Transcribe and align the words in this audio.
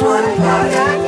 just 0.00 0.08
wanna 0.08 0.99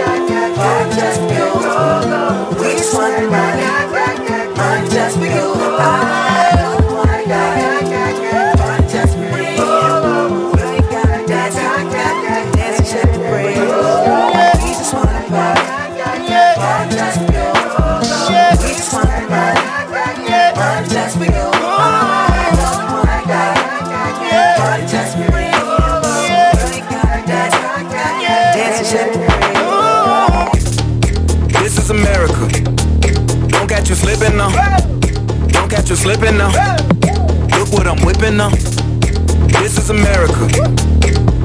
what 38.33 38.41
I'm 38.41 38.51
now. 38.51 39.61
This 39.61 39.79
is 39.79 39.91
America. 39.91 40.49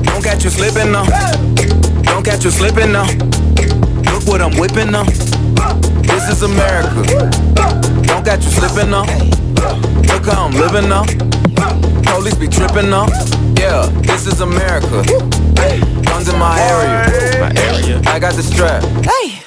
Don't 0.03 0.23
catch 0.23 0.43
you 0.43 0.49
slipping 0.49 0.91
now. 0.91 1.05
Don't 2.03 2.23
catch 2.23 2.43
you 2.43 2.51
slipping 2.51 2.91
now. 2.91 3.07
Look 4.11 4.27
what 4.27 4.41
I'm 4.41 4.57
whipping 4.57 4.91
now. 4.91 5.03
This 6.03 6.29
is 6.29 6.43
America. 6.43 7.03
Don't 8.03 8.23
catch 8.25 8.43
you 8.43 8.51
slipping 8.51 8.91
now. 8.91 9.05
Look 10.07 10.25
how 10.25 10.45
I'm 10.45 10.53
living 10.53 10.89
now. 10.89 11.03
Police 12.13 12.35
be 12.35 12.47
tripping 12.47 12.89
now. 12.89 13.07
Yeah, 13.57 13.87
this 14.03 14.27
is 14.27 14.41
America. 14.41 15.03
Guns 16.03 16.29
in 16.29 16.39
my 16.39 16.59
area. 16.59 17.39
My 17.39 17.53
area. 17.61 18.01
I 18.05 18.19
got 18.19 18.35
the 18.35 18.43
strap. 18.43 18.83
Hey. 19.03 19.41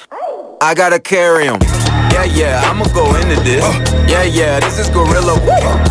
I 0.61 0.73
gotta 0.75 0.99
carry 0.99 1.47
'em. 1.47 1.59
Yeah, 2.11 2.25
yeah, 2.25 2.69
I'ma 2.69 2.85
go 2.93 3.15
into 3.15 3.41
this. 3.41 3.63
Uh. 3.63 4.05
Yeah, 4.07 4.23
yeah, 4.23 4.59
this 4.59 4.77
is 4.77 4.89
Gorilla. 4.89 5.90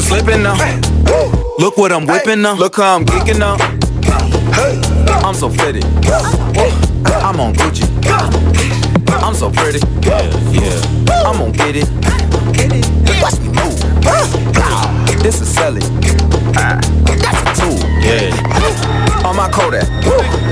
You 0.00 0.06
slipping 0.06 0.42
now. 0.42 0.56
Look 1.58 1.76
what 1.76 1.92
I'm 1.92 2.06
whipping 2.06 2.42
now. 2.42 2.54
Look 2.54 2.76
how 2.76 2.96
I'm 2.96 3.04
geeking 3.04 3.38
now. 3.38 3.56
I'm 5.22 5.34
so 5.34 5.48
pretty. 5.50 5.80
I'm 7.24 7.40
on 7.40 7.54
Gucci. 7.54 7.86
I'm 9.22 9.34
so 9.34 9.50
pretty. 9.50 9.78
Yeah, 10.06 10.22
yeah. 10.50 11.26
I'm 11.26 11.38
gonna 11.38 11.52
get 11.52 11.76
it. 11.76 11.88
Watch 13.20 13.38
me 13.40 13.48
move. 13.48 13.78
This 15.22 15.40
is 15.40 15.48
Sally. 15.52 15.80
That's 16.52 17.42
a 17.42 17.60
tool. 17.60 17.78
Yeah. 18.00 19.26
On 19.26 19.36
my 19.36 19.50
Kodak. 19.50 19.86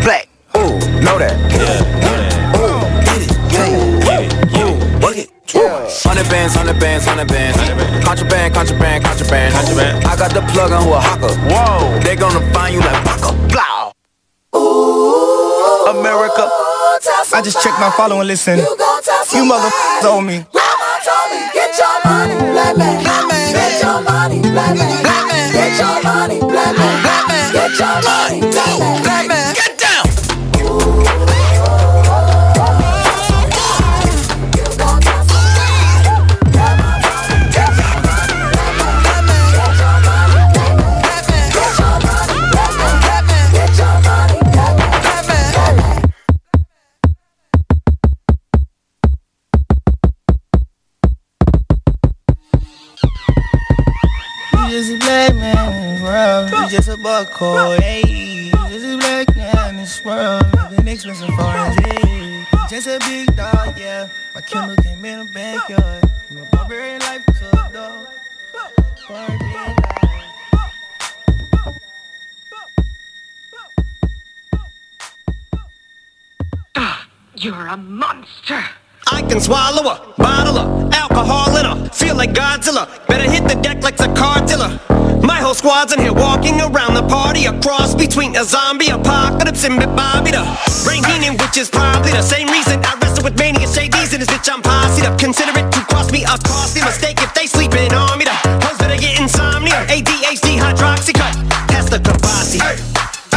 Black. 0.03 0.29
Ooh, 0.57 0.79
know 1.01 1.19
that. 1.19 1.37
Yeah. 1.53 1.88
Bands, 6.49 6.57
hundred 6.57 6.81
bands, 6.81 7.05
hundred 7.07 7.29
bands. 7.29 8.05
Contraband, 8.05 8.55
contraband, 8.55 9.05
contraband, 9.05 9.55
contraband. 9.55 10.05
I 10.05 10.17
got 10.17 10.33
the 10.33 10.41
plug 10.53 10.73
on 10.73 10.83
who 10.83 10.93
a 10.93 11.01
hawker. 11.01 11.35
Whoa. 11.49 11.99
They 12.01 12.17
gonna 12.17 12.41
find 12.53 12.75
you 12.75 12.81
like 12.81 13.05
Baka. 13.05 13.33
Blah. 13.49 13.93
America. 15.91 16.49
I 17.35 17.43
just 17.43 17.63
checked 17.63 17.79
my 17.79 17.91
follow 17.97 18.21
and 18.21 18.29
listen. 18.29 18.59
You 18.59 19.45
motherfuckers 19.45 20.05
owe 20.05 20.21
me. 20.21 20.45
Grandma 20.53 20.91
told 21.05 21.29
me, 21.33 21.41
get 21.53 21.77
your 21.77 21.97
money, 22.05 22.35
black 22.53 22.77
man. 22.77 23.03
Get 23.53 23.83
your 23.83 24.01
money, 24.03 24.41
black 24.41 24.77
man. 24.77 25.53
Get 25.53 25.79
your 25.79 26.03
money, 26.03 26.41
black 26.41 26.77
man. 26.77 27.53
Get 27.53 27.79
your 27.79 27.97
money, 28.03 28.41
black 28.41 29.28
man. 29.28 29.28
Just 57.29 57.41
a 57.41 57.45
buckhole, 57.45 57.81
hey. 57.81 58.03
You 58.07 58.51
just 58.53 58.85
a 58.85 58.97
black 58.97 59.37
man 59.37 59.71
in 59.71 59.77
this 59.77 60.05
world. 60.05 60.45
Been 60.77 60.89
expensive 60.89 61.29
foreign, 61.35 61.73
hey. 61.85 62.45
Just 62.69 62.87
a 62.87 62.99
big 63.01 63.35
dog, 63.37 63.79
yeah. 63.79 64.09
My 64.35 64.41
Kindle 64.43 64.77
came 64.77 65.05
in 65.05 65.27
the 65.27 65.33
backyard. 65.33 66.05
My 66.33 66.49
barbarian 66.53 67.01
life 67.01 67.25
to 67.27 67.49
a 67.49 67.73
dog. 67.73 68.07
Barbarian 69.09 69.77
life. 69.77 69.77
Ah, 76.77 77.09
you're 77.37 77.67
a 77.67 77.77
monster. 77.77 78.63
I 79.11 79.23
can 79.23 79.41
swallow 79.41 79.91
a 79.91 80.15
bottle 80.19 80.59
of 80.59 80.93
alcohol 80.93 81.57
in 81.57 81.65
her. 81.65 81.89
Feel 81.91 82.17
like 82.17 82.33
Godzilla. 82.33 83.07
Better 83.07 83.31
hit 83.31 83.49
the 83.49 83.55
deck 83.55 83.83
like 83.83 83.99
a 84.01 84.13
car 84.15 84.45
dealer. 84.47 84.79
My 85.23 85.41
whole 85.41 85.55
squad's 85.55 85.93
in 85.93 86.01
here 86.01 86.13
walking 86.13 86.61
around 86.61 86.95
the 86.95 87.07
party. 87.09 87.47
A 87.47 87.53
cross 87.61 87.95
between 87.95 88.37
a 88.37 88.45
zombie 88.45 88.89
apocalypse 88.89 89.65
and 89.65 89.79
Bobby 89.97 90.31
the 90.31 90.45
Brain 90.85 91.05
Heenan, 91.05 91.37
which 91.39 91.57
is 91.57 91.71
probably 91.71 92.13
the 92.13 92.23
same 92.23 92.49
reason 92.49 92.81
I 92.85 92.99
wrestle 93.01 93.25
with 93.25 93.39
mania 93.39 93.67
shades 93.67 94.13
in 94.13 94.21
this 94.21 94.29
bitch. 94.29 94.49
I'm 94.53 94.63
posse 94.63 95.07
up. 95.07 95.19
Consider 95.19 95.53
it 95.59 95.71
to 95.73 95.81
cost 95.87 96.13
me 96.13 96.25
a 96.25 96.37
costly 96.47 96.83
mistake 96.83 97.19
if 97.21 97.33
they 97.35 97.47
sleeping 97.47 97.93
on 97.93 98.19
me. 98.19 98.25
The 98.25 98.37
hoes 98.65 98.79
better 98.79 98.97
get 98.97 99.21
insomnia. 99.21 99.75
ADHD 99.87 100.59
hydroxy 100.59 101.15
cut. 101.15 101.35
Pass 101.69 101.91
the 101.91 101.99
Kavasi. 101.99 103.18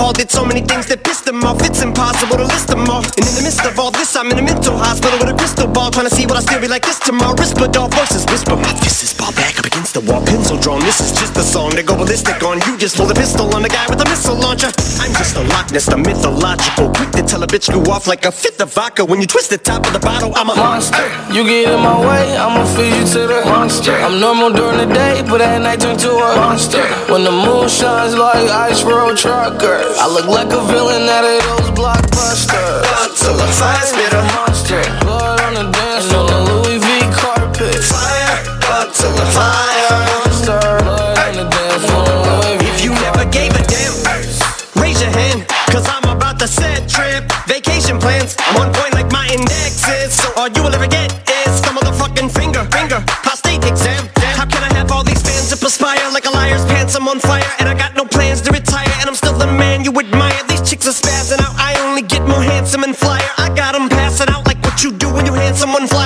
Just. 0.00 0.10
Did 0.20 0.30
so 0.30 0.44
many 0.44 0.60
things 0.60 0.84
that 0.92 1.00
pissed 1.02 1.26
him 1.26 1.40
off. 1.44 1.64
It's 1.64 1.80
impossible 1.80 2.36
to 2.36 2.44
list 2.44 2.68
them 2.68 2.84
all. 2.90 3.00
And 3.00 3.24
in 3.24 3.34
the 3.40 3.40
midst 3.40 3.64
of 3.64 3.78
all 3.78 3.90
this, 3.90 4.12
I'm 4.16 4.28
in 4.28 4.36
a 4.36 4.42
mental 4.42 4.76
hospital 4.76 5.16
with 5.16 5.32
a 5.32 5.36
crystal 5.38 5.64
ball, 5.64 5.90
trying 5.90 6.08
to 6.08 6.14
see 6.14 6.26
what 6.26 6.36
I 6.36 6.42
still 6.44 6.60
be 6.60 6.68
like 6.68 6.84
this 6.84 6.98
tomorrow. 6.98 7.32
Whisper 7.32 7.68
dog 7.68 7.94
voices 7.94 8.26
whisper. 8.28 8.56
My 8.56 8.74
fist 8.84 9.00
is 9.00 9.14
ball 9.16 9.32
back 9.32 9.56
up 9.56 9.64
against 9.64 9.94
the 9.94 10.04
wall, 10.04 10.20
pencil 10.20 10.58
drawn. 10.60 10.80
This 10.84 11.00
is 11.00 11.16
just 11.16 11.32
a 11.38 11.42
song 11.42 11.70
to 11.72 11.82
go 11.82 11.96
ballistic 11.96 12.42
on. 12.42 12.60
You 12.68 12.76
just 12.76 13.00
pull 13.00 13.08
a 13.08 13.14
pistol 13.14 13.48
on 13.54 13.62
the 13.62 13.72
guy 13.72 13.86
with 13.88 14.04
a 14.04 14.08
missile 14.12 14.36
launcher. 14.36 14.68
I'm 15.00 15.12
just 15.16 15.36
a 15.36 15.42
Loch 15.46 15.72
Ness, 15.72 15.86
the 15.86 15.96
mythological. 15.96 16.92
Quick 16.92 17.12
to 17.16 17.22
tell 17.22 17.42
a 17.42 17.46
bitch 17.46 17.72
go 17.72 17.80
off 17.88 18.04
like 18.06 18.26
a 18.26 18.32
fifth 18.32 18.60
of 18.60 18.74
vodka. 18.74 19.04
When 19.04 19.22
you 19.22 19.26
twist 19.26 19.48
the 19.48 19.56
top 19.56 19.86
of 19.86 19.94
the 19.94 20.00
bottle, 20.04 20.36
I'm 20.36 20.50
a 20.50 20.56
monster. 20.56 21.06
You 21.32 21.48
get 21.48 21.72
in 21.72 21.80
my 21.80 21.96
way, 21.96 22.36
I'ma 22.36 22.68
feed 22.76 22.92
you 22.92 23.06
to 23.16 23.20
the 23.24 23.40
monster. 23.48 23.96
I'm 23.96 24.20
normal 24.20 24.52
during 24.52 24.84
the 24.84 24.92
day, 24.92 25.22
but 25.24 25.40
at 25.40 25.62
night 25.62 25.80
turn 25.80 25.96
to 25.96 26.10
a 26.10 26.36
monster. 26.36 26.84
When 27.08 27.24
the 27.24 27.32
moon 27.32 27.70
shines 27.70 28.12
like 28.12 28.50
ice 28.50 28.82
road 28.84 29.16
truckers, 29.16 29.89
I 29.98 30.06
look 30.06 30.26
like 30.26 30.52
a 30.52 30.60
villain 30.68 31.08
out 31.08 31.24
of 31.24 31.40
those 31.40 31.70
blockbusters. 31.72 32.84
Godzilla, 32.84 33.46
fire 33.56 33.86
spitter, 33.86 34.22
monster. 34.36 34.82
Blood 35.00 35.40
on 35.40 35.54
the 35.54 35.66
dance 35.72 36.06
floor, 36.12 36.28
the 36.28 36.40
Louis 36.46 36.78
V 36.78 36.86
carpet. 37.10 37.80
fire, 37.82 38.36
Godzilla, 38.60 39.24
fire. 39.32 39.98
Monster. 40.20 40.60
Blood 40.84 41.18
on 41.18 41.34
the 41.40 41.46
dance 41.48 41.84
floor, 41.88 42.06
Louis 42.06 42.58
V 42.60 42.64
If 42.68 42.84
you 42.84 42.92
never 43.00 43.24
gave 43.30 43.56
a 43.56 43.62
damn, 43.66 43.96
raise 44.82 45.00
your 45.00 45.10
hand. 45.10 45.48
Cause 45.72 45.88
I'm 45.88 46.04
about 46.04 46.38
to 46.38 46.48
set 46.48 46.88
trip. 46.88 47.24
Vacation 47.48 47.98
plans, 47.98 48.36
I'm 48.46 48.60
on 48.60 48.72
point 48.72 48.94
like 48.94 49.10
my 49.10 49.26
index 49.32 49.88
is. 49.88 50.12
So 50.12 50.28
all 50.36 50.48
you 50.48 50.62
will 50.62 50.74
ever 50.74 50.86
get 50.88 51.10
is 51.46 51.60
the 51.62 51.72
motherfucking 51.72 52.30
finger, 52.30 52.64
finger, 52.70 53.02
prostate 53.24 53.64
exam. 53.64 54.08
How 54.36 54.44
can 54.44 54.62
I 54.62 54.72
have 54.76 54.92
all 54.92 55.04
these 55.04 55.22
fans 55.22 55.50
that 55.50 55.60
perspire 55.60 56.04
like 56.12 56.26
a 56.26 56.30
liar's 56.30 56.64
pants? 56.66 56.94
I'm 56.94 57.08
on 57.08 57.18
fire 57.18 57.29
are 60.90 60.92
spazzing 60.92 61.40
out. 61.40 61.54
I 61.56 61.72
only 61.86 62.02
get 62.02 62.22
more 62.26 62.42
handsome 62.42 62.82
and 62.82 62.96
flyer. 62.96 63.30
I 63.38 63.48
got 63.54 63.74
'em 63.76 63.88
passing 63.88 64.28
out 64.28 64.44
like 64.46 64.60
what 64.64 64.82
you 64.82 64.90
do 64.90 65.08
when 65.14 65.24
you 65.24 65.34
hand 65.34 65.56
someone 65.56 65.86
flyers. 65.86 65.99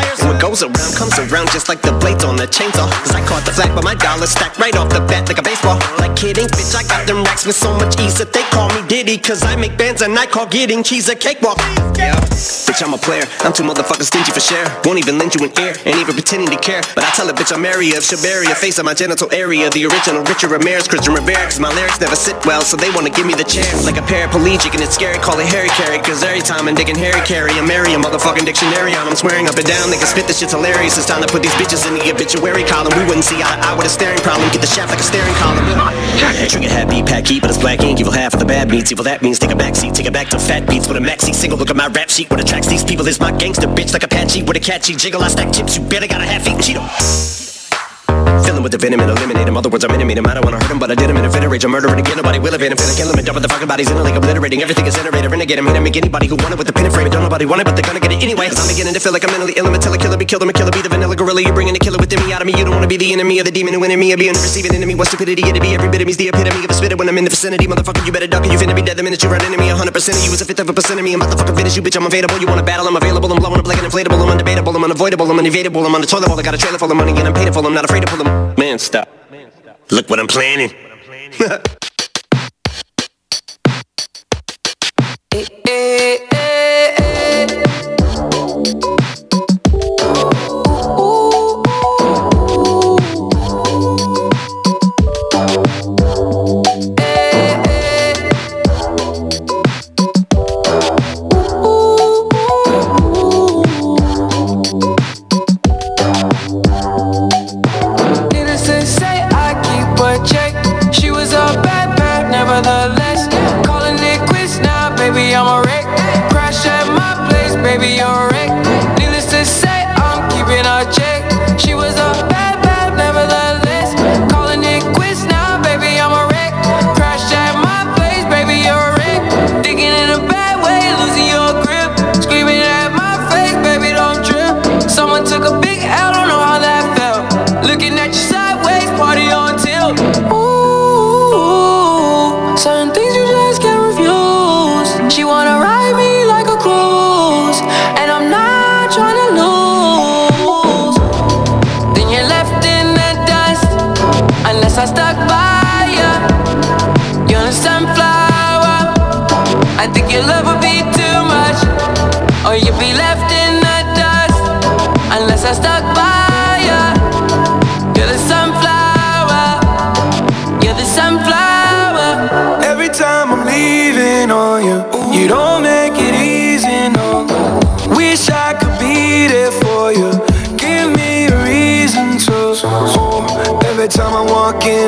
Around 0.64 0.96
comes 0.96 1.18
around 1.18 1.52
just 1.52 1.68
like 1.68 1.82
the 1.82 1.92
blades 2.00 2.24
on 2.24 2.36
the 2.36 2.48
chainsaw. 2.48 2.88
Cause 3.04 3.12
I 3.12 3.20
caught 3.28 3.44
the 3.44 3.52
flag, 3.52 3.76
but 3.76 3.84
my 3.84 3.94
dollar 3.94 4.24
stacked 4.24 4.56
right 4.56 4.74
off 4.74 4.88
the 4.88 5.04
bat 5.04 5.28
like 5.28 5.36
a 5.36 5.42
baseball. 5.44 5.76
Like 6.00 6.16
kidding, 6.16 6.48
bitch, 6.48 6.72
I 6.72 6.80
got 6.88 7.06
them 7.06 7.20
racks 7.20 7.44
with 7.44 7.56
so 7.56 7.76
much 7.76 8.00
ease 8.00 8.16
that 8.16 8.32
they 8.32 8.40
call 8.48 8.72
me 8.72 8.80
Diddy. 8.88 9.18
Cause 9.18 9.44
I 9.44 9.56
make 9.56 9.76
bands 9.76 10.00
and 10.00 10.16
I 10.16 10.24
call 10.24 10.46
getting 10.46 10.82
cheese 10.82 11.10
a 11.12 11.14
cakewalk. 11.14 11.60
Yeah, 12.00 12.16
bitch, 12.64 12.80
I'm 12.80 12.96
a 12.96 12.96
player. 12.96 13.28
I'm 13.44 13.52
too 13.52 13.62
motherfucking 13.62 14.08
stingy 14.08 14.32
for 14.32 14.40
share. 14.40 14.64
Won't 14.88 15.04
even 15.04 15.20
lend 15.20 15.36
you 15.36 15.44
an 15.44 15.52
ear, 15.60 15.76
ain't 15.84 16.00
even 16.00 16.16
pretending 16.16 16.48
to 16.48 16.56
care. 16.56 16.80
But 16.96 17.04
I 17.04 17.12
tell 17.12 17.28
a 17.28 17.34
bitch 17.36 17.52
I'm 17.52 17.68
area 17.68 18.00
of 18.00 18.02
Shabaria, 18.02 18.56
face 18.56 18.80
of 18.80 18.88
my 18.88 18.94
genital 18.94 19.28
area. 19.36 19.68
The 19.68 19.84
original 19.84 20.24
Richard 20.24 20.48
Ramirez, 20.48 20.88
Christian 20.88 21.12
Rivera. 21.12 21.44
Cause 21.44 21.60
my 21.60 21.68
lyrics 21.76 22.00
never 22.00 22.16
sit 22.16 22.40
well, 22.48 22.64
so 22.64 22.80
they 22.80 22.88
wanna 22.96 23.12
give 23.12 23.28
me 23.28 23.36
the 23.36 23.44
chair. 23.44 23.68
Like 23.84 24.00
a 24.00 24.06
paraplegic 24.08 24.72
and 24.72 24.80
it's 24.80 24.96
scary, 24.96 25.20
call 25.20 25.36
it 25.44 25.46
Harry 25.52 25.68
Carry. 25.76 26.00
Cause 26.00 26.24
every 26.24 26.40
time 26.40 26.72
I'm 26.72 26.74
digging 26.74 26.96
Harry 26.96 27.20
Carry, 27.28 27.52
I'm 27.52 27.68
marry 27.68 27.92
a 27.92 28.00
motherfucking 28.00 28.48
dictionary 28.48 28.96
on. 28.96 29.04
I'm 29.04 29.16
swearing 29.20 29.44
up 29.44 29.60
and 29.60 29.68
down, 29.68 29.92
they 29.92 30.00
can 30.00 30.08
spit 30.08 30.24
this 30.24 30.40
shit's 30.40 30.53
hilarious. 30.54 30.96
It's 30.96 31.06
time 31.06 31.20
to 31.22 31.28
put 31.28 31.42
these 31.42 31.54
bitches 31.58 31.82
in 31.86 31.98
the 31.98 32.06
obituary 32.10 32.64
column. 32.64 32.94
We 32.96 33.04
wouldn't 33.04 33.26
see 33.26 33.42
eye 33.42 33.58
to 33.58 33.66
eye 33.66 33.74
with 33.74 33.86
a 33.86 33.90
staring 33.90 34.22
problem. 34.22 34.46
Get 34.54 34.62
the 34.62 34.70
shaft 34.70 34.90
like 34.90 35.02
a 35.02 35.06
staring 35.06 35.34
column. 35.42 35.66
Drink 36.18 36.50
Trigger 36.50 36.70
happy, 36.70 37.02
pack 37.02 37.26
heat, 37.26 37.40
but 37.42 37.50
it's 37.50 37.58
black 37.58 37.82
ink. 37.82 38.00
Evil 38.00 38.12
half 38.12 38.32
of 38.34 38.40
the 38.40 38.46
bad 38.46 38.70
meats. 38.70 38.92
Evil 38.92 39.04
that 39.04 39.22
means 39.22 39.38
take 39.38 39.50
a 39.50 39.56
back 39.56 39.74
seat, 39.74 39.94
take 39.94 40.06
it 40.06 40.12
back 40.12 40.28
to 40.28 40.38
fat 40.38 40.68
beats 40.68 40.86
with 40.86 40.96
a 40.96 41.00
maxi 41.00 41.34
single. 41.34 41.58
Look 41.58 41.70
at 41.70 41.76
my 41.76 41.88
rap 41.88 42.08
sheet. 42.08 42.30
What 42.30 42.40
attracts 42.40 42.68
these 42.68 42.84
people 42.84 43.06
is 43.08 43.18
my 43.18 43.32
gangster 43.36 43.66
bitch 43.66 43.92
like 43.92 44.02
a 44.02 44.06
Apache 44.06 44.42
with 44.42 44.56
a 44.56 44.60
catchy 44.60 44.94
jiggle. 44.94 45.22
I 45.22 45.28
stack 45.28 45.52
chips. 45.52 45.76
You 45.76 45.82
better 45.84 46.06
got 46.06 46.20
a 46.20 46.24
half 46.24 46.46
eaten 46.46 46.60
Cheeto. 46.60 47.43
Him 48.54 48.62
with 48.62 48.72
the 48.72 48.78
venom 48.78 49.00
and 49.00 49.10
eliminate 49.10 49.48
him. 49.48 49.56
Other 49.56 49.68
words, 49.68 49.84
I'm 49.84 49.90
intimate 49.90 50.18
him. 50.18 50.26
I 50.26 50.34
don't 50.34 50.44
wanna 50.44 50.62
hurt 50.62 50.70
him, 50.70 50.78
but 50.78 50.90
I 50.90 50.94
did 50.94 51.10
him 51.10 51.16
in 51.16 51.24
a 51.24 51.30
fit 51.30 51.42
of 51.42 51.50
rage. 51.50 51.64
I'm 51.64 51.72
murdering 51.72 51.98
again. 51.98 52.16
Nobody 52.16 52.38
will 52.38 52.54
evade 52.54 52.70
him. 52.70 52.78
Finna 52.78 52.96
kill 52.96 53.10
him 53.10 53.18
and 53.18 53.26
dump 53.26 53.42
the 53.42 53.48
fucking 53.48 53.66
bodies 53.66 53.90
in 53.90 53.96
a 53.96 54.02
lake, 54.02 54.14
obliterating 54.14 54.62
everything 54.62 54.86
is 54.86 54.94
iterator. 54.94 55.30
Renegade 55.30 55.58
him, 55.58 55.66
hit 55.66 55.74
him, 55.74 55.82
make 55.82 55.96
anybody 55.96 56.26
who 56.28 56.36
want 56.36 56.54
it 56.54 56.58
with 56.58 56.66
the 56.68 56.72
pin 56.72 56.84
and 56.86 56.94
frame. 56.94 57.06
it. 57.06 57.10
Don't 57.10 57.22
nobody 57.22 57.46
want 57.46 57.60
it, 57.62 57.64
but 57.64 57.74
they're 57.74 57.84
gonna 57.84 57.98
get 57.98 58.12
it 58.12 58.22
anyway. 58.22 58.46
Cause 58.46 58.60
I'm 58.62 58.68
beginning 58.70 58.94
to 58.94 59.00
feel 59.00 59.12
like 59.12 59.24
I'm 59.24 59.32
mentally 59.34 59.54
ill. 59.56 59.66
I'm 59.66 59.74
a 59.74 59.78
killer, 59.78 59.98
killer, 59.98 60.16
be 60.16 60.24
killed. 60.24 60.42
I'm 60.42 60.50
a 60.50 60.52
killer, 60.52 60.70
be 60.70 60.82
the 60.82 60.88
vanilla 60.88 61.16
gorilla. 61.16 61.42
You're 61.42 61.52
bringing 61.52 61.74
the 61.74 61.82
killer 61.82 61.98
within 61.98 62.22
me 62.22 62.32
out 62.32 62.42
of 62.42 62.46
me. 62.46 62.54
You 62.54 62.62
don't 62.62 62.74
wanna 62.74 62.86
be 62.86 62.96
the 62.96 63.10
enemy 63.12 63.38
of 63.40 63.46
the 63.46 63.50
demon 63.50 63.74
who 63.74 63.82
in 63.82 63.98
me. 63.98 64.12
Or 64.14 64.16
be 64.16 64.28
a 64.28 64.32
receiving 64.32 64.74
enemy. 64.74 64.94
What 64.94 65.08
stupidity 65.08 65.42
it'd 65.42 65.60
be. 65.60 65.74
Every 65.74 65.90
bit 65.90 66.00
of 66.00 66.06
me's 66.06 66.16
the 66.16 66.28
epitome 66.28 66.62
of 66.62 66.70
a 66.70 66.74
spitter 66.74 66.96
when 66.96 67.08
I'm 67.08 67.18
in 67.18 67.24
the 67.24 67.34
vicinity. 67.34 67.66
Motherfucker, 67.66 68.06
you 68.06 68.12
better 68.12 68.28
duck 68.28 68.46
or 68.46 68.52
you 68.52 68.58
finna 68.58 68.76
be 68.76 68.82
dead 68.82 68.96
the 68.96 69.02
minute 69.02 69.22
you 69.22 69.28
run 69.28 69.42
into 69.44 69.58
me. 69.58 69.68
100% 69.68 69.82
of 69.82 70.22
you 70.22 70.30
is 70.30 70.40
a 70.40 70.44
fifth 70.44 70.60
of 70.60 70.68
a 70.68 70.72
percent 70.72 71.00
of 71.00 71.04
me. 71.04 71.14
I'm 71.14 71.22
about 71.22 71.32
to 71.32 71.38
fucking 71.38 71.56
finish 71.56 71.74
you, 71.74 71.82
bitch. 71.82 71.96
I'm 71.96 72.06
available. 72.06 72.38
You 72.38 72.46
wanna 72.46 72.62
battle? 72.62 72.86
I'm 72.86 72.96
available. 72.96 73.32
I'm 73.32 73.40
blowing 73.40 73.58
up 73.58 73.66
like 73.66 73.82
an 73.82 73.90
inflatable. 73.90 74.20
I'm 74.22 74.30
undebatable. 74.30 74.74
I'm 74.74 74.84
unavoidable. 74.84 75.30
I'm 75.30 75.38
unevadable. 75.38 75.84
I'm 75.84 75.94
on 75.94 76.00
the 76.00 76.06
toilet 76.06 76.28
bowl. 76.28 76.38
I 76.38 76.42
got 76.42 76.54
a 76.54 76.58
trailer 76.58 76.78
full 76.78 76.90
of 76.90 76.96
money 76.96 77.12
and 77.12 77.26
I'm 77.26 77.34
paid 77.34 77.52
for. 77.52 77.64
I'm 77.64 77.74
not 77.74 77.84
afraid 77.84 78.02
to 78.04 78.06
pull 78.06 78.22
them. 78.22 78.43
Man, 78.56 78.78
stop. 78.78 79.08
Look 79.90 80.08
what 80.08 80.18
I'm 80.20 80.26
planning. 80.26 80.72
Needless 81.10 81.40
eh, 85.32 85.46
eh, 85.66 86.18
eh, 86.32 86.44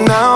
now. 0.05 0.36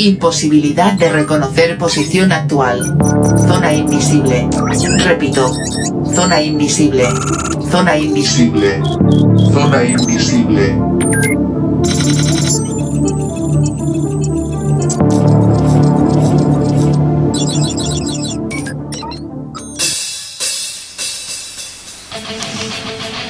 Imposibilidad 0.00 0.94
de 0.94 1.12
reconocer 1.12 1.76
posición 1.76 2.32
actual. 2.32 2.96
Zona 3.46 3.74
invisible. 3.74 4.48
Repito. 5.04 5.52
Zona 6.14 6.40
invisible. 6.40 7.06
Zona 7.70 7.98
invisible. 7.98 8.80
Zona 9.52 9.84
invisible. 9.84 10.74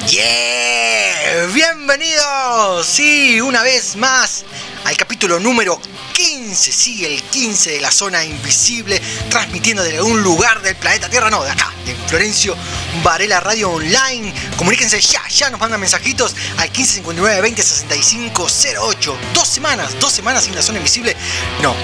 ¡Yeah! 0.07 1.47
Bienvenidos, 1.53 2.85
sí, 2.85 3.41
una 3.41 3.61
vez 3.61 3.97
más 3.97 4.45
al 4.85 4.95
capítulo 4.95 5.37
número 5.37 5.81
15, 6.61 6.71
sí, 6.71 7.05
el 7.05 7.23
15 7.23 7.71
de 7.71 7.81
la 7.81 7.89
zona 7.89 8.23
invisible, 8.23 9.01
transmitiendo 9.31 9.81
desde 9.81 9.99
un 9.99 10.21
lugar 10.21 10.61
del 10.61 10.75
planeta 10.75 11.09
Tierra, 11.09 11.31
no, 11.31 11.43
de 11.43 11.49
acá, 11.49 11.73
de 11.87 11.95
Florencio 12.07 12.55
Varela 13.03 13.39
Radio 13.39 13.71
Online. 13.71 14.31
Comuníquense 14.57 15.01
ya, 15.01 15.27
ya 15.27 15.49
nos 15.49 15.59
mandan 15.59 15.79
mensajitos 15.79 16.35
al 16.57 16.69
1559 16.69 17.41
20 17.41 17.63
65 17.63 18.47
08. 18.79 19.17
Dos 19.33 19.47
semanas, 19.47 19.99
dos 19.99 20.13
semanas 20.13 20.43
sin 20.43 20.53
la 20.53 20.61
zona 20.61 20.77
invisible. 20.77 21.15
No, 21.63 21.75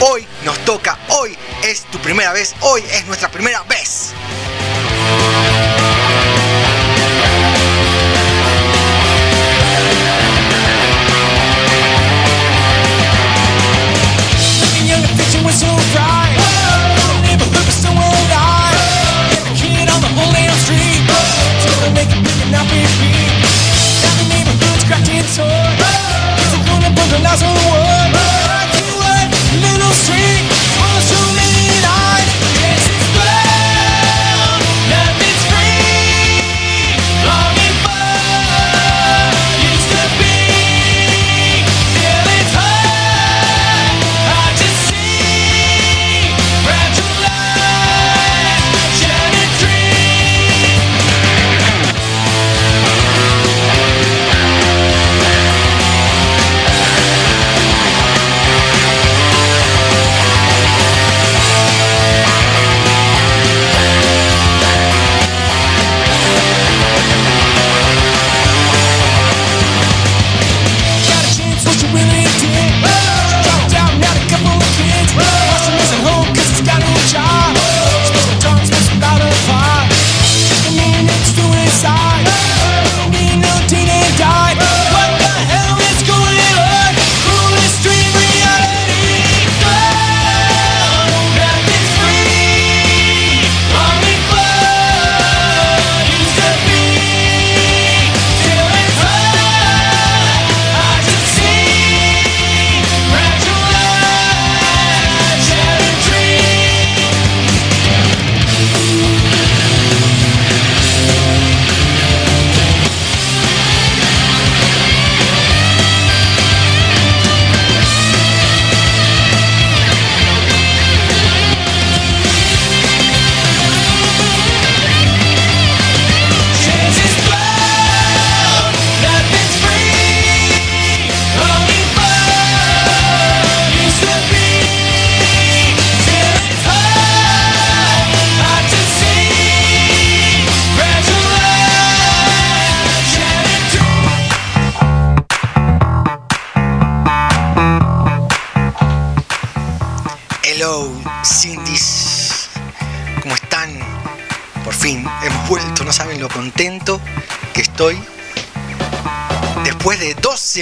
hoy 0.00 0.26
nos 0.44 0.58
toca, 0.64 0.98
hoy 1.10 1.38
es 1.62 1.84
tu 1.92 2.00
primera 2.00 2.32
vez, 2.32 2.56
hoy 2.62 2.82
es 2.90 3.06
nuestra 3.06 3.30
primera 3.30 3.62
vez. 3.62 4.03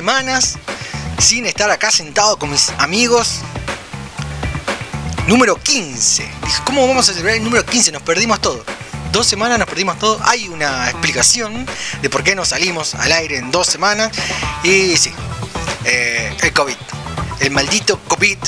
Semanas 0.06 0.58
sin 1.20 1.46
estar 1.46 1.70
acá 1.70 1.92
sentado 1.92 2.36
con 2.36 2.50
mis 2.50 2.70
amigos. 2.78 3.36
Número 5.28 5.54
15. 5.54 6.24
Dije, 6.44 6.58
¿cómo 6.64 6.88
vamos 6.88 7.08
a 7.08 7.12
celebrar 7.12 7.36
el 7.36 7.44
número 7.44 7.64
15? 7.64 7.92
Nos 7.92 8.02
perdimos 8.02 8.40
todo. 8.40 8.64
Dos 9.12 9.28
semanas 9.28 9.60
nos 9.60 9.68
perdimos 9.68 9.96
todo. 10.00 10.18
Hay 10.24 10.48
una 10.48 10.90
explicación 10.90 11.64
de 12.00 12.10
por 12.10 12.24
qué 12.24 12.34
nos 12.34 12.48
salimos 12.48 12.96
al 12.96 13.12
aire 13.12 13.36
en 13.36 13.52
dos 13.52 13.68
semanas. 13.68 14.10
Y 14.64 14.96
sí, 14.96 15.12
eh, 15.84 16.36
el 16.42 16.52
COVID. 16.52 16.74
El 17.38 17.52
maldito 17.52 18.00
COVID 18.08 18.38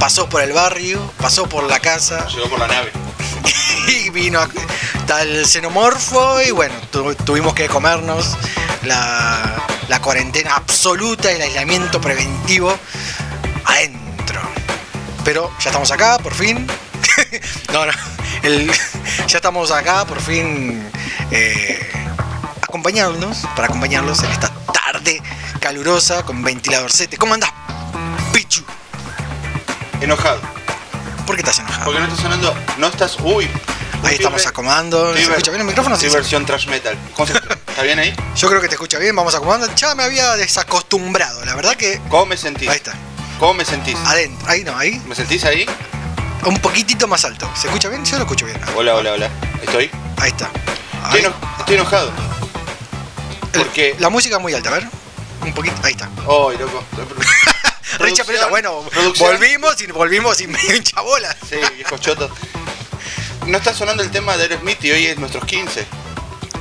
pasó 0.00 0.26
por 0.30 0.40
el 0.40 0.54
barrio, 0.54 0.98
pasó 1.20 1.46
por 1.46 1.64
la 1.64 1.80
casa. 1.80 2.26
Llegó 2.28 2.48
por 2.48 2.60
la 2.60 2.68
nave. 2.68 2.90
y 3.88 4.08
vino 4.08 4.40
a- 4.40 4.48
tal 5.06 5.44
xenomorfo 5.46 6.40
y 6.40 6.50
bueno, 6.50 6.74
tu- 6.90 7.14
tuvimos 7.14 7.52
que 7.52 7.68
comernos 7.68 8.38
la, 8.84 9.43
la 9.94 10.00
cuarentena 10.00 10.56
absoluta, 10.56 11.30
el 11.30 11.40
aislamiento 11.40 12.00
preventivo 12.00 12.76
adentro. 13.64 14.40
Pero 15.24 15.52
ya 15.60 15.70
estamos 15.70 15.92
acá, 15.92 16.18
por 16.18 16.34
fin. 16.34 16.66
no, 17.72 17.86
no. 17.86 17.92
el- 18.42 18.72
ya 19.28 19.36
estamos 19.38 19.70
acá, 19.70 20.04
por 20.04 20.20
fin. 20.20 20.84
eh, 21.30 21.78
acompañándonos, 22.60 23.38
para 23.54 23.66
acompañarlos 23.68 24.20
en 24.24 24.32
esta 24.32 24.50
tarde 24.72 25.22
calurosa 25.60 26.24
con 26.24 26.42
ventiladorcete. 26.42 27.16
¿Cómo 27.16 27.34
andás, 27.34 27.52
Pichu? 28.32 28.64
Enojado. 30.00 30.40
¿Por 31.24 31.36
qué 31.36 31.42
estás 31.42 31.60
enojado? 31.60 31.84
Porque 31.84 32.00
no 32.00 32.06
estás 32.06 32.20
sonando. 32.20 32.52
No 32.78 32.88
estás. 32.88 33.16
Uy. 33.20 33.48
Ahí 34.02 34.16
estamos 34.16 34.44
acomodando. 34.44 35.14
¿Se 35.14 35.22
escucha 35.22 35.50
bien 35.52 35.60
el 35.60 35.66
micrófono? 35.68 35.96
Sí, 35.96 36.08
versión 36.08 36.44
trash 36.44 36.66
metal. 36.66 36.98
¿Cómo 37.14 37.26
se 37.26 37.32
escucha? 37.34 37.43
¿Está 37.43 37.43
bien 37.84 37.98
ahí? 37.98 38.14
Yo 38.36 38.48
creo 38.48 38.60
que 38.60 38.68
te 38.68 38.74
escucha 38.74 38.98
bien, 38.98 39.14
vamos 39.14 39.34
acomodando. 39.34 39.72
Ya 39.76 39.94
me 39.94 40.02
había 40.02 40.34
desacostumbrado, 40.36 41.44
la 41.44 41.54
verdad 41.54 41.76
que. 41.76 42.00
¿Cómo 42.08 42.26
me 42.26 42.36
sentís? 42.36 42.68
Ahí 42.68 42.76
está. 42.76 42.94
¿Cómo 43.38 43.54
me 43.54 43.64
sentís? 43.64 43.96
Adentro. 44.06 44.48
Ahí 44.48 44.64
no, 44.64 44.76
ahí. 44.76 45.00
¿Me 45.06 45.14
sentís 45.14 45.44
ahí? 45.44 45.66
Un 46.44 46.58
poquitito 46.58 47.06
más 47.08 47.24
alto. 47.24 47.50
¿Se 47.56 47.68
escucha 47.68 47.88
bien? 47.88 48.04
Yo 48.04 48.16
lo 48.16 48.22
escucho 48.24 48.46
bien. 48.46 48.60
Hola, 48.76 48.94
hola, 48.96 49.12
hola. 49.12 49.30
¿Estoy? 49.62 49.90
Ahí 50.18 50.30
está. 50.30 50.50
Estoy, 51.04 51.20
Ahí. 51.20 51.24
eno- 51.24 51.34
estoy 51.60 51.74
enojado. 51.76 52.12
Porque. 53.52 53.96
La 53.98 54.08
música 54.08 54.36
es 54.36 54.42
muy 54.42 54.52
alta, 54.54 54.70
a 54.70 54.72
ver. 54.74 54.88
Un 55.42 55.52
poquito. 55.54 55.74
Ahí 55.82 55.92
está. 55.92 56.06
¡Ay, 56.20 56.58
loco! 56.58 56.84
Richa 57.98 58.24
Pelota, 58.24 58.48
bueno, 58.48 58.80
producción. 58.90 59.30
volvimos 59.30 59.80
y 59.80 59.86
volvimos 59.86 60.40
y 60.40 60.46
me 60.48 60.58
hincha 60.76 61.00
bola. 61.00 61.34
Sí, 61.48 61.56
viejo 61.76 61.96
choto. 61.98 62.28
No 63.46 63.58
está 63.58 63.72
sonando 63.74 64.02
el 64.02 64.10
tema 64.10 64.36
de 64.36 64.44
Aerosmith 64.44 64.82
y 64.84 64.90
hoy 64.90 65.06
es 65.06 65.18
nuestros 65.18 65.44
15. 65.44 65.86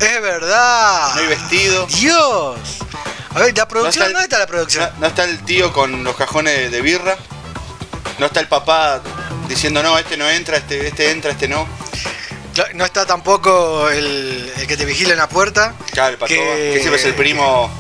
Es 0.03 0.21
verdad. 0.21 1.15
No 1.15 1.21
hay 1.21 1.27
vestido. 1.27 1.85
Dios. 1.87 2.59
A 3.35 3.39
ver, 3.39 3.57
la 3.57 3.67
producción, 3.67 4.05
el- 4.07 4.13
¿dónde 4.13 4.25
está 4.25 4.39
la 4.39 4.47
producción? 4.47 4.89
No, 4.95 4.99
no 5.01 5.07
está 5.07 5.23
el 5.23 5.43
tío 5.43 5.73
con 5.73 6.03
los 6.03 6.15
cajones 6.15 6.55
de, 6.57 6.69
de 6.69 6.81
birra. 6.81 7.17
No 8.19 8.27
está 8.27 8.39
el 8.39 8.47
papá 8.47 9.01
diciendo 9.47 9.81
no, 9.81 9.97
este 9.97 10.17
no 10.17 10.29
entra, 10.29 10.57
este, 10.57 10.87
este 10.87 11.09
entra, 11.11 11.31
este 11.31 11.47
no. 11.47 11.67
No 12.75 12.85
está 12.85 13.05
tampoco 13.07 13.89
el, 13.89 14.51
el 14.57 14.67
que 14.67 14.77
te 14.77 14.85
vigila 14.85 15.13
en 15.13 15.17
la 15.17 15.27
puerta. 15.29 15.73
Claro, 15.91 16.11
el 16.13 16.17
patoba, 16.19 16.37
Que- 16.37 16.71
que 16.75 16.79
siempre 16.79 16.99
es 16.99 17.05
el 17.05 17.15
primo. 17.15 17.71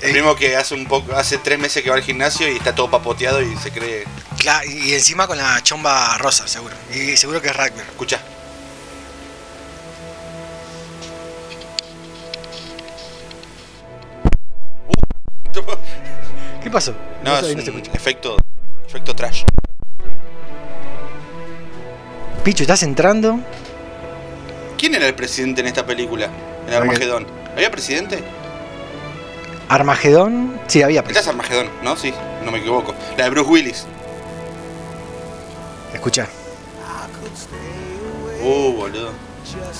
El 0.00 0.10
Eh. 0.10 0.12
primo 0.12 0.36
que 0.36 0.56
hace 0.56 0.74
un 0.74 0.86
poco, 0.86 1.14
hace 1.14 1.38
tres 1.38 1.58
meses 1.58 1.82
que 1.82 1.90
va 1.90 1.96
al 1.96 2.02
gimnasio 2.02 2.48
y 2.50 2.56
está 2.56 2.74
todo 2.74 2.88
papoteado 2.90 3.42
y 3.42 3.54
se 3.58 3.70
cree. 3.72 4.06
Cla- 4.38 4.64
y 4.64 4.94
encima 4.94 5.26
con 5.26 5.36
la 5.36 5.60
chomba 5.62 6.16
rosa, 6.18 6.46
seguro. 6.48 6.74
Y 6.94 7.16
seguro 7.16 7.42
que 7.42 7.48
es 7.48 7.56
rugby. 7.56 7.80
Escucha. 7.80 8.20
¿Qué 16.62 16.70
pasó? 16.70 16.94
No, 17.24 17.36
es 17.38 17.56
no 17.56 17.62
se 17.62 17.70
un 17.70 17.78
efecto, 17.92 18.36
efecto 18.86 19.14
trash. 19.14 19.44
Picho, 22.44 22.62
¿estás 22.62 22.82
entrando? 22.82 23.40
¿Quién 24.76 24.94
era 24.94 25.06
el 25.06 25.14
presidente 25.14 25.60
en 25.60 25.66
esta 25.66 25.84
película? 25.84 26.28
En 26.66 26.74
Armagedón. 26.74 27.26
¿Había 27.54 27.70
presidente? 27.70 28.22
Armagedón. 29.68 30.60
Sí, 30.66 30.82
había. 30.82 31.00
Esta 31.00 31.20
es 31.20 31.28
Armagedón, 31.28 31.68
¿no? 31.82 31.96
Sí, 31.96 32.12
no 32.44 32.50
me 32.50 32.58
equivoco. 32.58 32.94
La 33.16 33.24
de 33.24 33.30
Bruce 33.30 33.50
Willis. 33.50 33.86
Escucha. 35.92 36.26
Uh, 38.42 38.72
boludo. 38.72 39.12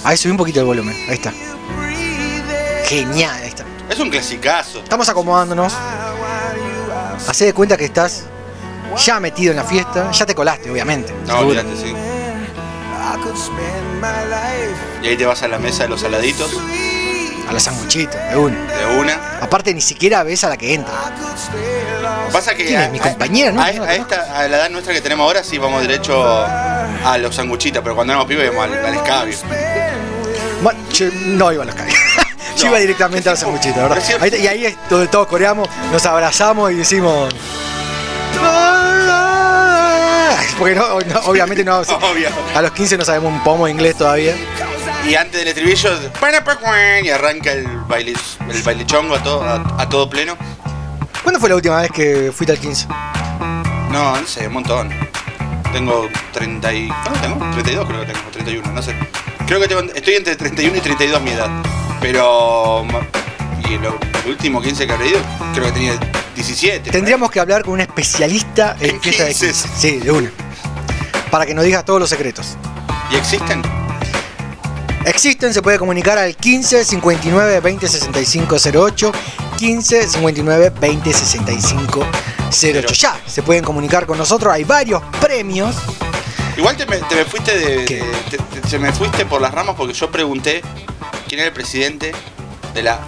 Ahí 0.05 0.17
subí 0.17 0.33
un 0.33 0.37
poquito 0.37 0.61
el 0.61 0.67
volumen. 0.67 0.97
Ahí 1.09 1.15
está. 1.15 1.33
Genial, 2.85 3.41
ahí 3.43 3.49
está. 3.49 3.65
Es 3.89 3.99
un 3.99 4.11
clasicazo. 4.11 4.81
Estamos 4.81 5.09
acomodándonos. 5.09 5.73
Hacé 7.27 7.47
de 7.47 7.53
cuenta 7.55 7.77
que 7.77 7.85
estás 7.87 8.25
ya 9.05 9.21
metido 9.21 9.51
en 9.51 9.57
la 9.57 9.65
fiesta. 9.65 10.11
Ya 10.13 10.27
te 10.27 10.35
colaste, 10.35 10.71
obviamente. 10.71 11.13
No, 11.27 11.39
seguro. 11.39 11.49
olvídate, 11.61 11.77
sí. 11.77 11.95
Y 15.03 15.09
ahí 15.09 15.17
te 15.17 15.27
vas 15.27 15.43
a 15.43 15.49
la 15.49 15.59
mesa 15.59 15.85
de 15.85 15.89
los 15.89 16.01
saladitos, 16.01 16.51
A 17.49 17.53
la 17.53 17.61
sanguchita, 17.61 18.29
de 18.31 18.37
una. 18.37 18.57
de 18.57 18.99
una. 18.99 19.39
Aparte, 19.41 19.73
ni 19.73 19.81
siquiera 19.81 20.23
ves 20.23 20.45
a 20.45 20.49
la 20.51 20.57
que 20.57 20.75
entra. 20.75 20.93
Pasa 22.33 22.55
que 22.55 22.67
¿Quién 22.67 22.81
es? 22.81 22.89
a, 22.89 22.91
¿Mi 22.91 22.99
compañera? 23.01 23.53
No, 23.53 23.63
a, 23.63 23.73
no 23.73 23.85
la 23.85 23.91
a 23.91 23.95
esta, 23.95 24.39
a 24.41 24.49
la 24.49 24.57
edad 24.59 24.71
nuestra 24.71 24.93
que 24.93 25.01
tenemos 25.01 25.25
ahora 25.25 25.43
sí 25.43 25.57
vamos 25.57 25.81
derecho 25.81 26.23
a 26.27 27.17
los 27.19 27.35
sanguchitas, 27.35 27.83
pero 27.83 27.95
cuando 27.95 28.13
éramos 28.13 28.29
pibes 28.29 28.53
íbamos 28.53 28.65
al, 28.65 28.85
al 28.85 28.95
escabio. 28.95 29.37
Yo 30.93 31.07
no 31.27 31.53
iba 31.53 31.63
a 31.63 31.67
los 31.67 31.75
cabos. 31.75 31.95
Yo 32.59 32.65
No. 32.65 32.71
iba 32.71 32.79
directamente 32.81 33.29
a 33.29 33.33
la 33.33 33.37
sanguchita, 33.39 33.83
¿verdad? 33.89 34.03
Ahí- 34.21 34.35
y 34.43 34.47
ahí 34.47 34.67
es 34.67 34.77
donde 34.91 35.07
todos 35.09 35.27
coreamos, 35.27 35.69
nos 35.93 36.05
abrazamos 36.07 36.71
y 36.73 36.75
decimos. 36.75 37.33
Porque 40.59 40.75
no, 40.75 40.99
no, 41.01 41.21
obviamente 41.27 41.65
no. 41.65 41.79
Obvio. 41.79 42.29
A 42.55 42.63
los 42.63 42.73
15 42.73 42.99
no 42.99 43.05
sabemos 43.05 43.33
un 43.33 43.43
pomo 43.45 43.67
de 43.67 43.73
inglés 43.73 43.97
todavía. 43.97 44.35
Y 45.07 45.15
antes 45.15 45.39
del 45.41 45.49
estribillo, 45.49 45.91
y 47.05 47.09
arranca 47.11 47.53
el 47.53 47.67
baile, 47.87 48.15
el 48.51 48.63
baile 48.63 48.85
chongo 48.85 49.15
a 49.15 49.23
todo, 49.23 49.43
a, 49.45 49.63
a 49.83 49.89
todo 49.89 50.11
pleno. 50.11 50.37
¿Cuándo 51.23 51.39
fue 51.41 51.49
la 51.49 51.55
última 51.57 51.81
vez 51.81 51.91
que 51.93 52.33
fuiste 52.35 52.53
al 52.53 52.59
15? 52.59 52.89
No, 53.91 54.21
no 54.21 54.27
sé, 54.27 54.49
un 54.49 54.55
montón. 54.55 54.91
Tengo 55.73 56.09
30 56.33 56.73
y... 56.73 56.89
¿Cuánto 56.89 57.21
tengo? 57.21 57.51
32 57.53 57.87
creo 57.87 58.01
que 58.01 58.07
tengo, 58.13 58.31
31, 58.33 58.73
no 58.73 58.83
sé. 58.83 58.95
Creo 59.47 59.61
que 59.61 59.69
tengo, 59.69 59.81
estoy 59.95 60.15
entre 60.15 60.35
31 60.37 60.77
y 60.77 60.81
32 60.81 61.23
mi 61.23 61.31
edad. 61.31 61.49
Pero... 62.01 62.87
Y 63.69 63.77
lo, 63.79 63.99
el 64.25 64.31
último 64.31 64.63
15 64.63 64.87
que 64.87 64.93
habré 64.93 65.09
ido, 65.09 65.21
creo 65.53 65.67
que 65.67 65.73
tenía 65.73 65.99
17. 66.35 66.91
Tendríamos 66.91 67.31
que 67.31 67.41
hablar 67.41 67.63
con 67.65 67.75
un 67.75 67.81
especialista 67.81 68.77
en, 68.81 68.91
En 68.97 69.01
fiesta 69.01 69.25
de 69.25 69.33
15s. 69.33 69.39
15. 69.39 69.69
Sí, 69.77 69.97
de 69.99 70.11
una. 70.13 70.31
Para 71.31 71.45
que 71.45 71.55
nos 71.55 71.65
diga 71.65 71.85
todos 71.85 72.01
los 72.01 72.09
secretos. 72.09 72.57
¿Y 73.11 73.17
existen? 73.17 73.63
Existen, 75.05 75.53
se 75.55 75.63
puede 75.63 75.79
comunicar 75.79 76.19
al 76.19 76.37
15 76.37 76.85
59 76.85 77.61
20 77.61 77.89
65 77.89 78.57
08. 78.75 79.13
15 79.59 80.09
59 80.09 80.73
20 80.81 81.13
65 81.13 82.07
08. 82.51 82.95
Ya, 82.95 83.21
se 83.27 83.43
pueden 83.43 83.65
comunicar 83.65 84.07
con 84.07 84.19
nosotros. 84.19 84.53
Hay 84.53 84.65
varios 84.65 85.03
premios. 85.21 85.75
Igual 86.57 86.77
te 86.77 86.87
me, 86.87 86.97
te 86.99 87.15
me 87.17 87.25
fuiste 87.25 87.57
de, 87.57 87.77
de- 87.79 87.85
te, 88.31 88.39
te- 88.61 88.69
se 88.69 88.79
me 88.79 88.93
fuiste 88.93 89.25
por 89.27 89.41
las 89.41 89.53
ramas 89.53 89.75
porque 89.77 89.93
yo 89.95 90.11
pregunté 90.11 90.63
quién 91.29 91.41
era 91.41 91.49
el 91.49 91.55
presidente 91.55 92.13
de 92.75 92.83
la 92.83 93.01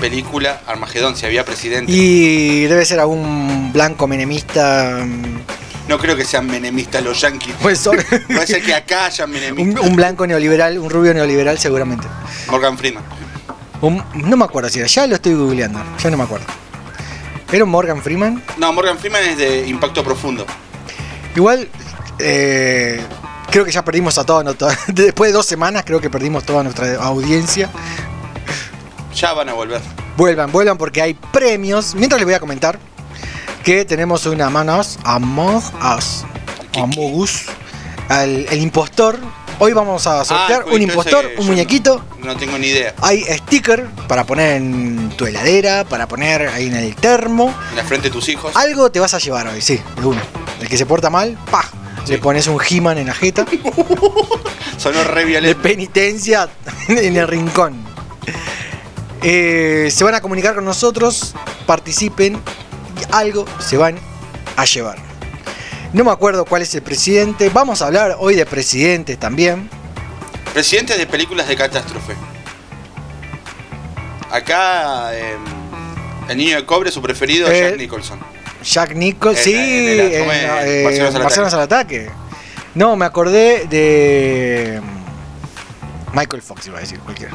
película 0.00 0.60
Armagedón, 0.66 1.16
si 1.16 1.26
había 1.26 1.44
presidente. 1.44 1.90
Y 1.90 2.64
debe 2.64 2.84
ser 2.84 3.00
algún 3.00 3.72
blanco 3.72 4.06
menemista. 4.06 4.98
mm, 5.04 5.88
No 5.88 5.98
creo 5.98 6.16
que 6.16 6.24
sean 6.24 6.46
menemistas 6.46 7.02
los 7.02 7.20
yankees. 7.20 7.54
Pues 7.62 7.78
son- 7.78 7.96
Puede 8.26 8.46
ser 8.46 8.62
que 8.62 8.74
acá 8.74 9.06
hayan 9.06 9.28
un, 9.28 9.34
menemistas. 9.34 9.84
un 9.84 9.96
blanco 9.96 10.26
neoliberal, 10.26 10.78
un 10.78 10.90
rubio 10.90 11.12
neoliberal 11.14 11.58
seguramente. 11.58 12.06
Morgan 12.50 12.76
Freeman. 12.78 13.02
Un- 13.80 14.02
no 14.14 14.36
me 14.36 14.44
acuerdo 14.44 14.68
si 14.70 14.78
era, 14.78 14.88
ya 14.88 15.06
lo 15.06 15.14
estoy 15.16 15.34
googleando, 15.34 15.82
ya 16.02 16.10
no 16.10 16.16
me 16.16 16.24
acuerdo. 16.24 16.46
¿Era 17.52 17.64
un 17.64 17.70
Morgan 17.70 18.02
Freeman? 18.02 18.42
No, 18.56 18.72
Morgan 18.72 18.98
Freeman 18.98 19.22
es 19.24 19.36
de 19.38 19.66
impacto 19.68 20.02
profundo. 20.02 20.44
Igual, 21.36 21.68
eh, 22.18 23.00
creo 23.54 23.64
que 23.64 23.70
ya 23.70 23.84
perdimos 23.84 24.18
a 24.18 24.26
toda 24.26 24.42
nuestra. 24.42 24.76
Después 24.88 25.30
de 25.30 25.32
dos 25.34 25.46
semanas, 25.46 25.84
creo 25.86 26.00
que 26.00 26.10
perdimos 26.10 26.42
toda 26.42 26.64
nuestra 26.64 26.96
audiencia. 26.96 27.70
Ya 29.14 29.32
van 29.32 29.48
a 29.48 29.52
volver. 29.52 29.80
Vuelvan, 30.16 30.50
vuelvan 30.50 30.76
porque 30.76 31.00
hay 31.00 31.14
premios. 31.14 31.94
Mientras 31.94 32.18
les 32.18 32.26
voy 32.26 32.34
a 32.34 32.40
comentar 32.40 32.80
que 33.62 33.84
tenemos 33.84 34.26
una 34.26 34.48
Us. 34.80 34.98
Among 35.04 35.54
Us. 35.96 36.24
¿Qué- 36.72 36.80
Among 36.80 37.14
Us. 37.14 37.42
el 38.10 38.58
impostor. 38.60 39.20
Hoy 39.60 39.72
vamos 39.72 40.04
a 40.08 40.24
sortear 40.24 40.62
Ah, 40.62 40.68
el 40.70 40.74
un 40.74 40.82
impostor, 40.82 41.30
un 41.38 41.46
muñequito. 41.46 42.04
No, 42.18 42.26
no 42.26 42.36
tengo 42.36 42.58
ni 42.58 42.66
idea. 42.66 42.92
Hay 43.02 43.22
sticker 43.22 43.86
para 44.08 44.24
poner 44.24 44.56
en 44.56 45.10
tu 45.16 45.26
heladera, 45.26 45.84
para 45.84 46.08
poner 46.08 46.48
ahí 46.48 46.66
en 46.66 46.74
el 46.74 46.96
termo. 46.96 47.54
En 47.70 47.76
la 47.76 47.84
frente 47.84 48.08
de 48.08 48.12
tus 48.12 48.28
hijos. 48.30 48.50
Algo 48.56 48.90
te 48.90 48.98
vas 48.98 49.14
a 49.14 49.18
llevar 49.18 49.46
hoy, 49.46 49.62
sí, 49.62 49.80
de 50.00 50.06
uno. 50.06 50.20
El 50.60 50.68
que 50.68 50.76
se 50.76 50.86
porta 50.86 51.08
mal, 51.08 51.38
pa. 51.52 51.70
Le 52.08 52.18
pones 52.18 52.46
un 52.46 52.60
He-Man 52.60 52.98
en 52.98 53.06
la 53.06 53.14
jeta. 53.14 53.46
Sonó 54.78 55.04
re 55.04 55.20
de 55.20 55.26
violento. 55.26 55.62
penitencia 55.62 56.48
en 56.88 57.16
el 57.16 57.26
rincón. 57.28 57.82
Eh, 59.22 59.88
se 59.90 60.04
van 60.04 60.14
a 60.14 60.20
comunicar 60.20 60.54
con 60.54 60.64
nosotros, 60.66 61.34
participen 61.66 62.34
y 62.34 63.14
algo 63.14 63.46
se 63.58 63.76
van 63.78 63.96
a 64.56 64.64
llevar. 64.66 64.98
No 65.94 66.04
me 66.04 66.10
acuerdo 66.10 66.44
cuál 66.44 66.60
es 66.62 66.74
el 66.74 66.82
presidente. 66.82 67.48
Vamos 67.48 67.80
a 67.80 67.86
hablar 67.86 68.16
hoy 68.18 68.34
de 68.34 68.44
presidentes 68.44 69.18
también. 69.18 69.70
Presidentes 70.52 70.98
de 70.98 71.06
películas 71.06 71.48
de 71.48 71.56
catástrofe. 71.56 72.14
Acá, 74.30 75.14
eh, 75.14 75.36
el 76.28 76.36
niño 76.36 76.56
de 76.56 76.66
cobre, 76.66 76.90
su 76.90 77.00
preferido, 77.00 77.48
Eh, 77.50 77.60
Jack 77.70 77.78
Nicholson. 77.78 78.18
Jack 78.64 78.94
Nicholson. 78.94 79.44
Sí, 79.44 79.54
en 79.54 79.96
la- 80.12 80.18
¿cómo 80.20 80.32
en, 80.32 80.38
eh, 80.68 80.82
Marcianos 80.84 81.14
al 81.14 81.22
Marcianos 81.22 81.54
al 81.54 81.60
ataque. 81.60 82.10
No, 82.74 82.96
me 82.96 83.04
acordé 83.04 83.66
de. 83.68 84.80
mm, 84.82 86.16
Michael 86.18 86.42
Fox, 86.42 86.66
iba 86.66 86.78
a 86.78 86.80
decir 86.80 86.98
cualquiera. 87.00 87.32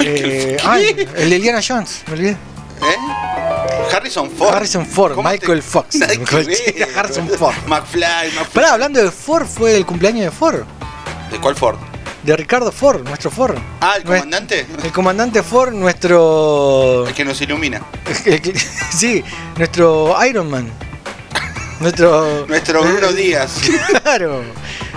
Eh, 0.00 0.56
ay, 0.64 1.08
el 1.16 1.30
de 1.30 1.36
Indiana 1.36 1.60
Jones, 1.66 2.02
me 2.06 2.14
olvidé. 2.14 2.30
¿Eh? 2.30 3.94
Harrison 3.94 4.30
Ford. 4.30 4.54
Harrison 4.54 4.86
Ford, 4.86 5.14
¿Cómo 5.14 5.28
Michael 5.28 5.60
te- 5.60 5.62
Fox. 5.68 5.96
Harrison 6.96 7.28
Ford. 7.28 7.54
McFly, 7.66 8.02
McFly. 8.34 8.44
Pará, 8.54 8.72
hablando 8.72 9.02
de 9.02 9.10
Ford, 9.10 9.46
fue 9.46 9.76
el 9.76 9.84
cumpleaños 9.84 10.24
de 10.24 10.30
Ford. 10.30 10.62
¿De 11.30 11.38
cuál 11.38 11.54
Ford? 11.54 11.76
De 12.24 12.34
Ricardo 12.36 12.72
Ford, 12.72 13.02
nuestro 13.06 13.30
Ford. 13.30 13.56
Ah, 13.82 13.94
¿el 13.98 14.04
comandante? 14.04 14.66
El 14.82 14.92
comandante 14.92 15.42
Ford, 15.42 15.72
nuestro. 15.74 17.06
El 17.06 17.12
que 17.14 17.24
nos 17.24 17.40
ilumina. 17.42 17.82
sí, 18.96 19.22
nuestro 19.56 20.16
Iron 20.26 20.48
Man. 20.50 20.70
Nuestro. 21.80 22.46
Nuestro 22.48 22.82
Bruno 22.82 23.12
Díaz. 23.12 23.60
Claro. 24.02 24.42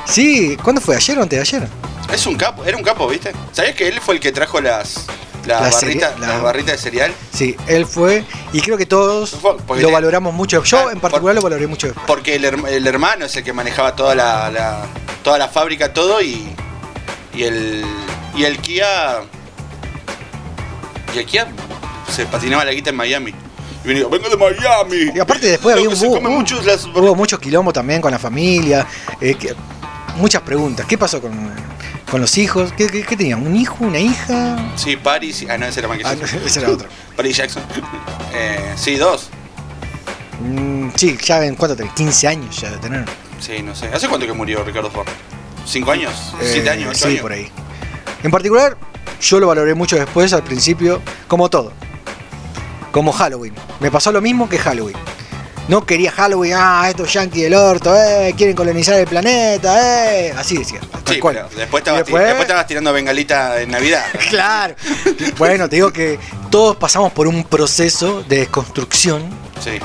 Sí, 0.05 0.55
¿cuándo 0.63 0.79
fue? 0.79 0.95
¿Ayer 0.95 1.17
o 1.19 1.23
antes 1.23 1.37
de 1.37 1.41
ayer? 1.57 1.69
Es 2.13 2.25
un 2.25 2.35
capo, 2.37 2.63
era 2.63 2.77
un 2.77 2.83
capo, 2.83 3.07
¿viste? 3.09 3.33
¿Sabías 3.51 3.75
que 3.75 3.87
él 3.89 3.99
fue 3.99 4.15
el 4.15 4.21
que 4.21 4.31
trajo 4.31 4.61
las, 4.61 5.05
Las 5.45 5.83
La 5.83 5.89
la- 5.95 6.27
las 6.27 6.41
barritas 6.41 6.73
de 6.73 6.77
cereal. 6.77 7.13
Sí, 7.33 7.57
él 7.67 7.85
fue 7.85 8.23
y 8.53 8.61
creo 8.61 8.77
que 8.77 8.85
todos 8.85 9.31
porque 9.65 9.83
lo 9.83 9.91
valoramos 9.91 10.33
mucho. 10.33 10.63
Yo 10.63 10.87
Ah, 10.87 10.91
en 10.93 11.01
particular 11.01 11.35
lo 11.35 11.41
valoré 11.41 11.67
mucho. 11.67 11.91
Porque 12.05 12.35
el, 12.35 12.45
el 12.45 12.87
hermano 12.87 13.25
es 13.25 13.35
el 13.35 13.43
que 13.43 13.51
manejaba 13.51 13.95
toda 13.97 14.15
la, 14.15 14.49
la- 14.49 14.85
toda 15.23 15.37
la 15.37 15.49
fábrica, 15.49 15.91
todo 15.91 16.21
y. 16.21 16.47
Y 17.37 17.43
el. 17.43 17.85
Y 18.35 18.43
el 18.43 18.57
Kia. 18.59 19.21
Y 21.13 21.19
el 21.19 21.25
Kia 21.25 21.47
se 22.13 22.25
patinaba 22.25 22.65
la 22.65 22.71
guita 22.71 22.89
en 22.89 22.95
Miami. 22.95 23.33
Y 23.83 23.87
venía, 23.87 24.07
vengo 24.07 24.27
de 24.29 24.37
Miami. 24.37 25.11
Y 25.15 25.19
aparte 25.19 25.47
después 25.47 25.75
había 25.75 25.87
un 25.89 25.95
hubo, 25.95 26.15
come 26.15 26.29
mucho 26.29 26.59
es 26.59 26.65
las- 26.65 26.85
hubo 26.85 27.15
muchos 27.15 27.39
quilombos 27.39 27.73
también 27.73 28.01
con 28.01 28.11
la 28.11 28.19
familia. 28.19 28.85
eh, 29.21 29.35
que- 29.35 29.55
muchas 30.17 30.41
preguntas. 30.41 30.85
¿Qué 30.87 30.97
pasó 30.97 31.21
con, 31.21 31.31
con 32.09 32.19
los 32.21 32.37
hijos? 32.39 32.73
¿Qué, 32.75 32.87
qué, 32.87 33.03
qué 33.03 33.15
tenían? 33.15 33.45
¿Un 33.45 33.55
hijo? 33.55 33.77
¿Una 33.85 33.99
hija? 33.99 34.57
Sí, 34.75 34.95
Paris. 34.95 35.45
Ah, 35.49 35.57
no, 35.57 35.67
ese 35.67 35.79
era 35.79 35.87
Michael 35.89 36.17
Ah, 36.21 36.27
no, 36.39 36.45
ese 36.45 36.59
era 36.59 36.71
otro. 36.71 36.89
Paris 37.15 37.37
Jackson. 37.37 37.63
Eh, 38.33 38.73
sí, 38.75 38.97
dos. 38.97 39.29
Mm, 40.41 40.89
sí, 40.95 41.17
ya 41.23 41.43
en 41.45 41.55
cuánto 41.55 41.75
tenés, 41.75 41.93
15 41.93 42.27
años 42.27 42.55
ya 42.59 42.69
de 42.69 42.77
tener. 42.77 43.05
Sí, 43.39 43.61
no 43.63 43.73
sé. 43.73 43.87
¿Hace 43.87 44.07
cuánto 44.07 44.27
que 44.27 44.33
murió 44.33 44.63
Ricardo 44.63 44.91
Ford? 44.91 45.07
¿Cinco 45.67 45.91
años? 45.91 46.13
¿Siete 46.41 46.67
Eh, 46.67 46.71
años? 46.71 46.89
¿Ocho 46.91 46.99
Sí, 46.99 47.07
años? 47.09 47.21
por 47.21 47.31
ahí. 47.33 47.51
En 48.23 48.31
particular, 48.31 48.77
yo 49.21 49.39
lo 49.39 49.47
valoré 49.47 49.73
mucho 49.75 49.95
después, 49.97 50.31
al 50.33 50.43
principio, 50.43 51.01
como 51.27 51.49
todo. 51.49 51.73
Como 52.91 53.11
Halloween. 53.11 53.53
Me 53.79 53.91
pasó 53.91 54.11
lo 54.11 54.21
mismo 54.21 54.47
que 54.49 54.57
Halloween. 54.57 54.95
No 55.67 55.85
quería 55.85 56.11
Halloween, 56.13 56.53
ah, 56.55 56.85
estos 56.89 57.11
yankees 57.11 57.43
del 57.43 57.53
orto, 57.53 57.93
eh, 57.93 58.33
quieren 58.37 58.55
colonizar 58.55 58.97
el 58.97 59.05
planeta, 59.05 60.15
eh. 60.15 60.33
Así 60.37 60.57
decía, 60.57 60.79
Sí, 61.05 61.19
cual. 61.19 61.35
pero 61.35 61.49
después 61.59 61.81
estabas, 61.81 62.05
después 62.05 62.39
estabas 62.39 62.67
tirando 62.67 62.93
bengalita 62.93 63.61
en 63.61 63.71
Navidad. 63.71 64.05
Claro. 64.29 64.75
Bueno, 65.37 65.67
te 65.67 65.75
digo 65.75 65.91
que 65.91 66.17
todos 66.49 66.77
pasamos 66.77 67.11
por 67.11 67.27
un 67.27 67.43
proceso 67.43 68.23
de 68.23 68.37
desconstrucción 68.37 69.23
Sí. 69.59 69.79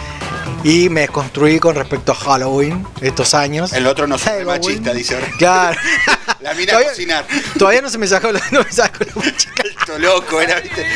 y 0.65 0.89
me 0.89 1.01
desconstruí 1.03 1.59
con 1.59 1.75
respecto 1.75 2.13
a 2.13 2.15
Halloween 2.15 2.87
estos 3.01 3.35
años. 3.35 3.73
El 3.73 3.87
otro 3.87 4.07
no 4.07 4.19
Halloween. 4.19 4.47
machista, 4.47 4.93
dice. 4.93 5.19
Claro. 5.39 5.79
La 6.41 6.55
mina 6.55 6.65
a 6.73 6.75
Todavía- 6.75 6.89
cocinar. 6.91 7.25
Todavía 7.59 7.83
no 7.83 7.89
se 7.89 7.99
me 7.99 8.07
sacó 8.09 8.33
la, 8.33 8.41
no 8.51 8.63
me 8.65 8.73
sacó 8.73 9.05
la 9.05 9.23
Esto 9.81 9.99
loco 9.99 10.41
era, 10.41 10.59
¿viste? 10.61 10.87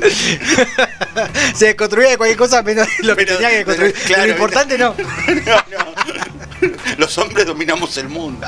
Se 1.54 1.66
desconstruía 1.66 2.10
de 2.10 2.16
cualquier 2.18 2.38
cosa 2.38 2.62
menos 2.62 2.86
lo 3.00 3.16
que 3.16 3.24
Pero- 3.24 3.38
tenía 3.38 3.50
que 3.58 3.64
construir. 3.64 3.92
pero, 3.94 4.06
claro, 4.06 4.26
lo 4.26 4.32
importante 4.32 4.78
no. 4.78 4.94
No, 5.46 5.56
no. 5.70 5.94
Los 6.98 7.16
hombres 7.18 7.46
dominamos 7.46 7.96
el 7.96 8.08
mundo. 8.08 8.46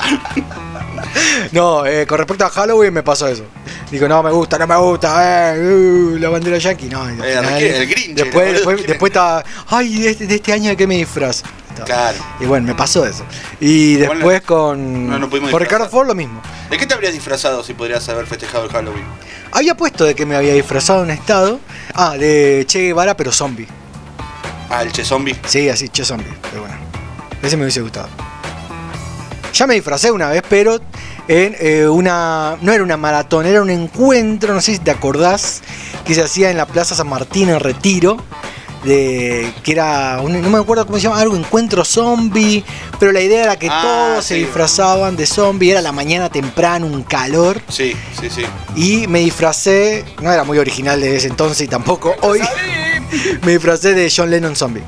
No, 1.53 1.85
eh, 1.87 2.07
con 2.07 2.19
respecto 2.19 2.45
a 2.45 2.51
Halloween 2.51 2.93
me 2.95 3.03
pasó 3.03 3.27
eso. 3.29 3.45
Digo, 3.91 4.09
no 4.09 4.23
me 4.23 4.31
gusta, 4.31 4.59
no 4.59 4.67
me 4.67 4.77
gusta, 4.77 5.55
eh, 5.55 5.61
uh, 5.61 6.17
la 6.19 6.29
bandera 6.29 6.59
yankee. 6.59 6.89
No, 6.89 7.09
Eh, 7.09 7.13
final, 7.15 7.63
el 7.63 7.89
Grinch 7.89 8.15
Después, 8.15 8.33
boludo. 8.45 8.53
después, 8.53 8.87
después 8.87 9.11
estaba, 9.11 9.45
ay, 9.69 9.99
de 10.03 10.11
este, 10.11 10.27
de 10.27 10.35
este 10.37 10.53
año 10.53 10.71
de 10.71 10.77
qué 10.77 10.87
me 10.87 10.97
disfraz. 10.97 11.43
Claro. 11.85 12.19
Y 12.39 12.45
bueno, 12.45 12.67
me 12.67 12.75
pasó 12.75 13.05
eso. 13.07 13.25
Y 13.61 13.95
Igual 13.99 14.19
después 14.19 14.43
no- 14.43 14.47
con, 14.47 15.09
no 15.11 15.19
nos 15.19 15.29
pudimos 15.31 15.49
disfrazar. 15.51 15.61
Ricardo 15.79 15.89
Ford 15.91 16.07
lo 16.07 16.15
mismo. 16.15 16.41
¿De 16.71 16.77
qué 16.79 16.87
te 16.87 16.95
habrías 16.95 17.13
disfrazado 17.13 17.65
si 17.65 17.75
podrías 17.75 18.09
haber 18.09 18.27
festejado 18.27 18.65
el 18.67 18.71
Halloween? 18.71 19.05
Había 19.53 19.75
puesto 19.77 20.05
de 20.05 20.15
que 20.15 20.25
me 20.25 20.37
había 20.37 20.55
disfrazado 20.55 21.01
en 21.01 21.07
un 21.07 21.11
estado. 21.11 21.61
Ah, 21.95 22.17
de 22.17 22.65
Che 22.67 22.81
Guevara, 22.81 23.17
pero 23.17 23.33
zombie. 23.33 23.67
Ah, 24.71 24.83
el 24.83 24.93
Che 24.93 25.05
Zombie. 25.05 25.35
Sí, 25.47 25.69
así, 25.69 25.89
Che 25.89 26.05
Zombie. 26.05 26.33
Pero 26.51 26.63
bueno, 26.63 26.77
ese 27.43 27.57
me 27.57 27.65
hubiese 27.65 27.81
gustado. 27.83 28.09
Ya 29.53 29.67
me 29.67 29.75
disfracé 29.75 30.11
una 30.11 30.29
vez, 30.29 30.43
pero 30.49 30.81
en 31.29 31.55
eh, 31.61 31.87
una. 31.87 32.57
No 32.63 32.73
era 32.73 32.83
una 32.83 32.97
maratón, 32.97 33.47
era 33.47 33.61
un 33.63 33.71
encuentro, 33.71 34.55
no 34.55 34.61
sé 34.61 34.73
si 34.73 34.79
te 34.79 34.91
acordás, 34.91 35.61
que 36.05 36.15
se 36.15 36.23
hacía 36.23 36.51
en 36.51 36.57
la 36.57 36.67
Plaza 36.67 36.95
San 36.95 37.09
Martín 37.09 37.49
en 37.51 37.61
Retiro. 37.61 38.17
De, 38.85 39.49
que 39.63 39.71
era, 39.71 40.19
un- 40.21 40.43
no 40.43 40.51
me 40.51 40.59
acuerdo 40.59 40.85
cómo 40.85 40.99
se 40.99 41.05
llama, 41.05 41.21
algo 41.21 41.37
encuentro 41.37 41.85
zombie, 41.85 42.65
pero 42.99 43.13
la 43.13 43.21
idea 43.21 43.45
era 43.45 43.57
que 43.57 43.69
Ah, 43.71 43.81
todos 43.81 44.25
se 44.25 44.35
disfrazaban 44.35 45.15
de 45.15 45.25
zombie, 45.25 45.71
era 45.71 45.81
la 45.81 45.93
mañana 45.93 46.29
temprano, 46.31 46.87
un 46.87 47.05
calor, 47.05 47.63
Sí, 47.69 47.95
sí, 48.21 48.29
sí. 48.29 48.43
y 48.75 49.07
me 49.07 49.21
disfracé, 49.21 50.05
no 50.21 50.33
era 50.33 50.43
muy 50.43 50.59
original 50.59 51.01
de 51.01 51.15
ese 51.15 51.29
entonces 51.29 51.61
y 51.61 51.69
tampoco 51.69 52.13
hoy, 52.23 52.41
me 53.45 53.53
disfracé 53.53 53.95
de 53.95 54.13
John 54.15 54.31
Lennon 54.33 54.57
zombie. 54.57 54.83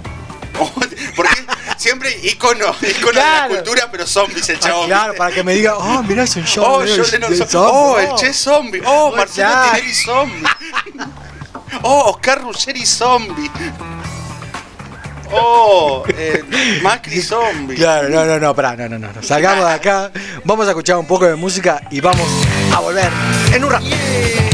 Siempre 1.84 2.18
icono, 2.22 2.74
icono 2.80 3.12
Claro. 3.12 3.48
de 3.48 3.54
la 3.58 3.62
cultura, 3.62 3.88
pero 3.92 4.06
zombies 4.06 4.48
el 4.48 4.56
Ah, 4.56 4.60
chabón. 4.60 4.86
claro, 4.86 5.14
para 5.18 5.34
que 5.34 5.44
me 5.44 5.52
diga, 5.52 5.76
oh, 5.76 6.02
mirá, 6.02 6.22
es 6.22 6.34
un 6.34 6.44
John 6.46 6.64
Oh, 6.66 6.78
John 6.78 7.06
Lennon 7.12 7.30
de 7.38 7.46
zombie. 7.46 7.58
Oh, 7.70 7.98
el 7.98 8.14
Che 8.16 8.32
Zombie. 8.32 8.82
Oh, 8.86 9.10
Oh, 9.12 9.16
Marcelo 9.16 9.48
ya. 9.50 9.70
Tinelli 9.74 9.92
Zombie. 9.94 10.48
Oh, 11.82 12.10
Oscar 12.12 12.40
Ruggeri 12.40 12.86
Zombie. 12.86 13.50
Oh, 15.30 16.04
eh, 16.08 16.42
Macri 16.82 17.20
Zombie. 17.20 17.74
Claro, 17.76 18.08
no, 18.08 18.24
no, 18.24 18.38
no, 18.38 18.54
pará, 18.54 18.76
no, 18.76 18.88
no, 18.88 18.98
no. 18.98 19.22
Salgamos 19.22 19.66
de 19.66 19.72
acá, 19.72 20.10
vamos 20.44 20.66
a 20.66 20.70
escuchar 20.70 20.96
un 20.96 21.06
poco 21.06 21.26
de 21.26 21.34
música 21.34 21.82
y 21.90 22.00
vamos 22.00 22.26
a 22.74 22.80
volver 22.80 23.10
en 23.52 23.62
un 23.64 23.70
rato. 23.70 23.84
Oh 23.86 24.53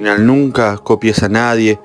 nunca 0.00 0.78
copies 0.78 1.22
a 1.22 1.28
nadie, 1.28 1.78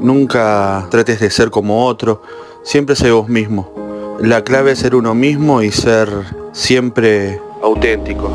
nunca 0.00 0.86
trates 0.90 1.20
de 1.20 1.30
ser 1.30 1.50
como 1.50 1.86
otro, 1.86 2.22
siempre 2.62 2.96
sé 2.96 3.10
vos 3.10 3.28
mismo. 3.28 4.16
La 4.20 4.44
clave 4.44 4.72
es 4.72 4.78
ser 4.78 4.94
uno 4.94 5.14
mismo 5.14 5.62
y 5.62 5.70
ser 5.70 6.08
siempre 6.52 7.40
auténtico. 7.62 8.30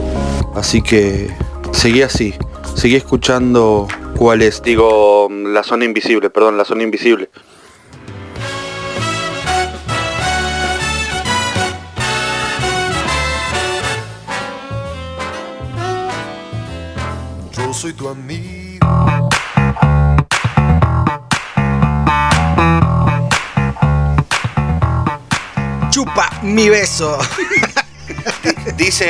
Así 0.55 0.81
que 0.81 1.29
seguí 1.71 2.01
así, 2.01 2.33
seguí 2.75 2.95
escuchando 2.95 3.87
cuál 4.17 4.41
es, 4.41 4.61
digo, 4.63 5.29
la 5.29 5.63
zona 5.63 5.85
invisible, 5.85 6.29
perdón, 6.29 6.57
la 6.57 6.65
zona 6.65 6.83
invisible. 6.83 7.26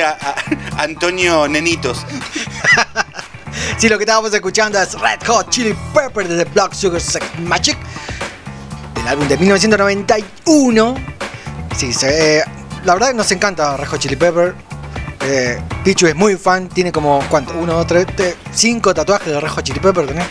A- 0.10 0.36
a- 0.78 0.84
Antonio 0.84 1.48
Nenitos. 1.48 2.06
Sí, 3.80 3.89
lo 3.89 3.98
que 3.98 4.04
estábamos 4.04 4.34
escuchando 4.34 4.80
es 4.82 4.93
Red 5.00 5.20
Hot 5.28 5.50
Chili 5.50 5.76
Pepper 5.93 6.28
de 6.28 6.43
The 6.43 6.50
Block 6.52 6.74
Sugar 6.74 7.02
Sex 7.02 7.24
Magic. 7.39 7.78
Del 8.96 9.08
álbum 9.08 9.28
de 9.28 9.38
1991. 9.38 10.96
Sí, 11.76 11.93
se- 11.93 12.43
la 12.86 12.93
verdad 12.93 13.10
que 13.10 13.13
nos 13.15 13.32
encanta 13.32 13.76
Red 13.78 13.88
Hot 13.88 14.00
Chili 14.00 14.15
Pepper. 14.15 14.56
Eh, 15.22 15.60
Pichu 15.84 16.08
es 16.08 16.15
muy 16.15 16.36
fan, 16.38 16.70
tiene 16.70 16.91
como, 16.91 17.20
¿cuánto? 17.30 17.54
Uno, 17.54 17.74
dos, 17.74 17.88
tres, 17.88 18.08
te- 18.15 18.36
cinco 18.54 18.93
tatuajes 18.93 19.28
de 19.34 19.39
Red 19.39 19.50
Hot 19.50 19.63
Chili 19.63 19.80
Pepper, 19.80 20.08
¿tenés? 20.08 20.26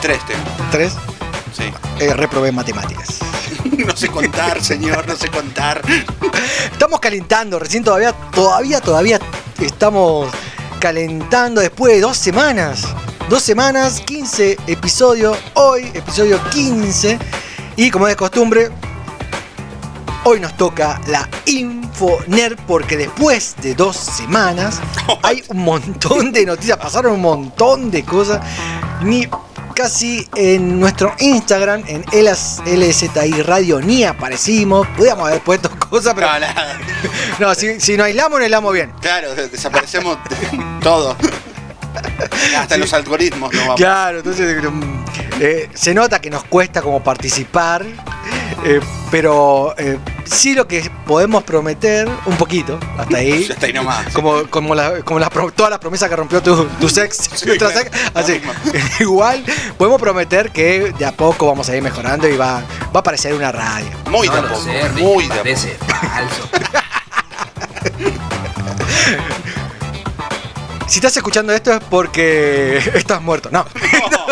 Tres 0.00 0.18
tengo. 0.26 0.44
¿Tres? 0.70 0.92
Sí. 1.56 1.64
Eh, 2.00 2.14
reprobé 2.14 2.50
matemáticas. 2.52 3.18
No 3.86 3.96
sé 3.96 4.08
contar, 4.08 4.62
señor, 4.62 5.06
no 5.06 5.16
sé 5.16 5.28
contar. 5.28 5.82
Estamos 6.72 7.00
calentando, 7.00 7.58
recién 7.58 7.82
todavía, 7.82 8.12
todavía, 8.12 8.80
todavía 8.80 9.18
estamos 9.58 10.30
calentando 10.78 11.60
después 11.60 11.94
de 11.94 12.00
dos 12.00 12.16
semanas. 12.16 12.84
Dos 13.28 13.42
semanas, 13.42 14.00
15 14.00 14.58
episodios, 14.66 15.38
hoy 15.54 15.90
episodio 15.94 16.40
15. 16.50 17.18
Y 17.76 17.90
como 17.90 18.06
es 18.06 18.12
de 18.12 18.16
costumbre, 18.16 18.70
hoy 20.24 20.40
nos 20.40 20.56
toca 20.56 21.00
la 21.06 21.28
Infoner 21.46 22.56
porque 22.66 22.96
después 22.96 23.56
de 23.62 23.74
dos 23.74 23.96
semanas 23.96 24.80
hay 25.22 25.42
un 25.48 25.64
montón 25.64 26.32
de 26.32 26.44
noticias, 26.44 26.76
pasaron 26.76 27.12
un 27.12 27.22
montón 27.22 27.90
de 27.90 28.04
cosas. 28.04 28.40
Ni 29.02 29.26
casi 29.82 30.28
en 30.36 30.78
nuestro 30.78 31.14
Instagram, 31.20 31.82
en 31.86 32.04
LSTI 32.12 33.42
Radio, 33.42 33.80
ni 33.80 34.04
aparecimos. 34.04 34.86
Podíamos 34.88 35.28
haber 35.28 35.40
puesto 35.40 35.70
cosas, 35.90 36.12
pero. 36.14 36.26
No, 36.30 36.38
nada. 36.38 36.78
No, 37.38 37.54
si, 37.54 37.80
si 37.80 37.96
nos 37.96 38.04
aislamos, 38.06 38.32
nos 38.32 38.42
aislamos 38.42 38.74
bien. 38.74 38.92
Claro, 39.00 39.34
de- 39.34 39.48
desaparecemos 39.48 40.18
todo. 40.82 41.16
Hasta 42.56 42.76
los 42.76 42.92
algoritmos 42.92 43.52
no 43.54 43.60
vamos. 43.60 43.76
Claro, 43.76 44.18
entonces 44.18 44.62
eh, 45.40 45.70
se 45.72 45.94
nota 45.94 46.20
que 46.20 46.28
nos 46.28 46.44
cuesta 46.44 46.82
como 46.82 47.02
participar, 47.02 47.84
eh, 48.64 48.80
pero 49.10 49.74
eh, 49.78 49.98
sí 50.24 50.54
lo 50.54 50.66
que 50.68 50.90
podemos 51.06 51.42
prometer, 51.44 52.08
un 52.26 52.36
poquito, 52.36 52.78
hasta 52.98 53.16
ahí. 53.18 53.48
Hasta 53.50 53.66
ahí 53.66 53.72
nomás. 53.72 54.12
Como, 54.12 54.44
como, 54.48 54.74
la- 54.74 55.00
como 55.02 55.18
las 55.20 55.30
pro- 55.30 55.50
todas 55.52 55.70
las 55.70 55.78
promesas 55.78 56.08
que 56.08 56.16
rompió 56.16 56.42
tu, 56.42 56.64
tu 56.80 56.88
sex, 56.88 57.28
Sí, 57.34 57.46
claro, 57.58 57.74
sex. 57.76 57.90
la 58.14 58.20
Así, 58.20 58.40
igual 59.00 59.44
podemos 59.78 60.00
prometer 60.00 60.50
que 60.50 60.92
de 60.98 61.04
a 61.06 61.12
poco 61.12 61.46
vamos 61.46 61.68
a 61.68 61.76
ir 61.76 61.82
mejorando 61.82 62.28
y 62.28 62.36
va, 62.36 62.60
va 62.60 62.64
a 62.94 62.98
aparecer 62.98 63.34
una 63.34 63.50
radio. 63.52 63.86
Muy 64.10 64.26
no 64.28 64.32
de 64.34 64.38
a 64.38 64.42
lo 64.42 64.48
poco. 64.48 64.60
sé, 64.62 64.88
Ricky, 64.88 65.02
muy 65.02 65.24
de 65.28 65.34
parece 65.36 65.76
falso. 65.86 66.48
Si 70.86 70.98
estás 70.98 71.16
escuchando 71.16 71.52
esto 71.52 71.72
es 71.72 71.80
porque 71.88 72.78
estás 72.94 73.22
muerto. 73.22 73.48
No. 73.52 73.64
No, 74.10 74.26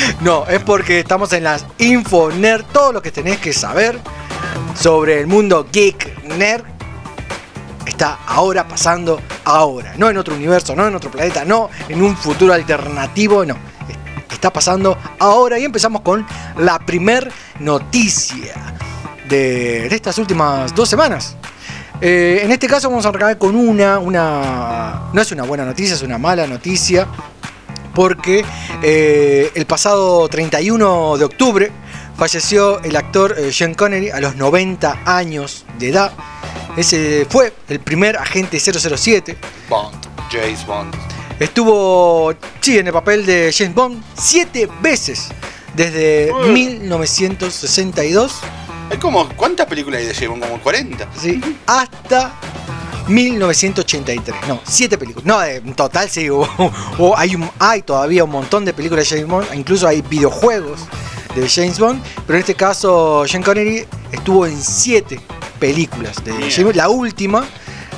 es 0.48 0.60
porque 0.60 1.00
estamos 1.00 1.32
en 1.32 1.44
las 1.44 1.66
Info 1.78 2.30
Nerd. 2.30 2.64
Todo 2.72 2.92
lo 2.92 3.02
que 3.02 3.10
tenés 3.10 3.38
que 3.38 3.52
saber 3.52 3.98
sobre 4.78 5.20
el 5.20 5.26
mundo 5.26 5.66
geek 5.70 6.24
nerd 6.24 6.64
está 7.86 8.18
ahora 8.26 8.66
pasando 8.66 9.20
ahora. 9.44 9.94
No 9.96 10.08
en 10.08 10.16
otro 10.16 10.34
universo, 10.34 10.74
no 10.74 10.86
en 10.86 10.94
otro 10.94 11.10
planeta, 11.10 11.44
no 11.44 11.70
en 11.88 12.02
un 12.02 12.16
futuro 12.16 12.52
alternativo, 12.52 13.44
no. 13.44 13.56
Está 14.30 14.50
pasando 14.52 14.96
ahora 15.18 15.58
y 15.58 15.64
empezamos 15.64 16.00
con 16.00 16.26
la 16.56 16.78
primer 16.78 17.30
noticia 17.58 18.54
de, 19.28 19.88
de 19.88 19.94
estas 19.94 20.16
últimas 20.16 20.74
dos 20.74 20.88
semanas. 20.88 21.36
Eh, 22.00 22.40
en 22.42 22.50
este 22.50 22.66
caso 22.66 22.88
vamos 22.88 23.04
a 23.04 23.10
arrancar 23.10 23.36
con 23.36 23.54
una, 23.54 23.98
una... 23.98 25.10
No 25.12 25.20
es 25.20 25.30
una 25.32 25.42
buena 25.42 25.66
noticia, 25.66 25.94
es 25.94 26.02
una 26.02 26.16
mala 26.16 26.46
noticia. 26.46 27.06
Porque 27.94 28.44
eh, 28.82 29.50
el 29.54 29.66
pasado 29.66 30.28
31 30.28 31.16
de 31.18 31.24
octubre 31.24 31.72
falleció 32.16 32.80
el 32.82 32.96
actor 32.96 33.34
eh, 33.38 33.52
Sean 33.52 33.74
Connery 33.74 34.10
a 34.10 34.20
los 34.20 34.36
90 34.36 35.02
años 35.06 35.64
de 35.78 35.88
edad. 35.88 36.12
Ese 36.76 37.26
fue 37.28 37.52
el 37.68 37.80
primer 37.80 38.16
agente 38.16 38.60
007. 38.60 39.36
Bond, 39.68 39.94
James 40.30 40.64
Bond. 40.66 40.94
Estuvo, 41.40 42.34
sí, 42.60 42.78
en 42.78 42.86
el 42.86 42.92
papel 42.92 43.24
de 43.24 43.52
James 43.56 43.74
Bond 43.74 44.02
siete 44.14 44.68
veces. 44.80 45.28
Desde 45.74 46.32
1962 46.52 48.40
Hay 48.90 48.98
como, 48.98 49.28
¿cuántas 49.30 49.66
películas 49.66 50.00
hay 50.00 50.06
de 50.06 50.14
James 50.14 50.30
Bond? 50.30 50.42
Como 50.42 50.60
40. 50.62 51.08
Sí, 51.18 51.40
hasta 51.66 52.34
1983. 53.10 54.48
No, 54.48 54.60
siete 54.64 54.96
películas. 54.98 55.24
No, 55.26 55.42
eh, 55.42 55.56
en 55.56 55.74
total 55.74 56.08
sí, 56.08 56.28
hubo- 56.30 57.14
hay, 57.16 57.34
un- 57.34 57.50
hay 57.58 57.82
todavía 57.82 58.24
un 58.24 58.30
montón 58.30 58.64
de 58.64 58.72
películas 58.72 59.08
de 59.08 59.16
James 59.16 59.30
Bond, 59.30 59.46
incluso 59.54 59.86
hay 59.86 60.02
videojuegos 60.02 60.80
de 61.34 61.48
James 61.48 61.78
Bond, 61.78 62.02
pero 62.26 62.36
en 62.38 62.40
este 62.40 62.54
caso 62.54 63.24
Sean 63.26 63.42
Connery 63.42 63.86
estuvo 64.12 64.46
en 64.46 64.60
siete 64.60 65.20
películas 65.58 66.22
de 66.24 66.32
James 66.32 66.64
Bond. 66.64 66.76
La 66.76 66.88
última 66.88 67.44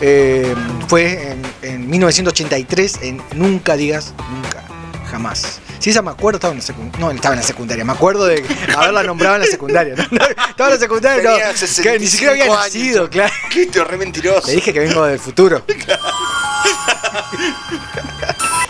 eh, 0.01 0.55
fue 0.88 1.33
en, 1.33 1.42
en 1.62 1.88
1983 1.90 2.98
en 3.03 3.22
Nunca 3.35 3.77
digas 3.77 4.12
nunca, 4.31 4.64
jamás. 5.11 5.61
Sí, 5.83 5.90
esa 5.90 6.01
me 6.01 6.12
acuerdo, 6.12 6.37
estaba 6.37 6.53
en 6.53 6.61
la 6.61 6.64
secundaria. 6.64 7.01
No, 7.01 7.11
estaba 7.11 7.35
en 7.35 7.40
la 7.40 7.47
secundaria. 7.47 7.85
Me 7.85 7.92
acuerdo 7.92 8.25
de 8.27 8.45
haberla 8.77 9.03
nombrado 9.03 9.35
en 9.35 9.40
la 9.40 9.49
secundaria. 9.49 9.97
¿no? 9.97 10.03
Estaba 10.49 10.68
en 10.68 10.75
la 10.77 10.79
secundaria, 10.79 11.29
no, 11.29 11.35
que 11.83 11.99
ni 11.99 12.07
siquiera 12.07 12.35
había 12.35 12.45
65 12.45 12.53
años. 12.53 12.57
nacido, 12.57 13.11
claro. 13.11 13.33
Qué 13.51 13.68
re 13.83 13.97
mentiroso. 13.97 14.47
Le 14.47 14.55
dije 14.55 14.73
que 14.73 14.79
vengo 14.79 15.05
del 15.05 15.18
futuro. 15.18 15.64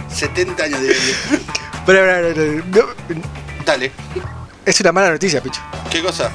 70 0.08 0.64
años 0.64 0.80
de 0.80 0.88
vida. 0.88 1.00
Pero, 1.84 2.00
pero, 2.00 2.34
pero, 2.34 2.64
no, 2.66 2.86
Dale. 3.66 3.92
es 4.64 4.80
una 4.80 4.92
mala 4.92 5.10
noticia, 5.10 5.42
Picho. 5.42 5.60
¿Qué 5.90 6.00
cosa? 6.02 6.30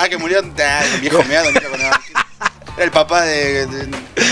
Ah, 0.00 0.08
que 0.08 0.16
murió 0.16 0.40
ah, 0.40 0.82
el 0.94 1.00
viejo 1.02 1.22
meado. 1.24 1.50
mira, 1.50 1.68
cuando- 1.68 1.90
Era 2.76 2.84
el 2.84 2.90
papá 2.90 3.22
de, 3.22 3.66
de- 3.66 3.88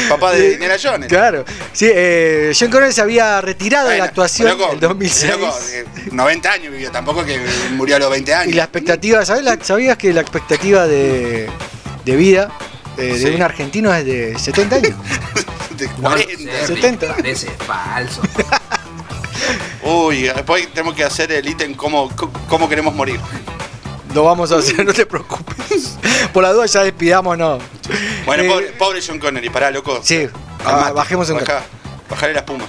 papá 0.08 0.32
de 0.32 0.52
Indiana 0.54 0.76
Jones. 0.82 1.08
Claro. 1.08 1.44
Sí, 1.72 1.86
eh, 1.92 2.52
Sean 2.54 2.70
Connery 2.70 2.92
se 2.92 3.00
había 3.02 3.40
retirado 3.40 3.88
de 3.88 3.98
la 3.98 4.04
actuación 4.04 4.48
loco, 4.48 4.66
en 4.68 4.74
el 4.74 4.80
2006. 4.80 5.30
loco, 5.32 5.58
eh, 5.72 5.84
90 6.10 6.52
años 6.52 6.72
vivió, 6.72 6.90
tampoco 6.90 7.24
que 7.24 7.38
murió 7.72 7.96
a 7.96 7.98
los 7.98 8.10
20 8.10 8.34
años. 8.34 8.52
Y 8.52 8.56
la 8.56 8.64
expectativa, 8.64 9.24
¿sabes 9.24 9.44
la- 9.44 9.58
¿sabías 9.62 9.96
que 9.98 10.12
la 10.12 10.22
expectativa 10.22 10.86
de, 10.86 11.48
de 12.04 12.16
vida 12.16 12.50
eh, 12.96 13.02
de 13.02 13.18
Sí. 13.18 13.26
un 13.34 13.42
argentino 13.42 13.94
es 13.94 14.04
de 14.04 14.38
70 14.38 14.76
años? 14.76 14.94
De 15.76 15.86
No 15.98 16.10
lo 16.10 16.16
40. 16.16 16.26
sé, 16.26 16.36
Ricky, 16.36 16.82
70. 16.82 17.14
parece 17.16 17.50
falso. 17.66 18.20
Uy, 19.82 20.22
después 20.24 20.68
tenemos 20.74 20.94
que 20.94 21.04
hacer 21.04 21.32
el 21.32 21.48
ítem 21.48 21.74
cómo, 21.74 22.10
cómo 22.48 22.68
queremos 22.68 22.94
morir. 22.94 23.18
Lo 24.14 24.24
vamos 24.24 24.50
a 24.52 24.56
hacer, 24.56 24.84
no 24.84 24.92
te 24.92 25.06
preocupes. 25.06 25.96
Por 26.32 26.42
la 26.42 26.52
duda 26.52 26.66
ya 26.66 26.82
despidámonos. 26.82 27.62
Bueno, 28.26 28.42
Eh, 28.42 28.48
pobre, 28.48 28.66
pobre 28.72 29.00
John 29.06 29.18
Connery, 29.18 29.50
pará, 29.50 29.70
loco. 29.70 30.00
Sí, 30.02 30.26
ah, 30.64 30.92
bajemos 30.94 31.30
un 31.30 31.38
bajá, 31.38 31.62
Bajale 32.08 32.32
la 32.34 32.40
espuma. 32.40 32.64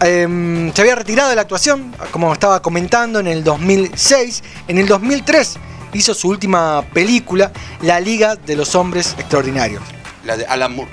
Em, 0.00 0.72
se 0.74 0.80
había 0.82 0.94
retirado 0.94 1.30
de 1.30 1.36
la 1.36 1.42
actuación, 1.42 1.94
como 2.10 2.32
estaba 2.32 2.60
comentando, 2.60 3.18
en 3.20 3.26
el 3.26 3.44
2006. 3.44 4.42
En 4.68 4.78
el 4.78 4.86
2003 4.86 5.56
hizo 5.92 6.14
su 6.14 6.28
última 6.28 6.82
película, 6.92 7.52
La 7.82 8.00
Liga 8.00 8.36
de 8.36 8.56
los 8.56 8.74
Hombres 8.74 9.14
Extraordinarios. 9.18 9.82
La 10.24 10.36
de 10.36 10.44
Alan 10.46 10.74
Moore. 10.74 10.90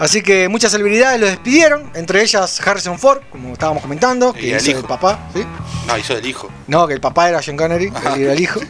Así 0.00 0.22
que 0.22 0.48
muchas 0.48 0.72
celebridades 0.72 1.20
lo 1.20 1.26
despidieron, 1.26 1.90
entre 1.94 2.22
ellas 2.22 2.60
Harrison 2.66 2.98
Ford, 2.98 3.20
como 3.30 3.52
estábamos 3.52 3.82
comentando, 3.82 4.34
Y 4.36 4.40
que 4.40 4.50
el 4.54 4.56
hizo 4.56 4.70
hijo. 4.70 4.80
el 4.80 4.86
papá, 4.86 5.28
¿sí? 5.34 5.44
No, 5.86 5.96
hizo 5.98 6.14
del 6.14 6.26
hijo. 6.26 6.50
No, 6.66 6.88
que 6.88 6.94
el 6.94 7.00
papá 7.00 7.28
era 7.28 7.42
Sean 7.42 7.56
Connery, 7.56 7.92
él 8.14 8.22
era 8.22 8.32
el 8.32 8.40
hijo. 8.40 8.60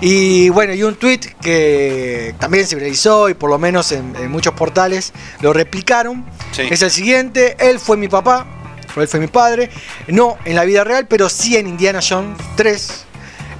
Y 0.00 0.48
bueno, 0.50 0.74
y 0.74 0.82
un 0.82 0.96
tweet 0.96 1.20
que 1.40 2.34
también 2.38 2.66
se 2.66 2.74
viralizó 2.74 3.28
y 3.30 3.34
por 3.34 3.48
lo 3.48 3.58
menos 3.58 3.92
en, 3.92 4.14
en 4.16 4.30
muchos 4.30 4.52
portales 4.54 5.12
lo 5.40 5.52
replicaron. 5.54 6.26
Sí. 6.52 6.62
Es 6.68 6.82
el 6.82 6.90
siguiente, 6.90 7.56
él 7.60 7.78
fue 7.80 7.96
mi 7.96 8.08
papá, 8.08 8.44
él 8.96 9.08
fue 9.08 9.20
mi 9.20 9.28
padre. 9.28 9.70
No 10.08 10.36
en 10.44 10.54
la 10.56 10.64
vida 10.64 10.82
real, 10.84 11.06
pero 11.06 11.28
sí 11.28 11.56
en 11.56 11.66
Indiana 11.68 12.00
Jones 12.06 12.36
3. 12.56 13.04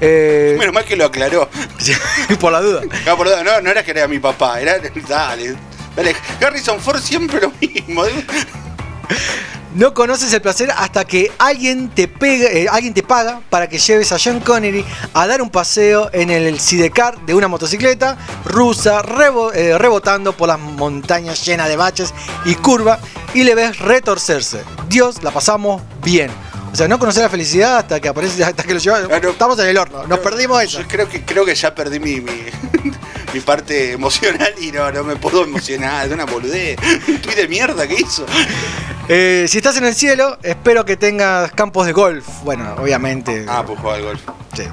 Eh, 0.01 0.57
Menos 0.59 0.75
mal 0.75 0.85
que 0.85 0.97
lo 0.97 1.07
aclaró. 1.07 1.49
por 2.41 2.53
la 2.53 2.61
duda. 2.61 2.83
No, 3.07 3.17
por 3.17 3.27
la 3.29 3.41
duda, 3.41 3.45
no, 3.45 3.61
no 3.63 3.71
era 3.71 3.83
que 3.83 3.93
era 3.93 4.07
mi 4.09 4.19
papá, 4.19 4.61
era. 4.61 4.77
Dale, 5.09 5.55
dale. 5.97 6.15
Harrison 6.41 6.81
Ford 6.81 7.01
siempre 7.01 7.41
lo 7.41 7.53
mismo. 7.61 8.03
No 9.75 9.93
conoces 9.93 10.33
el 10.33 10.41
placer 10.41 10.71
hasta 10.75 11.05
que 11.05 11.31
alguien 11.39 11.91
te 11.91 12.09
pega, 12.09 12.47
eh, 12.49 12.67
alguien 12.71 12.95
te 12.95 13.03
paga 13.03 13.41
para 13.51 13.69
que 13.69 13.77
lleves 13.79 14.11
a 14.11 14.17
John 14.23 14.41
Connery 14.41 14.83
a 15.13 15.27
dar 15.27 15.43
un 15.43 15.51
paseo 15.51 16.09
en 16.15 16.31
el 16.31 16.59
sidecar 16.61 17.19
de 17.27 17.35
una 17.35 17.47
motocicleta 17.47 18.17
rusa 18.47 19.03
rebo- 19.03 19.53
eh, 19.55 19.77
rebotando 19.77 20.33
por 20.33 20.49
las 20.49 20.59
montañas 20.59 21.45
llenas 21.45 21.69
de 21.69 21.77
baches 21.77 22.15
y 22.47 22.55
curva 22.55 22.99
y 23.35 23.45
le 23.45 23.55
ves 23.55 23.79
retorcerse. 23.79 24.63
Dios, 24.89 25.23
la 25.23 25.31
pasamos 25.31 25.83
bien. 26.03 26.31
O 26.73 26.75
sea, 26.75 26.89
no 26.89 26.99
conocer 26.99 27.25
la 27.25 27.29
felicidad 27.29 27.77
hasta 27.77 28.01
que 28.01 28.09
aparece, 28.09 28.43
hasta 28.45 28.63
que 28.63 28.73
lo 28.73 28.81
llevamos. 28.81 29.11
Estamos 29.13 29.59
en 29.59 29.67
el 29.69 29.77
horno, 29.77 30.07
nos 30.07 30.21
perdimos 30.21 30.63
eso. 30.63 30.81
Yo 30.81 30.89
creo 30.89 31.07
que, 31.09 31.23
creo 31.23 31.45
que 31.45 31.55
ya 31.55 31.75
perdí 31.75 32.01
mi, 32.01 32.21
mi, 32.23 32.33
mi 33.37 33.41
parte 33.43 33.93
emocional 33.93 34.55
y 34.61 34.73
no, 34.73 34.91
no 34.91 35.05
me 35.05 35.17
puedo 35.17 35.45
emocionar 35.45 36.09
de 36.09 36.15
una 36.15 36.25
boludez. 36.25 36.77
Tuit 37.23 37.37
de 37.37 37.49
mierda 37.49 37.87
que 37.87 37.95
hizo. 37.95 38.25
Eh, 39.09 39.45
si 39.49 39.59
estás 39.59 39.77
en 39.77 39.85
el 39.85 39.95
cielo, 39.95 40.39
espero 40.43 40.85
que 40.85 40.97
tengas 40.97 41.53
campos 41.53 41.87
de 41.87 41.93
golf. 41.93 42.27
Bueno, 42.45 42.75
obviamente. 42.79 43.45
Ah, 43.49 43.63
pues 43.67 43.79
juega 43.79 43.97
al 43.97 44.03
golf. 44.05 44.21
Sí. 44.57 44.65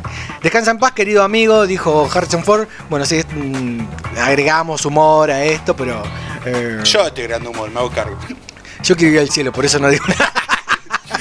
Descansa 0.41 0.71
en 0.71 0.79
paz, 0.79 0.93
querido 0.93 1.23
amigo, 1.23 1.67
dijo 1.67 2.09
Harrison 2.13 2.43
Ford. 2.43 2.67
Bueno, 2.89 3.05
sí, 3.05 3.21
mm, 3.35 3.81
agregamos 4.19 4.85
humor 4.85 5.29
a 5.29 5.43
esto, 5.43 5.75
pero. 5.75 6.01
eh, 6.45 6.79
Yo 6.83 7.05
estoy 7.05 7.23
grande 7.27 7.49
humor, 7.49 7.69
me 7.69 7.79
hago 7.79 7.91
cargo. 7.91 8.17
yo 8.81 8.95
quiero 8.95 9.13
ir 9.13 9.19
al 9.19 9.29
cielo, 9.29 9.51
por 9.51 9.65
eso 9.65 9.77
no 9.79 9.89
digo 9.89 10.05
nada. 10.07 10.31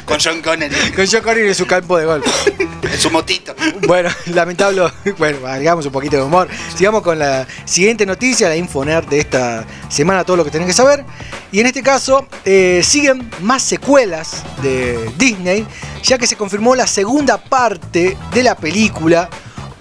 Con 0.05 0.19
John 0.23 0.43
Connery. 0.43 0.75
Con 0.93 1.07
John 1.07 1.23
Connery 1.23 1.49
en 1.49 1.55
su 1.55 1.67
campo 1.67 1.97
de 1.99 2.07
golf. 2.07 2.27
En 2.59 2.99
su 2.99 3.11
motito. 3.11 3.55
Bueno, 3.87 4.11
lamentable. 4.27 4.83
Bueno, 5.19 5.47
agregamos 5.47 5.87
un 5.87 5.93
poquito 5.93 6.17
de 6.17 6.23
humor. 6.23 6.49
Sigamos 6.77 7.03
con 7.03 7.19
la 7.19 7.47
siguiente 7.65 8.05
noticia, 8.07 8.49
la 8.49 8.57
Infoner 8.57 9.07
de 9.07 9.21
esta 9.21 9.65
semana, 9.89 10.25
todo 10.25 10.37
lo 10.37 10.45
que 10.45 10.51
tenés 10.51 10.67
que 10.67 10.73
saber. 10.73 11.05
Y 11.51 11.61
en 11.61 11.67
este 11.67 11.83
caso, 11.83 12.27
eh, 12.45 12.81
siguen 12.85 13.31
más 13.41 13.63
secuelas 13.63 14.43
de 14.63 15.13
Disney, 15.17 15.67
ya 16.03 16.19
que 16.19 16.27
se 16.27 16.37
confirmó 16.37 16.75
la 16.75 16.87
segunda 16.87 17.39
parte 17.39 18.17
de 18.33 18.43
la 18.43 18.57
película 18.57 19.29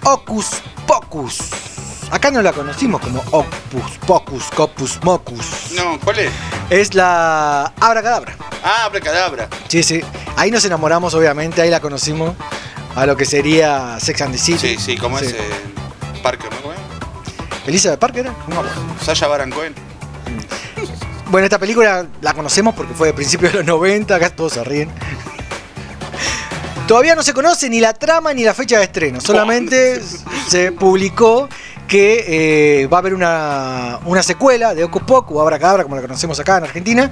Ocus 0.02 0.48
Pocus. 0.86 1.71
Acá 2.12 2.30
no 2.30 2.42
la 2.42 2.52
conocimos 2.52 3.00
como 3.00 3.20
Ocus 3.30 3.96
Pocus, 4.06 4.44
Copus 4.54 5.02
Mocus. 5.02 5.72
No, 5.74 5.98
¿cuál 6.04 6.18
es? 6.18 6.30
Es 6.68 6.94
la 6.94 7.72
Abracadabra. 7.80 8.36
Ah, 8.62 8.84
abracadabra. 8.84 9.48
Sí, 9.66 9.82
sí. 9.82 10.02
Ahí 10.36 10.50
nos 10.50 10.62
enamoramos, 10.66 11.14
obviamente, 11.14 11.62
ahí 11.62 11.70
la 11.70 11.80
conocimos 11.80 12.34
a 12.94 13.06
lo 13.06 13.16
que 13.16 13.24
sería 13.24 13.98
Sex 13.98 14.20
and 14.20 14.32
the 14.32 14.38
City. 14.38 14.58
Sí, 14.58 14.76
sí, 14.78 14.96
¿cómo 14.98 15.18
Sí. 15.18 15.24
es? 15.24 15.32
Eh, 15.32 15.38
Parker, 16.22 16.50
¿no? 16.52 16.70
¿Elizabeth 17.66 17.98
Parker 17.98 18.26
era? 18.26 18.34
No 18.46 18.56
me 18.62 18.68
acuerdo. 18.68 18.82
Sasha 19.02 19.26
Baron 19.26 19.50
Cohen. 19.50 19.74
Bueno, 21.30 21.46
esta 21.46 21.58
película 21.58 22.06
la 22.20 22.34
conocemos 22.34 22.74
porque 22.74 22.92
fue 22.92 23.08
de 23.08 23.14
principios 23.14 23.52
de 23.52 23.58
los 23.60 23.66
90, 23.66 24.14
acá 24.14 24.28
todos 24.28 24.52
se 24.52 24.62
ríen. 24.64 24.90
Todavía 26.86 27.14
no 27.14 27.22
se 27.22 27.32
conoce 27.32 27.70
ni 27.70 27.80
la 27.80 27.94
trama 27.94 28.34
ni 28.34 28.44
la 28.44 28.52
fecha 28.52 28.76
de 28.76 28.84
estreno, 28.84 29.18
solamente 29.20 30.02
se 30.48 30.72
publicó 30.72 31.48
que 31.92 32.80
eh, 32.82 32.86
va 32.86 32.96
a 32.96 33.00
haber 33.00 33.12
una, 33.12 33.98
una 34.06 34.22
secuela 34.22 34.74
de 34.74 34.82
Ocus 34.82 35.02
Pocus, 35.02 35.36
o 35.36 35.42
Abracadabra, 35.42 35.82
como 35.82 35.94
la 35.94 36.00
conocemos 36.00 36.40
acá 36.40 36.56
en 36.56 36.64
Argentina. 36.64 37.10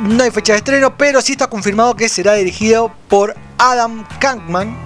No 0.00 0.24
hay 0.24 0.32
fecha 0.32 0.54
de 0.54 0.58
estreno, 0.58 0.96
pero 0.96 1.20
sí 1.22 1.32
está 1.32 1.46
confirmado 1.46 1.94
que 1.94 2.08
será 2.08 2.34
dirigido 2.34 2.92
por 3.06 3.36
Adam 3.56 4.04
Kankman, 4.18 4.76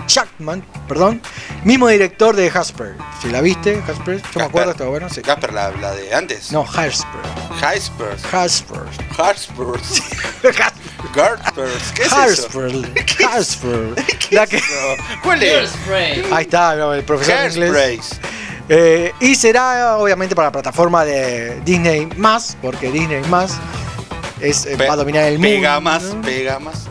perdón, 0.86 1.22
mismo 1.64 1.88
director 1.88 2.36
de 2.36 2.48
Hasper. 2.48 2.94
Si 3.22 3.30
la 3.30 3.40
viste, 3.40 3.82
Hasper, 3.88 4.20
yo 4.20 4.40
me 4.40 4.44
acuerdo, 4.44 4.72
estaba 4.72 4.90
bueno, 4.90 5.09
sí. 5.09 5.22
Casper, 5.22 5.55
la, 5.55 5.70
la 5.70 5.94
de 5.94 6.14
antes. 6.14 6.53
No, 6.53 6.62
Hasper. 6.62 7.22
Hasper. 7.62 8.18
Hasper. 8.30 8.82
Hasper. 9.18 9.80
Garper. 11.14 11.68
¿Qué 11.94 12.03
es 12.03 12.12
eso? 12.12 12.48
Hasper. 13.30 13.94
¿Cuál 15.22 15.42
es? 15.42 15.70
Ahí 16.30 16.44
está, 16.44 16.94
el 16.94 17.03
profesor 17.05 17.50
de 17.50 17.66
inglés. 17.66 18.20
Eh, 18.68 19.12
y 19.20 19.34
será 19.34 19.96
obviamente 19.98 20.34
para 20.34 20.48
la 20.48 20.52
plataforma 20.52 21.04
de 21.04 21.60
Disney 21.64 22.06
más, 22.16 22.56
porque 22.62 22.90
Disney 22.90 23.22
más 23.28 23.54
es, 24.40 24.66
eh, 24.66 24.76
va 24.76 24.92
a 24.94 24.96
dominar 24.96 25.24
el 25.24 25.38
Pega 25.40 25.74
mundo. 25.74 25.90
más, 25.90 26.02
¿no? 26.02 26.22
pega 26.22 26.58
más. 26.58 26.84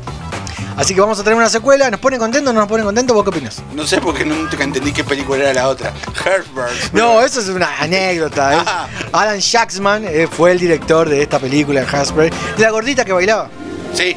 Así 0.78 0.96
que 0.96 1.02
vamos 1.02 1.20
a 1.20 1.24
tener 1.24 1.38
una 1.38 1.50
secuela. 1.50 1.90
¿Nos 1.92 2.00
pone 2.00 2.18
contentos 2.18 2.50
o 2.50 2.54
no 2.54 2.62
nos 2.62 2.70
pone 2.70 2.84
contentos? 2.84 3.14
¿Vos 3.14 3.24
qué 3.24 3.30
opinas? 3.30 3.62
No 3.74 3.86
sé 3.86 4.00
porque 4.00 4.24
nunca 4.26 4.64
entendí 4.64 4.94
qué 4.94 5.04
película 5.04 5.44
era 5.44 5.54
la 5.54 5.68
otra. 5.68 5.92
Herbert. 6.26 6.94
No, 6.94 7.22
eso 7.22 7.42
es 7.42 7.50
una 7.50 7.78
anécdota. 7.80 8.56
¿eh? 8.56 8.64
Ah. 8.66 8.88
Alan 9.12 9.40
Shaxman 9.40 10.06
eh, 10.08 10.28
fue 10.32 10.52
el 10.52 10.60
director 10.60 11.10
de 11.10 11.22
esta 11.22 11.40
película 11.40 11.82
Hasper. 11.92 12.34
De 12.56 12.64
la 12.64 12.72
gordita 12.72 13.04
que 13.04 13.12
bailaba. 13.12 13.50
Sí. 13.94 14.16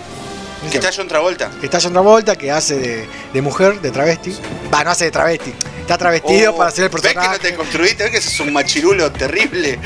Que 0.71 0.79
está 0.79 0.91
John 0.95 1.07
Travolta. 1.09 1.51
Que 1.61 1.67
está 1.67 1.79
John 1.81 1.93
Travolta, 1.93 2.37
que 2.37 2.51
hace 2.51 2.77
de, 2.79 3.09
de 3.33 3.43
mujer, 3.43 3.81
de 3.81 3.91
travesti. 3.91 4.35
Va, 4.73 4.83
no 4.85 4.91
hace 4.91 5.05
de 5.07 5.11
travesti. 5.11 5.53
Está 5.81 5.97
travestido 5.99 6.53
Oh, 6.53 6.57
para 6.57 6.71
ser 6.71 6.85
el 6.85 6.91
¿Ves 6.91 7.03
que 7.03 7.09
no 7.09 7.15
personaje. 7.15 7.39
te 7.39 7.55
construiste? 7.55 8.03
¿Ves 8.05 8.13
que 8.13 8.21
sos 8.23 8.41
un 8.41 8.53
machirulo 8.53 9.13
terrible? 9.13 9.79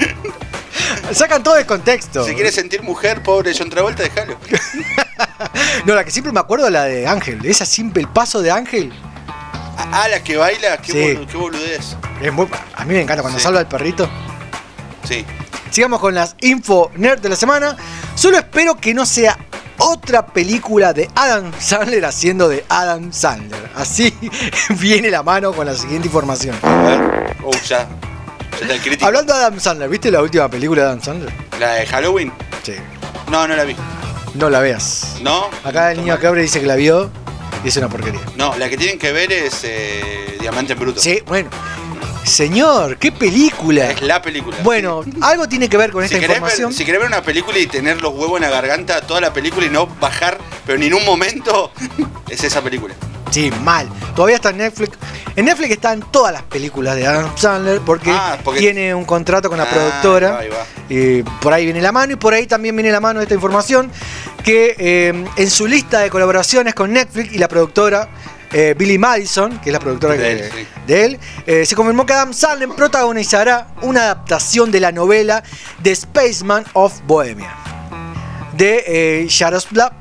Sacan 1.12 1.42
todo 1.42 1.56
el 1.56 1.66
contexto. 1.66 2.24
Si 2.24 2.34
quieres 2.34 2.54
sentir 2.54 2.82
mujer, 2.82 3.22
pobre 3.22 3.52
John 3.56 3.68
Travolta, 3.70 4.02
déjalo. 4.02 4.36
No, 5.84 5.94
la 5.94 6.04
que 6.04 6.10
siempre 6.10 6.32
me 6.32 6.38
acuerdo 6.40 6.66
es 6.66 6.72
la 6.72 6.84
de 6.84 7.06
Ángel. 7.06 7.44
Esa 7.44 7.64
simple, 7.64 8.02
el 8.02 8.08
paso 8.08 8.40
de 8.42 8.50
Ángel. 8.50 8.92
Ah, 9.76 10.06
la 10.08 10.22
que 10.22 10.36
baila, 10.36 10.76
qué, 10.78 10.92
Sí. 10.92 11.26
qué 11.30 11.36
boludez. 11.36 11.96
Es 12.20 12.32
muy- 12.32 12.48
a 12.74 12.84
mí 12.84 12.94
me 12.94 13.00
encanta 13.02 13.22
cuando 13.22 13.38
Sí. 13.38 13.44
salva 13.44 13.60
el 13.60 13.66
perrito. 13.66 14.08
Sí. 15.08 15.24
Sigamos 15.70 16.00
con 16.00 16.14
las 16.14 16.36
info 16.40 16.90
nerd 16.96 17.20
de 17.20 17.28
la 17.30 17.36
semana. 17.36 17.76
Solo 18.14 18.38
espero 18.38 18.76
que 18.76 18.94
no 18.94 19.06
sea 19.06 19.36
otra 19.78 20.26
película 20.26 20.92
de 20.92 21.08
Adam 21.14 21.52
Sandler 21.58 22.04
haciendo 22.04 22.48
de 22.48 22.64
Adam 22.68 23.12
Sandler. 23.12 23.70
Así 23.74 24.14
viene 24.80 25.10
la 25.10 25.22
mano 25.22 25.52
con 25.52 25.66
la 25.66 25.74
siguiente 25.74 26.08
información. 26.08 26.56
A 26.62 26.82
ver. 26.82 27.36
Oh, 27.44 27.50
ya. 27.66 27.88
Ya. 28.66 29.06
Hablando 29.06 29.32
de 29.32 29.38
Adam 29.40 29.60
Sandler, 29.60 29.88
¿viste 29.88 30.10
la 30.10 30.20
última 30.20 30.48
película 30.48 30.82
de 30.82 30.88
Adam 30.88 31.02
Sandler? 31.02 31.32
¿La 31.60 31.74
de 31.74 31.86
Halloween? 31.86 32.32
Sí. 32.62 32.74
No, 33.30 33.46
no 33.46 33.54
la 33.54 33.64
vi. 33.64 33.76
No 34.34 34.50
la 34.50 34.60
veas. 34.60 35.16
¿No? 35.22 35.48
Acá 35.64 35.92
el 35.92 35.98
niño 35.98 36.18
Cabre 36.18 36.42
dice 36.42 36.60
que 36.60 36.66
la 36.66 36.76
vio 36.76 37.10
y 37.64 37.68
es 37.68 37.76
una 37.76 37.88
porquería. 37.88 38.20
No, 38.36 38.56
la 38.56 38.68
que 38.68 38.76
tienen 38.76 38.98
que 38.98 39.12
ver 39.12 39.32
es 39.32 39.60
eh, 39.64 40.36
Diamante 40.40 40.74
en 40.74 40.78
Bruto. 40.78 41.00
Sí, 41.00 41.22
bueno. 41.26 41.50
Señor, 42.28 42.96
qué 42.98 43.10
película. 43.10 43.90
Es 43.90 44.02
la 44.02 44.20
película. 44.22 44.56
Bueno, 44.62 45.02
algo 45.22 45.48
tiene 45.48 45.68
que 45.68 45.76
ver 45.76 45.90
con 45.90 46.06
Si 46.06 46.14
esta 46.14 46.26
información. 46.26 46.68
ver, 46.70 46.76
si 46.78 46.84
querés 46.84 47.00
ver 47.00 47.08
una 47.08 47.22
película 47.22 47.58
y 47.58 47.66
tener 47.66 48.00
los 48.02 48.12
huevos 48.14 48.36
en 48.36 48.42
la 48.42 48.50
garganta 48.50 49.00
toda 49.00 49.20
la 49.20 49.32
película 49.32 49.66
y 49.66 49.70
no 49.70 49.86
bajar, 49.86 50.38
pero 50.66 50.78
ni 50.78 50.86
en 50.86 50.94
un 50.94 51.04
momento, 51.04 51.72
es 52.28 52.44
esa 52.44 52.60
película. 52.62 52.94
Sí, 53.30 53.50
mal. 53.62 53.88
Todavía 54.14 54.36
está 54.36 54.50
en 54.50 54.58
Netflix. 54.58 54.96
En 55.36 55.44
Netflix 55.44 55.70
están 55.72 56.00
todas 56.10 56.32
las 56.32 56.42
películas 56.44 56.96
de 56.96 57.06
Adam 57.06 57.30
Sandler 57.36 57.80
porque, 57.80 58.10
Ah, 58.10 58.38
porque- 58.42 58.60
tiene 58.60 58.94
un 58.94 59.04
contrato 59.04 59.48
con 59.48 59.58
la 59.58 59.64
Ah, 59.64 59.70
productora. 59.70 60.38
ahí 60.38 60.48
va. 60.48 60.64
Y 60.88 61.22
por 61.22 61.52
ahí 61.52 61.64
viene 61.64 61.80
la 61.82 61.92
mano 61.92 62.14
y 62.14 62.16
por 62.16 62.32
ahí 62.34 62.46
también 62.46 62.74
viene 62.74 62.90
la 62.90 63.00
mano 63.00 63.20
esta 63.20 63.34
información 63.34 63.90
que 64.42 64.74
eh, 64.78 65.24
en 65.36 65.50
su 65.50 65.66
lista 65.66 66.00
de 66.00 66.08
colaboraciones 66.10 66.74
con 66.74 66.92
Netflix 66.92 67.32
y 67.32 67.38
la 67.38 67.48
productora 67.48 68.08
eh, 68.52 68.74
Billy 68.76 68.98
Madison, 68.98 69.58
que 69.60 69.70
es 69.70 69.72
la 69.72 69.78
productora 69.80 70.14
De 70.14 70.18
que- 70.20 70.30
él, 70.32 70.50
sí. 70.54 70.66
de 70.86 71.04
él, 71.04 71.18
eh, 71.46 71.66
se 71.66 71.74
confirmó 71.74 72.06
que 72.06 72.12
Adam 72.14 72.32
Sandler 72.32 72.68
protagonizará 72.70 73.68
una 73.82 74.02
adaptación 74.04 74.70
de 74.70 74.80
la 74.80 74.92
novela 74.92 75.42
The 75.82 75.94
Spaceman 75.94 76.64
of 76.74 76.94
Bohemia 77.06 77.54
de 78.56 78.84
eh, 78.86 79.28
Jaroslav 79.30 79.92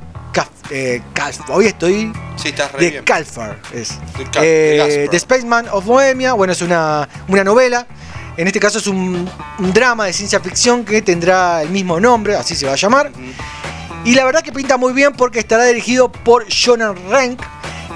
eh, 0.69 1.01
Hoy 1.49 1.67
estoy 1.67 2.11
Sí, 2.35 2.49
estás 2.49 2.71
re 2.73 2.79
de 2.83 2.89
bien. 2.91 3.03
Calfar 3.03 3.57
es. 3.73 3.97
De 4.17 4.23
Cal- 4.25 4.43
de 4.43 4.77
Gaspar. 4.77 5.09
The 5.09 5.19
Spaceman 5.19 5.67
of 5.71 5.85
Bohemia, 5.85 6.33
bueno, 6.33 6.53
es 6.53 6.61
una, 6.61 7.07
una 7.27 7.43
novela. 7.43 7.87
En 8.35 8.45
este 8.45 8.59
caso 8.59 8.77
es 8.77 8.85
un, 8.85 9.27
un 9.57 9.73
drama 9.73 10.05
de 10.05 10.13
ciencia 10.13 10.39
ficción 10.39 10.85
que 10.85 11.01
tendrá 11.01 11.63
el 11.63 11.69
mismo 11.69 11.99
nombre, 11.99 12.35
así 12.35 12.55
se 12.55 12.67
va 12.67 12.73
a 12.73 12.75
llamar. 12.75 13.11
Y 14.05 14.13
la 14.13 14.25
verdad 14.25 14.43
que 14.43 14.51
pinta 14.51 14.77
muy 14.77 14.93
bien 14.93 15.13
porque 15.13 15.39
estará 15.39 15.65
dirigido 15.65 16.11
por 16.11 16.45
Jonah 16.51 16.93
Rank, 17.09 17.41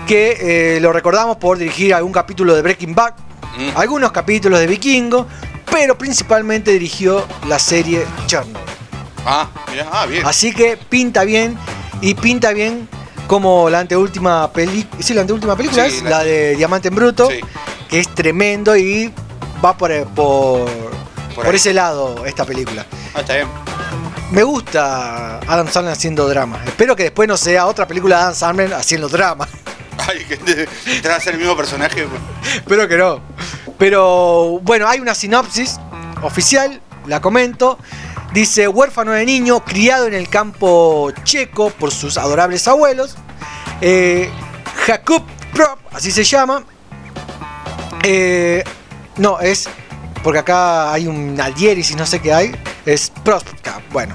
que 0.08 0.76
eh, 0.78 0.80
lo 0.82 0.91
recordamos 0.93 1.38
por 1.38 1.58
dirigir 1.58 1.93
algún 1.93 2.12
capítulo 2.12 2.54
de 2.56 2.62
Breaking 2.62 2.95
Bad, 2.95 3.14
Mm. 3.58 3.76
algunos 3.78 4.12
capítulos 4.14 4.60
de 4.60 4.68
Vikingo, 4.68 5.28
pero 5.70 5.97
principalmente 5.97 6.72
dirigió 6.72 7.26
la 7.49 7.60
serie 7.60 8.06
Chernobyl. 8.26 8.56
Ah, 9.26 9.49
ah, 9.91 10.06
bien. 10.06 10.26
Así 10.26 10.54
que 10.54 10.78
pinta 10.78 11.26
bien 11.26 11.58
y 11.99 12.14
pinta 12.14 12.54
bien 12.54 12.88
como 13.28 13.70
la 13.70 13.80
anteúltima 13.80 14.49
película. 14.54 15.04
Sí, 15.04 15.14
la 15.14 15.22
anteúltima 15.22 15.56
película 15.58 15.89
Sí, 15.89 15.97
es 15.97 16.04
la- 16.04 16.10
la 16.10 16.24
de 16.24 16.56
Diamante 16.56 16.88
en 16.88 16.95
Bruto, 16.95 17.30
Sí. 17.30 17.41
que 17.89 17.99
es 17.99 18.08
tremendo 18.16 18.76
y 18.78 19.14
va 19.64 19.78
por, 19.78 19.91
por, 20.16 20.70
por 21.36 21.54
ese 21.54 21.74
lado 21.74 22.26
esta 22.26 22.45
película. 22.45 22.86
Ah, 23.14 23.20
está 23.20 23.36
bien. 23.36 23.47
me 24.32 24.43
gusta 24.43 25.39
Adam 25.39 25.68
Sandler 25.68 25.91
haciendo 25.91 26.26
drama. 26.30 26.58
Espero 26.66 26.95
que 26.95 27.04
después 27.04 27.28
no 27.28 27.36
sea 27.36 27.66
otra 27.68 27.86
película 27.86 28.16
de 28.16 28.22
Adam 28.24 28.36
Sandler 28.36 28.74
haciendo 28.74 29.10
drama. 29.10 29.45
Ay, 30.08 30.26
que 30.26 30.38
te, 30.38 30.68
te 31.02 31.10
va 31.10 31.16
a 31.16 31.20
ser 31.20 31.34
el 31.34 31.39
mismo 31.39 31.56
personaje. 31.56 32.08
Espero 32.56 32.88
que 32.88 32.97
no. 32.97 33.22
Pero 33.78 34.60
bueno, 34.62 34.88
hay 34.88 34.99
una 34.99 35.16
sinopsis 35.16 35.80
oficial, 36.22 36.82
la 37.08 37.22
comento. 37.22 37.78
Dice, 38.34 38.68
huérfano 38.68 39.12
de 39.12 39.26
niño, 39.26 39.64
criado 39.66 40.08
en 40.08 40.14
el 40.14 40.30
campo 40.30 41.12
checo 41.24 41.70
por 41.72 41.91
sus 41.91 42.18
adorables 42.18 42.68
abuelos. 42.68 43.16
Eh, 43.82 44.30
Jakub 44.86 45.24
Prop, 45.54 45.80
así 45.91 46.12
se 46.12 46.24
llama. 46.24 46.64
Eh, 48.04 48.64
no, 49.18 49.39
es 49.39 49.68
porque 50.24 50.39
acá 50.39 50.93
hay 50.93 51.08
un 51.08 51.39
Alieris 51.39 51.91
y 51.91 51.95
no 51.95 52.06
sé 52.06 52.22
qué 52.22 52.34
hay. 52.34 52.56
Es 52.86 53.12
Prospka, 53.24 53.82
bueno. 53.91 54.14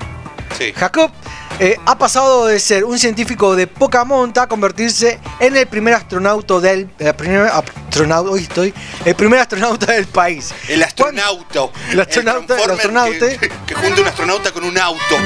Sí. 0.58 0.72
Jacob 0.74 1.10
eh, 1.58 1.76
ha 1.86 1.96
pasado 1.98 2.46
de 2.46 2.60
ser 2.60 2.84
un 2.84 2.98
científico 2.98 3.56
de 3.56 3.66
poca 3.66 4.04
monta 4.04 4.42
a 4.42 4.46
convertirse 4.46 5.18
en 5.40 5.56
el 5.56 5.66
primer 5.66 5.94
astronauta 5.94 6.60
del 6.60 6.88
el 6.98 7.14
primer 7.14 7.46
astronauta, 7.46 8.30
hoy 8.30 8.42
estoy, 8.42 8.74
el 9.04 9.14
primer 9.14 9.40
astronauta 9.40 9.92
del 9.92 10.06
país. 10.06 10.52
El 10.68 10.82
astronauta. 10.82 11.68
El 11.90 12.00
astronauta, 12.00 12.62
el 12.62 12.70
astronauta. 12.70 13.28
Que, 13.38 13.50
que 13.66 13.74
junta 13.74 14.00
un 14.02 14.06
astronauta 14.06 14.52
con 14.52 14.64
un 14.64 14.78
auto. 14.78 15.16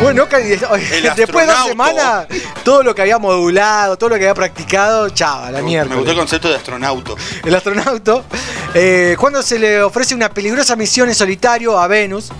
Bueno, 0.00 0.26
después 0.26 1.46
de 1.46 1.52
dos 1.52 1.56
astronauta. 1.56 1.64
semanas, 1.68 2.26
todo 2.64 2.82
lo 2.82 2.94
que 2.94 3.02
había 3.02 3.18
modulado, 3.18 3.96
todo 3.96 4.10
lo 4.10 4.16
que 4.16 4.22
había 4.22 4.34
practicado, 4.34 5.08
chava, 5.10 5.50
la 5.50 5.58
Me 5.58 5.64
mierda. 5.64 5.94
gustó 5.94 6.10
el 6.12 6.16
concepto 6.16 6.48
de 6.48 6.56
astronauta. 6.56 7.12
El 7.44 7.54
astronauta, 7.54 8.22
eh, 8.74 9.16
cuando 9.18 9.42
se 9.42 9.58
le 9.58 9.82
ofrece 9.82 10.14
una 10.14 10.28
peligrosa 10.28 10.76
misión 10.76 11.08
en 11.08 11.14
solitario 11.14 11.78
a 11.78 11.86
Venus, 11.88 12.30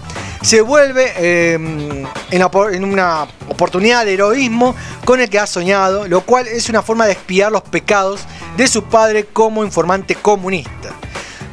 se 0.43 0.61
vuelve 0.61 1.12
eh, 1.16 1.55
en, 1.55 2.84
una 2.84 3.26
oportunidad 3.49 4.05
de 4.05 4.14
heroísmo 4.14 4.74
con 5.05 5.20
el 5.20 5.30
que 5.30 5.38
ha 5.38 5.47
soñado, 5.47 6.07
lo 6.09 6.22
cual 6.22 6.49
es 6.49 6.68
una 6.68 6.82
forma 6.82 7.07
de 7.07 7.12
expiar 7.12 7.53
los 7.53 7.62
pecados 7.62 8.22
de 8.57 8.66
su 8.66 8.84
padre 8.84 9.26
como 9.26 9.64
informante 9.64 10.16
comunista. 10.16 10.90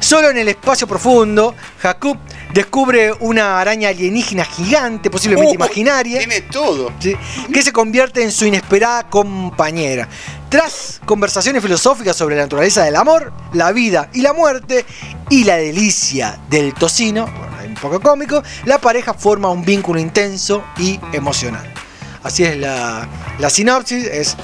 Solo 0.00 0.30
en 0.30 0.38
el 0.38 0.48
espacio 0.48 0.86
profundo, 0.86 1.54
Jakub 1.78 2.18
descubre 2.54 3.12
una 3.20 3.60
araña 3.60 3.90
alienígena 3.90 4.44
gigante, 4.44 5.10
posiblemente 5.10 5.52
Uh, 5.52 5.54
imaginaria. 5.54 6.18
Tiene 6.18 6.40
todo. 6.40 6.90
¿sí? 6.98 7.14
que 7.52 7.62
se 7.62 7.72
convierte 7.72 8.22
en 8.22 8.32
su 8.32 8.46
inesperada 8.46 9.08
compañera. 9.08 10.08
Tras 10.48 11.00
conversaciones 11.04 11.62
filosóficas 11.62 12.16
sobre 12.16 12.34
la 12.34 12.42
naturaleza 12.42 12.82
del 12.82 12.96
amor, 12.96 13.32
la 13.52 13.72
vida 13.72 14.08
y 14.12 14.22
la 14.22 14.32
muerte, 14.32 14.84
y 15.28 15.44
la 15.44 15.56
delicia 15.56 16.40
del 16.48 16.74
tocino, 16.74 17.28
un 17.70 17.74
poco 17.76 18.00
cómico, 18.00 18.42
la 18.64 18.78
pareja 18.78 19.14
forma 19.14 19.48
un 19.48 19.64
vínculo 19.64 19.98
intenso 20.00 20.64
y 20.78 21.00
emocional. 21.12 21.72
Así 22.22 22.44
es 22.44 22.56
la, 22.56 23.08
la 23.38 23.50
sinopsis, 23.50 24.04
es 24.06 24.36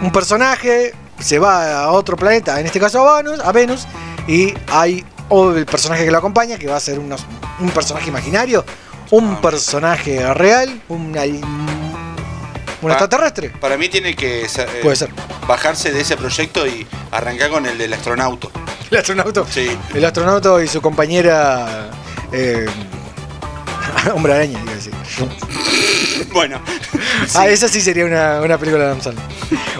un 0.00 0.10
personaje, 0.12 0.94
se 1.18 1.38
va 1.38 1.82
a 1.84 1.90
otro 1.90 2.16
planeta, 2.16 2.58
en 2.58 2.66
este 2.66 2.80
caso 2.80 3.06
a 3.08 3.16
Venus, 3.22 3.40
a 3.40 3.52
Venus 3.52 3.86
y 4.26 4.54
hay 4.70 5.04
el 5.30 5.66
personaje 5.66 6.04
que 6.04 6.10
lo 6.10 6.18
acompaña, 6.18 6.58
que 6.58 6.66
va 6.68 6.76
a 6.76 6.80
ser 6.80 6.98
unos- 6.98 7.24
un 7.60 7.70
personaje 7.70 8.08
imaginario, 8.08 8.64
un 9.10 9.40
personaje 9.40 10.32
real, 10.34 10.80
un, 10.88 11.16
al- 11.18 11.40
un 12.82 12.90
Ah. 12.90 12.94
extraterrestre. 12.94 13.50
Para 13.50 13.76
mí 13.76 13.88
tiene 13.88 14.16
que 14.16 14.48
ser- 14.48 14.68
eh, 14.68 14.80
Puede 14.82 14.96
ser. 14.96 15.10
bajarse 15.46 15.92
de 15.92 16.00
ese 16.00 16.16
proyecto 16.16 16.66
y 16.66 16.86
arrancar 17.12 17.50
con 17.50 17.64
el 17.66 17.78
del 17.78 17.92
astronauta. 17.92 18.48
El 18.90 18.98
astronauta. 18.98 19.44
Sí. 19.48 19.70
El 19.94 20.04
astronauta 20.04 20.62
y 20.62 20.68
su 20.68 20.80
compañera. 20.82 21.90
Eh, 22.32 22.66
hombre 24.14 24.34
araña, 24.34 24.60
iba 24.60 24.72
a 24.72 24.74
decir. 24.74 24.92
Bueno. 26.32 26.62
Ah, 27.34 27.48
esa 27.48 27.68
sí 27.68 27.82
sería 27.82 28.06
una, 28.06 28.40
una 28.40 28.56
película 28.56 28.84
de 28.84 28.90
Adam 28.90 29.02
Sandler. 29.02 29.24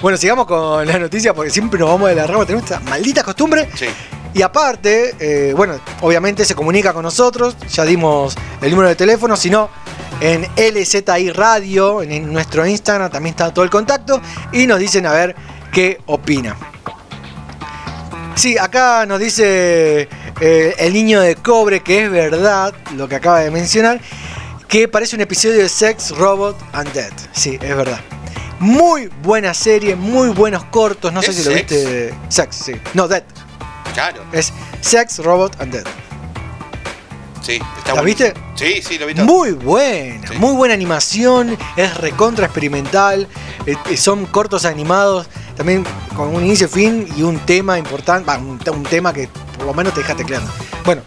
Bueno, 0.02 0.18
sigamos 0.18 0.46
con 0.46 0.86
la 0.86 0.98
noticia 0.98 1.32
porque 1.32 1.50
siempre 1.50 1.80
nos 1.80 1.88
vamos 1.88 2.10
de 2.10 2.14
la 2.14 2.26
rama. 2.26 2.44
Tenemos 2.44 2.70
esta 2.70 2.80
maldita 2.80 3.22
costumbre. 3.22 3.70
Sí. 3.74 3.86
Y 4.34 4.42
aparte, 4.42 5.14
eh, 5.18 5.52
bueno, 5.54 5.78
obviamente 6.00 6.44
se 6.44 6.54
comunica 6.54 6.92
con 6.92 7.02
nosotros, 7.02 7.56
ya 7.70 7.84
dimos 7.84 8.34
el 8.62 8.70
número 8.70 8.88
de 8.88 8.96
teléfono, 8.96 9.36
si 9.36 9.50
no, 9.50 9.68
en 10.20 10.46
LZI 10.56 11.30
Radio, 11.32 12.02
en 12.02 12.32
nuestro 12.32 12.66
Instagram 12.66 13.10
también 13.10 13.32
está 13.32 13.52
todo 13.52 13.64
el 13.64 13.70
contacto, 13.70 14.22
y 14.52 14.66
nos 14.66 14.78
dicen 14.78 15.04
a 15.04 15.12
ver 15.12 15.36
qué 15.70 16.00
opina. 16.06 16.56
Sí, 18.34 18.56
acá 18.56 19.04
nos 19.04 19.20
dice 19.20 20.08
eh, 20.40 20.74
el 20.78 20.92
niño 20.92 21.20
de 21.20 21.36
cobre 21.36 21.82
que 21.82 22.04
es 22.04 22.10
verdad 22.10 22.74
lo 22.96 23.08
que 23.08 23.16
acaba 23.16 23.40
de 23.40 23.50
mencionar, 23.50 24.00
que 24.68 24.88
parece 24.88 25.16
un 25.16 25.22
episodio 25.22 25.58
de 25.58 25.68
Sex, 25.68 26.10
Robot 26.16 26.56
and 26.72 26.92
Dead. 26.92 27.12
Sí, 27.32 27.58
es 27.60 27.76
verdad. 27.76 28.00
Muy 28.58 29.08
buena 29.22 29.52
serie, 29.54 29.96
muy 29.96 30.28
buenos 30.28 30.64
cortos, 30.64 31.12
no 31.12 31.20
sé 31.20 31.30
¿Es 31.32 31.36
si 31.36 31.44
lo 31.48 31.54
viste. 31.54 32.14
Sex, 32.28 32.56
sí. 32.56 32.72
No, 32.94 33.08
Dead. 33.08 33.24
Claro. 33.92 34.22
Es 34.32 34.52
Sex, 34.80 35.18
Robot 35.18 35.60
and 35.60 35.72
Dead. 35.72 35.84
Sí. 37.42 37.54
Está 37.78 37.94
¿La 37.94 38.02
buenísimo. 38.02 38.30
viste? 38.34 38.40
Sí, 38.54 38.82
sí, 38.88 38.98
lo 38.98 39.06
vi 39.06 39.14
todo. 39.14 39.26
Muy 39.26 39.50
buena, 39.52 40.28
Sí. 40.28 40.34
muy 40.38 40.54
buena 40.54 40.74
animación, 40.74 41.58
es 41.76 41.96
recontra 41.98 42.46
experimental, 42.46 43.26
eh, 43.66 43.74
eh, 43.90 43.96
son 43.96 44.26
cortos 44.26 44.64
animados, 44.64 45.26
también 45.56 45.84
con 46.16 46.28
un 46.34 46.44
inicio, 46.44 46.68
fin 46.68 47.08
y 47.16 47.22
un 47.22 47.40
tema 47.40 47.78
importante, 47.78 48.30
un 48.38 48.84
tema 48.84 49.12
que 49.12 49.28
por 49.62 49.68
lo 49.68 49.74
menos 49.74 49.94
te 49.94 50.00
deja 50.00 50.16
tecleando. 50.16 50.50
Bueno. 50.84 51.02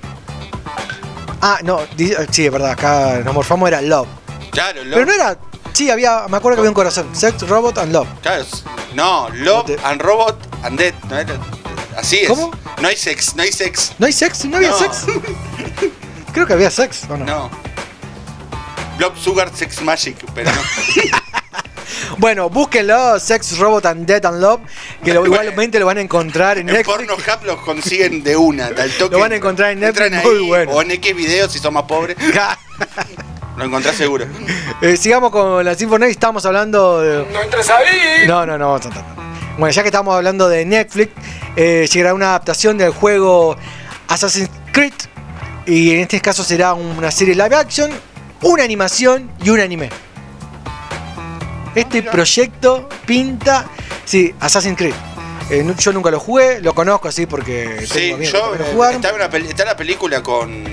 Ah, 1.41 1.60
no, 1.64 1.82
eh, 1.97 2.26
sí, 2.32 2.45
es 2.45 2.51
verdad, 2.51 2.72
acá 2.72 3.20
nos 3.24 3.34
morfamos 3.34 3.68
era 3.68 3.82
Love. 3.82 4.08
Claro, 4.51 4.84
lo- 4.86 4.93
Pero 4.95 5.06
no 5.06 5.14
era, 5.14 5.38
sí, 5.74 5.89
había, 5.91 6.26
me 6.30 6.38
acuerdo 6.38 6.56
que 6.56 6.60
había 6.62 6.70
un 6.72 6.76
corazón, 6.76 7.10
Sex, 7.14 7.47
Robot 7.47 7.78
and 7.80 7.91
Love. 7.91 8.08
Claro, 8.22 8.45
no, 8.93 9.28
Love 9.30 9.72
and 9.84 10.01
Robot 10.01 10.38
and 10.64 10.80
Dead. 10.80 10.93
¿no 11.10 11.18
era? 11.18 11.36
Así 11.97 12.20
es. 12.20 12.30
¿Cómo? 12.30 12.51
No 12.82 12.88
hay 12.88 12.95
sex, 12.95 13.36
no 13.36 13.43
hay 13.43 13.51
sex. 13.51 13.91
¿No 13.99 14.06
hay 14.08 14.14
sex? 14.14 14.45
¿No 14.45 14.58
había 14.58 14.70
No. 14.70 14.78
sex? 14.80 15.06
Creo 16.34 16.47
que 16.47 16.53
había 16.53 16.72
sex, 16.72 17.03
¿o 17.10 17.18
no? 17.18 17.26
No. 17.26 17.49
Blob 18.97 19.16
Sugar 19.18 19.51
Sex 19.53 19.82
Magic, 19.82 20.18
pero 20.34 20.49
no. 20.51 20.62
Bueno, 22.18 22.49
búsquenlo, 22.49 23.20
Sex, 23.20 23.58
Robot 23.58 23.86
and 23.88 24.06
Dead 24.06 24.26
and 24.26 24.41
Love, 24.41 24.62
que 25.03 25.14
lo- 25.14 25.26
igualmente 25.26 25.80
lo 25.80 25.86
van 25.86 25.97
a 25.97 26.01
encontrar 26.01 26.58
en 26.58 26.70
En 26.70 26.76
Netflix. 26.76 26.97
Pornhub 27.08 27.43
los 27.45 27.58
consiguen 27.62 28.24
de 28.24 28.36
una, 28.38 28.68
al 28.68 28.91
toque. 28.97 29.14
Lo 29.16 29.20
van 29.20 29.32
a 29.34 29.36
encontrar 29.36 29.72
en 29.72 29.80
Netflix, 29.80 30.24
muy 30.24 30.36
ahí, 30.36 30.47
bueno. 30.47 30.72
O 30.72 30.82
en 30.82 30.91
X 30.91 31.16
videos 31.16 31.51
si 31.51 31.60
son 31.60 31.74
más 31.74 31.84
pobres. 31.84 32.18
Lo 33.58 33.64
encontrás 33.64 33.95
seguro. 33.95 34.26
Eh, 34.82 34.97
sigamos 34.97 35.32
con 35.32 35.64
la 35.64 35.76
Symphony, 35.76 36.08
estamos 36.08 36.45
hablando 36.45 36.99
de... 36.99 37.26
¡No 37.32 37.41
entres 37.41 37.70
ahí! 37.70 38.28
No, 38.28 38.45
no, 38.45 38.58
no, 38.58 38.66
vamos 38.72 38.82
a 38.86 38.88
entrar. 38.89 39.06
Bueno, 39.58 39.72
ya 39.72 39.82
que 39.82 39.88
estamos 39.88 40.14
hablando 40.14 40.49
de 40.49 40.66
Netflix, 40.66 41.14
eh, 41.56 41.88
llegará 41.89 42.14
una 42.14 42.30
adaptación 42.32 42.78
del 42.78 42.91
juego 42.91 43.56
Assassin's 44.10 44.49
Creed. 44.74 44.91
Y 45.66 45.93
en 45.93 46.01
este 46.01 46.20
caso 46.20 46.43
será 46.43 46.74
una 46.74 47.10
serie 47.12 47.34
live 47.34 47.56
action, 47.56 47.89
una 48.41 48.64
animación 48.64 49.32
y 49.41 49.49
un 49.49 49.62
anime. 49.62 49.89
Este 51.76 52.01
proyecto 52.03 52.88
pinta. 53.05 53.65
Sí, 54.05 54.34
Assassin's 54.39 54.78
Creed. 54.78 54.93
Eh, 55.49 55.63
yo 55.78 55.93
nunca 55.93 56.09
lo 56.09 56.19
jugué, 56.19 56.59
lo 56.61 56.73
conozco 56.73 57.07
así 57.07 57.26
porque 57.28 57.86
Sí, 57.86 58.13
tengo 58.17 58.21
yo. 58.23 58.51
que 58.53 58.73
lo 58.73 58.86
eh, 58.89 58.93
está, 58.95 59.13
una 59.13 59.26
está 59.26 59.65
la 59.65 59.76
película 59.78 60.23
con. 60.23 60.63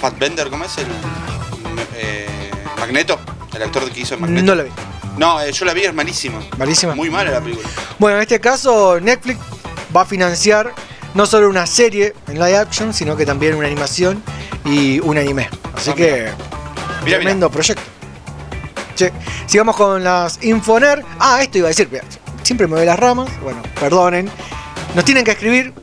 Fassbender, 0.00 0.48
¿cómo 0.50 0.64
es 0.64 0.76
el. 0.78 0.86
eh, 1.96 2.26
Magneto? 2.78 3.18
El 3.54 3.62
actor 3.62 3.90
que 3.90 4.00
hizo 4.00 4.18
Magneto. 4.18 4.44
No 4.46 4.54
la 4.54 4.64
vi. 4.64 4.70
No, 5.16 5.40
eh, 5.40 5.52
yo 5.52 5.64
la 5.64 5.72
vi, 5.74 5.84
es 5.84 5.94
malísima. 5.94 6.40
Malísima. 6.58 6.94
Muy 6.94 7.10
mala 7.10 7.30
la 7.30 7.40
película. 7.40 7.68
Bueno, 7.98 8.16
en 8.16 8.22
este 8.22 8.40
caso 8.40 8.98
Netflix 9.00 9.38
va 9.94 10.02
a 10.02 10.04
financiar 10.06 10.72
no 11.14 11.26
solo 11.26 11.48
una 11.48 11.66
serie 11.66 12.14
en 12.28 12.34
live 12.34 12.56
action, 12.56 12.92
sino 12.94 13.16
que 13.16 13.24
también 13.26 13.54
una 13.54 13.66
animación 13.66 14.22
y 14.64 14.98
un 15.00 15.18
anime. 15.18 15.48
Así 15.74 15.90
Ah, 15.90 15.94
que 15.94 16.28
Mira, 17.04 17.18
tremendo 17.18 17.50
proyecto. 17.50 17.82
Che, 19.02 19.12
sigamos 19.46 19.74
con 19.74 20.04
las 20.04 20.38
Infoner. 20.44 21.04
Ah, 21.18 21.42
esto 21.42 21.58
iba 21.58 21.66
a 21.66 21.70
decir, 21.70 21.88
siempre 22.44 22.68
me 22.68 22.76
voy 22.76 22.86
las 22.86 22.96
ramas. 22.96 23.28
Bueno, 23.42 23.60
perdonen. 23.80 24.30
Nos 24.94 25.04
tienen 25.04 25.24
que 25.24 25.32
escribir 25.32 25.74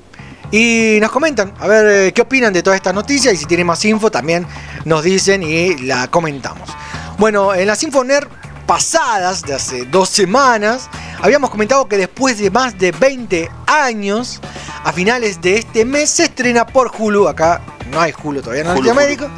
y 0.51 0.99
nos 1.01 1.11
comentan 1.11 1.53
a 1.59 1.67
ver 1.67 2.07
eh, 2.07 2.13
qué 2.13 2.22
opinan 2.22 2.53
de 2.53 2.63
todas 2.63 2.78
estas 2.78 2.93
noticias 2.93 3.34
y 3.34 3.38
si 3.38 3.45
tienen 3.45 3.67
más 3.67 3.84
info 3.84 4.09
también 4.09 4.47
nos 4.86 5.03
dicen 5.03 5.43
y 5.43 5.80
la 5.80 6.07
comentamos. 6.07 6.70
Bueno, 7.17 7.53
en 7.53 7.67
las 7.67 7.84
Infoner 7.84 8.30
pasadas 8.65 9.41
de 9.41 9.55
hace 9.55 9.84
dos 9.84 10.07
semanas 10.07 10.89
habíamos 11.22 11.49
comentado 11.49 11.89
que 11.89 11.97
después 11.97 12.38
de 12.38 12.49
más 12.49 12.78
de 12.78 12.93
20 12.93 13.51
años, 13.67 14.39
a 14.86 14.93
finales 14.93 15.41
de 15.41 15.57
este 15.57 15.84
mes 15.84 16.09
se 16.09 16.24
estrena 16.24 16.65
por 16.65 16.89
Hulu, 16.97 17.28
acá 17.28 17.59
no 17.91 17.99
hay 17.99 18.13
Hulu 18.24 18.41
todavía 18.41 18.61
en 18.61 18.67
Hulu, 18.70 18.78
Latinoamérica, 18.78 19.30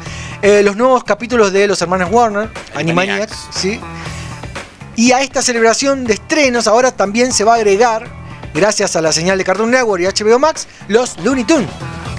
eh, 0.42 0.62
los 0.62 0.76
nuevos 0.76 1.04
capítulos 1.04 1.52
de 1.52 1.66
los 1.66 1.80
hermanos 1.80 2.10
Warner, 2.12 2.50
Animaniacs, 2.74 3.48
¿sí? 3.50 3.80
Y 4.96 5.12
a 5.12 5.22
esta 5.22 5.40
celebración 5.40 6.04
de 6.04 6.14
estrenos 6.14 6.66
ahora 6.66 6.92
también 6.92 7.32
se 7.32 7.44
va 7.44 7.54
a 7.54 7.56
agregar, 7.56 8.06
gracias 8.54 8.94
a 8.96 9.00
la 9.00 9.12
señal 9.12 9.38
de 9.38 9.44
Cartoon 9.44 9.70
Network 9.70 10.02
y 10.02 10.06
HBO 10.06 10.38
Max, 10.38 10.66
los 10.88 11.16
Looney 11.18 11.44
Tunes. 11.44 11.68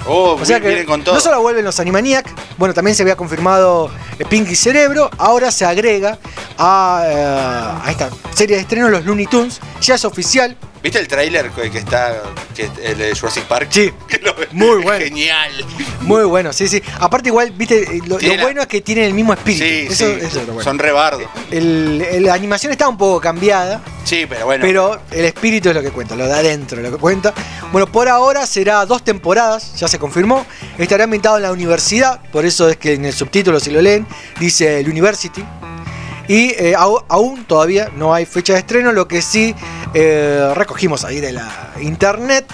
Oh, 0.06 0.32
O 0.38 0.44
sea 0.44 0.60
que 0.60 0.84
con 0.84 1.02
todo. 1.02 1.14
no 1.14 1.20
solo 1.20 1.40
vuelven 1.40 1.64
los 1.64 1.80
Animaniac, 1.80 2.26
bueno, 2.58 2.74
también 2.74 2.94
se 2.94 3.02
había 3.02 3.16
confirmado 3.16 3.90
eh, 4.18 4.24
Pinky 4.26 4.54
Cerebro, 4.54 5.08
ahora 5.18 5.50
se 5.50 5.64
agrega 5.64 6.18
a, 6.58 7.02
eh, 7.06 7.86
a 7.86 7.90
esta 7.90 8.10
serie 8.34 8.56
de 8.56 8.62
estreno 8.62 8.90
los 8.90 9.04
Looney 9.06 9.26
Tunes, 9.26 9.60
ya 9.80 9.94
es 9.94 10.04
oficial. 10.04 10.56
¿Viste 10.84 10.98
el 11.00 11.08
tráiler 11.08 11.50
que 11.50 11.78
está, 11.78 12.22
que 12.54 12.68
el 12.84 12.98
de 12.98 13.14
Jurassic 13.18 13.44
Park? 13.44 13.68
Sí, 13.70 13.90
Lo- 14.22 14.34
muy 14.52 14.82
bueno. 14.82 15.02
Genial. 15.04 15.64
Muy 16.02 16.24
bueno, 16.24 16.52
sí, 16.52 16.68
sí. 16.68 16.82
Aparte 17.00 17.30
igual, 17.30 17.50
viste, 17.52 17.82
eh, 17.96 18.00
lo, 18.06 18.18
Tiene 18.18 18.34
lo 18.34 18.40
la- 18.40 18.42
bueno 18.44 18.60
es 18.60 18.66
que 18.68 18.82
tienen 18.82 19.04
el 19.04 19.14
mismo 19.14 19.32
espíritu. 19.32 19.64
Sí, 19.64 19.86
eso, 19.90 20.06
sí. 20.14 20.18
eso 20.20 20.40
es 20.40 20.46
lo 20.46 20.52
bueno. 20.52 20.62
Son 20.62 20.78
rebardos. 20.78 21.22
La 21.50 22.34
animación 22.34 22.70
está 22.72 22.86
un 22.86 22.98
poco 22.98 23.18
cambiada, 23.20 23.80
Sí, 24.04 24.26
pero 24.28 24.44
bueno. 24.44 24.60
pero 24.62 25.00
el 25.10 25.24
espíritu 25.24 25.70
es 25.70 25.74
lo 25.74 25.80
que 25.80 25.90
cuenta, 25.90 26.14
lo 26.16 26.26
de 26.26 26.34
adentro, 26.34 26.82
lo 26.82 26.90
que 26.90 26.98
cuenta. 26.98 27.32
Bueno, 27.72 27.86
por 27.90 28.08
ahora 28.10 28.46
será 28.46 28.84
dos 28.84 29.02
temporadas, 29.02 29.74
ya 29.78 29.88
se 29.88 29.98
confirmó. 29.98 30.44
Estará 30.76 31.04
ambientado 31.04 31.36
en 31.38 31.44
la 31.44 31.52
universidad, 31.52 32.20
por 32.30 32.44
eso 32.44 32.68
es 32.68 32.76
que 32.76 32.92
en 32.92 33.06
el 33.06 33.14
subtítulo, 33.14 33.58
si 33.58 33.70
lo 33.70 33.80
leen, 33.80 34.06
dice 34.38 34.80
el 34.80 34.88
University. 34.90 35.42
Y 36.26 36.50
eh, 36.52 36.74
aún 36.76 37.44
todavía 37.44 37.90
no 37.96 38.14
hay 38.14 38.24
fecha 38.24 38.54
de 38.54 38.60
estreno, 38.60 38.92
lo 38.92 39.06
que 39.06 39.20
sí 39.20 39.54
eh, 39.92 40.52
recogimos 40.54 41.04
ahí 41.04 41.20
de 41.20 41.32
la 41.32 41.72
internet. 41.80 42.46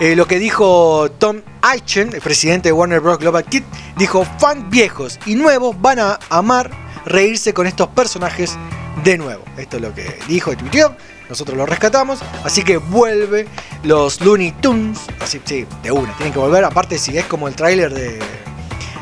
eh, 0.00 0.14
lo 0.16 0.26
que 0.26 0.38
dijo 0.38 1.10
Tom 1.18 1.40
Eichen, 1.72 2.12
el 2.14 2.20
presidente 2.20 2.68
de 2.68 2.72
Warner 2.72 3.00
Bros. 3.00 3.18
Global 3.18 3.44
Kid, 3.44 3.62
dijo: 3.96 4.26
fans 4.38 4.68
viejos 4.70 5.18
y 5.26 5.34
nuevos 5.34 5.80
van 5.80 5.98
a 5.98 6.18
amar 6.28 6.70
reírse 7.04 7.54
con 7.54 7.66
estos 7.66 7.88
personajes 7.88 8.56
de 9.04 9.18
nuevo. 9.18 9.42
Esto 9.56 9.76
es 9.76 9.82
lo 9.82 9.94
que 9.94 10.18
dijo 10.28 10.52
y 10.52 10.56
tuiteó. 10.56 10.94
Nosotros 11.28 11.56
lo 11.56 11.66
rescatamos. 11.66 12.20
Así 12.44 12.62
que 12.62 12.76
vuelve 12.76 13.46
los 13.82 14.20
Looney 14.20 14.52
Tunes. 14.60 15.00
Así, 15.20 15.40
sí, 15.44 15.66
de 15.82 15.90
una. 15.90 16.14
Tienen 16.16 16.32
que 16.32 16.38
volver. 16.38 16.64
Aparte, 16.64 16.98
si 16.98 17.16
es 17.16 17.24
como 17.24 17.48
el 17.48 17.54
tráiler 17.56 17.92
de, 17.92 18.18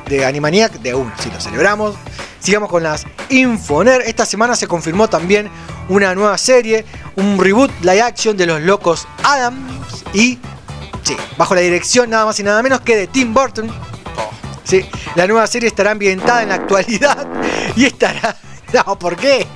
de 0.08 0.24
Animaniac, 0.24 0.72
de 0.80 0.94
una. 0.94 1.16
Si 1.18 1.30
lo 1.30 1.40
celebramos. 1.40 1.94
Sigamos 2.40 2.68
con 2.68 2.82
las 2.82 3.06
Infoner. 3.30 4.02
Esta 4.02 4.26
semana 4.26 4.54
se 4.54 4.66
confirmó 4.66 5.08
también 5.08 5.48
una 5.88 6.14
nueva 6.14 6.36
serie. 6.38 6.84
Un 7.16 7.38
reboot 7.42 7.70
live 7.80 8.02
action 8.02 8.36
de 8.36 8.46
los 8.46 8.60
locos 8.60 9.06
Adams. 9.22 10.04
Y 10.12 10.38
Sí, 11.02 11.14
bajo 11.36 11.54
la 11.54 11.60
dirección 11.60 12.08
nada 12.08 12.24
más 12.24 12.40
y 12.40 12.42
nada 12.42 12.62
menos 12.62 12.80
que 12.80 12.96
de 12.96 13.06
Tim 13.06 13.34
Burton. 13.34 13.70
Sí, 14.64 14.86
la 15.16 15.26
nueva 15.26 15.46
serie 15.46 15.68
estará 15.68 15.90
ambientada 15.90 16.42
en 16.42 16.48
la 16.48 16.54
actualidad 16.54 17.26
y 17.76 17.84
estará. 17.84 18.36
No, 18.72 18.98
¿por 18.98 19.14
qué? 19.16 19.46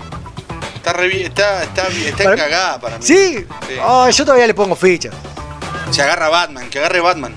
Está, 0.77 0.93
re 0.93 1.25
está, 1.25 1.63
está, 1.65 1.89
está 1.89 2.25
Para- 2.25 2.37
cagada 2.37 2.81
para 2.81 2.99
mí. 2.99 3.05
Sí, 3.05 3.45
Ay, 3.83 4.13
yo 4.13 4.25
todavía 4.25 4.47
le 4.47 4.55
pongo 4.55 4.77
fichas. 4.77 5.13
Se 5.91 6.03
agarra 6.03 6.29
Batman, 6.29 6.69
que 6.71 6.79
agarre 6.79 7.01
Batman. 7.01 7.35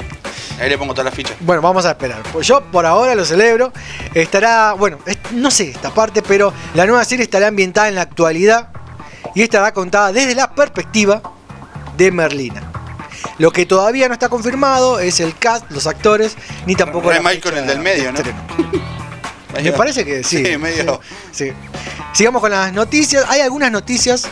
Ahí 0.59 0.69
le 0.69 0.77
pongo 0.77 0.93
todas 0.93 1.05
las 1.05 1.13
fichas. 1.13 1.35
Bueno, 1.39 1.61
vamos 1.61 1.85
a 1.85 1.91
esperar. 1.91 2.21
Pues 2.31 2.47
yo 2.47 2.61
por 2.61 2.85
ahora 2.85 3.15
lo 3.15 3.25
celebro. 3.25 3.71
Estará, 4.13 4.73
bueno, 4.73 4.99
no 5.31 5.49
sé 5.49 5.69
esta 5.69 5.91
parte, 5.91 6.21
pero 6.21 6.53
la 6.73 6.85
nueva 6.85 7.03
serie 7.05 7.23
estará 7.23 7.47
ambientada 7.47 7.89
en 7.89 7.95
la 7.95 8.01
actualidad 8.01 8.69
y 9.33 9.41
estará 9.41 9.73
contada 9.73 10.11
desde 10.11 10.35
la 10.35 10.53
perspectiva 10.53 11.21
de 11.97 12.11
Merlina. 12.11 12.61
Lo 13.37 13.51
que 13.51 13.65
todavía 13.65 14.07
no 14.07 14.13
está 14.13 14.29
confirmado 14.29 14.99
es 14.99 15.19
el 15.19 15.35
cast, 15.35 15.69
los 15.71 15.87
actores, 15.87 16.35
ni 16.65 16.75
tampoco 16.75 17.09
fecha 17.09 17.41
con 17.41 17.57
el 17.57 17.65
del 17.65 17.79
medio, 17.79 18.11
¿no? 18.11 18.19
Me 19.63 19.71
parece 19.73 20.05
que 20.05 20.23
sí. 20.23 20.45
Sí, 20.45 20.57
medio. 20.57 21.01
Sí. 21.31 21.51
Sigamos 22.13 22.41
con 22.41 22.51
las 22.51 22.71
noticias. 22.73 23.25
Hay 23.29 23.41
algunas 23.41 23.71
noticias, 23.71 24.27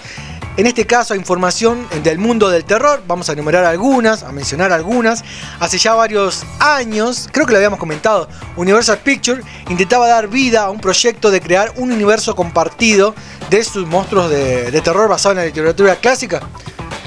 en 0.59 0.67
este 0.67 0.85
caso 0.85 1.15
información 1.15 1.87
del 2.03 2.17
mundo 2.19 2.49
del 2.49 2.65
terror. 2.65 3.01
Vamos 3.07 3.29
a 3.29 3.33
enumerar 3.33 3.63
algunas, 3.63 4.23
a 4.23 4.31
mencionar 4.33 4.73
algunas. 4.73 5.23
Hace 5.61 5.77
ya 5.77 5.93
varios 5.93 6.43
años, 6.59 7.29
creo 7.31 7.45
que 7.45 7.53
lo 7.53 7.57
habíamos 7.59 7.79
comentado, 7.79 8.27
Universal 8.57 8.97
Pictures 8.97 9.45
intentaba 9.69 10.07
dar 10.09 10.27
vida 10.27 10.63
a 10.63 10.69
un 10.69 10.81
proyecto 10.81 11.31
de 11.31 11.39
crear 11.39 11.71
un 11.77 11.91
universo 11.93 12.35
compartido 12.35 13.15
de 13.49 13.63
sus 13.63 13.87
monstruos 13.87 14.29
de, 14.29 14.69
de 14.69 14.81
terror 14.81 15.07
basado 15.07 15.31
en 15.31 15.37
la 15.37 15.45
literatura 15.45 15.95
clásica. 15.95 16.41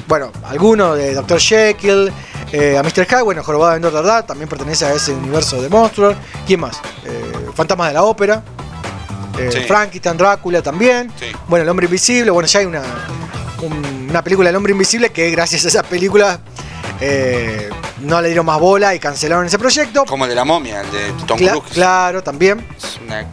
Bueno, 0.08 0.32
algunos 0.48 0.96
de 0.96 1.12
Dr. 1.12 1.38
Jekyll, 1.38 2.10
eh, 2.52 2.78
a 2.78 2.82
Mr. 2.82 3.06
Hyde, 3.06 3.22
bueno, 3.22 3.42
Jorobado 3.44 3.76
en 3.76 3.82
Notre 3.82 4.02
Dame 4.02 4.22
también 4.22 4.48
pertenece 4.48 4.86
a 4.86 4.94
ese 4.94 5.12
universo 5.12 5.60
de 5.60 5.68
monstruos. 5.68 6.16
¿Quién 6.46 6.60
más? 6.60 6.80
Eh, 7.04 7.50
Fantasmas 7.54 7.88
de 7.88 7.94
la 7.94 8.02
Ópera. 8.04 8.42
Eh, 9.38 9.50
Sí. 9.52 9.60
Frankenstein, 9.66 10.16
Drácula 10.16 10.60
también. 10.62 11.10
Sí. 11.18 11.26
Bueno, 11.48 11.62
El 11.64 11.68
Hombre 11.68 11.84
Invisible. 11.86 12.30
Bueno, 12.30 12.46
ya 12.46 12.60
hay 12.60 12.66
una, 12.66 12.80
un- 12.80 13.31
una 13.66 14.22
película 14.22 14.48
del 14.48 14.56
Hombre 14.56 14.72
Invisible 14.72 15.10
que 15.10 15.30
gracias 15.30 15.64
a 15.64 15.68
esa 15.68 15.82
película 15.82 16.40
eh, 17.00 17.70
no 18.00 18.20
le 18.20 18.28
dieron 18.28 18.46
más 18.46 18.58
bola 18.58 18.94
y 18.94 18.98
cancelaron 18.98 19.46
ese 19.46 19.58
proyecto. 19.58 20.04
Como 20.04 20.24
el 20.24 20.30
de 20.30 20.34
la 20.36 20.44
momia, 20.44 20.80
el 20.80 20.90
de 20.90 21.12
Tom 21.26 21.38
Cla- 21.38 21.50
Cruise. 21.52 21.72
claro, 21.72 22.22
también. 22.22 22.64
Es 22.76 22.98
una 23.04 23.26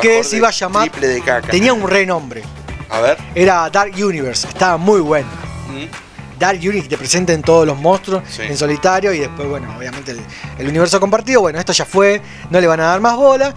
Que 0.00 0.22
se 0.24 0.36
iba 0.36 0.48
a 0.48 0.52
llamar. 0.52 0.88
Triple 0.90 1.08
de 1.08 1.20
caca. 1.22 1.48
Tenía 1.48 1.72
un 1.72 1.88
renombre. 1.88 2.42
A 2.90 3.00
ver. 3.00 3.18
Era 3.34 3.68
Dark 3.70 3.92
Universe. 3.94 4.46
Estaba 4.48 4.76
muy 4.76 5.00
bueno. 5.00 5.28
Mm. 5.68 6.38
Dark 6.38 6.58
Universe 6.58 6.88
te 6.88 6.98
presenten 6.98 7.40
todos 7.42 7.66
los 7.66 7.78
monstruos 7.78 8.22
Sí. 8.28 8.42
en 8.42 8.56
solitario 8.56 9.12
y 9.12 9.20
después, 9.20 9.48
bueno, 9.48 9.74
obviamente 9.78 10.10
el, 10.12 10.20
el 10.58 10.68
universo 10.68 10.98
compartido. 11.00 11.40
Bueno, 11.40 11.58
esto 11.58 11.72
ya 11.72 11.84
fue, 11.84 12.20
no 12.50 12.60
le 12.60 12.66
van 12.66 12.80
a 12.80 12.84
dar 12.84 13.00
más 13.00 13.16
bola. 13.16 13.54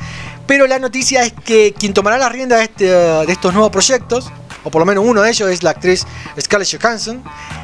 Pero 0.48 0.68
la 0.68 0.78
noticia 0.78 1.24
es 1.24 1.34
que 1.34 1.74
quien 1.78 1.94
tomará 1.94 2.18
la 2.20 2.30
rienda 2.30 2.58
de, 2.58 2.64
este, 2.66 2.86
de 2.86 3.32
estos 3.32 3.52
nuevos 3.54 3.72
proyectos, 3.72 4.32
o 4.66 4.70
por 4.70 4.82
lo 4.82 4.86
menos 4.86 5.06
uno 5.08 5.22
de 5.22 5.30
ellos, 5.30 5.50
es 5.50 5.64
la 5.64 5.70
actriz 5.70 6.06
Scarlett 6.40 6.82
Johansson, 6.82 7.24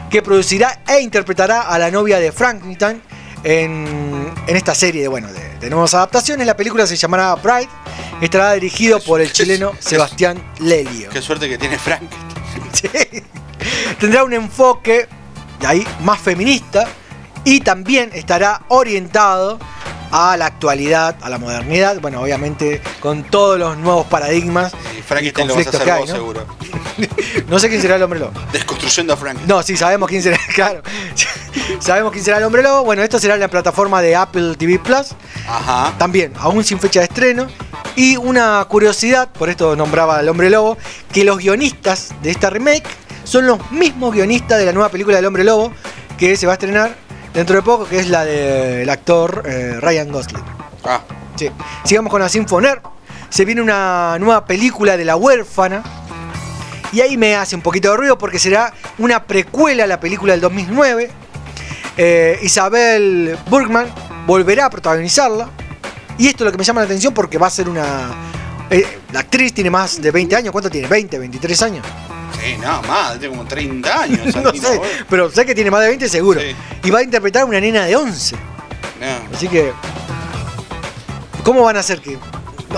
que 0.10 0.22
producirá 0.22 0.82
e 0.88 1.02
interpretará 1.02 1.64
a 1.64 1.78
la 1.78 1.92
novia 1.92 2.20
de 2.20 2.32
Frankenstein 2.32 3.02
en, 3.44 4.32
en 4.48 4.56
esta 4.56 4.74
serie 4.74 5.02
de, 5.02 5.08
bueno, 5.10 5.28
de, 5.34 5.58
de 5.60 5.70
nuevas 5.70 5.94
adaptaciones. 5.94 6.48
La 6.48 6.56
película 6.56 6.88
se 6.88 6.96
llamará 6.96 7.36
Bride, 7.36 7.70
estará 8.22 8.54
dirigido 8.54 9.02
por 9.02 9.20
el 9.20 9.32
chileno 9.34 9.74
Sebastián 9.80 10.42
Lelio. 10.60 11.10
Qué 11.10 11.22
suerte 11.22 11.50
que 11.50 11.58
tiene 11.58 11.78
Frank. 11.78 12.04
Sí. 12.74 12.88
Tendrá 14.00 14.24
un 14.24 14.32
enfoque 14.34 15.08
de 15.60 15.68
ahí 15.68 15.88
más 16.04 16.20
feminista 16.20 16.88
y 17.44 17.60
también 17.60 18.10
estará 18.14 18.62
orientado 18.70 19.60
a 20.12 20.36
la 20.38 20.46
actualidad, 20.46 21.16
a 21.22 21.30
la 21.30 21.38
modernidad, 21.38 22.00
bueno, 22.02 22.22
obviamente 22.22 22.82
con 23.00 23.24
todos 23.24 23.58
los 23.58 23.78
nuevos 23.78 24.06
paradigmas 24.08 24.74
Y 24.96 25.00
y 25.00 25.02
Frankenstein 25.02 25.48
lo 25.48 25.56
vas 25.56 25.68
a 25.68 25.72
conflictos 25.72 25.76
hacer 25.76 25.86
que 25.86 25.92
hay, 25.92 26.00
vos, 26.02 26.10
¿no? 26.10 26.16
seguro. 26.16 26.46
No 27.48 27.60
sé 27.60 27.70
quién 27.70 27.82
será 27.82 27.96
el 27.96 28.04
hombre 28.04 28.20
lobo. 28.20 28.34
Desconstruyendo 28.52 29.14
a 29.14 29.18
Frank. 29.18 29.40
No, 29.48 29.64
sí, 29.64 29.76
sabemos 29.76 30.10
quién 30.10 30.22
será, 30.22 30.38
claro. 30.56 30.82
sabemos 31.80 32.12
quién 32.12 32.24
será 32.24 32.38
el 32.38 32.44
hombre 32.44 32.62
lobo. 32.62 32.84
Bueno, 32.84 33.02
esto 33.02 33.20
será 33.20 33.36
en 33.36 33.40
la 33.40 33.48
plataforma 33.48 34.02
de 34.02 34.16
Apple 34.16 34.56
TV 34.56 34.80
Plus. 34.80 35.16
Ajá. 35.48 35.94
También, 35.98 36.34
aún 36.38 36.64
sin 36.64 36.80
fecha 36.80 37.00
de 37.00 37.06
estreno. 37.06 37.48
Y 37.96 38.18
una 38.18 38.64
curiosidad, 38.66 39.30
por 39.30 39.50
esto 39.50 39.76
nombraba 39.76 40.18
al 40.18 40.30
hombre 40.30 40.50
lobo, 40.50 40.78
que 41.12 41.24
los 41.24 41.40
guionistas 41.40 42.14
de 42.22 42.32
esta 42.32 42.50
remake 42.50 42.88
son 43.24 43.48
los 43.48 43.72
mismos 43.72 44.14
guionistas 44.14 44.60
de 44.60 44.66
la 44.66 44.74
nueva 44.74 44.90
película 44.90 45.18
del 45.18 45.26
hombre 45.26 45.44
lobo 45.44 45.72
que 46.18 46.38
se 46.38 46.46
va 46.46 46.54
a 46.54 46.56
estrenar 46.56 46.96
dentro 47.34 47.56
de 47.56 47.62
poco, 47.62 47.86
que 47.88 48.00
es 48.00 48.10
la 48.10 48.26
del 48.26 48.90
actor 48.90 49.44
eh, 49.46 49.78
Ryan 49.80 50.12
Gosling. 50.12 50.44
Ah, 50.84 51.02
Sí. 51.36 51.50
Sigamos 51.86 52.12
con 52.12 52.22
la 52.22 52.30
Sinfoner. 52.30 52.82
Se 53.30 53.46
viene 53.46 53.62
una 53.62 54.18
nueva 54.20 54.46
película 54.46 54.98
de 54.98 55.06
la 55.06 55.16
huérfana. 55.16 55.82
Y 56.92 57.00
ahí 57.02 57.18
me 57.18 57.36
hace 57.36 57.56
un 57.56 57.62
poquito 57.62 57.90
de 57.92 57.98
ruido 57.98 58.18
porque 58.18 58.38
será 58.38 58.74
una 58.98 59.24
precuela 59.24 59.86
a 59.86 59.88
la 59.88 60.00
película 60.00 60.34
del 60.34 60.42
2009. 60.42 61.10
Eh, 61.98 62.40
Isabel 62.44 63.38
Burgman 63.50 63.88
volverá 64.28 64.66
a 64.66 64.70
protagonizarla. 64.70 65.50
Y 66.18 66.28
esto 66.28 66.44
es 66.44 66.46
lo 66.46 66.52
que 66.52 66.58
me 66.58 66.64
llama 66.66 66.82
la 66.82 66.86
atención 66.86 67.14
porque 67.14 67.38
va 67.38 67.48
a 67.48 67.50
ser 67.50 67.70
una... 67.70 68.10
eh, 68.70 68.86
la 69.14 69.22
actriz 69.22 69.54
tiene 69.54 69.70
más 69.72 70.02
de 70.02 70.12
20 70.12 70.36
años. 70.36 70.52
¿Cuánto 70.52 70.70
tiene? 70.70 70.88
¿20, 70.90 71.18
23 71.18 71.62
años? 71.64 71.86
Sí, 72.42 72.58
nada 72.58 72.82
más, 72.82 73.20
tiene 73.20 73.36
como 73.36 73.48
30 73.48 74.02
años. 74.02 74.36
no 74.44 74.52
sé, 74.52 74.82
pero 75.10 75.30
sé 75.30 75.46
que 75.46 75.56
tiene 75.56 75.72
más 75.72 75.82
de 75.82 75.88
20 75.88 76.10
seguro. 76.10 76.40
Sí. 76.40 76.56
Y 76.84 76.92
va 76.92 77.00
a 77.00 77.04
interpretar 77.04 77.44
a 77.44 77.46
una 77.46 77.60
nena 77.60 77.86
de 77.86 77.96
11. 77.96 78.36
No. 78.36 79.36
Así 79.36 79.48
que. 79.48 79.74
¿Cómo 81.44 81.64
van 81.64 81.78
a 81.78 81.80
hacer 81.80 82.02
que.? 82.02 82.18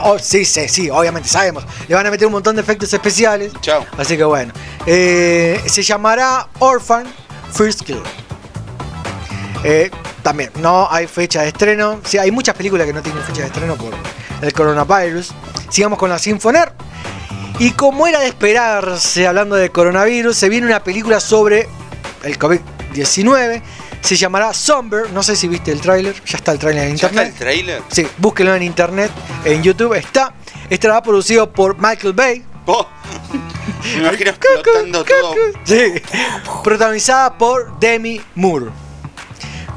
Oh, 0.01 0.17
sí, 0.17 0.43
sí, 0.45 0.67
sí, 0.67 0.89
obviamente 0.89 1.29
sabemos. 1.29 1.63
Le 1.87 1.95
van 1.95 2.05
a 2.05 2.11
meter 2.11 2.25
un 2.25 2.33
montón 2.33 2.55
de 2.55 2.61
efectos 2.61 2.91
especiales. 2.93 3.53
Chao. 3.61 3.85
Así 3.97 4.17
que 4.17 4.23
bueno. 4.23 4.53
Eh, 4.85 5.61
se 5.65 5.83
llamará 5.83 6.47
Orphan 6.59 7.05
First 7.53 7.81
Kill. 7.83 8.01
Eh, 9.63 9.91
también, 10.23 10.49
no 10.55 10.87
hay 10.89 11.07
fecha 11.07 11.41
de 11.41 11.49
estreno. 11.49 12.01
Sí, 12.03 12.17
hay 12.17 12.31
muchas 12.31 12.55
películas 12.55 12.87
que 12.87 12.93
no 12.93 13.01
tienen 13.01 13.23
fecha 13.23 13.41
de 13.41 13.47
estreno 13.47 13.75
por 13.75 13.93
el 14.41 14.53
coronavirus. 14.53 15.31
Sigamos 15.69 15.99
con 15.99 16.09
la 16.09 16.17
Sinfoner. 16.17 16.73
Y 17.63 17.71
como 17.71 18.07
era 18.07 18.19
de 18.19 18.27
esperarse, 18.27 19.25
hablando 19.25 19.55
de 19.55 19.69
coronavirus, 19.69 20.35
se 20.35 20.49
viene 20.49 20.67
una 20.67 20.83
película 20.83 21.21
sobre 21.21 21.69
el 22.23 22.37
COVID-19. 22.37 23.61
Se 24.01 24.17
llamará 24.17 24.53
Somber. 24.53 25.09
No 25.13 25.23
sé 25.23 25.37
si 25.37 25.47
viste 25.47 25.71
el 25.71 25.79
tráiler. 25.79 26.13
Ya 26.25 26.39
está 26.39 26.51
el 26.51 26.59
tráiler 26.59 26.89
en 26.89 26.97
¿Ya 26.97 27.07
está 27.07 27.23
internet. 27.23 27.31
el 27.31 27.39
trailer? 27.39 27.81
Sí, 27.87 28.05
búsquenlo 28.17 28.53
en 28.53 28.63
internet, 28.63 29.11
en 29.45 29.63
YouTube 29.63 29.93
está. 29.93 30.33
Estará 30.69 31.01
producido 31.01 31.53
por 31.53 31.77
Michael 31.79 32.11
Bay. 32.11 32.43
Oh. 32.65 32.85
Me 33.95 34.01
imagino 34.01 34.31
explotando 34.31 35.05
todo. 35.05 35.33
Sí. 35.63 35.93
Protagonizada 36.65 37.37
por 37.37 37.79
Demi 37.79 38.21
Moore. 38.35 38.71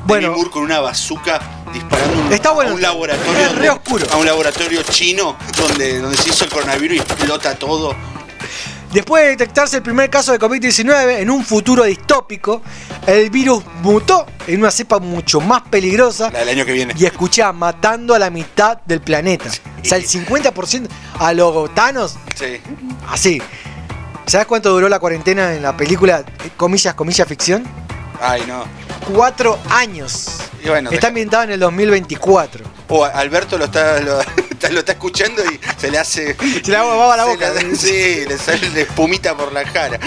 Bueno. 0.07 0.33
Moore 0.33 0.51
con 0.51 0.63
una 0.63 0.81
bazooka 0.81 1.41
disparando 1.73 2.23
un- 2.23 2.33
Está 2.33 2.51
bueno. 2.53 2.71
a 2.73 2.75
un 2.75 2.83
laboratorio. 2.83 3.39
Es 3.39 3.55
re 3.57 3.71
oscuro. 3.71 4.07
A 4.13 4.17
un 4.17 4.27
laboratorio 4.27 4.83
chino 4.83 5.37
donde, 5.59 5.99
donde 6.01 6.17
se 6.17 6.29
hizo 6.31 6.45
el 6.45 6.51
coronavirus 6.51 6.97
y 6.97 7.01
explota 7.01 7.55
todo. 7.59 7.95
Después 8.93 9.25
de 9.25 9.31
detectarse 9.31 9.77
el 9.79 9.83
primer 9.83 10.09
caso 10.09 10.33
de 10.33 10.39
COVID-19 10.39 11.19
en 11.19 11.29
un 11.29 11.45
futuro 11.45 11.83
distópico, 11.85 12.63
el 13.07 13.29
virus 13.31 13.63
mutó 13.83 14.25
en 14.47 14.61
una 14.61 14.71
cepa 14.71 15.01
mucho 15.01 15.41
más 15.41 15.63
peligrosa 15.63 16.31
La 16.31 16.39
del 16.41 16.51
año 16.51 16.65
que 16.65 16.73
viene. 16.73 16.95
y 16.97 17.05
escuchá, 17.05 17.53
matando 17.53 18.15
a 18.15 18.19
la 18.19 18.31
mitad 18.31 18.79
del 18.87 19.01
planeta. 19.01 19.47
O 19.83 19.85
sea, 19.85 19.99
el 19.99 20.07
50% 20.07 20.89
a 21.19 21.33
los 21.35 21.53
gotanos, 21.53 22.15
Sí. 22.37 22.61
así. 23.11 23.43
¿Sabes 24.25 24.47
cuánto 24.47 24.71
duró 24.71 24.89
la 24.89 24.99
cuarentena 24.99 25.53
en 25.55 25.63
la 25.63 25.77
película, 25.77 26.21
eh, 26.45 26.51
comillas, 26.57 26.95
comillas, 26.95 27.27
ficción? 27.29 27.65
Ay, 28.21 28.43
no. 28.47 28.65
Cuatro 29.13 29.59
años. 29.71 30.39
Y 30.65 30.69
bueno, 30.69 30.91
Está 30.91 31.09
ambientada 31.09 31.45
en 31.45 31.53
el 31.53 31.61
2024. 31.61 32.65
O 32.89 33.05
Alberto 33.05 33.57
lo 33.59 33.67
está, 33.67 34.01
lo, 34.01 34.21
está- 34.51 34.71
lo 34.71 34.81
está 34.81 34.93
escuchando 34.93 35.43
y 35.45 35.61
se 35.79 35.91
le 35.91 35.99
hace. 35.99 36.37
Se 36.65 36.71
le 36.71 36.77
agua 36.77 36.97
baba 36.97 37.17
la 37.17 37.25
boca. 37.25 37.51
le- 37.53 37.77
sí, 37.77 38.25
le 38.27 38.37
sale 38.39 38.71
de 38.71 38.83
espumita 38.83 39.37
por 39.37 39.53
la 39.53 39.65
cara. 39.65 39.99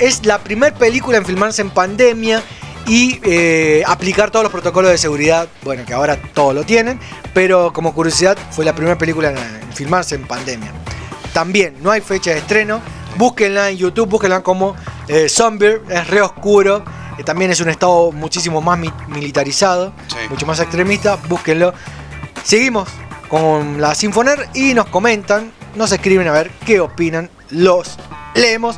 Es 0.00 0.24
la 0.26 0.38
primera 0.38 0.74
película 0.76 1.18
en 1.18 1.24
filmarse 1.24 1.62
en 1.62 1.70
pandemia 1.70 2.42
y 2.86 3.20
eh, 3.24 3.82
aplicar 3.86 4.30
todos 4.30 4.42
los 4.42 4.52
protocolos 4.52 4.90
de 4.90 4.98
seguridad. 4.98 5.48
Bueno, 5.62 5.84
que 5.86 5.94
ahora 5.94 6.20
todos 6.34 6.54
lo 6.54 6.64
tienen, 6.64 7.00
pero 7.32 7.72
como 7.72 7.94
curiosidad, 7.94 8.36
fue 8.50 8.64
la 8.64 8.74
primera 8.74 8.98
película 8.98 9.30
en, 9.30 9.38
en 9.38 9.72
filmarse 9.72 10.14
en 10.14 10.26
pandemia. 10.26 10.72
También 11.32 11.76
no 11.82 11.90
hay 11.90 12.00
fecha 12.00 12.30
de 12.32 12.38
estreno. 12.38 12.80
Búsquenla 13.16 13.70
en 13.70 13.76
YouTube, 13.76 14.08
búsquenla 14.08 14.42
como 14.42 14.74
eh, 15.08 15.28
Zombie, 15.28 15.80
es 15.88 16.06
re 16.08 16.20
oscuro. 16.20 16.84
Eh, 17.18 17.24
también 17.24 17.50
es 17.50 17.60
un 17.60 17.68
estado 17.68 18.12
muchísimo 18.12 18.60
más 18.60 18.78
mi- 18.78 18.92
militarizado, 19.08 19.92
Sí. 20.08 20.16
mucho 20.30 20.46
más 20.46 20.60
extremista. 20.60 21.16
Búsquenlo. 21.28 21.72
Seguimos 22.42 22.88
con 23.28 23.80
la 23.80 23.94
Sinfoner 23.94 24.48
y 24.54 24.74
nos 24.74 24.86
comentan, 24.86 25.52
nos 25.74 25.90
escriben 25.92 26.28
a 26.28 26.32
ver 26.32 26.50
qué 26.66 26.80
opinan. 26.80 27.30
Los 27.50 27.96
leemos 28.34 28.76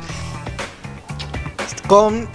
con 1.87 2.27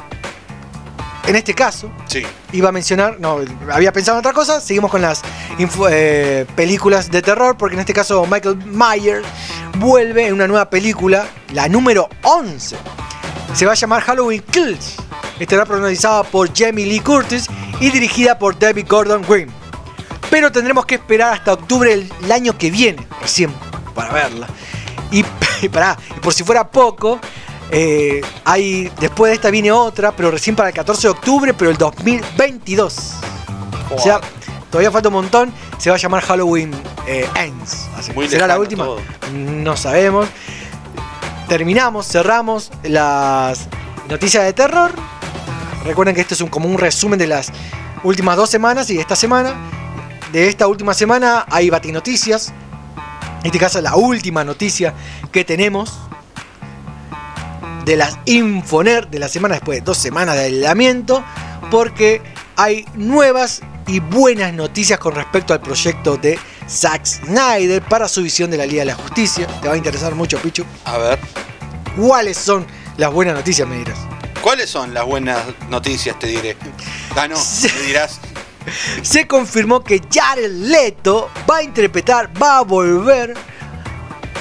en 1.26 1.36
este 1.36 1.54
caso 1.54 1.90
Sí. 2.06 2.22
iba 2.52 2.70
a 2.70 2.72
mencionar 2.72 3.20
no 3.20 3.38
había 3.70 3.92
pensado 3.92 4.16
en 4.18 4.20
otra 4.20 4.32
cosa 4.32 4.60
seguimos 4.60 4.90
con 4.90 5.02
las 5.02 5.22
info- 5.58 5.88
eh, 5.90 6.46
películas 6.56 7.10
de 7.10 7.22
terror 7.22 7.56
porque 7.56 7.74
en 7.74 7.80
este 7.80 7.92
caso 7.92 8.26
Michael 8.28 8.56
Myers 8.66 9.26
vuelve 9.78 10.26
en 10.26 10.34
una 10.34 10.48
nueva 10.48 10.68
película 10.70 11.26
la 11.52 11.68
número 11.68 12.08
11 12.22 12.76
se 13.54 13.66
va 13.66 13.72
a 13.72 13.74
llamar 13.76 14.02
Halloween 14.02 14.42
Kills 14.50 14.96
estará 15.38 15.64
protagonizada 15.64 16.22
por 16.24 16.50
Jamie 16.56 16.86
Lee 16.86 17.00
Curtis 17.00 17.46
y 17.80 17.90
dirigida 17.90 18.38
por 18.38 18.58
David 18.58 18.86
Gordon 18.88 19.22
Green 19.28 19.50
pero 20.30 20.50
tendremos 20.50 20.86
que 20.86 20.94
esperar 20.94 21.34
hasta 21.34 21.52
octubre 21.52 21.94
del 21.94 22.32
año 22.32 22.56
que 22.56 22.70
viene 22.70 23.06
recién 23.20 23.52
para 23.94 24.12
verla 24.12 24.46
y, 25.10 25.24
y 25.62 25.68
pará, 25.68 25.96
y 26.16 26.20
por 26.20 26.32
si 26.34 26.42
fuera 26.42 26.68
poco, 26.68 27.20
eh, 27.70 28.20
hay, 28.44 28.90
después 28.98 29.30
de 29.30 29.34
esta 29.36 29.50
viene 29.50 29.70
otra, 29.70 30.12
pero 30.12 30.30
recién 30.30 30.56
para 30.56 30.70
el 30.70 30.74
14 30.74 31.02
de 31.02 31.08
octubre, 31.08 31.54
pero 31.54 31.70
el 31.70 31.76
2022. 31.76 33.14
O 33.94 33.98
sea, 33.98 34.20
todavía 34.70 34.90
falta 34.90 35.08
un 35.08 35.14
montón. 35.14 35.52
Se 35.78 35.90
va 35.90 35.96
a 35.96 35.98
llamar 35.98 36.22
Halloween 36.22 36.70
eh, 37.06 37.26
Ends. 37.36 37.88
Así, 37.96 38.12
Muy 38.12 38.28
¿Será 38.28 38.46
la 38.46 38.58
última? 38.58 38.84
todo. 38.84 39.00
No 39.32 39.76
sabemos. 39.76 40.28
Terminamos, 41.48 42.06
cerramos 42.06 42.70
las 42.82 43.68
noticias 44.08 44.44
de 44.44 44.52
terror. 44.52 44.92
Recuerden 45.84 46.14
que 46.14 46.20
esto 46.20 46.34
es 46.34 46.40
un, 46.40 46.48
como 46.48 46.68
un 46.68 46.78
resumen 46.78 47.18
de 47.18 47.26
las 47.26 47.52
últimas 48.04 48.36
dos 48.36 48.50
semanas 48.50 48.88
y 48.90 48.94
de 48.94 49.00
esta 49.00 49.16
semana. 49.16 49.54
De 50.32 50.48
esta 50.48 50.66
última 50.66 50.94
semana 50.94 51.46
hay 51.50 51.70
batinoticias. 51.70 52.52
En 53.40 53.46
este 53.46 53.58
caso, 53.58 53.80
la 53.80 53.96
última 53.96 54.44
noticia 54.44 54.94
que 55.32 55.44
tenemos 55.44 55.98
de 57.84 57.96
las 57.96 58.18
Infoner 58.26 59.08
de 59.08 59.18
la 59.18 59.28
semana 59.28 59.56
después 59.56 59.80
de 59.80 59.84
dos 59.84 59.98
semanas 59.98 60.36
de 60.36 60.42
aislamiento, 60.42 61.24
porque 61.70 62.22
hay 62.56 62.84
nuevas 62.94 63.62
y 63.86 63.98
buenas 63.98 64.54
noticias 64.54 64.98
con 64.98 65.14
respecto 65.14 65.52
al 65.52 65.60
proyecto 65.60 66.16
de 66.16 66.38
Zack 66.68 67.04
Snyder 67.04 67.82
para 67.82 68.06
su 68.08 68.22
visión 68.22 68.50
de 68.50 68.56
la 68.56 68.66
Liga 68.66 68.82
de 68.82 68.86
la 68.86 68.94
Justicia. 68.94 69.46
Te 69.60 69.68
va 69.68 69.74
a 69.74 69.76
interesar 69.76 70.14
mucho, 70.14 70.38
Pichu. 70.38 70.64
A 70.84 70.98
ver. 70.98 71.18
¿Cuáles 71.96 72.38
son 72.38 72.64
las 72.96 73.12
buenas 73.12 73.34
noticias, 73.34 73.68
me 73.68 73.76
dirás? 73.78 74.11
¿Cuáles 74.42 74.68
son 74.68 74.92
las 74.92 75.04
buenas 75.06 75.38
noticias, 75.68 76.18
te 76.18 76.26
diré? 76.26 76.56
Ah, 77.16 77.28
no, 77.28 77.36
me 77.36 77.82
dirás. 77.86 78.18
Se 79.02 79.28
confirmó 79.28 79.84
que 79.84 80.02
Jared 80.12 80.50
Leto 80.50 81.30
va 81.48 81.58
a 81.58 81.62
interpretar, 81.62 82.30
va 82.42 82.58
a 82.58 82.62
volver 82.62 83.34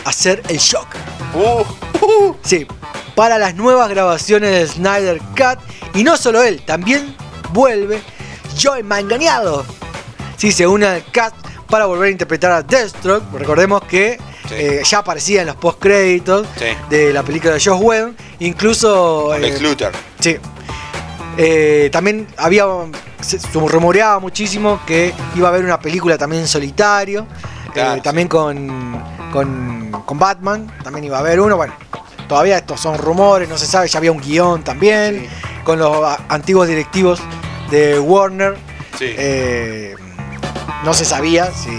a 0.04 0.12
ser 0.12 0.41
el 0.49 0.60
Joker. 0.60 0.99
Uh, 1.36 2.34
Sí, 2.43 2.66
para 3.16 3.38
las 3.38 3.54
nuevas 3.54 3.89
grabaciones 3.89 4.52
de 4.52 4.68
Snyder 4.68 5.20
Cut. 5.20 5.60
Y 5.93 6.04
no 6.04 6.18
solo 6.18 6.41
él, 6.41 6.64
también 6.66 7.16
vuelve 7.52 8.02
Joey 8.60 8.82
Manganiello. 8.82 9.64
Sí, 10.36 10.52
se 10.52 10.66
une 10.66 10.88
al 10.88 11.06
cast 11.12 11.36
para 11.70 11.86
volver 11.86 12.08
a 12.08 12.12
interpretar 12.12 12.52
a 12.52 12.64
Deathstroke. 12.64 13.24
Recordemos 13.34 13.84
que 13.84 14.20
Sí. 14.52 14.64
eh, 14.66 14.82
ya 14.84 14.99
aparecía 14.99 15.41
en 15.41 15.47
los 15.47 15.56
post-créditos 15.56 16.45
Sí. 16.58 16.66
de 16.89 17.14
la 17.14 17.24
película 17.24 17.54
de 17.54 17.60
Josh 17.60 17.82
Whedon. 17.82 18.16
Incluso... 18.39 19.34
Eh, 19.36 19.60
Luthor. 19.60 19.91
Sí. 20.20 20.38
Eh, 21.38 21.89
también 21.91 22.28
había. 22.38 22.66
Se, 23.22 23.38
rumoreaba 23.54 24.20
muchísimo 24.20 24.80
que 24.86 25.14
iba 25.36 25.47
a 25.47 25.52
haber 25.52 25.64
una 25.64 25.80
película 25.80 26.18
también 26.18 26.41
en 26.41 26.47
solitario. 26.47 27.22
eh, 27.22 27.70
Claro, 27.74 28.02
también 28.02 28.28
con, 28.28 29.02
con, 29.32 29.91
con 30.06 30.20
Batman. 30.20 30.72
También 30.84 31.06
iba 31.06 31.18
a 31.18 31.20
haber 31.22 31.39
uno. 31.39 31.56
Bueno, 31.56 31.74
todavía 32.28 32.58
estos 32.58 32.82
son 32.82 32.97
rumores, 32.97 33.47
no 33.47 33.58
se 33.58 33.66
sabe. 33.66 33.88
Ya 33.88 33.99
había 33.99 34.12
un 34.12 34.20
guion 34.20 34.64
también. 34.64 35.28
Con 35.64 35.80
los 35.80 36.04
a- 36.04 36.20
antiguos 36.28 36.68
directivos 36.68 37.22
de 37.70 37.97
Warner. 37.99 38.58
Sí. 38.99 39.06
Eh, 39.18 39.95
no 40.84 40.93
se 40.93 41.06
sabía 41.06 41.49
si, 41.52 41.70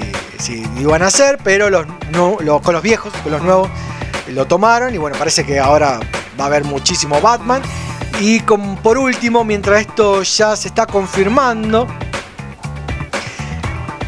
si 0.42 0.62
iban 0.78 1.02
a 1.02 1.06
hacer, 1.06 1.38
pero 1.44 1.70
los, 1.70 1.86
no- 2.10 2.36
los- 2.40 2.60
con 2.62 2.74
los 2.74 2.82
viejos, 2.82 3.12
con 3.22 3.32
los 3.32 3.42
nuevos, 3.42 3.70
lo 4.28 4.46
tomaron 4.46 4.94
y 4.94 4.98
bueno, 4.98 5.16
parece 5.18 5.44
que 5.44 5.58
ahora 5.60 6.00
va 6.38 6.44
a 6.44 6.46
haber 6.46 6.64
muchísimo 6.64 7.20
Batman. 7.20 7.62
Y 8.20 8.40
con- 8.40 8.76
por 8.76 8.98
último, 8.98 9.44
mientras 9.44 9.80
esto 9.80 10.22
ya 10.22 10.54
se 10.56 10.68
está 10.68 10.86
confirmando, 10.86 11.86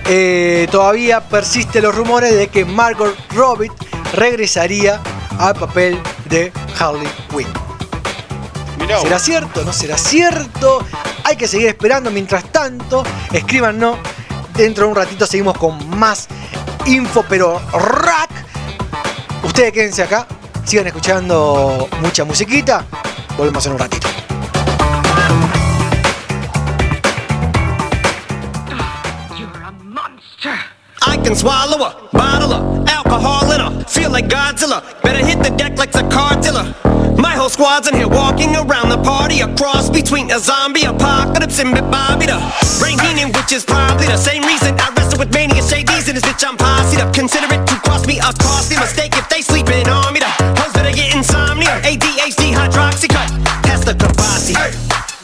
eh, 0.06 0.68
todavía 0.70 1.20
persisten 1.28 1.82
los 1.82 1.94
rumores 1.94 2.34
de 2.36 2.48
que 2.48 2.64
Margot 2.64 3.16
Robbie 3.34 3.70
regresaría 4.12 5.00
al 5.38 5.54
papel 5.54 5.98
de 6.26 6.52
Harley 6.78 7.08
Quinn. 7.30 7.46
Mirá, 8.78 9.00
¿Será 9.00 9.18
cierto? 9.18 9.64
¿No 9.64 9.72
será 9.72 9.96
cierto? 9.96 10.84
Hay 11.24 11.36
que 11.36 11.48
seguir 11.48 11.68
esperando. 11.68 12.10
Mientras 12.10 12.44
tanto, 12.52 13.02
escríbanos. 13.32 13.96
Dentro 14.56 14.84
de 14.84 14.90
un 14.90 14.96
ratito 14.96 15.26
seguimos 15.26 15.58
con 15.58 15.98
más 15.98 16.28
info, 16.86 17.24
pero 17.28 17.60
rack. 17.72 18.30
Ustedes 19.42 19.72
quédense 19.72 20.02
acá. 20.04 20.26
Sigan 20.64 20.86
escuchando 20.86 21.88
mucha 22.00 22.24
musiquita. 22.24 22.84
Volvemos 23.36 23.66
en 23.66 23.72
un 23.72 23.78
ratito. 23.78 24.08
A. 31.00 31.12
I 31.12 31.16
can 31.16 31.34
swallow 31.34 31.82
a 31.84 32.08
bottle 32.12 32.52
of 32.52 32.88
alcohol 32.88 33.50
in 33.52 33.60
a 33.60 33.84
feel 33.88 34.10
like 34.10 34.28
Godzilla. 34.28 34.82
Better 35.02 35.24
hit 35.24 35.42
the 35.42 35.50
deck 35.50 35.76
like 35.76 35.90
the 35.90 36.02
car. 36.08 36.24
My 37.16 37.34
whole 37.34 37.48
squad's 37.48 37.88
in 37.88 37.94
here 37.94 38.08
walking 38.08 38.54
around 38.56 38.88
the 38.88 39.00
party, 39.02 39.40
a 39.40 39.48
cross 39.56 39.88
between 39.90 40.30
a 40.30 40.38
zombie 40.38 40.84
apocalypse 40.84 41.58
and 41.60 41.74
Bobby 41.90 42.26
the 42.26 42.38
Brain 42.78 42.98
Heenan, 42.98 43.32
which 43.32 43.52
is 43.52 43.64
probably 43.64 44.06
the 44.06 44.16
same 44.16 44.42
reason 44.42 44.74
I 44.78 44.92
wrestle 44.96 45.18
with 45.18 45.32
mania 45.32 45.62
shades 45.62 46.08
and 46.08 46.16
this 46.16 46.24
bitch 46.24 46.46
I'm 46.46 46.56
posse 46.56 47.00
up. 47.00 47.14
Consider 47.14 47.46
it 47.54 47.66
to 47.66 47.74
cost 47.80 48.06
me 48.06 48.18
a 48.18 48.32
costly 48.42 48.76
mistake 48.76 49.16
if 49.16 49.28
they 49.28 49.40
sleeping 49.40 49.88
on 49.88 50.12
me. 50.12 50.20
The 50.20 50.30
hoes 50.60 50.72
better 50.72 50.92
get 50.92 51.14
insomnia, 51.14 51.80
ADHD 51.82 52.52
hydroxy 52.52 53.08
cut, 53.08 53.30
past 53.64 53.86
the 53.86 53.94
Kavasi. 53.94 55.13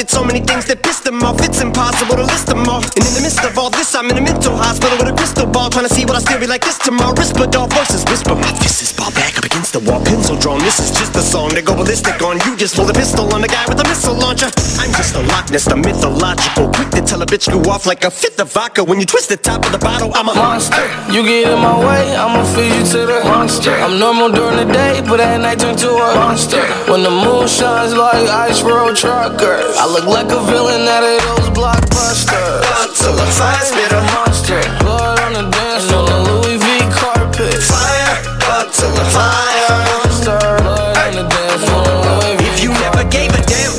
Did 0.00 0.08
so 0.08 0.24
many 0.24 0.40
things 0.40 0.64
that 0.64 0.80
pissed 0.82 1.04
them 1.04 1.20
off. 1.20 1.44
It's 1.44 1.60
impossible 1.60 2.16
to 2.16 2.24
list 2.24 2.48
them 2.48 2.64
all. 2.64 2.80
And 2.80 3.04
in 3.04 3.12
the 3.12 3.20
midst 3.20 3.44
of 3.44 3.52
all 3.60 3.68
this, 3.68 3.92
I'm 3.92 4.08
in 4.08 4.16
a 4.16 4.24
mental 4.24 4.56
hospital 4.56 4.96
with 4.96 5.12
a 5.12 5.14
crystal 5.14 5.44
ball, 5.44 5.68
trying 5.68 5.84
to 5.84 5.92
see 5.92 6.08
what 6.08 6.16
I 6.16 6.24
still 6.24 6.40
be 6.40 6.48
like 6.48 6.64
this 6.64 6.78
tomorrow. 6.80 7.12
Dog 7.50 7.72
voices, 7.72 8.04
whisper 8.08 8.34
my 8.34 8.48
fist 8.62 8.80
is 8.80 8.92
ball 8.96 9.10
back 9.12 9.36
up 9.36 9.44
against 9.44 9.72
the 9.74 9.80
wall, 9.80 10.00
pencil 10.00 10.36
drawn. 10.36 10.60
This 10.60 10.78
is 10.78 10.88
just 10.96 11.12
a 11.16 11.20
song 11.20 11.50
to 11.50 11.60
go 11.60 11.74
ballistic 11.74 12.22
on. 12.22 12.40
You 12.46 12.56
just 12.56 12.76
pulled 12.76 12.88
a 12.88 12.94
pistol 12.94 13.28
on 13.34 13.42
the 13.42 13.48
guy 13.48 13.64
with 13.68 13.80
a 13.80 13.84
missile 13.84 14.14
launcher. 14.14 14.48
I'm 14.80 14.88
just 14.96 15.16
a 15.16 15.20
Loch 15.20 15.50
Ness, 15.50 15.66
the 15.68 15.76
mythological, 15.76 16.72
quick 16.72 16.88
to 16.96 17.02
tell 17.02 17.20
a 17.20 17.26
bitch 17.26 17.50
go 17.50 17.60
off 17.68 17.84
like 17.84 18.04
a 18.04 18.10
fifth 18.10 18.40
of 18.40 18.52
vodka. 18.52 18.84
When 18.84 19.00
you 19.00 19.06
twist 19.06 19.28
the 19.28 19.36
top 19.36 19.66
of 19.66 19.72
the 19.72 19.82
bottle, 19.82 20.12
I'm 20.14 20.28
a 20.28 20.34
monster. 20.34 20.80
You 21.12 21.26
get 21.26 21.52
in 21.52 21.58
my 21.60 21.76
way, 21.76 22.16
I'ma 22.16 22.44
feed 22.54 22.72
you 22.72 22.84
to 22.94 23.00
the 23.04 23.20
monster. 23.24 23.72
I'm 23.74 23.98
normal 23.98 24.30
during 24.30 24.56
the 24.64 24.72
day, 24.72 25.02
but 25.04 25.20
at 25.20 25.40
night 25.40 25.58
turn 25.58 25.76
to 25.76 25.90
a 25.90 26.14
monster. 26.14 26.62
When 26.88 27.02
the 27.02 27.10
moon 27.10 27.48
shines 27.48 27.92
like 27.92 28.30
ice 28.30 28.62
road 28.62 28.96
truckers, 28.96 29.76
I 29.76 29.89
look 29.90 30.06
like 30.06 30.30
a 30.30 30.40
villain 30.46 30.86
out 30.86 31.02
of 31.02 31.18
those 31.26 31.50
blockbusters. 31.50 32.62
Till 32.94 33.14
the 33.14 33.26
fire 33.34 33.64
spit 33.64 33.90
a 33.90 34.00
monster. 34.14 34.62
Blood 34.78 35.18
on 35.20 35.32
the 35.32 35.50
dance 35.50 35.90
floor, 35.90 36.06
the 36.06 36.18
Louis 36.30 36.58
V 36.58 36.66
carpet. 36.94 37.58
Fire 37.58 38.14
up 38.54 38.70
to 38.70 38.86
the 38.86 39.06
fire. 39.10 39.78
Monster. 39.90 40.38
Blood 40.62 40.96
on 40.96 41.12
the 41.18 41.26
dance 41.26 41.64
floor, 41.66 41.82
the 41.82 42.12
Louis 42.22 42.36
V 42.38 42.44
If 42.46 42.62
you 42.62 42.70
never 42.70 43.02
gave 43.10 43.34
a 43.34 43.42
damn, 43.42 43.74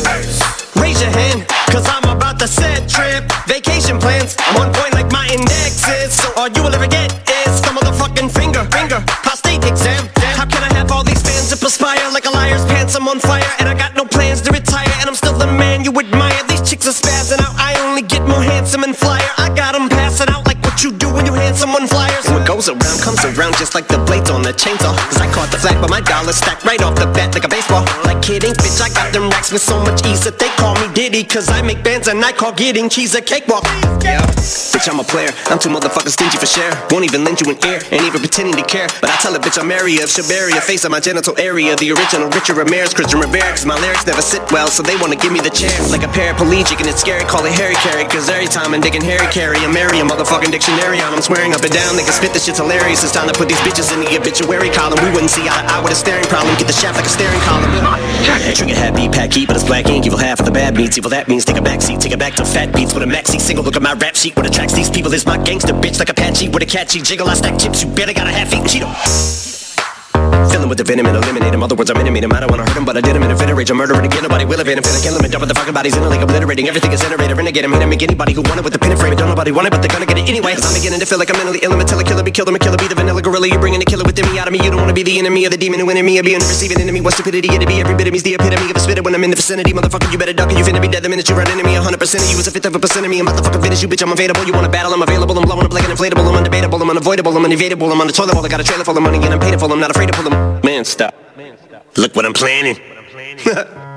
raise 0.81 0.99
your 1.01 1.11
hand. 1.11 1.47
Cause 1.71 1.87
I'm 1.87 2.03
about 2.03 2.39
to 2.39 2.47
set 2.47 2.89
trip. 2.89 3.31
Vacation 3.47 3.99
plans. 3.99 4.35
I'm 4.39 4.67
on 4.67 4.73
point 4.73 4.93
like 4.93 5.11
my 5.11 5.27
index 5.31 5.87
is. 5.87 6.11
So 6.11 6.27
all 6.35 6.49
you 6.49 6.63
will 6.63 6.75
ever 6.75 6.87
get 6.87 7.10
chicks 16.81 17.03
are 17.03 17.07
spazzing 17.07 17.41
out. 17.41 17.53
I 17.57 17.75
only 17.87 18.01
get 18.01 18.27
more 18.27 18.41
handsome 18.41 18.83
and 18.83 18.95
flyer. 18.95 19.20
Around 22.71 22.99
comes 23.03 23.23
around 23.25 23.55
just 23.59 23.75
like 23.75 23.87
the 23.87 23.99
blades 24.07 24.29
on 24.29 24.41
the 24.41 24.53
chainsaw. 24.53 24.95
Cause 25.11 25.19
I 25.19 25.27
caught 25.31 25.51
the 25.51 25.59
flag, 25.59 25.79
but 25.81 25.89
my 25.89 26.01
dollar 26.01 26.31
stacked 26.31 26.63
right 26.63 26.81
off 26.81 26.95
the 26.95 27.07
bat 27.11 27.33
like 27.35 27.43
a 27.43 27.51
baseball. 27.51 27.83
Like 28.07 28.21
kidding, 28.21 28.53
bitch, 28.55 28.79
I 28.79 28.89
got 28.89 29.11
them 29.11 29.29
racks 29.29 29.51
with 29.51 29.61
so 29.61 29.79
much 29.83 30.05
ease 30.07 30.23
that 30.23 30.39
they 30.39 30.49
call 30.55 30.75
me 30.79 30.87
Diddy. 30.93 31.23
Cause 31.23 31.49
I 31.49 31.61
make 31.61 31.83
bands 31.83 32.07
and 32.07 32.23
I 32.23 32.31
call 32.31 32.53
getting 32.53 32.87
cheese 32.87 33.15
a 33.15 33.21
cakewalk. 33.21 33.63
Yeah, 34.01 34.23
bitch, 34.71 34.87
I'm 34.87 34.99
a 34.99 35.03
player. 35.03 35.29
I'm 35.51 35.59
too 35.59 35.69
motherfucking 35.69 36.15
stingy 36.15 36.37
for 36.37 36.47
share. 36.47 36.71
Won't 36.91 37.05
even 37.05 37.23
lend 37.23 37.41
you 37.41 37.51
an 37.51 37.59
ear, 37.67 37.83
ain't 37.91 38.07
even 38.07 38.21
pretending 38.23 38.55
to 38.55 38.65
care. 38.65 38.87
But 39.01 39.11
I 39.11 39.15
tell 39.19 39.35
a 39.35 39.39
bitch 39.39 39.59
I'm 39.59 39.71
area 39.71 40.03
of 40.03 40.09
Shabaria, 40.09 40.59
face 40.63 40.85
of 40.85 40.91
my 40.91 40.99
genital 40.99 41.35
area. 41.37 41.75
The 41.75 41.91
original 41.91 42.29
Richard 42.31 42.55
Ramirez, 42.55 42.93
Christian 42.93 43.19
Rivera. 43.19 43.51
Cause 43.51 43.65
my 43.65 43.75
lyrics 43.83 44.07
never 44.07 44.21
sit 44.21 44.41
well, 44.51 44.71
so 44.71 44.81
they 44.83 44.95
wanna 44.97 45.19
give 45.19 45.31
me 45.31 45.41
the 45.43 45.51
chair. 45.51 45.73
Like 45.91 46.03
a 46.03 46.11
paraplegic 46.11 46.79
and 46.79 46.87
it's 46.87 47.01
scary, 47.01 47.25
call 47.27 47.43
it 47.45 47.53
Harry 47.53 47.75
Carry. 47.83 48.07
Cause 48.07 48.29
every 48.29 48.47
time 48.47 48.73
I'm 48.73 48.81
digging 48.81 49.03
Harry 49.03 49.27
Carry, 49.27 49.59
I'm 49.59 49.73
marry 49.73 49.99
a 49.99 50.07
motherfucking 50.07 50.51
dictionary 50.51 51.01
on. 51.01 51.13
I'm 51.13 51.21
swearing 51.21 51.53
up 51.53 51.61
and 51.61 51.73
down, 51.73 51.97
they 51.97 52.03
can 52.03 52.13
spit 52.13 52.31
this 52.31 52.45
shit's 52.45 52.60
hilarious. 52.61 53.03
It's 53.03 53.11
time 53.11 53.27
to 53.27 53.33
put 53.33 53.49
these 53.49 53.59
bitches 53.65 53.89
in 53.93 53.99
the 54.05 54.09
obituary 54.17 54.69
column. 54.69 55.01
We 55.03 55.09
wouldn't 55.11 55.33
see 55.33 55.49
eye 55.49 55.61
to 55.65 55.73
eye 55.73 55.81
with 55.81 55.91
a 55.91 55.99
staring 55.99 56.25
problem. 56.29 56.53
Get 56.57 56.67
the 56.67 56.77
shaft 56.77 56.95
like 56.95 57.05
a 57.05 57.13
staring 57.13 57.41
column. 57.41 57.71
Trigger 58.53 58.75
happy, 58.75 59.09
pack 59.09 59.33
heat, 59.33 59.47
but 59.47 59.55
it's 59.55 59.65
black 59.65 59.87
ink. 59.87 60.05
Evil 60.05 60.19
half 60.19 60.39
of 60.39 60.45
the 60.45 60.51
bad 60.51 60.77
meats. 60.77 60.97
Evil 60.97 61.09
that 61.09 61.27
means 61.27 61.45
take 61.45 61.57
a 61.57 61.61
back 61.61 61.81
seat, 61.81 61.99
take 61.99 62.13
it 62.13 62.19
back 62.19 62.35
to 62.35 62.45
fat 62.45 62.73
beats 62.75 62.93
with 62.93 63.03
a 63.03 63.09
maxi 63.09 63.39
single. 63.39 63.63
Look 63.63 63.75
at 63.75 63.81
my 63.81 63.93
rap 63.93 64.15
sheet. 64.15 64.35
What 64.35 64.45
attracts 64.45 64.73
these 64.73 64.89
people 64.89 65.13
is 65.13 65.25
my 65.25 65.37
gangster 65.37 65.73
bitch 65.73 65.99
like 65.99 66.09
a 66.09 66.11
Apache 66.11 66.49
with 66.49 66.63
a 66.63 66.65
catchy 66.65 67.01
jiggle. 67.01 67.27
I 67.27 67.33
stack 67.33 67.57
chips. 67.59 67.83
You 67.83 67.89
better 67.89 68.13
got 68.13 68.27
a 68.27 68.31
half 68.31 68.53
eaten 68.53 68.65
Cheeto. 68.65 69.60
Fill 70.51 70.63
him 70.63 70.69
with 70.69 70.77
the 70.77 70.83
venom 70.83 71.05
and 71.05 71.17
eliminate 71.17 71.53
him. 71.53 71.63
Other 71.63 71.75
words, 71.75 71.89
I'm 71.89 71.97
intimate 71.97 72.23
him. 72.23 72.33
I 72.33 72.39
don't 72.41 72.51
wanna 72.51 72.63
hurt 72.63 72.77
him, 72.77 72.85
but 72.85 72.97
I 72.97 73.01
did 73.01 73.15
him 73.15 73.23
in 73.23 73.31
a 73.31 73.37
fit 73.37 73.49
of 73.49 73.57
rage. 73.57 73.69
I'm 73.69 73.77
murdering 73.77 74.05
again. 74.05 74.23
Nobody 74.23 74.45
will 74.45 74.59
evade 74.59 74.77
him. 74.77 74.83
Finna 74.83 75.01
kill 75.03 75.15
him 75.15 75.23
and 75.23 75.31
dump 75.31 75.47
the 75.47 75.53
fucking 75.53 75.73
bodies 75.73 75.95
in 75.95 76.03
a 76.03 76.09
lake, 76.09 76.21
obliterating 76.21 76.67
everything 76.67 76.91
is 76.91 77.01
iterator. 77.01 77.35
Renegade 77.35 77.65
him, 77.65 77.71
hit 77.71 77.81
him, 77.81 77.89
make 77.89 78.03
anybody 78.03 78.33
who 78.33 78.41
want 78.41 78.59
it 78.59 78.63
with 78.63 78.73
the 78.73 78.79
pin 78.79 78.91
and 78.91 78.99
frame. 78.99 79.13
it. 79.13 79.17
Don't 79.17 79.29
nobody 79.29 79.51
want 79.51 79.67
it, 79.67 79.71
but 79.71 79.81
they're 79.81 79.91
gonna 79.91 80.05
get 80.05 80.17
it 80.17 80.27
anyway. 80.27 80.55
I'm 80.55 80.73
beginning 80.73 80.99
to 80.99 81.05
feel 81.05 81.19
like 81.19 81.29
I'm 81.29 81.37
mentally 81.37 81.59
ill. 81.63 81.73
I'm 81.73 81.81
a 81.81 81.85
killer, 81.85 82.03
killer, 82.03 82.23
be 82.23 82.31
killed. 82.31 82.49
I'm 82.49 82.55
a 82.55 82.59
killer, 82.59 82.77
be 82.77 82.87
the 82.87 82.95
vanilla 82.95 83.21
gorilla. 83.21 83.47
You're 83.47 83.59
bringing 83.59 83.79
the 83.79 83.85
killer 83.85 84.03
within 84.03 84.25
me 84.31 84.39
out 84.39 84.47
of 84.47 84.53
me. 84.53 84.59
You 84.63 84.71
don't 84.71 84.79
wanna 84.79 84.93
be 84.93 85.03
the 85.03 85.19
enemy 85.19 85.45
of 85.45 85.51
the 85.51 85.57
demon 85.57 85.79
who 85.79 85.89
in 85.89 86.05
me. 86.05 86.19
Or 86.19 86.23
be 86.23 86.33
an 86.35 86.41
receiving 86.41 86.79
enemy. 86.79 87.01
What 87.01 87.13
stupidity 87.13 87.49
it'd 87.49 87.67
be. 87.67 87.79
Every 87.81 87.95
bit 87.95 88.07
of 88.07 88.13
me's 88.13 88.23
the 88.23 88.35
epitome 88.35 88.69
of 88.71 88.75
a 88.75 88.79
spitter 88.79 89.01
when 89.01 89.15
I'm 89.15 89.23
in 89.23 89.31
the 89.31 89.35
vicinity. 89.35 89.73
Motherfucker, 89.73 90.11
you 90.11 90.17
better 90.17 90.33
duck 90.33 90.51
or 90.51 90.57
you 90.57 90.63
finna 90.63 90.81
be 90.81 90.87
dead 90.87 91.03
the 91.03 91.09
minute 91.09 91.27
you 91.27 91.35
run 91.35 91.49
into 91.51 91.63
me. 91.63 91.75
100% 91.75 91.91
of 91.91 92.29
you 92.31 92.37
is 92.39 92.47
a 92.47 92.51
fifth 92.51 92.65
of 92.65 92.75
a 92.75 92.79
percent 92.79 93.05
of 93.05 93.11
me. 93.11 93.19
I'm 93.19 93.27
about 93.27 93.37
to 93.37 93.43
fucking 93.43 93.61
finish 93.61 93.81
you, 93.81 93.87
bitch. 93.87 94.01
I'm 94.03 94.11
available. 94.11 94.43
You 94.45 94.53
wanna 94.53 94.69
battle? 94.69 94.93
I'm 94.93 95.01
available. 95.01 95.37
I'm 95.37 95.45
blowing 95.45 95.65
up 95.65 95.73
like 95.73 95.85
an 95.85 95.91
inflatable. 95.91 96.23
I'm 96.23 96.37
undebatable. 96.43 96.79
I'm 96.81 96.89
unavoidable. 96.89 97.35
I'm 97.35 97.45
unevadable. 97.45 97.91
I'm 97.91 98.01
on 98.01 98.07
the 98.07 98.13
toilet 98.13 98.33
bowl. 98.33 98.45
I 98.45 98.49
got 98.49 98.59
a 98.59 98.63
trailer 98.63 98.83
full 98.83 98.97
of 98.97 99.03
money 99.03 99.19
and 99.23 99.33
I'm 99.33 99.39
paid 99.39 99.59
for. 99.59 99.71
I'm 99.71 99.79
not 99.79 99.91
afraid 99.91 100.07
to 100.07 100.20
them. 100.23 100.61
Man, 100.63 100.85
stop. 100.85 101.13
Look 101.97 102.15
what 102.15 102.25
I'm 102.25 102.33
planning. 102.33 102.77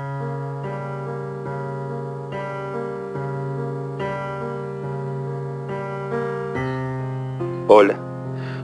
Hola, 7.67 7.95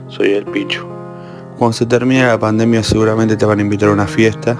soy 0.08 0.32
el 0.32 0.44
Pichu. 0.44 0.86
Cuando 1.58 1.72
se 1.72 1.86
termine 1.86 2.24
la 2.24 2.38
pandemia 2.38 2.82
seguramente 2.82 3.36
te 3.36 3.44
van 3.44 3.58
a 3.58 3.62
invitar 3.62 3.88
a 3.88 3.92
una 3.92 4.06
fiesta 4.06 4.56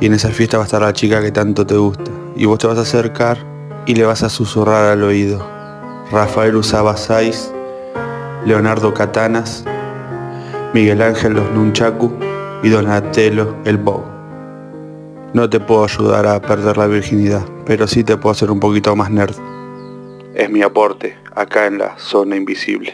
y 0.00 0.06
en 0.06 0.14
esa 0.14 0.28
fiesta 0.30 0.58
va 0.58 0.64
a 0.64 0.66
estar 0.66 0.82
la 0.82 0.92
chica 0.92 1.20
que 1.20 1.32
tanto 1.32 1.66
te 1.66 1.76
gusta 1.76 2.10
y 2.36 2.44
vos 2.44 2.58
te 2.58 2.66
vas 2.66 2.78
a 2.78 2.82
acercar 2.82 3.38
y 3.86 3.94
le 3.94 4.04
vas 4.04 4.22
a 4.22 4.28
susurrar 4.28 4.92
al 4.92 5.02
oído. 5.02 5.44
Rafael 6.10 6.56
usaba 6.56 6.96
Sais, 6.96 7.52
Leonardo 8.46 8.94
Katanas, 8.94 9.64
Miguel 10.74 11.02
Ángel 11.02 11.34
los 11.34 11.48
Nunchaku 11.52 12.10
y 12.64 12.68
Donatello 12.68 13.54
el 13.64 13.76
Bow. 13.76 14.02
No 15.32 15.48
te 15.48 15.60
puedo 15.60 15.84
ayudar 15.84 16.26
a 16.26 16.42
perder 16.42 16.76
la 16.76 16.88
virginidad, 16.88 17.44
pero 17.64 17.86
sí 17.86 18.02
te 18.02 18.16
puedo 18.16 18.32
hacer 18.32 18.50
un 18.50 18.58
poquito 18.58 18.96
más 18.96 19.08
nerd. 19.08 19.36
Es 20.34 20.50
mi 20.50 20.62
aporte 20.62 21.16
acá 21.36 21.66
en 21.66 21.78
la 21.78 21.96
zona 21.96 22.34
invisible. 22.34 22.92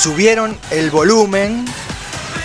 Subieron 0.00 0.58
el 0.70 0.90
volumen. 0.90 1.64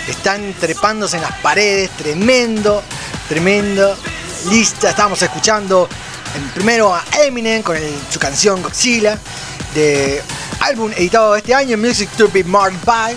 Están 0.07 0.53
trepándose 0.59 1.17
en 1.17 1.23
las 1.23 1.33
paredes. 1.39 1.89
Tremendo, 1.91 2.83
tremendo. 3.29 3.95
Lista. 4.49 4.89
Estábamos 4.89 5.21
escuchando 5.21 5.87
primero 6.53 6.93
a 6.93 7.03
Eminem 7.23 7.63
con 7.63 7.75
el- 7.77 7.95
su 8.11 8.19
canción 8.19 8.61
Godzilla. 8.61 9.17
De 9.73 10.21
álbum 10.61 10.91
editado 10.95 11.35
este 11.35 11.53
año, 11.53 11.77
Music 11.77 12.09
to 12.17 12.29
be 12.31 12.43
Marked 12.43 12.79
by. 12.85 13.15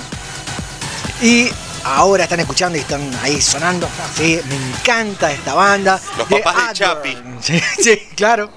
Y 1.23 1.51
ahora 1.85 2.25
están 2.25 2.41
escuchando 2.41 2.79
y 2.79 2.81
están 2.81 3.01
ahí 3.23 3.41
sonando. 3.41 3.89
Sí, 4.17 4.41
me 4.49 4.57
encanta 4.57 5.31
esta 5.33 5.55
banda. 5.55 6.01
Los 6.17 6.27
papás 6.29 6.69
de. 6.69 6.75
Chapi. 6.75 7.17
Sí, 7.41 7.61
sí, 7.81 7.97
claro. 8.17 8.51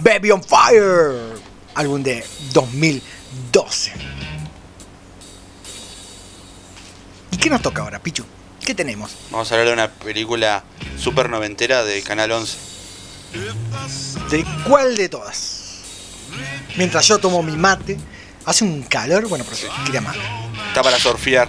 Baby 0.00 0.30
on 0.32 0.42
Fire. 0.42 1.38
Álbum 1.74 2.02
de 2.02 2.24
2012. 2.52 3.92
¿Y 7.38 7.40
qué 7.40 7.50
nos 7.50 7.62
toca 7.62 7.82
ahora, 7.82 8.00
Pichu? 8.00 8.24
¿Qué 8.64 8.74
tenemos? 8.74 9.12
Vamos 9.30 9.50
a 9.50 9.54
hablar 9.54 9.68
de 9.68 9.72
una 9.74 9.88
película 9.92 10.64
super 10.98 11.30
noventera 11.30 11.84
de 11.84 12.02
Canal 12.02 12.32
11. 12.32 12.58
¿De 14.30 14.44
cuál 14.66 14.96
de 14.96 15.08
todas? 15.08 15.54
Mientras 16.76 17.06
yo 17.06 17.18
tomo 17.18 17.42
mi 17.42 17.56
mate, 17.56 17.96
hace 18.44 18.64
un 18.64 18.82
calor, 18.82 19.28
bueno, 19.28 19.44
pero 19.48 19.72
quería 19.84 20.00
más. 20.00 20.16
Está 20.68 20.82
para 20.82 20.98
surfear. 20.98 21.48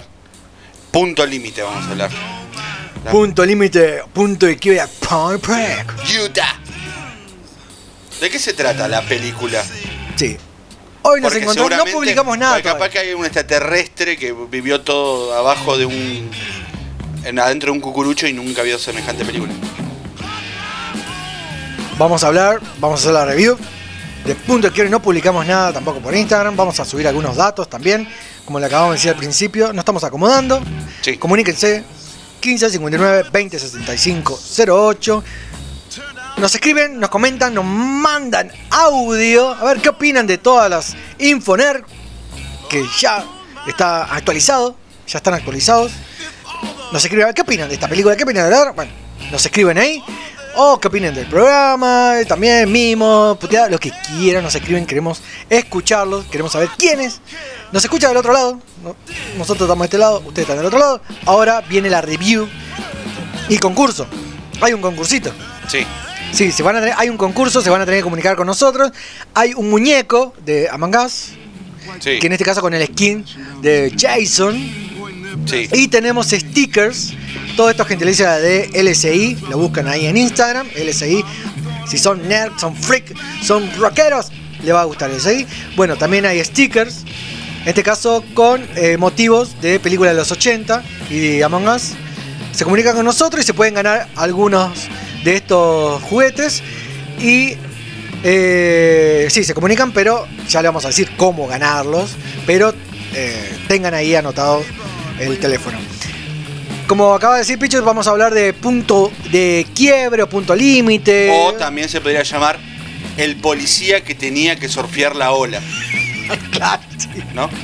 Punto 0.92 1.26
límite 1.26 1.62
vamos 1.62 1.84
a 1.86 1.90
hablar. 1.90 2.10
La- 3.04 3.10
Punto 3.10 3.44
límite, 3.44 4.02
punto 4.12 4.46
de 4.46 4.56
quiebra, 4.56 4.86
Point 5.08 5.44
Break. 5.46 5.94
Utah. 6.24 6.58
¿De 8.20 8.30
qué 8.30 8.38
se 8.38 8.52
trata 8.52 8.86
la 8.88 9.02
película? 9.02 9.64
Sí. 10.16 10.36
Hoy 11.02 11.20
nos 11.20 11.34
encontramos, 11.34 11.86
no 11.86 11.92
publicamos 11.92 12.36
nada. 12.36 12.56
capaz 12.56 12.74
todavía. 12.74 12.88
que 12.90 12.98
hay 12.98 13.14
un 13.14 13.24
extraterrestre 13.24 14.16
que 14.16 14.32
vivió 14.32 14.80
todo 14.82 15.34
abajo 15.34 15.78
de 15.78 15.86
un. 15.86 16.30
En, 17.24 17.38
adentro 17.38 17.70
de 17.70 17.72
un 17.72 17.80
cucurucho 17.80 18.26
y 18.26 18.32
nunca 18.32 18.62
vio 18.62 18.78
semejante 18.78 19.24
película. 19.24 19.52
Vamos 21.98 22.24
a 22.24 22.28
hablar, 22.28 22.60
vamos 22.78 23.00
a 23.00 23.02
hacer 23.02 23.12
la 23.12 23.24
review. 23.24 23.58
De 24.24 24.34
punto 24.34 24.68
de 24.68 24.72
quiebre 24.72 24.90
no 24.90 25.00
publicamos 25.00 25.46
nada 25.46 25.72
tampoco 25.72 26.00
por 26.00 26.14
Instagram. 26.14 26.56
Vamos 26.56 26.78
a 26.80 26.84
subir 26.84 27.06
algunos 27.08 27.36
datos 27.36 27.68
también. 27.68 28.08
Como 28.44 28.58
le 28.58 28.66
acabamos 28.66 28.92
de 28.92 28.96
decir 28.96 29.10
al 29.10 29.16
principio, 29.16 29.68
nos 29.68 29.78
estamos 29.78 30.04
acomodando. 30.04 30.62
Comuníquense 31.18 31.84
15 32.40 32.70
59 32.70 33.30
20 33.30 33.58
65 33.58 34.40
08. 34.66 35.24
Nos 36.40 36.54
escriben, 36.54 36.98
nos 36.98 37.10
comentan, 37.10 37.52
nos 37.52 37.66
mandan 37.66 38.50
audio. 38.70 39.50
A 39.50 39.62
ver 39.64 39.82
qué 39.82 39.90
opinan 39.90 40.26
de 40.26 40.38
todas 40.38 40.70
las 40.70 40.96
Infoner. 41.18 41.84
Que 42.70 42.82
ya 42.98 43.22
está 43.68 44.04
actualizado. 44.04 44.74
Ya 45.06 45.18
están 45.18 45.34
actualizados. 45.34 45.92
Nos 46.92 47.04
escriben, 47.04 47.34
¿qué 47.34 47.42
opinan 47.42 47.68
de 47.68 47.74
esta 47.74 47.88
película? 47.88 48.16
¿Qué 48.16 48.22
opinan 48.22 48.48
de 48.48 48.50
la 48.56 48.72
Bueno, 48.72 48.90
nos 49.30 49.44
escriben 49.44 49.76
ahí. 49.76 50.02
O 50.56 50.80
qué 50.80 50.88
opinan 50.88 51.14
del 51.14 51.26
programa, 51.26 52.14
también 52.26 52.72
mimos, 52.72 53.36
puteada, 53.38 53.68
lo 53.68 53.78
que 53.78 53.92
quieran, 54.08 54.42
nos 54.42 54.52
escriben, 54.52 54.84
queremos 54.84 55.22
escucharlos, 55.48 56.24
queremos 56.24 56.50
saber 56.50 56.70
quiénes. 56.76 57.20
Nos 57.70 57.84
escucha 57.84 58.08
del 58.08 58.16
otro 58.16 58.32
lado, 58.32 58.58
¿no? 58.82 58.96
nosotros 59.38 59.68
estamos 59.68 59.82
de 59.82 59.84
este 59.84 59.98
lado, 59.98 60.18
ustedes 60.26 60.40
están 60.40 60.56
del 60.56 60.66
otro 60.66 60.80
lado. 60.80 61.02
Ahora 61.24 61.60
viene 61.60 61.88
la 61.88 62.00
review 62.00 62.48
y 63.48 63.58
concurso. 63.58 64.08
Hay 64.60 64.72
un 64.72 64.80
concursito. 64.80 65.30
Sí. 65.68 65.86
Sí, 66.32 66.52
se 66.52 66.62
van 66.62 66.76
a 66.76 66.80
tener- 66.80 66.94
hay 66.96 67.08
un 67.08 67.16
concurso, 67.16 67.60
se 67.60 67.70
van 67.70 67.80
a 67.80 67.84
tener 67.84 68.00
que 68.00 68.04
comunicar 68.04 68.36
con 68.36 68.46
nosotros. 68.46 68.92
Hay 69.34 69.52
un 69.54 69.68
muñeco 69.68 70.32
de 70.44 70.68
Among 70.70 70.96
Us, 70.96 71.30
Sí. 71.98 72.18
que 72.18 72.26
en 72.28 72.32
este 72.32 72.44
caso 72.44 72.60
con 72.60 72.72
el 72.72 72.86
skin 72.86 73.24
de 73.62 73.92
Jason. 73.98 74.54
Sí. 75.46 75.68
Y 75.72 75.88
tenemos 75.88 76.28
stickers. 76.28 77.12
Todo 77.56 77.68
esto 77.70 77.82
es 77.82 77.88
gentilicia 77.88 78.32
de 78.38 78.70
LSI. 78.74 79.36
Lo 79.50 79.58
buscan 79.58 79.88
ahí 79.88 80.06
en 80.06 80.16
Instagram. 80.16 80.68
LSI. 80.76 81.24
Si 81.88 81.98
son 81.98 82.26
nerds, 82.28 82.60
son 82.60 82.76
freak, 82.76 83.12
son 83.42 83.68
rockeros, 83.78 84.26
le 84.62 84.72
va 84.72 84.82
a 84.82 84.84
gustar 84.84 85.10
LSI. 85.10 85.46
Bueno, 85.76 85.96
también 85.96 86.24
hay 86.26 86.42
stickers. 86.44 86.98
En 87.62 87.68
este 87.68 87.82
caso 87.82 88.24
con 88.34 88.64
eh, 88.76 88.96
motivos 88.96 89.60
de 89.60 89.80
películas 89.80 90.12
de 90.14 90.18
los 90.20 90.30
80 90.30 90.82
y 91.10 91.42
Among 91.42 91.68
Us. 91.68 91.90
Se 92.52 92.64
comunican 92.64 92.94
con 92.94 93.04
nosotros 93.04 93.42
y 93.42 93.46
se 93.46 93.54
pueden 93.54 93.74
ganar 93.74 94.08
algunos 94.16 94.88
de 95.24 95.36
estos 95.36 96.02
juguetes. 96.02 96.62
Y 97.20 97.56
eh, 98.24 99.26
sí, 99.30 99.44
se 99.44 99.54
comunican, 99.54 99.92
pero 99.92 100.26
ya 100.48 100.62
le 100.62 100.68
vamos 100.68 100.84
a 100.84 100.88
decir 100.88 101.10
cómo 101.16 101.46
ganarlos. 101.46 102.10
Pero 102.46 102.72
eh, 103.14 103.56
tengan 103.68 103.94
ahí 103.94 104.14
anotado 104.14 104.62
el 105.18 105.38
teléfono. 105.38 105.78
Como 106.86 107.14
acaba 107.14 107.34
de 107.34 107.40
decir 107.40 107.58
Pichu, 107.58 107.80
vamos 107.84 108.06
a 108.08 108.10
hablar 108.10 108.34
de 108.34 108.52
punto 108.52 109.12
de 109.30 109.64
quiebre 109.74 110.22
o 110.24 110.28
punto 110.28 110.56
límite. 110.56 111.30
O 111.32 111.52
también 111.54 111.88
se 111.88 112.00
podría 112.00 112.22
llamar 112.24 112.58
el 113.16 113.36
policía 113.36 114.00
que 114.02 114.14
tenía 114.16 114.56
que 114.56 114.68
surfear 114.68 115.14
la 115.14 115.30
ola. 115.32 115.60
claro, 116.50 116.82
¿No? 117.34 117.48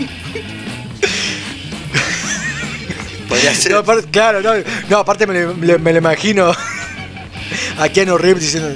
Podría 3.29 3.55
ser. 3.55 3.73
No, 3.73 3.79
aparte- 3.79 4.09
claro, 4.11 4.41
no, 4.41 4.53
no, 4.89 4.99
aparte 4.99 5.27
me, 5.27 5.41
lo- 5.43 5.55
me 5.55 5.67
lo- 5.67 5.79
me 5.81 5.93
lo 5.93 5.99
imagino 5.99 6.53
a 7.79 7.89
Keanu 7.89 8.17
Reeves 8.19 8.43
diciendo, 8.43 8.75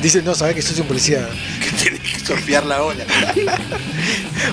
dice, 0.00 0.22
no, 0.22 0.34
sabes 0.34 0.54
que 0.54 0.62
sos 0.62 0.78
un 0.78 0.86
policía. 0.86 1.28
que 1.60 1.70
tiene 1.82 1.98
que 1.98 2.18
surfear 2.20 2.64
la 2.66 2.82
ola. 2.82 3.04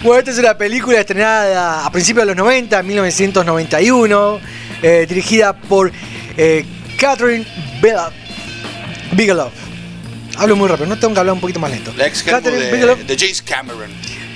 Bueno, 0.03 0.19
esta 0.19 0.31
es 0.31 0.37
una 0.37 0.55
película 0.57 0.99
estrenada 0.99 1.85
a 1.85 1.91
principios 1.91 2.23
de 2.23 2.27
los 2.27 2.35
90, 2.37 2.83
1991, 2.83 4.39
eh, 4.83 5.05
dirigida 5.09 5.53
por 5.53 5.91
eh, 6.37 6.63
Catherine 6.97 7.45
Bella- 7.81 8.11
Bigelow. 9.13 9.49
Hablo 10.37 10.55
muy 10.55 10.67
rápido, 10.69 10.87
no 10.87 10.97
tengo 10.99 11.13
que 11.13 11.19
hablar 11.19 11.33
un 11.33 11.41
poquito 11.41 11.59
más 11.59 11.71
lento. 11.71 11.91
La 11.97 12.05
ex 12.07 12.21
Catherine 12.23 12.63
de, 12.65 12.71
Bigelow. 12.71 12.97
de 12.97 13.17
James 13.17 13.41
Cameron. 13.41 13.89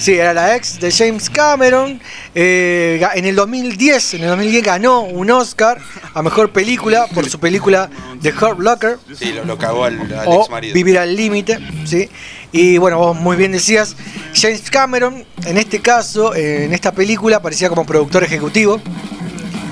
Sí, 0.04 0.16
era 0.16 0.34
la 0.34 0.58
ex 0.58 0.82
de 0.82 0.92
James 0.92 1.30
Cameron. 1.30 1.98
Eh, 2.36 3.02
en 3.16 3.24
el 3.24 3.38
2010, 3.38 4.16
en 4.16 4.24
el 4.24 4.28
2010 4.32 4.62
ganó 4.62 5.04
un 5.04 5.32
Oscar 5.32 5.78
a 6.14 6.22
mejor 6.22 6.52
película 6.52 7.08
por 7.16 7.30
su 7.30 7.40
película 7.40 7.90
The 8.22 8.34
Hurt 8.34 8.60
Locker 8.60 8.98
Sí, 9.18 9.32
lo, 9.32 9.46
lo 9.46 9.58
cagó 9.58 9.86
al, 9.86 10.02
al 10.14 10.28
o 10.28 10.42
ex 10.42 10.50
marido. 10.50 10.74
Vivir 10.74 11.00
al 11.00 11.16
límite, 11.16 11.58
¿sí? 11.86 12.10
Y 12.52 12.78
bueno, 12.80 12.98
vos 12.98 13.16
muy 13.16 13.38
bien 13.38 13.54
decías, 13.54 13.96
James 14.36 14.70
Cameron, 14.70 15.24
en 15.46 15.58
este 15.58 15.80
caso, 15.80 16.36
eh, 16.36 16.66
en 16.66 16.74
esta 16.74 16.92
película, 16.92 17.38
aparecía 17.38 17.70
como 17.70 17.86
productor 17.86 18.26
ejecutivo. 18.26 18.82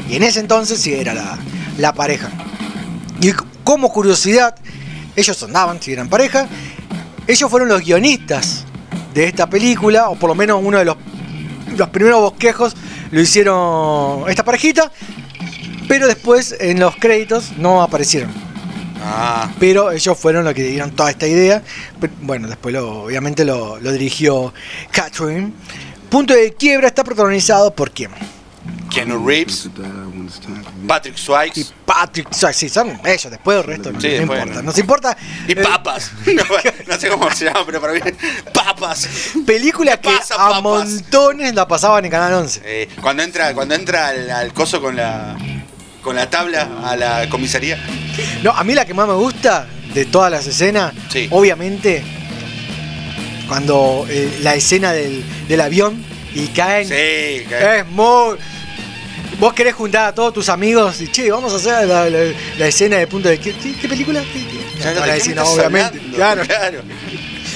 Y 0.09 0.15
en 0.15 0.23
ese 0.23 0.39
entonces 0.39 0.79
sí 0.79 0.93
era 0.93 1.13
la, 1.13 1.37
la 1.77 1.93
pareja. 1.93 2.29
Y 3.19 3.33
como 3.65 3.91
curiosidad, 3.91 4.55
ellos 5.13 5.43
andaban, 5.43 5.81
si 5.81 5.91
eran 5.91 6.07
pareja, 6.07 6.47
ellos 7.27 7.51
fueron 7.51 7.67
los 7.67 7.81
guionistas 7.81 8.63
de 9.13 9.25
esta 9.25 9.49
película, 9.49 10.09
o 10.09 10.15
por 10.15 10.29
lo 10.29 10.35
menos 10.35 10.61
uno 10.63 10.77
de 10.79 10.85
los, 10.85 10.97
los 11.77 11.89
primeros 11.89 12.21
bosquejos 12.21 12.75
lo 13.11 13.19
hicieron 13.21 14.29
esta 14.29 14.43
parejita, 14.43 14.91
pero 15.87 16.07
después 16.07 16.55
en 16.59 16.79
los 16.79 16.95
créditos 16.95 17.51
no 17.57 17.81
aparecieron. 17.81 18.31
Ah, 19.03 19.49
Pero 19.59 19.91
ellos 19.91 20.15
fueron 20.17 20.45
los 20.45 20.53
que 20.53 20.63
dieron 20.63 20.91
toda 20.91 21.09
esta 21.09 21.27
idea. 21.27 21.63
Pero, 21.99 22.13
Bueno, 22.21 22.47
después 22.47 22.71
lo- 22.73 23.03
obviamente 23.05 23.43
lo, 23.43 23.79
lo 23.79 23.91
dirigió 23.91 24.53
Catherine. 24.91 25.51
Punto 26.09 26.35
de 26.35 26.53
quiebra 26.53 26.87
está 26.87 27.03
protagonizado 27.03 27.73
por 27.73 27.89
quién? 27.91 28.11
Keanu 28.91 29.25
Reeves, 29.27 29.69
Patrick 30.87 31.17
Swayze 31.17 31.71
Patrick 31.85 32.33
Swayze, 32.33 32.59
sí, 32.59 32.69
son 32.69 32.99
ellos, 33.05 33.29
después 33.31 33.57
el 33.57 33.63
resto 33.63 33.91
no, 33.91 33.99
Sí, 34.01 34.07
no 34.07 34.13
después 34.13 34.39
importa. 34.39 34.61
no. 34.61 34.61
Nos 34.63 34.77
importa 34.77 35.17
y 35.47 35.51
eh, 35.51 35.55
Papas. 35.57 36.11
no 36.87 36.97
sé 36.99 37.09
cómo 37.09 37.29
se 37.31 37.45
llama, 37.45 37.61
pero 37.65 37.81
para 37.81 37.93
mí. 37.93 37.99
Papas. 38.53 39.07
película 39.45 39.97
que 39.97 40.09
pasa, 40.09 40.35
a 40.35 40.37
papas? 40.49 40.61
montones 40.61 41.53
la 41.55 41.67
pasaban 41.67 42.05
en 42.05 42.11
Canal 42.11 42.33
11. 42.33 42.61
Eh, 42.63 42.89
cuando 43.01 43.23
entra, 43.23 43.53
cuando 43.53 43.75
entra 43.75 44.07
al, 44.09 44.29
al 44.29 44.53
coso 44.53 44.81
con 44.81 44.95
la 44.95 45.35
con 46.01 46.15
la 46.15 46.29
tabla 46.29 46.67
a 46.83 46.95
la 46.95 47.29
comisaría. 47.29 47.77
No, 48.41 48.51
a 48.51 48.63
mí 48.63 48.73
la 48.73 48.85
que 48.85 48.93
más 48.95 49.07
me 49.07 49.13
gusta 49.13 49.67
de 49.93 50.05
todas 50.05 50.31
las 50.31 50.47
escenas, 50.47 50.93
Sí. 51.09 51.27
obviamente, 51.29 52.03
cuando 53.47 54.05
eh, 54.09 54.39
la 54.41 54.55
escena 54.55 54.93
del, 54.93 55.23
del 55.47 55.61
avión 55.61 56.03
y 56.33 56.47
caen, 56.47 56.85
Sí, 56.87 56.93
que- 56.93 57.79
es 57.79 57.87
muy... 57.87 58.37
Vos 59.41 59.53
querés 59.53 59.73
juntar 59.73 60.05
a 60.05 60.13
todos 60.15 60.33
tus 60.33 60.47
amigos 60.49 61.01
y, 61.01 61.07
che, 61.11 61.29
vamos 61.31 61.51
a 61.51 61.55
hacer 61.57 61.87
la, 61.87 62.07
la- 62.09 62.31
la 62.59 62.67
escena 62.67 62.97
de 62.97 63.07
punto 63.07 63.27
de... 63.27 63.39
¿Qué, 63.39 63.51
película? 63.89 64.21
¿Qué- 64.31 64.45
qué? 64.47 64.85
No 64.93 64.99
van 64.99 65.03
a 65.03 65.05
te- 65.05 65.11
decir, 65.13 65.33
¿qué 65.33 65.35
no, 65.35 65.41
estás 65.41 65.57
obviamente. 65.57 65.97
hablando? 65.99 66.15
Claro. 66.15 66.43
claro. 66.45 66.81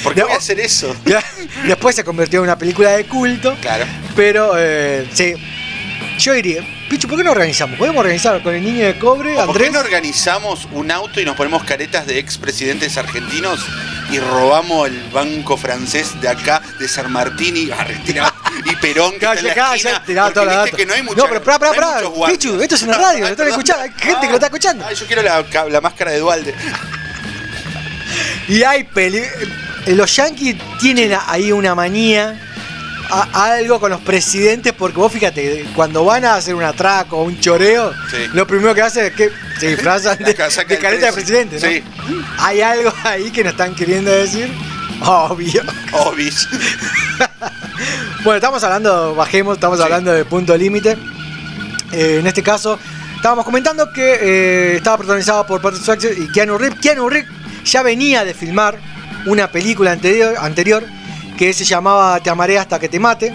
¿Por 0.04 0.14
qué 0.16 0.24
voy 0.24 0.32
a 0.34 0.38
hacer 0.38 0.60
eso? 0.60 0.96
Después 1.68 1.96
se 1.96 2.04
convirtió 2.04 2.40
en 2.40 2.46
una 2.46 2.58
película 2.58 2.92
de 2.92 3.06
culto, 3.06 3.56
Claro. 3.62 3.86
pero 4.16 4.54
eh, 4.58 5.08
sí. 5.14 5.36
Yo 6.18 6.34
diría, 6.34 6.62
Pichu, 6.90 7.08
¿por 7.08 7.18
qué 7.18 7.24
no 7.24 7.32
organizamos? 7.32 7.78
¿Podemos 7.78 8.00
organizar 8.00 8.42
con 8.42 8.56
el 8.56 8.64
niño 8.64 8.86
de 8.86 8.98
cobre, 8.98 9.34
¿O 9.34 9.36
¿Por 9.46 9.50
Andrés? 9.50 9.68
qué 9.68 9.74
no 9.74 9.80
organizamos 9.82 10.68
un 10.72 10.90
auto 10.90 11.20
y 11.22 11.26
nos 11.26 11.36
ponemos 11.36 11.64
caretas 11.66 12.08
de 12.08 12.18
expresidentes 12.20 12.98
argentinos 12.98 13.60
y 14.12 14.20
robamos 14.20 14.88
el 14.88 15.04
banco 15.12 15.58
francés 15.58 16.20
de 16.22 16.30
acá, 16.30 16.62
de 16.80 16.88
San 16.88 17.12
Martín 17.12 17.58
y, 17.58 17.70
Argentina, 17.72 18.34
y 18.66 18.76
Perón, 18.78 19.12
que 19.12 19.18
está 19.26 19.34
en 19.34 19.44
la 19.46 19.76
esquina? 19.76 20.32
toda 20.34 20.46
la 20.46 20.56
data. 20.58 20.76
que 20.78 20.86
no 20.86 20.94
hay 20.94 21.04
mucha, 21.04 21.22
No, 21.22 21.28
pero 21.28 21.44
pará, 21.44 21.60
pará, 21.60 21.72
no 21.72 21.76
hay 21.76 21.80
pará. 21.82 21.96
muchos 21.98 22.14
guardias. 22.16 22.40
Pichu, 22.40 22.62
esto 22.62 22.76
es 22.76 22.82
una 22.84 22.98
radio, 22.98 23.20
lo 23.26 23.28
están 23.32 23.48
escuchando, 23.56 23.84
hay 23.84 23.92
gente 23.98 24.22
que 24.22 24.28
lo 24.28 24.34
está 24.36 24.46
escuchando. 24.48 24.86
Ay, 24.88 24.96
yo 24.96 25.06
quiero 25.06 25.22
la, 25.22 25.46
la 25.70 25.82
máscara 25.82 26.12
de 26.12 26.20
Dualde. 26.20 26.54
Y 28.48 28.64
hay 28.64 28.84
peli... 28.84 29.22
Los 29.88 30.16
yankees 30.16 30.56
tienen 30.80 31.16
ahí 31.28 31.52
una 31.52 31.76
manía, 31.76 32.40
a- 33.12 33.52
algo 33.54 33.80
con 33.80 33.92
los 33.92 34.02
presidentes, 34.02 34.74
porque 34.74 34.98
vos 34.98 35.12
fíjate, 35.14 35.64
cuando 35.76 36.04
van 36.04 36.26
a 36.26 36.34
hacer 36.36 36.56
un 36.56 36.64
atraco 36.64 37.18
o 37.18 37.24
un 37.24 37.40
choreo, 37.40 37.94
Sí. 38.10 38.28
lo 38.34 38.48
primero 38.48 38.74
que 38.74 38.82
hacen 38.82 39.06
es 39.06 39.14
que 39.14 39.32
se 39.60 39.68
disfrazan 39.76 40.18
de, 40.18 40.36
Saca 40.50 40.74
de 40.74 40.80
careta 40.80 41.12
presidente, 41.12 41.60
¿no? 41.60 41.68
Sí. 41.68 41.84
Hay 42.40 42.62
algo 42.62 42.92
ahí 43.04 43.30
que 43.30 43.44
nos 43.44 43.52
están 43.54 43.76
queriendo 43.76 44.10
decir. 44.12 44.52
Obvio. 45.02 45.64
Obis. 45.94 46.48
Bueno, 48.24 48.38
estamos 48.38 48.64
hablando, 48.64 49.14
bajemos, 49.14 49.56
estamos 49.58 49.78
Sí. 49.78 49.84
hablando 49.84 50.12
de 50.12 50.26
punto 50.26 50.58
límite. 50.58 50.98
Eh, 51.92 52.18
en 52.20 52.26
este 52.26 52.42
caso, 52.42 52.80
estábamos 53.18 53.46
comentando 53.46 53.94
que 53.94 54.18
eh, 54.20 54.76
estaba 54.78 54.98
protagonizado 54.98 55.46
por 55.46 55.62
Patrick 55.62 55.84
Swayze 55.84 56.16
y 56.18 56.28
Keanu 56.32 56.58
Reeves. 56.58 56.80
Keanu 56.80 57.08
Reeves 57.08 57.30
ya 57.66 57.84
venía 57.84 58.24
de 58.24 58.34
filmar 58.34 58.80
una 59.28 59.52
película 59.52 59.92
anterior, 59.92 60.34
anterior 60.40 60.84
que 61.38 61.54
se 61.54 61.66
llamaba 61.66 62.20
Te 62.20 62.32
amaré 62.32 62.58
hasta 62.58 62.80
que 62.80 62.90
te 62.90 63.00
mate. 63.00 63.32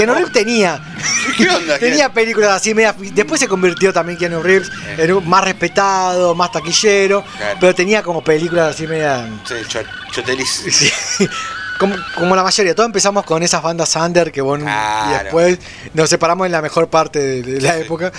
Keanu 0.00 0.14
Reeves 0.14 0.32
tenía, 0.32 0.80
¿Qué 1.36 1.48
onda? 1.48 1.78
tenía 1.80 2.12
películas 2.12 2.50
así 2.52 2.74
media. 2.74 2.94
Después 2.98 3.40
se 3.40 3.46
convirtió 3.48 3.92
también 3.92 4.18
Keanu 4.18 4.42
Reeves 4.42 4.70
en 4.96 5.12
un 5.12 5.28
más 5.28 5.44
respetado, 5.44 6.34
más 6.34 6.50
taquillero, 6.52 7.22
Claro. 7.36 7.58
pero 7.60 7.74
tenía 7.74 8.02
como 8.02 8.22
películas 8.24 8.74
así 8.74 8.86
media. 8.86 9.28
Sí, 9.46 9.54
cho- 9.68 9.80
chotelis. 10.12 10.48
Sí. 10.70 11.28
Como, 11.78 11.94
como 12.14 12.36
la 12.36 12.42
mayoría, 12.42 12.74
todos 12.74 12.86
empezamos 12.88 13.24
con 13.24 13.42
esas 13.42 13.62
bandas 13.62 13.96
under 13.96 14.30
que 14.30 14.40
y 14.40 14.42
Claro. 14.42 15.22
después 15.24 15.58
nos 15.94 16.10
separamos 16.10 16.44
en 16.44 16.52
la 16.52 16.60
mejor 16.60 16.88
parte 16.88 17.18
de, 17.18 17.42
de 17.42 17.60
la 17.60 17.74
Sí. 17.76 17.80
época. 17.80 18.12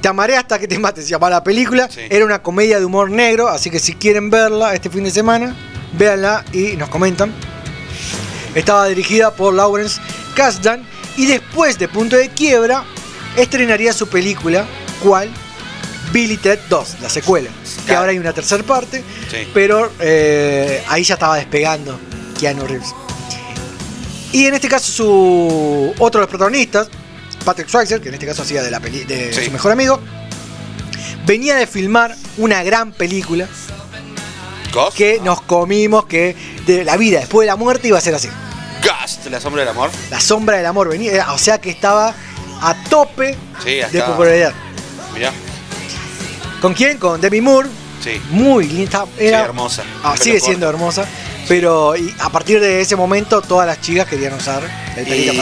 Te 0.00 0.08
amaré 0.08 0.36
hasta 0.36 0.58
que 0.58 0.66
te 0.66 0.78
mates, 0.78 1.04
se 1.04 1.10
llama 1.10 1.28
la 1.30 1.44
película. 1.44 1.88
Sí. 1.88 2.00
Era 2.10 2.24
una 2.24 2.40
comedia 2.42 2.78
de 2.80 2.84
humor 2.84 3.10
negro, 3.10 3.48
así 3.48 3.70
que 3.70 3.78
si 3.78 3.94
quieren 3.94 4.28
verla 4.30 4.74
este 4.74 4.90
fin 4.90 5.04
de 5.04 5.10
semana, 5.12 5.54
véanla 5.92 6.44
y 6.52 6.76
nos 6.76 6.88
comentan. 6.88 7.32
Estaba 8.54 8.86
dirigida 8.86 9.30
por 9.30 9.54
Lawrence 9.54 10.00
Kasdan 10.34 10.84
y 11.16 11.26
después 11.26 11.78
de 11.78 11.88
Punto 11.88 12.16
de 12.16 12.28
Quiebra 12.30 12.84
estrenaría 13.36 13.92
su 13.92 14.08
película, 14.08 14.66
¿cuál? 15.02 15.30
Billy 16.12 16.36
Ted 16.36 16.58
2, 16.68 16.96
la 17.02 17.08
secuela. 17.08 17.50
Que 17.86 17.94
ahora 17.94 18.10
hay 18.10 18.18
una 18.18 18.32
tercera 18.32 18.62
parte, 18.64 19.04
Sí. 19.30 19.48
pero 19.54 19.92
eh, 20.00 20.82
ahí 20.88 21.04
ya 21.04 21.14
estaba 21.14 21.36
despegando 21.36 21.98
Keanu 22.38 22.66
Reeves. 22.66 22.94
Y 24.32 24.46
en 24.46 24.54
este 24.54 24.68
caso 24.68 24.90
su 24.92 25.94
otro 25.98 26.20
de 26.20 26.22
los 26.24 26.28
protagonistas, 26.30 26.88
Patrick 27.44 27.68
Swayze, 27.68 28.00
que 28.00 28.08
en 28.08 28.14
este 28.14 28.26
caso 28.26 28.42
hacía 28.42 28.62
de, 28.62 28.70
la 28.70 28.80
peli- 28.80 29.04
de 29.04 29.32
Sí. 29.32 29.44
su 29.46 29.50
mejor 29.50 29.72
amigo, 29.72 30.00
venía 31.26 31.56
de 31.56 31.66
filmar 31.66 32.16
una 32.38 32.62
gran 32.62 32.92
película 32.92 33.48
que 34.96 35.20
nos 35.22 35.40
comimos, 35.42 36.06
que 36.06 36.36
de 36.66 36.84
la 36.84 36.96
vida 36.96 37.18
después 37.20 37.44
de 37.44 37.46
la 37.46 37.56
muerte 37.56 37.88
iba 37.88 37.98
a 37.98 38.00
ser 38.00 38.14
así. 38.14 38.28
La 39.30 39.40
sombra 39.40 39.62
del 39.62 39.70
amor. 39.70 39.90
La 40.10 40.20
sombra 40.20 40.56
del 40.56 40.66
amor 40.66 40.88
venía, 40.88 41.12
era- 41.12 41.32
o 41.32 41.38
sea 41.38 41.60
que 41.60 41.70
estaba 41.70 42.14
a 42.62 42.74
tope 42.88 43.36
Sí, 43.64 43.80
de 43.90 44.02
popularidad. 44.02 44.52
Mirá. 45.14 45.32
¿Con 46.60 46.74
quién? 46.74 46.98
Con 46.98 47.20
Demi 47.20 47.40
Moore, 47.40 47.68
Sí. 48.02 48.20
muy 48.30 48.66
linda, 48.66 49.04
Sí, 49.18 49.26
era, 49.26 49.40
hermosa. 49.44 49.82
Ah, 50.04 50.14
sigue 50.16 50.34
corto. 50.34 50.46
siendo 50.46 50.68
hermosa. 50.68 51.06
Pero 51.48 51.96
y 51.96 52.14
a 52.20 52.28
partir 52.28 52.60
de 52.60 52.80
ese 52.80 52.94
momento 52.96 53.40
todas 53.42 53.66
las 53.66 53.80
chicas 53.80 54.06
querían 54.06 54.34
usar 54.34 54.62
el 54.96 55.04
pelito. 55.06 55.32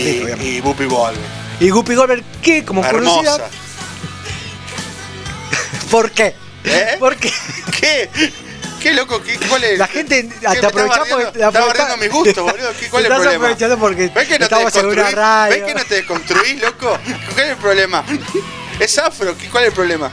Y, 0.43 0.57
y 0.57 0.61
Whoopi 0.61 0.85
Goldberg. 0.87 1.19
Y 1.61 1.71
Guppy 1.71 1.95
Goldberg, 1.97 2.23
¿qué? 2.41 2.64
Como 2.64 2.83
curiosidad. 2.83 3.35
Hermosa. 3.35 3.51
¿Por 5.91 6.11
qué? 6.12 6.35
¿Eh? 6.64 6.97
¿Por 6.99 7.16
qué? 7.16 7.33
¿Qué? 7.81 8.11
¿Qué 8.81 8.93
loco? 8.95 9.20
¿Qué, 9.22 9.37
¿Cuál 9.49 9.64
es? 9.64 9.79
La 9.79 9.87
gente 9.89 10.22
¿Qué, 10.29 10.35
te 10.35 10.45
la 10.45 10.53
Estás 10.55 10.72
aprovechás- 10.72 11.53
bardeando 11.55 11.97
mis 11.97 12.11
gustos, 12.11 12.45
boludo. 12.45 12.70
¿Qué, 12.79 12.89
¿Cuál 12.89 13.03
Te 13.03 13.09
es 13.09 13.14
el 13.14 13.20
problema? 13.22 13.45
aprovechando 13.45 13.79
porque 13.79 14.09
¿Ves 14.14 14.29
que 14.29 14.39
no 14.39 14.39
te 14.39 14.45
estamos 14.45 14.72
una 14.74 14.83
desconstruís? 14.83 15.14
radio. 15.14 15.55
¿Ves 15.57 15.64
que 15.64 15.74
no 15.74 15.85
te 15.85 15.95
desconstruís, 15.97 16.62
loco? 16.62 16.99
¿Cuál 17.35 17.45
es 17.47 17.51
el 17.51 17.57
problema? 17.57 18.05
Es 18.79 18.99
afro, 18.99 19.37
¿qué- 19.37 19.49
¿cuál 19.49 19.64
es 19.64 19.68
el 19.70 19.74
problema? 19.74 20.11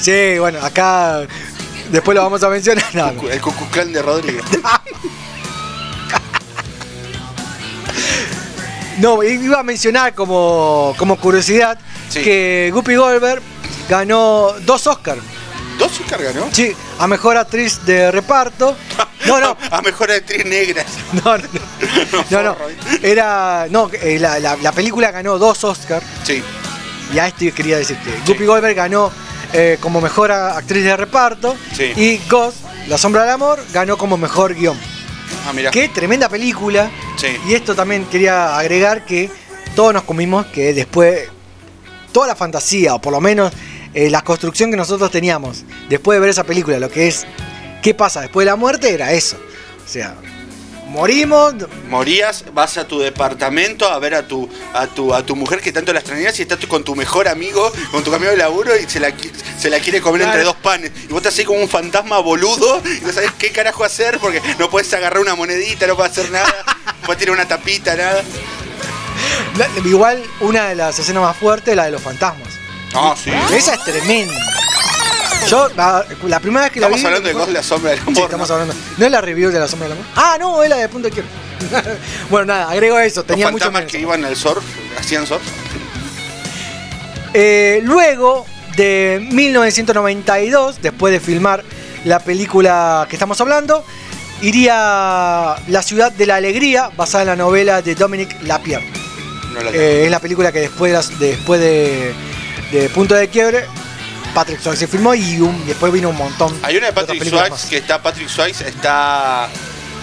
Sí, 0.00 0.38
bueno, 0.38 0.64
acá 0.64 1.20
después 1.90 2.14
lo 2.14 2.22
vamos 2.22 2.42
a 2.42 2.48
mencionar. 2.48 2.84
No, 2.94 3.12
no. 3.12 3.28
El 3.30 3.40
Cucuclán 3.40 3.92
de 3.92 4.02
Rodríguez. 4.02 4.44
No, 8.98 9.22
iba 9.22 9.60
a 9.60 9.62
mencionar 9.62 10.12
como, 10.12 10.92
como 10.98 11.16
curiosidad 11.20 11.78
Sí. 12.08 12.20
que 12.20 12.70
Guppy 12.74 12.96
Goldberg 12.96 13.40
ganó 13.88 14.54
dos 14.62 14.88
Oscars. 14.88 15.20
¿Dos 15.78 16.00
Oscar 16.00 16.22
ganó? 16.22 16.48
Sí, 16.52 16.72
a 16.98 17.06
mejor 17.06 17.36
actriz 17.36 17.84
de 17.86 18.10
reparto. 18.10 18.76
No, 19.26 19.40
no, 19.40 19.56
A 19.70 19.80
mejor 19.82 20.10
actriz 20.10 20.44
negra. 20.44 20.84
no, 21.24 21.38
no, 21.38 21.44
no, 22.30 22.42
no. 22.42 22.56
Era, 23.02 23.66
no, 23.70 23.90
eh, 23.92 24.18
la, 24.18 24.38
la- 24.40 24.56
la 24.56 24.72
película 24.72 25.10
ganó 25.10 25.38
dos 25.38 25.62
Oscars. 25.64 26.04
Sí. 26.24 26.42
Y 27.14 27.18
a 27.18 27.26
esto 27.28 27.44
quería 27.54 27.78
decir 27.78 27.96
que 27.98 28.10
Guppy 28.30 28.44
Goldberg 28.44 28.74
ganó 28.74 29.10
eh, 29.52 29.78
como 29.80 30.00
mejor 30.00 30.30
actriz 30.32 30.84
de 30.84 30.96
reparto. 30.96 31.56
Sí. 31.74 31.92
Y 31.96 32.20
Ghost, 32.28 32.58
La 32.88 32.98
Sombra 32.98 33.22
del 33.22 33.30
Amor, 33.32 33.64
ganó 33.72 33.96
como 33.96 34.16
mejor 34.18 34.54
guion. 34.54 34.76
Ah, 35.48 35.52
mira. 35.54 35.70
Qué 35.70 35.88
tremenda 35.88 36.28
película. 36.28 36.90
Sí. 37.16 37.28
Y 37.46 37.54
esto 37.54 37.74
también 37.74 38.04
quería 38.06 38.58
agregar 38.58 39.04
que 39.06 39.30
todos 39.74 39.94
nos 39.94 40.02
comimos 40.02 40.46
que 40.46 40.74
después, 40.74 41.28
toda 42.12 42.26
la 42.26 42.36
fantasía, 42.36 42.94
o 42.94 43.00
por 43.00 43.12
lo 43.12 43.20
menos 43.20 43.52
eh, 44.06 44.10
la 44.10 44.22
construcción 44.22 44.70
que 44.70 44.76
nosotros 44.76 45.10
teníamos 45.10 45.64
después 45.88 46.16
de 46.16 46.20
ver 46.20 46.30
esa 46.30 46.44
película, 46.44 46.78
lo 46.78 46.88
que 46.90 47.08
es 47.08 47.26
qué 47.82 47.94
pasa 47.94 48.20
después 48.20 48.44
de 48.44 48.50
la 48.52 48.56
muerte, 48.56 48.92
era 48.94 49.12
eso. 49.12 49.36
O 49.84 49.88
sea, 49.88 50.14
morimos, 50.88 51.54
Morías, 51.88 52.44
vas 52.54 52.78
a 52.78 52.86
tu 52.86 52.98
departamento 52.98 53.88
a 53.90 53.98
ver 53.98 54.14
a 54.14 54.26
tu, 54.26 54.48
a 54.74 54.86
tu, 54.86 55.12
a 55.14 55.22
tu 55.24 55.36
mujer 55.36 55.60
que 55.60 55.72
tanto 55.72 55.92
la 55.92 56.00
extrañas 56.00 56.38
y 56.38 56.42
estás 56.42 56.58
con 56.66 56.84
tu 56.84 56.94
mejor 56.96 57.28
amigo, 57.28 57.72
con 57.90 58.02
tu 58.04 58.14
amigo 58.14 58.30
de 58.30 58.36
laburo 58.38 58.76
y 58.76 58.88
se 58.88 59.00
la, 59.00 59.12
se 59.58 59.68
la 59.70 59.80
quiere 59.80 60.00
comer 60.00 60.22
Claro. 60.22 60.32
entre 60.32 60.44
dos 60.44 60.56
panes. 60.56 60.92
Y 61.04 61.08
vos 61.08 61.18
estás 61.18 61.38
ahí 61.38 61.44
como 61.44 61.60
un 61.60 61.68
fantasma 61.68 62.18
boludo 62.20 62.80
y 62.84 63.04
no 63.04 63.12
sabes 63.12 63.32
qué 63.38 63.50
carajo 63.52 63.84
hacer 63.84 64.18
porque 64.18 64.40
no 64.58 64.70
puedes 64.70 64.92
agarrar 64.94 65.20
una 65.20 65.34
monedita, 65.34 65.86
no 65.86 65.96
puedes 65.96 66.12
hacer 66.12 66.30
nada, 66.30 66.54
puedes 67.04 67.18
tirar 67.18 67.34
una 67.34 67.46
tapita, 67.48 67.94
nada. 67.96 68.22
La- 69.56 69.68
igual 69.88 70.22
una 70.40 70.68
de 70.68 70.74
las 70.74 70.98
escenas 70.98 71.22
más 71.22 71.36
fuertes 71.36 71.68
es 71.68 71.76
la 71.76 71.84
de 71.86 71.90
los 71.90 72.02
fantasmas. 72.02 72.47
Ah, 72.94 73.14
sí. 73.22 73.30
Esa 73.54 73.74
es 73.74 73.84
tremenda. 73.84 74.34
Yo, 75.46 75.68
la, 75.76 76.04
la 76.26 76.40
primera 76.40 76.64
vez 76.64 76.72
que 76.72 76.78
Estamos 76.80 76.98
la 77.02 77.08
vi. 77.10 77.14
hablando 77.16 77.28
de 77.28 77.34
Ghost, 77.34 77.52
la 77.52 77.62
sombra 77.62 77.90
del 77.92 78.00
amor. 78.00 78.14
Sí, 78.14 78.22
estamos 78.22 78.50
hablando. 78.50 78.74
¿No 78.96 79.06
es 79.06 79.12
la 79.12 79.20
review 79.20 79.50
de 79.50 79.60
la 79.60 79.68
sombra 79.68 79.88
del 79.88 79.96
amor? 79.98 80.06
Ah, 80.16 80.36
no, 80.38 80.62
es 80.62 80.68
la 80.68 80.76
de 80.76 80.88
punto 80.88 81.08
de 81.08 81.14
quiero. 81.14 81.28
bueno, 82.30 82.46
nada, 82.46 82.70
agrego 82.70 82.98
eso. 82.98 83.20
Los 83.20 83.26
Tenía 83.26 83.46
mucho 83.50 83.64
fantasmas 83.66 83.80
menos. 83.82 83.92
que 83.92 84.00
iban 84.00 84.24
al 84.24 84.36
surf, 84.36 84.64
hacían 84.98 85.26
surf. 85.26 85.42
Eh, 87.34 87.80
luego 87.84 88.46
de 88.76 89.26
1992, 89.32 90.80
después 90.82 91.12
de 91.12 91.20
filmar 91.20 91.64
la 92.04 92.20
película 92.20 93.06
que 93.08 93.16
estamos 93.16 93.40
hablando, 93.40 93.84
iría 94.42 95.56
La 95.68 95.82
ciudad 95.82 96.12
de 96.12 96.26
la 96.26 96.36
alegría, 96.36 96.90
basada 96.96 97.22
en 97.22 97.28
la 97.28 97.36
novela 97.36 97.82
de 97.82 97.94
Dominic 97.94 98.42
Lapierre. 98.42 98.86
No 99.52 99.60
la 99.62 99.70
Eh, 99.70 100.04
es 100.04 100.10
la 100.10 100.20
película 100.20 100.52
que 100.52 100.60
después 100.60 100.92
de, 101.18 101.26
después 101.28 101.60
de, 101.60 102.12
de 102.72 102.88
Punto 102.90 103.14
de 103.14 103.28
Quiebre, 103.28 103.66
Patrick 104.34 104.60
Swayze 104.60 104.86
filmó 104.86 105.14
y 105.14 105.40
un- 105.40 105.66
después 105.66 105.92
vino 105.92 106.10
un 106.10 106.16
montón. 106.16 106.56
Hay 106.62 106.76
una 106.76 106.88
de 106.88 106.92
Patrick 106.92 107.24
Swayze 107.28 107.68
que 107.68 107.76
está 107.78 108.02
Patrick 108.02 108.28
Swayze, 108.28 108.68
está 108.68 109.48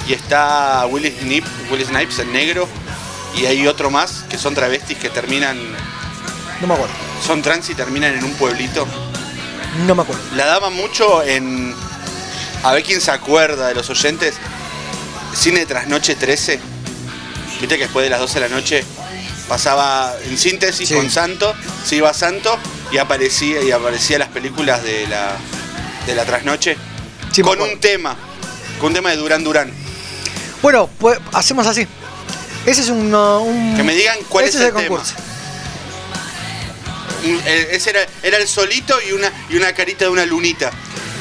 y 0.07 0.13
está 0.13 0.85
Will 0.87 1.11
Snipes, 1.21 1.49
Will 1.71 1.85
Snipes 1.85 2.19
en 2.19 2.31
negro 2.33 2.67
y 3.35 3.45
hay 3.45 3.67
otro 3.67 3.89
más 3.91 4.23
que 4.29 4.37
son 4.37 4.53
travestis 4.55 4.97
que 4.97 5.09
terminan. 5.09 5.57
No 6.61 6.67
me 6.67 6.73
acuerdo. 6.73 6.93
son 7.25 7.41
trans 7.41 7.69
y 7.69 7.75
terminan 7.75 8.15
en 8.15 8.23
un 8.23 8.33
pueblito. 8.33 8.87
No 9.85 9.93
me 9.95 10.03
acuerdo. 10.03 10.21
La 10.35 10.45
daban 10.45 10.73
mucho 10.73 11.21
en 11.23 11.73
a 12.63 12.71
ver 12.73 12.83
quién 12.83 13.01
se 13.01 13.11
acuerda 13.11 13.67
de 13.67 13.75
los 13.75 13.89
oyentes. 13.89 14.35
Cine 15.33 15.65
tras 15.65 15.87
noche 15.87 16.15
13. 16.15 16.59
Viste 17.59 17.77
que 17.77 17.83
después 17.83 18.03
de 18.05 18.09
las 18.09 18.19
12 18.19 18.39
de 18.39 18.49
la 18.49 18.55
noche 18.55 18.83
pasaba 19.47 20.13
en 20.25 20.37
síntesis 20.37 20.89
Sí. 20.89 20.95
con 20.95 21.09
Santo, 21.09 21.53
se 21.85 21.97
iba 21.97 22.13
Santo 22.13 22.57
y 22.91 22.97
aparecía 22.97 23.61
y 23.61 23.71
aparecía 23.71 24.17
las 24.19 24.29
películas 24.29 24.83
de 24.83 25.07
la 25.07 25.35
de 26.07 26.15
la 26.15 26.25
trasnoche 26.25 26.77
Sí, 27.31 27.41
con 27.41 27.59
un 27.61 27.79
tema, 27.79 28.15
con 28.79 28.87
un 28.89 28.93
tema 28.93 29.09
de 29.09 29.17
Durán 29.17 29.43
Durán. 29.43 29.71
Bueno, 30.61 30.89
pues 30.99 31.19
hacemos 31.33 31.67
así. 31.67 31.85
Ese 32.65 32.81
es 32.81 32.89
un. 32.89 33.13
un- 33.13 33.75
Que 33.75 33.83
me 33.83 33.93
digan 33.93 34.17
cuál 34.29 34.45
ese 34.45 34.57
es 34.59 34.63
el 34.65 34.73
concurso. 34.73 35.13
Un- 37.25 37.41
eh, 37.45 37.69
Ese 37.71 37.89
era, 37.91 38.05
era 38.23 38.37
el 38.37 38.47
solito 38.47 38.95
y 39.07 39.11
una, 39.11 39.31
y 39.49 39.55
una 39.57 39.73
carita 39.73 40.05
de 40.05 40.11
una 40.11 40.25
lunita. 40.25 40.71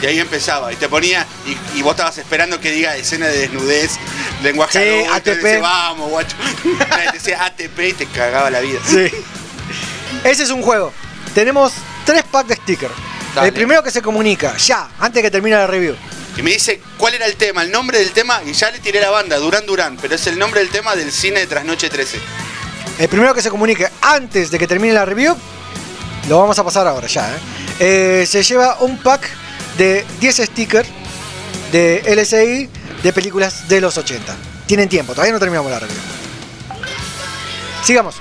Y 0.05 0.07
ahí 0.07 0.21
empezaba, 0.21 0.71
y 0.71 0.77
te 0.77 0.87
ponía, 0.87 1.27
y, 1.47 1.79
y 1.79 1.81
vos 1.81 1.93
estabas 1.93 2.19
esperando 2.19 2.61
que 2.61 2.71
diga 2.71 2.95
escena 2.95 3.27
de 3.27 3.39
desnudez, 3.39 3.93
lenguaje 4.43 4.73
Sí, 4.73 5.09
adulto, 5.09 5.31
y 5.31 5.35
te 5.35 5.57
ATP. 5.57 5.63
vamos, 5.63 6.11
guacho. 6.11 6.37
te 7.07 7.13
decía 7.15 7.43
ATP 7.47 7.79
y 7.89 7.93
te 7.95 8.07
cagaba 8.09 8.51
la 8.51 8.61
vida. 8.61 8.81
Sí. 8.87 9.11
Ese 10.23 10.43
es 10.43 10.51
un 10.51 10.61
juego. 10.61 10.93
Tenemos 11.35 11.73
tres 12.05 12.23
packs 12.31 12.51
de 12.51 12.57
stickers. 12.57 12.93
Dale. 13.35 13.49
El 13.49 13.55
primero 13.55 13.83
que 13.83 13.91
se 13.91 14.03
comunica, 14.03 14.55
ya, 14.59 14.91
antes 15.01 15.23
que 15.23 15.31
termine 15.31 15.57
la 15.57 15.67
review. 15.67 15.97
Y 16.37 16.43
me 16.43 16.51
dice 16.51 16.83
cuál 16.99 17.15
era 17.15 17.25
el 17.25 17.37
tema, 17.37 17.63
el 17.63 17.71
nombre 17.73 17.99
del 17.99 18.11
tema, 18.11 18.43
y 18.45 18.53
ya 18.53 18.71
le 18.71 18.81
tiré 18.81 19.01
la 19.01 19.09
banda, 19.09 19.39
Durán 19.39 19.65
Durán, 19.65 19.97
pero 19.97 20.17
es 20.17 20.27
el 20.27 20.39
nombre 20.39 20.61
del 20.61 20.69
tema 20.69 20.95
del 20.95 21.11
cine 21.13 21.41
de 21.41 21.47
Trasnoche 21.47 21.89
13. 21.89 22.21
El 22.99 23.09
primero 23.09 23.33
que 23.33 23.41
se 23.41 23.49
comunique 23.49 23.89
antes 24.03 24.51
de 24.51 24.59
que 24.59 24.67
termine 24.67 24.93
la 24.93 25.07
review, 25.07 25.35
lo 26.29 26.39
vamos 26.41 26.59
a 26.59 26.63
pasar 26.63 26.87
ahora 26.87 27.07
ya. 27.07 27.27
¿eh? 27.27 27.39
Eh, 28.21 28.27
se 28.27 28.43
lleva 28.43 28.77
un 28.81 28.99
pack 28.99 29.44
de 29.79 30.05
10 30.21 30.37
stickers 30.37 30.89
de 31.73 32.03
LSI 32.17 32.69
de 33.03 33.13
películas 33.13 33.69
de 33.69 33.81
los 33.81 33.99
80. 33.99 34.35
Tienen 34.67 34.89
tiempo, 34.89 35.13
todavía 35.13 35.33
no 35.33 35.39
terminamos 35.39 35.71
la 35.71 35.79
review. 35.79 35.99
Sigamos. 37.83 38.17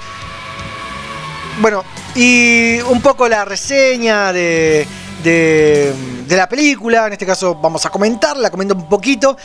Bueno, 1.59 1.83
y 2.15 2.79
un 2.81 3.01
poco 3.01 3.29
la 3.29 3.45
reseña 3.45 4.33
de, 4.33 4.85
de, 5.23 5.93
de 6.27 6.35
la 6.35 6.49
película, 6.49 7.07
en 7.07 7.13
este 7.13 7.25
caso 7.25 7.55
vamos 7.55 7.85
a 7.85 7.89
comentarla, 7.89 8.49
comento 8.49 8.75
un 8.75 8.89
poquito. 8.89 9.37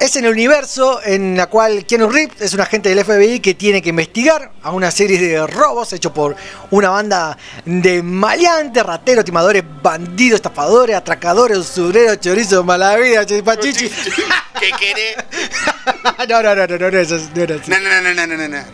Es 0.00 0.14
en 0.14 0.24
el 0.26 0.30
universo 0.30 1.00
en 1.04 1.36
la 1.36 1.46
cual 1.46 1.84
Keanu 1.84 2.08
Reeves 2.08 2.40
es 2.40 2.54
un 2.54 2.60
agente 2.60 2.88
del 2.94 3.04
FBI 3.04 3.40
que 3.40 3.54
tiene 3.54 3.82
que 3.82 3.88
investigar 3.88 4.52
a 4.62 4.70
una 4.70 4.92
serie 4.92 5.18
de 5.18 5.44
robos 5.44 5.92
hechos 5.92 6.12
por 6.12 6.36
una 6.70 6.90
banda 6.90 7.36
de 7.64 8.00
maleantes, 8.00 8.84
rateros, 8.84 9.24
timadores, 9.24 9.64
bandidos, 9.82 10.36
estafadores, 10.36 10.94
atracadores, 10.94 11.58
usureros, 11.58 12.20
chorizos, 12.20 12.64
malavida, 12.64 13.26
chipachichi. 13.26 13.90
¿Qué 14.60 14.70
querés? 14.78 15.16
no, 16.28 16.42
no, 16.42 16.54
no, 16.54 16.66
no, 16.68 16.78
no, 16.78 16.90
no, 16.92 16.98
eso 16.98 17.16
no. 17.34 17.44
No, 17.46 17.78
no, 17.80 18.00
no, 18.00 18.14
no, 18.14 18.26
no, 18.26 18.36
no, 18.36 18.48
no. 18.48 18.64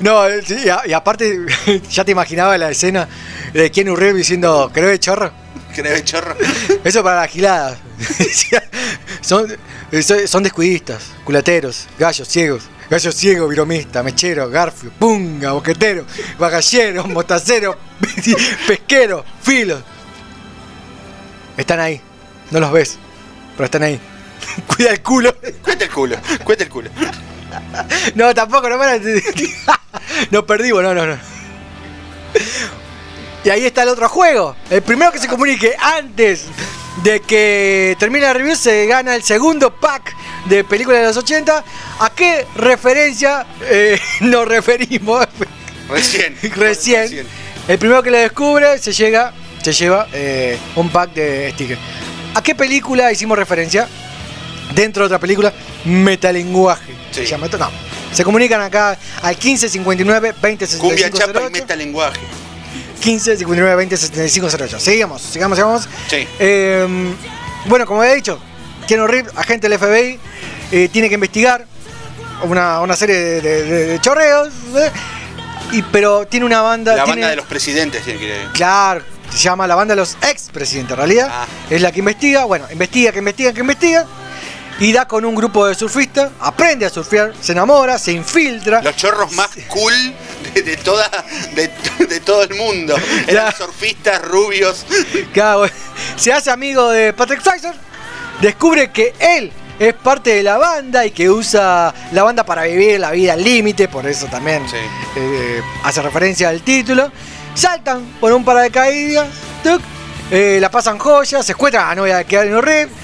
No, 0.00 0.26
eh, 0.26 0.42
sí, 0.44 0.56
y, 0.64 0.68
a- 0.68 0.82
y 0.86 0.92
aparte, 0.92 1.38
ya 1.88 2.04
te 2.04 2.10
imaginaba 2.10 2.58
la 2.58 2.68
escena 2.70 3.08
de 3.52 3.70
Keanu 3.70 3.94
Reeves 3.94 4.16
diciendo, 4.18 4.70
¿creo 4.74 4.88
de 4.88 4.98
chorro? 4.98 5.30
Eso 6.84 7.02
para 7.02 7.20
la 7.22 7.28
gilada. 7.28 7.76
son, 9.20 9.56
son- 10.26 10.42
descuidistas, 10.42 11.02
culateros, 11.24 11.88
gallos 11.98 12.28
ciegos. 12.28 12.64
Gallo 12.90 13.10
ciego, 13.10 13.48
viromista, 13.48 14.02
mechero, 14.02 14.50
garfio, 14.50 14.90
punga, 14.98 15.52
boquetero, 15.52 16.04
bagallero, 16.38 17.06
mostacero, 17.08 17.78
pesquero, 18.66 19.24
filo. 19.42 19.82
Están 21.56 21.80
ahí. 21.80 22.02
No 22.50 22.60
los 22.60 22.70
ves, 22.70 22.98
pero 23.56 23.64
están 23.64 23.82
ahí. 23.84 23.98
Cuida 24.66 24.90
el 24.90 25.00
culo. 25.00 25.34
Cuenta 25.62 25.84
el 25.86 25.90
culo, 25.90 26.16
cuenta 26.44 26.64
el 26.64 26.70
culo. 26.70 26.90
No, 28.14 28.34
tampoco, 28.34 28.68
no 28.68 28.76
para. 28.76 28.98
Nos 30.30 30.44
perdimos, 30.44 30.82
no, 30.82 30.92
no, 30.92 31.06
no. 31.06 31.16
Y 33.44 33.50
ahí 33.50 33.66
está 33.66 33.82
el 33.82 33.88
otro 33.88 34.08
juego. 34.08 34.54
El 34.70 34.82
primero 34.82 35.10
que 35.10 35.18
se 35.18 35.28
comunique 35.28 35.74
antes 35.80 36.44
de 37.02 37.20
que 37.20 37.96
termine 37.98 38.26
la 38.26 38.34
review 38.34 38.54
se 38.54 38.86
gana 38.86 39.14
el 39.16 39.22
segundo 39.22 39.74
pack 39.74 40.14
de 40.46 40.62
películas 40.64 41.00
de 41.00 41.06
los 41.08 41.16
80. 41.16 41.64
¿A 41.98 42.10
qué 42.10 42.46
referencia 42.56 43.46
eh, 43.62 43.98
nos 44.20 44.46
referimos? 44.46 45.26
Recién. 45.88 46.36
Recién. 46.54 47.26
El 47.68 47.78
primero 47.78 48.02
que 48.02 48.10
lo 48.10 48.18
descubre 48.18 48.78
se 48.78 48.92
llega, 48.92 49.32
se 49.62 49.72
lleva 49.72 50.06
eh, 50.12 50.58
un 50.76 50.90
pack 50.90 51.12
de 51.14 51.50
stickers. 51.52 51.80
¿A 52.34 52.42
qué 52.42 52.54
película 52.54 53.12
hicimos 53.12 53.36
referencia? 53.36 53.88
Dentro 54.74 55.02
de 55.02 55.06
otra 55.06 55.18
película, 55.18 55.52
Metalenguaje. 55.84 56.94
Se 57.10 57.26
llama 57.26 57.46
esto. 57.46 57.58
No. 57.58 57.70
Se 58.12 58.24
comunican 58.24 58.60
acá 58.60 58.96
al 59.22 59.36
15 59.36 59.68
59 59.68 60.34
20 60.40 60.66
Cumbia 60.78 61.08
65 61.08 61.18
chapa 61.18 61.40
y 61.40 61.44
08. 61.44 61.50
metalenguaje. 61.50 62.20
15 63.02 63.36
59 63.36 63.76
20 63.76 63.96
75 63.96 64.48
08. 64.64 64.80
Sigamos, 64.80 65.20
sigamos, 65.22 65.58
sigamos. 65.58 65.88
Sí. 66.08 66.26
Eh, 66.38 66.86
bueno, 67.66 67.84
como 67.86 68.02
he 68.04 68.14
dicho, 68.14 68.38
Keanu 68.86 69.06
Reeves, 69.06 69.32
agente 69.36 69.68
del 69.68 69.78
FBI, 69.78 70.18
eh, 70.70 70.88
tiene 70.92 71.08
que 71.08 71.14
investigar 71.16 71.66
una, 72.44 72.80
una 72.80 72.94
serie 72.96 73.16
de, 73.16 73.40
de- 73.40 73.62
de- 73.64 73.86
de 73.86 73.98
chorreos. 74.00 74.48
eh, 74.76 74.90
y, 75.72 75.82
pero 75.82 76.26
tiene 76.26 76.46
una 76.46 76.60
banda. 76.60 76.94
La 76.96 77.04
tiene- 77.04 77.22
banda 77.22 77.30
de 77.30 77.36
los 77.36 77.46
presidentes 77.46 78.04
tiene 78.04 78.18
que 78.20 78.26
ir. 78.26 78.48
Claro, 78.52 79.02
se 79.30 79.38
llama 79.38 79.66
la 79.66 79.74
banda 79.74 79.94
de 79.94 80.00
los 80.00 80.16
ex 80.28 80.50
presidentes 80.52 80.92
en 80.92 80.96
realidad. 80.98 81.28
Ah. 81.30 81.46
Es 81.70 81.80
la 81.82 81.90
que 81.92 81.98
investiga, 82.00 82.44
bueno, 82.44 82.66
investiga, 82.70 83.10
que 83.12 83.18
investiga, 83.18 83.52
que 83.52 83.60
investiga. 83.60 84.06
Y 84.82 84.92
da 84.92 85.06
con 85.06 85.24
un 85.24 85.36
grupo 85.36 85.64
de 85.68 85.76
surfistas, 85.76 86.32
aprende 86.40 86.84
a 86.84 86.90
surfear, 86.90 87.32
se 87.40 87.52
enamora, 87.52 88.00
se 88.00 88.10
infiltra. 88.10 88.82
Los 88.82 88.96
chorros 88.96 89.30
más 89.30 89.50
cool 89.68 89.92
de, 90.52 90.60
de 90.60 90.76
toda, 90.76 91.08
de, 91.54 91.70
de 92.04 92.18
todo 92.18 92.42
el 92.42 92.56
mundo. 92.56 92.96
Eran 93.28 93.54
surfistas 93.54 94.20
rubios. 94.22 94.84
Claro, 95.32 95.66
se 96.16 96.32
hace 96.32 96.50
amigo 96.50 96.90
de 96.90 97.12
Patrick 97.12 97.42
Swayze, 97.42 97.70
descubre 98.40 98.90
que 98.90 99.14
él 99.20 99.52
es 99.78 99.94
parte 99.94 100.34
de 100.34 100.42
la 100.42 100.58
banda 100.58 101.06
y 101.06 101.12
que 101.12 101.30
usa 101.30 101.94
la 102.10 102.24
banda 102.24 102.42
para 102.42 102.64
vivir 102.64 102.98
la 102.98 103.12
vida 103.12 103.34
al 103.34 103.44
límite, 103.44 103.86
por 103.86 104.04
eso 104.08 104.26
también 104.26 104.66
eh, 105.14 105.62
hace 105.84 106.02
referencia 106.02 106.48
al 106.48 106.60
título. 106.62 107.12
Saltan 107.54 108.16
por 108.18 108.32
un 108.32 108.44
par 108.44 108.56
de 108.56 108.72
caídas, 108.72 109.28
tuc, 109.62 109.80
eh, 110.32 110.58
la 110.60 110.72
pasan 110.72 110.98
joyas, 110.98 111.46
se 111.46 111.52
encuentran 111.52 111.84
a 111.84 111.88
la 111.90 111.94
novia 111.94 112.16
de 112.16 112.24
Keanu 112.24 112.60
Reeves 112.60 113.01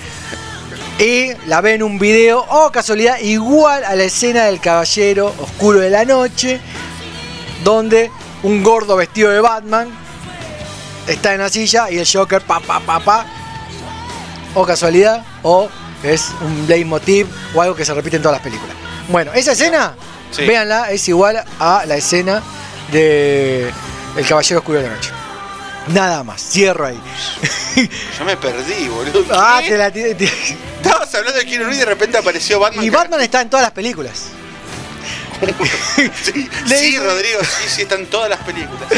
y 0.99 1.33
la 1.47 1.61
ven 1.61 1.77
en 1.77 1.83
un 1.85 1.99
video, 1.99 2.45
oh 2.49 2.71
casualidad, 2.73 3.19
igual 3.21 3.85
a 3.85 3.95
la 3.95 4.05
escena 4.05 4.45
del 4.47 4.61
caballero 4.61 5.33
oscuro 5.39 5.79
de 5.81 5.91
la 5.91 6.05
noche, 6.05 6.61
donde 7.63 8.11
un 8.43 8.63
gordo 8.63 8.97
vestido 8.97 9.31
de 9.31 9.41
Batman 9.41 9.89
está 11.07 11.35
en 11.35 11.41
la 11.41 11.49
silla 11.49 11.91
y 11.91 11.99
el 11.99 12.07
Joker 12.11 12.43
pa 12.43 12.61
pa 12.61 12.81
pa 12.81 13.01
pa 13.01 13.27
o 14.55 14.65
casualidad 14.65 15.25
o 15.43 15.69
es 16.03 16.31
un 16.41 16.67
leitmotiv 16.69 17.27
o 17.55 17.63
algo 17.63 17.75
que 17.75 17.85
se 17.85 17.95
repite 17.95 18.17
en 18.17 18.23
todas 18.23 18.37
las 18.37 18.43
películas. 18.43 18.77
Bueno, 19.09 19.33
esa 19.33 19.53
escena, 19.53 19.95
Sí. 20.31 20.45
véanla, 20.47 20.91
es 20.91 21.09
igual 21.09 21.43
a 21.59 21.85
la 21.87 21.97
escena 21.97 22.43
de 22.93 23.73
El 24.17 24.27
Caballero 24.27 24.59
Oscuro 24.61 24.79
de 24.81 24.89
la 24.89 24.95
Noche. 24.95 25.11
Nada 25.93 26.23
más, 26.23 26.43
cierro 26.43 26.87
ahí. 26.87 27.01
Yo 28.19 28.25
me 28.25 28.37
perdí, 28.37 28.89
boludo. 28.89 29.25
Ah, 29.31 29.61
te 29.67 29.77
la 29.77 29.89
Estabas 29.89 31.15
hablando 31.15 31.39
de 31.39 31.47
Keanu 31.47 31.65
Reeves 31.65 31.77
y 31.77 31.81
de 31.81 31.87
repente 31.87 32.19
apareció 32.19 32.61
Batman. 32.61 32.85
Y 32.85 32.91
Batman 32.91 33.21
está 33.21 33.41
en 33.41 33.51
todas 33.51 33.65
las 33.65 33.73
películas. 33.73 34.27
sí, 36.23 36.49
sí, 36.67 36.99
Rodrigo, 36.99 37.39
sí, 37.43 37.69
sí, 37.69 37.83
están 37.83 38.07
todas 38.07 38.29
las 38.29 38.41
películas. 38.41 38.89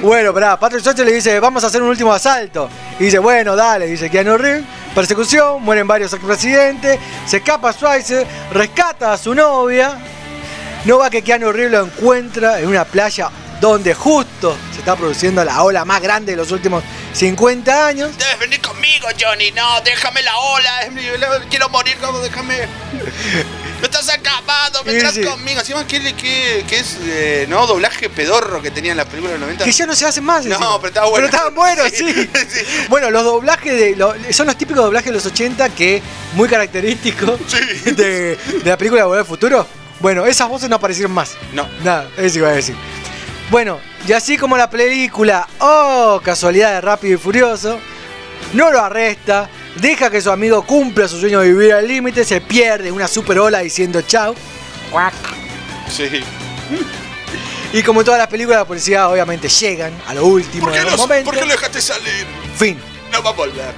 Bueno, 0.00 0.32
pará, 0.32 0.58
Patrick 0.58 0.82
Swayze 0.82 1.04
le 1.04 1.12
dice, 1.12 1.38
vamos 1.40 1.62
a 1.62 1.66
hacer 1.66 1.82
un 1.82 1.88
último 1.88 2.12
asalto. 2.12 2.70
Y 2.98 3.04
dice, 3.04 3.18
bueno, 3.18 3.54
dale, 3.54 3.86
dice 3.86 4.08
Keanu 4.10 4.36
Reeves. 4.38 4.64
Persecución, 4.94 5.62
mueren 5.62 5.86
varios 5.86 6.12
expresidentes, 6.12 6.98
se 7.24 7.36
escapa 7.36 7.72
Swayze, 7.72 8.26
rescata 8.52 9.12
a 9.12 9.18
su 9.18 9.34
novia. 9.34 9.96
No 10.84 10.98
va 10.98 11.10
que 11.10 11.22
Keanu 11.22 11.52
Reeves 11.52 11.72
lo 11.72 11.84
encuentra 11.84 12.58
en 12.58 12.66
una 12.66 12.84
playa 12.84 13.30
donde 13.60 13.94
justo 13.94 14.56
se 14.72 14.78
está 14.78 14.96
produciendo 14.96 15.44
la 15.44 15.62
ola 15.62 15.84
más 15.84 16.00
grande 16.00 16.32
de 16.32 16.36
los 16.36 16.50
últimos 16.50 16.82
50 17.12 17.86
años. 17.86 18.16
Debes 18.16 18.38
venir 18.38 18.60
conmigo, 18.60 19.06
Johnny. 19.20 19.50
No, 19.52 19.80
déjame 19.84 20.22
la 20.22 20.36
ola. 20.38 20.70
Quiero 21.50 21.68
morir, 21.68 21.96
como 22.00 22.18
déjame. 22.20 22.66
No 23.80 23.84
estás 23.86 24.08
acabado, 24.10 24.82
vendrás 24.84 25.14
Sí, 25.14 25.22
sí. 25.22 25.28
conmigo. 25.28 25.60
¿qué, 25.88 26.14
qué, 26.14 26.64
qué 26.68 26.78
es, 26.78 26.96
eh, 27.02 27.46
no, 27.48 27.66
doblaje 27.66 28.10
pedorro 28.10 28.60
que 28.60 28.70
tenían 28.70 28.96
las 28.96 29.06
películas 29.06 29.32
de 29.32 29.38
los 29.38 29.46
90? 29.46 29.64
Que 29.64 29.72
ya 29.72 29.86
no 29.86 29.94
se 29.94 30.06
hacen 30.06 30.24
más. 30.24 30.44
No, 30.44 30.54
encima. 30.54 30.76
pero 30.78 30.88
estaba 30.88 31.08
bueno. 31.08 31.26
Pero 31.26 31.36
estaban 31.36 31.54
buenos, 31.54 31.88
sí. 31.94 32.28
Bueno, 32.88 33.10
los 33.10 33.24
doblajes 33.24 33.72
de. 33.72 33.96
lo- 33.96 34.14
son 34.32 34.46
los 34.46 34.56
típicos 34.56 34.84
doblajes 34.84 35.06
de 35.06 35.12
los 35.14 35.26
80 35.26 35.68
que 35.70 36.02
muy 36.34 36.48
característicos 36.48 37.40
de, 37.84 38.36
de 38.36 38.38
la 38.64 38.76
película 38.76 39.00
de 39.02 39.06
Volver 39.06 39.20
al 39.20 39.26
Futuro. 39.26 39.66
Bueno, 40.00 40.24
esas 40.24 40.48
voces 40.48 40.68
no 40.70 40.76
aparecieron 40.76 41.12
más. 41.12 41.32
No. 41.52 41.68
Nada, 41.84 42.08
eso 42.16 42.38
iba 42.38 42.48
a 42.48 42.52
decir. 42.52 42.74
Bueno, 43.50 43.80
y 44.06 44.12
así 44.12 44.36
como 44.36 44.56
la 44.56 44.70
película, 44.70 45.46
oh, 45.58 46.20
casualidad 46.22 46.72
de 46.74 46.80
Rápido 46.80 47.14
y 47.14 47.18
Furioso, 47.18 47.80
no 48.52 48.70
lo 48.70 48.80
arresta, 48.80 49.48
deja 49.76 50.08
que 50.10 50.20
su 50.20 50.30
amigo 50.30 50.62
cumpla 50.64 51.08
su 51.08 51.18
sueño 51.18 51.40
de 51.40 51.52
vivir 51.52 51.72
al 51.72 51.86
límite, 51.86 52.24
se 52.24 52.40
pierde 52.40 52.92
una 52.92 53.08
super 53.08 53.38
ola 53.40 53.58
diciendo 53.60 54.02
chao. 54.02 54.34
Sí. 55.90 56.08
Y 57.72 57.82
como 57.82 58.00
en 58.00 58.04
todas 58.04 58.18
las 58.18 58.28
películas, 58.28 58.60
la 58.60 58.64
policía 58.66 59.08
obviamente 59.08 59.48
llegan 59.48 59.92
a 60.06 60.14
lo 60.14 60.26
último 60.26 60.64
¿Por 60.64 60.72
qué, 60.72 60.78
de 60.78 60.84
los 60.84 60.92
los- 60.92 61.00
momentos. 61.00 61.32
¿Por 61.32 61.34
qué 61.42 61.46
lo 61.46 61.52
dejaste 61.52 61.80
salir? 61.82 62.26
Fin. 62.56 62.78
No 63.12 63.22
va 63.22 63.30
a 63.30 63.32
volver. 63.32 63.74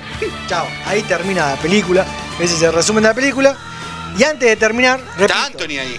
Chao. 0.47 0.67
Ahí 0.87 1.03
termina 1.03 1.51
la 1.51 1.57
película. 1.57 2.05
Ese 2.39 2.55
es 2.55 2.63
el 2.63 2.73
resumen 2.75 3.03
de 3.03 3.09
la 3.09 3.15
película. 3.15 3.57
Y 4.19 4.23
antes 4.25 4.47
de 4.49 4.57
terminar, 4.57 5.01
repito, 5.17 5.25
Está 5.25 5.45
Anthony 5.47 5.79
ahí. 5.81 5.99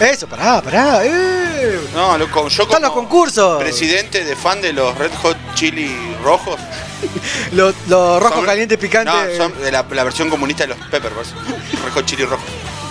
Eso, 0.00 0.26
pará, 0.26 0.60
pará. 0.62 1.04
eh. 1.04 1.78
No, 1.94 2.16
loco, 2.16 2.48
yo 2.48 2.62
Están 2.62 2.82
los 2.82 2.90
como 2.92 3.02
concursos. 3.08 3.60
presidente 3.62 4.24
de 4.24 4.34
fan 4.36 4.60
de 4.62 4.72
los 4.72 4.96
Red 4.96 5.12
Hot 5.22 5.36
Chili 5.54 5.94
Rojos. 6.22 6.58
Los, 7.52 7.74
los 7.88 8.20
rojos 8.22 8.36
Son- 8.36 8.44
calientes 8.46 8.76
picantes. 8.76 9.38
No, 9.38 9.44
son 9.44 9.62
de 9.62 9.72
la, 9.72 9.86
la 9.90 10.04
versión 10.04 10.28
comunista 10.28 10.64
de 10.64 10.68
los 10.74 10.78
Peppers. 10.88 11.14
Red 11.82 11.92
Hot 11.94 12.04
Chili 12.04 12.24
Rojos. 12.26 12.44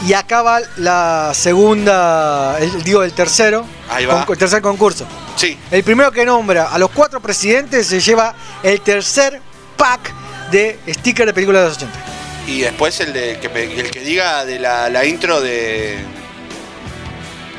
Y 0.07 0.13
acaba 0.13 0.59
la 0.77 1.31
segunda, 1.35 2.57
el- 2.59 2.83
digo, 2.83 3.03
el 3.03 3.13
tercero. 3.13 3.65
Ahí 3.89 4.05
va. 4.07 4.25
el 4.27 4.37
tercer 4.37 4.61
concurso. 4.63 5.05
Sí. 5.35 5.57
El 5.69 5.83
primero 5.83 6.11
que 6.11 6.25
nombra 6.25 6.69
a 6.71 6.79
los 6.79 6.89
cuatro 6.89 7.19
presidentes 7.19 7.85
se 7.85 7.99
lleva 7.99 8.33
el 8.63 8.81
tercer 8.81 9.39
pack 9.77 10.11
de 10.51 10.79
stickers 10.89 11.27
de 11.27 11.33
películas 11.35 11.61
de 11.61 11.67
los 11.69 11.77
80. 11.77 11.99
Y 12.47 12.61
después 12.61 12.99
el 13.01 13.13
de 13.13 13.37
que, 13.39 13.49
pe- 13.49 13.79
el 13.79 13.91
que 13.91 13.99
diga 13.99 14.43
de 14.45 14.57
la, 14.57 14.89
la 14.89 15.05
intro 15.05 15.39
de. 15.39 15.99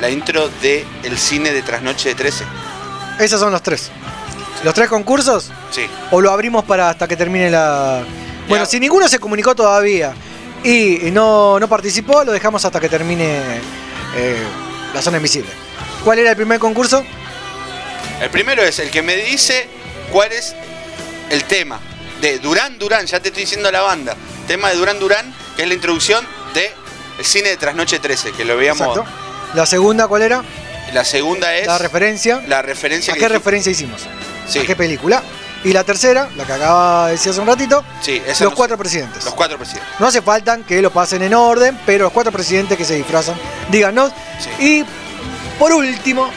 La 0.01 0.09
intro 0.09 0.49
de 0.61 0.85
el 1.03 1.17
cine 1.17 1.53
de 1.53 1.61
Trasnoche 1.61 2.09
de 2.09 2.15
13. 2.15 2.43
Esos 3.19 3.39
son 3.39 3.51
los 3.51 3.61
tres. 3.61 3.91
Los 4.63 4.73
tres 4.73 4.89
concursos. 4.89 5.51
Sí. 5.71 5.87
o 6.09 6.19
lo 6.19 6.31
abrimos 6.31 6.65
para 6.65 6.89
hasta 6.89 7.07
que 7.07 7.15
termine 7.15 7.49
la. 7.49 8.03
Bueno, 8.49 8.65
si 8.65 8.79
ninguno 8.79 9.07
se 9.07 9.19
comunicó 9.19 9.55
todavía 9.55 10.13
y 10.63 11.11
no, 11.11 11.59
no 11.59 11.67
participó, 11.67 12.23
lo 12.23 12.31
dejamos 12.31 12.65
hasta 12.65 12.79
que 12.79 12.89
termine 12.89 13.39
eh, 14.15 14.43
la 14.93 15.01
zona 15.01 15.17
invisible. 15.17 15.49
¿Cuál 16.03 16.19
era 16.19 16.31
el 16.31 16.35
primer 16.35 16.59
concurso? 16.59 17.05
El 18.19 18.29
primero 18.29 18.61
es 18.63 18.79
el 18.79 18.89
que 18.89 19.01
me 19.01 19.15
dice 19.15 19.67
cuál 20.11 20.31
es 20.31 20.55
el 21.29 21.43
tema 21.45 21.79
de 22.21 22.39
Durán 22.39 22.77
Durán, 22.77 23.05
ya 23.05 23.19
te 23.19 23.29
estoy 23.29 23.43
diciendo 23.43 23.71
la 23.71 23.81
banda. 23.81 24.15
Tema 24.47 24.69
de 24.69 24.75
Durán 24.75 24.99
Durán, 24.99 25.33
que 25.55 25.63
es 25.63 25.67
la 25.67 25.73
introducción 25.73 26.25
de 26.53 26.71
el 27.17 27.25
cine 27.25 27.49
de 27.49 27.57
Trasnoche 27.57 27.99
13, 27.99 28.31
que 28.31 28.45
lo 28.45 28.57
veíamos. 28.57 28.97
Exacto. 28.97 29.30
La 29.53 29.65
segunda, 29.65 30.07
¿cuál 30.07 30.21
era? 30.21 30.43
La 30.93 31.03
segunda 31.05 31.53
es 31.55 31.67
La 31.67 31.77
referencia. 31.77 32.41
la 32.47 32.61
referencia 32.61 33.13
¿A 33.13 33.15
qué 33.15 33.19
dijiste. 33.21 33.37
referencia 33.37 33.71
hicimos? 33.71 34.01
Sí. 34.47 34.59
¿A 34.59 34.65
qué 34.65 34.75
película? 34.75 35.21
Y 35.63 35.73
la 35.73 35.83
tercera, 35.83 36.27
la 36.35 36.43
que 36.45 36.53
acaba 36.53 37.05
de 37.07 37.11
decir 37.13 37.31
hace 37.31 37.39
un 37.39 37.47
ratito, 37.47 37.83
Sí, 38.01 38.21
los 38.27 38.41
no- 38.41 38.51
cuatro 38.55 38.77
presidentes. 38.77 39.23
Los 39.23 39.33
cuatro 39.35 39.57
presidentes. 39.57 39.89
No 39.99 40.07
hace 40.07 40.21
falta 40.21 40.57
que 40.67 40.81
lo 40.81 40.91
pasen 40.91 41.21
en 41.21 41.33
orden, 41.33 41.77
pero 41.85 42.05
los 42.05 42.13
cuatro 42.13 42.31
presidentes 42.31 42.77
que 42.77 42.83
se 42.85 42.95
disfrazan, 42.95 43.35
díganos. 43.69 44.11
Y 44.59 44.83
por 45.59 45.71
último, 45.73 46.29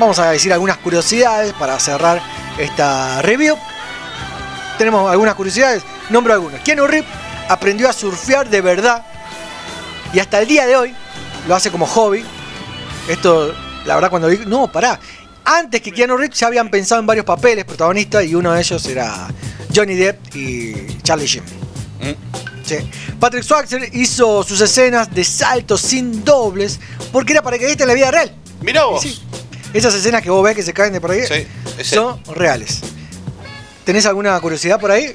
vamos 0.00 0.18
a 0.18 0.30
decir 0.30 0.52
algunas 0.52 0.78
curiosidades 0.78 1.52
para 1.52 1.78
cerrar 1.78 2.20
esta 2.58 3.22
review. 3.22 3.56
Tenemos 4.78 5.10
algunas 5.10 5.34
curiosidades, 5.36 5.82
nombro 6.10 6.32
algunas. 6.34 6.60
Keanu 6.62 6.86
Reeves 6.86 7.08
aprendió 7.48 7.88
a 7.88 7.92
surfear 7.92 8.48
de 8.48 8.60
verdad 8.60 9.02
y 10.12 10.18
hasta 10.18 10.40
el 10.40 10.48
día 10.48 10.66
de 10.66 10.76
hoy 10.76 10.94
lo 11.46 11.54
hace 11.54 11.70
como 11.70 11.86
hobby. 11.86 12.26
Esto, 13.08 13.54
la 13.84 13.94
verdad, 13.94 14.10
cuando 14.10 14.28
vi, 14.28 14.38
no, 14.46 14.70
pará. 14.70 14.98
Antes 15.44 15.80
que 15.80 15.92
Keanu 15.92 16.16
Reeves 16.16 16.38
ya 16.38 16.48
habían 16.48 16.70
pensado 16.70 17.00
en 17.00 17.06
varios 17.06 17.24
papeles 17.24 17.64
protagonistas 17.64 18.24
y 18.24 18.34
uno 18.34 18.52
de 18.52 18.60
ellos 18.60 18.84
era 18.86 19.28
Johnny 19.74 19.94
Depp 19.94 20.34
y 20.34 20.98
Charlie 21.02 21.26
Sheen. 21.26 21.44
Sí. 22.64 22.76
Patrick 23.20 23.44
Swayze 23.44 23.90
hizo 23.92 24.42
sus 24.42 24.60
escenas 24.60 25.14
de 25.14 25.22
saltos 25.22 25.80
sin 25.80 26.24
dobles 26.24 26.80
porque 27.12 27.32
era 27.32 27.42
para 27.42 27.58
que 27.58 27.70
en 27.70 27.86
la 27.86 27.94
vida 27.94 28.10
real. 28.10 28.34
Mirá 28.60 28.86
vos. 28.86 29.02
Sí. 29.02 29.22
Esas 29.72 29.94
escenas 29.94 30.22
que 30.22 30.30
vos 30.30 30.42
ves 30.42 30.56
que 30.56 30.62
se 30.62 30.72
caen 30.72 30.92
de 30.92 31.00
por 31.00 31.12
ahí 31.12 31.20
es 31.78 31.86
son 31.86 32.20
reales. 32.34 32.80
¿Tenés 33.84 34.04
alguna 34.06 34.38
curiosidad 34.40 34.80
por 34.80 34.90
ahí? 34.90 35.14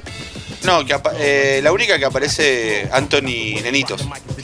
No, 0.64 0.84
que 0.84 0.96
eh, 1.18 1.60
la 1.62 1.72
única 1.72 1.98
que 1.98 2.04
aparece 2.04 2.88
Anthony 2.92 3.60
Nenitos. 3.62 4.02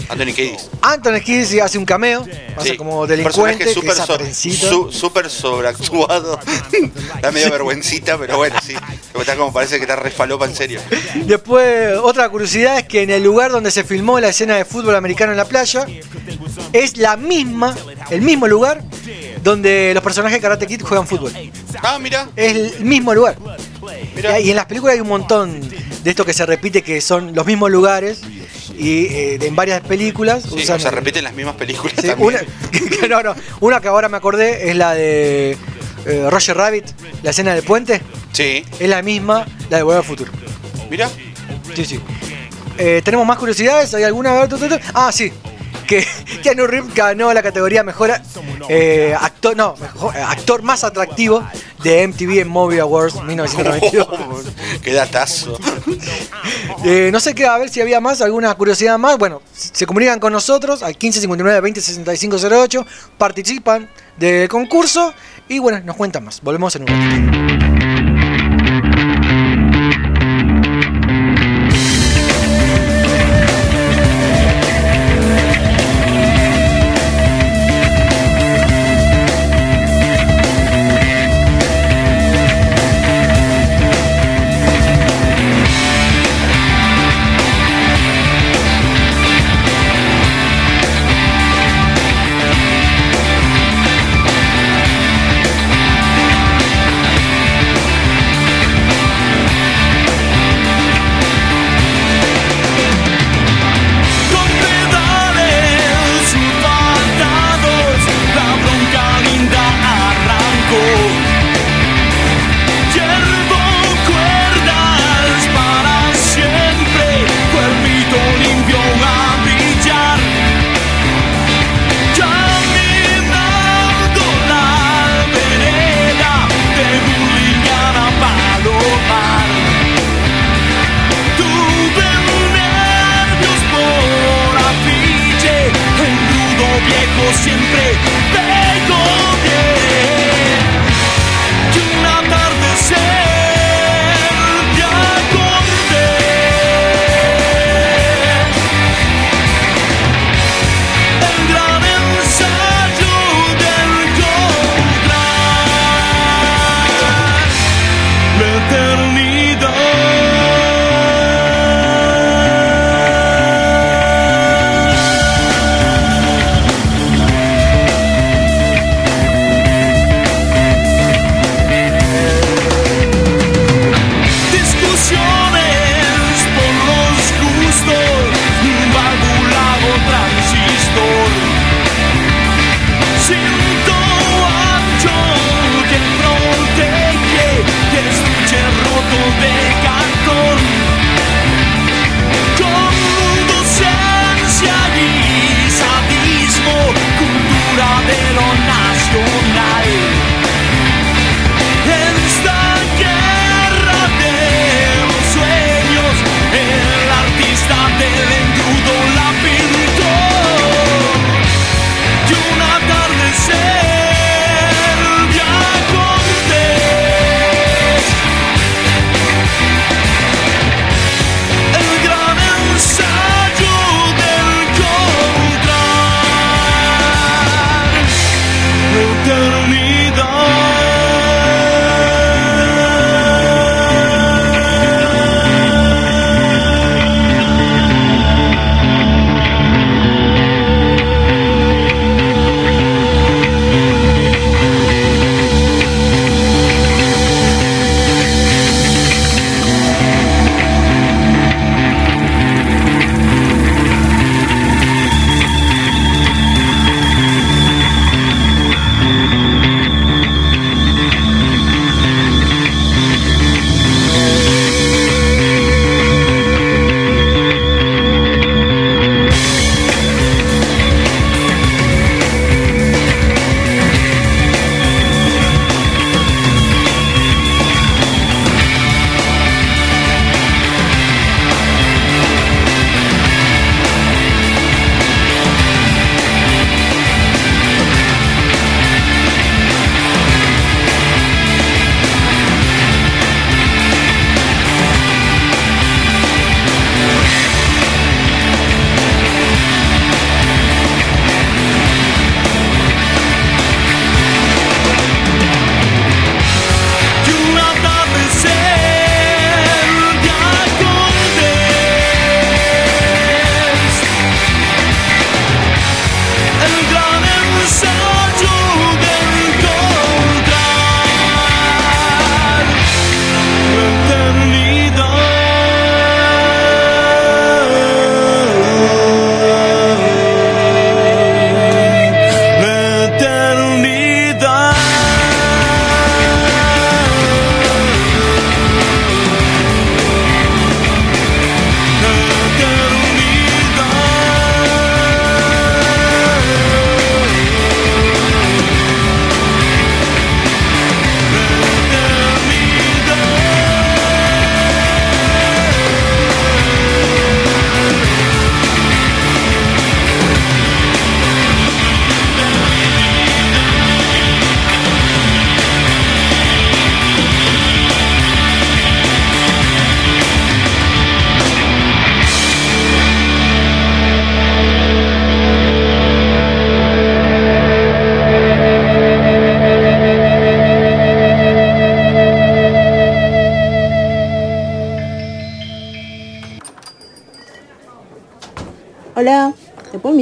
Anthony 0.08 0.32
Kiedis. 0.34 0.68
Anthony 0.80 1.20
Kiedis 1.24 1.60
hace 1.62 1.76
un 1.78 1.84
cameo, 1.84 2.26
pasa 2.56 2.70
Sí, 2.70 2.76
como 2.76 3.00
un 3.02 3.08
delincuente, 3.08 3.64
personaje 3.64 3.64
que 3.64 3.74
súper 3.74 3.90
es 3.90 3.96
so- 4.06 4.14
aprencito. 4.14 4.68
su- 4.68 4.92
súper 4.92 5.28
sobreactuado. 5.30 6.38
da 7.22 7.30
medio 7.30 7.50
vergüencita, 7.50 8.16
pero 8.18 8.38
bueno, 8.38 8.56
sí. 8.64 8.74
Como 9.12 9.22
Está 9.22 9.36
como 9.36 9.52
parece 9.52 9.76
que 9.76 9.82
está 9.82 9.96
re 9.96 10.10
falopa 10.10 10.46
en 10.46 10.54
serio. 10.54 10.80
Después, 11.26 11.96
otra 12.02 12.28
curiosidad 12.30 12.78
es 12.78 12.84
que 12.84 13.02
en 13.02 13.10
el 13.10 13.22
lugar 13.22 13.50
donde 13.50 13.70
se 13.70 13.84
filmó 13.84 14.18
la 14.18 14.28
escena 14.30 14.56
de 14.56 14.64
fútbol 14.64 14.94
americano 14.96 15.32
en 15.32 15.36
la 15.38 15.44
playa, 15.44 15.86
es 16.72 16.96
la 16.96 17.16
misma, 17.16 17.76
el 18.10 18.22
mismo 18.22 18.46
lugar 18.48 18.82
donde 19.42 19.92
los 19.94 20.02
personajes 20.02 20.38
de 20.38 20.42
Karate 20.42 20.66
Kid 20.66 20.82
juegan 20.82 21.06
fútbol. 21.06 21.32
Ah, 21.82 21.98
mira. 22.00 22.28
Es 22.34 22.54
el 22.56 22.84
mismo 22.84 23.12
lugar. 23.14 23.36
Y 24.42 24.50
en 24.50 24.56
las 24.56 24.66
películas 24.66 24.94
hay 24.94 25.00
un 25.00 25.08
montón 25.08 25.60
de 26.04 26.10
esto 26.10 26.24
que 26.24 26.32
se 26.32 26.46
repite, 26.46 26.82
que 26.82 27.00
son 27.00 27.34
los 27.34 27.46
mismos 27.46 27.70
lugares. 27.70 28.20
Y 28.78 29.06
eh, 29.06 29.38
en 29.42 29.56
varias 29.56 29.80
películas 29.80 30.44
Sí, 30.44 30.54
usan- 30.62 30.76
o 30.76 30.80
se 30.80 30.90
repiten 30.90 31.24
las 31.24 31.34
mismas 31.34 31.56
películas 31.56 31.94
Sí, 32.00 32.06
también. 32.06 32.46
una, 33.00 33.08
no, 33.08 33.22
no, 33.22 33.34
una 33.60 33.80
que 33.80 33.88
ahora 33.88 34.08
me 34.08 34.16
acordé 34.16 34.70
es 34.70 34.76
la 34.76 34.94
de 34.94 35.56
eh, 36.06 36.26
Roger 36.30 36.56
Rabbit, 36.56 36.84
la 37.22 37.30
escena 37.30 37.54
del 37.54 37.64
puente. 37.64 38.00
Sí. 38.32 38.64
Es 38.78 38.88
la 38.88 39.02
misma, 39.02 39.46
la 39.70 39.78
de 39.78 39.82
Volver 39.82 39.98
al 39.98 40.04
Futuro. 40.04 40.30
Mira. 40.90 41.08
Sí, 41.74 41.84
sí. 41.84 42.00
Eh, 42.78 43.02
¿Tenemos 43.04 43.26
más 43.26 43.36
curiosidades? 43.38 43.92
¿Hay 43.94 44.04
alguna? 44.04 44.46
Ah, 44.94 45.10
sí. 45.12 45.32
Que 45.88 46.06
Keanu 46.42 46.66
Reeves 46.66 46.94
ganó 46.94 47.32
la 47.32 47.42
categoría 47.42 47.82
mejor 47.82 48.12
eh, 48.68 49.16
actor, 49.18 49.56
no, 49.56 49.74
mejor, 49.80 50.14
eh, 50.14 50.20
actor 50.20 50.62
más 50.62 50.84
atractivo 50.84 51.42
de 51.82 52.06
MTV 52.06 52.40
en 52.40 52.48
Movie 52.48 52.80
Awards 52.80 53.22
1992. 53.24 54.06
Qué 54.82 54.92
datazo. 54.92 55.58
Eh, 56.84 57.10
no 57.10 57.18
sé 57.18 57.34
qué, 57.34 57.44
a 57.44 57.58
ver 57.58 57.70
si 57.70 57.80
había 57.80 58.00
más, 58.00 58.20
alguna 58.20 58.54
curiosidad 58.54 58.98
más. 58.98 59.18
Bueno, 59.18 59.42
se 59.52 59.84
comunican 59.84 60.20
con 60.20 60.32
nosotros 60.32 60.82
al 60.82 60.90
1559 60.90 61.60
20 61.60 61.80
65 61.80 62.36
08, 62.36 62.86
participan 63.16 63.88
del 64.16 64.48
concurso 64.48 65.12
y 65.48 65.58
bueno, 65.58 65.80
nos 65.80 65.96
cuentan 65.96 66.24
más. 66.24 66.40
Volvemos 66.40 66.76
en 66.76 66.82
un 66.82 66.88
ratito. 66.88 67.57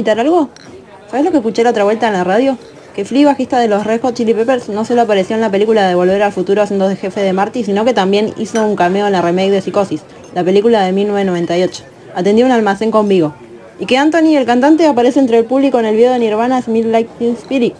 Algo? 0.05 0.49
¿Sabes 1.09 1.25
lo 1.25 1.31
que 1.31 1.37
escuché 1.37 1.63
la 1.63 1.71
otra 1.71 1.83
vuelta 1.83 2.07
en 2.07 2.13
la 2.13 2.23
radio? 2.23 2.57
Que 2.95 3.03
Flea, 3.03 3.27
bajista 3.27 3.59
de 3.59 3.67
los 3.67 3.83
Red 3.83 4.01
Chili 4.13 4.33
Peppers, 4.33 4.69
no 4.69 4.85
solo 4.85 5.01
apareció 5.01 5.35
en 5.35 5.41
la 5.41 5.49
película 5.49 5.87
de 5.87 5.95
Volver 5.95 6.21
al 6.21 6.31
Futuro 6.31 6.61
haciendo 6.61 6.87
de 6.87 6.95
jefe 6.95 7.21
de 7.21 7.33
Marty, 7.33 7.63
sino 7.63 7.83
que 7.83 7.93
también 7.93 8.33
hizo 8.37 8.63
un 8.65 8.75
cameo 8.75 9.07
en 9.07 9.13
la 9.13 9.21
remake 9.21 9.51
de 9.51 9.61
Psicosis, 9.61 10.01
la 10.35 10.43
película 10.43 10.83
de 10.83 10.91
1998. 10.91 11.83
Atendió 12.15 12.45
un 12.45 12.51
almacén 12.51 12.91
con 12.91 13.07
Vigo. 13.07 13.33
Y 13.79 13.85
que 13.85 13.97
Anthony, 13.97 14.35
el 14.35 14.45
cantante, 14.45 14.85
aparece 14.85 15.19
entre 15.19 15.37
el 15.37 15.45
público 15.45 15.79
en 15.79 15.85
el 15.85 15.95
video 15.95 16.13
de 16.13 16.19
Nirvana 16.19 16.61
Smith 16.61 16.87
Teen 17.17 17.33
Spirit. 17.33 17.75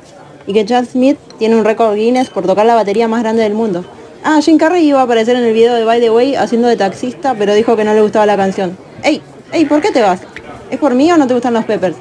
y 0.46 0.54
que 0.54 0.66
Chad 0.66 0.86
Smith 0.86 1.18
tiene 1.38 1.56
un 1.56 1.66
récord 1.66 1.96
Guinness 1.96 2.30
por 2.30 2.46
tocar 2.46 2.66
la 2.66 2.76
batería 2.76 3.08
más 3.08 3.22
grande 3.22 3.44
del 3.44 3.54
mundo. 3.54 3.84
Ah, 4.24 4.40
Jim 4.42 4.58
Carrey 4.58 4.88
iba 4.88 5.00
a 5.00 5.04
aparecer 5.04 5.36
en 5.36 5.44
el 5.44 5.54
video 5.54 5.76
de 5.76 5.84
By 5.84 6.00
the 6.00 6.10
Way 6.10 6.36
haciendo 6.36 6.68
de 6.68 6.78
taxista, 6.78 7.36
pero 7.38 7.54
dijo 7.54 7.76
que 7.76 7.84
no 7.84 7.94
le 7.94 8.02
gustaba 8.02 8.26
la 8.26 8.38
canción. 8.38 8.78
¡Ey! 9.04 9.22
¡Ey! 9.52 9.66
¿Por 9.66 9.82
qué 9.82 9.92
te 9.92 10.02
vas? 10.02 10.22
¿Es 10.70 10.80
por 10.80 10.96
mí 10.96 11.12
o 11.12 11.18
no 11.18 11.28
te 11.28 11.34
gustan 11.34 11.54
los 11.54 11.66
Peppers? 11.66 11.96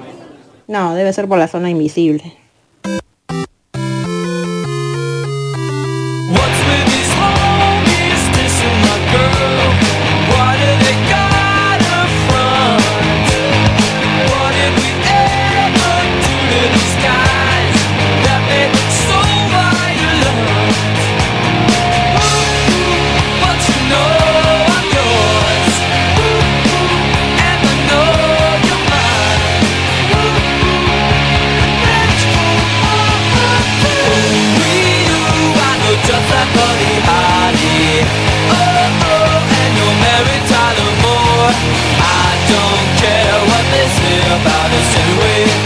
No, 0.69 0.95
debe 0.95 1.13
ser 1.13 1.29
por 1.29 1.39
la 1.39 1.49
zona 1.49 1.71
invisible. 1.71 2.37
This 44.69 44.97
anyway. 44.97 45.66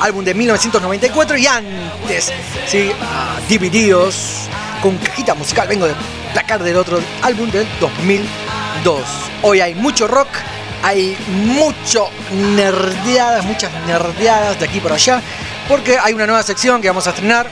Álbum 0.00 0.24
de 0.24 0.34
1994 0.34 1.36
y 1.38 1.46
antes, 1.46 2.32
sí, 2.66 2.90
a 3.00 3.38
DVDs 3.48 4.48
con 4.82 4.96
cajita 4.98 5.34
musical. 5.34 5.68
Vengo 5.68 5.86
de 5.86 5.94
placar 6.32 6.62
del 6.62 6.76
otro 6.76 7.00
álbum 7.22 7.50
del 7.50 7.66
2002. 7.80 9.02
Hoy 9.42 9.60
hay 9.60 9.74
mucho 9.74 10.06
rock, 10.06 10.28
hay 10.82 11.16
mucho 11.28 12.08
nerdeadas, 12.56 13.44
muchas 13.44 13.70
nerdeadas 13.86 14.58
de 14.58 14.66
aquí 14.66 14.80
por 14.80 14.92
allá, 14.92 15.22
porque 15.68 15.98
hay 15.98 16.14
una 16.14 16.26
nueva 16.26 16.42
sección 16.42 16.80
que 16.80 16.88
vamos 16.88 17.06
a 17.06 17.10
estrenar 17.10 17.46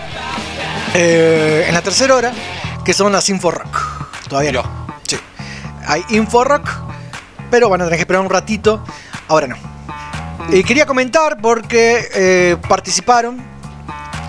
eh, 0.94 1.64
en 1.68 1.74
la 1.74 1.82
tercera 1.82 2.14
hora, 2.14 2.32
que 2.84 2.94
son 2.94 3.12
las 3.12 3.28
Info 3.28 3.50
Rock. 3.50 3.80
Todavía 4.28 4.52
no. 4.52 4.86
Sí. 5.06 5.18
Hay 5.86 6.04
Info 6.10 6.44
Rock, 6.44 6.68
pero 7.50 7.68
van 7.68 7.82
a 7.82 7.84
tener 7.84 7.98
que 7.98 8.02
esperar 8.02 8.22
un 8.22 8.30
ratito. 8.30 8.82
Ahora 9.28 9.46
no. 9.46 9.75
Y 10.50 10.62
quería 10.62 10.86
comentar 10.86 11.38
porque 11.40 12.08
eh, 12.14 12.56
participaron. 12.68 13.42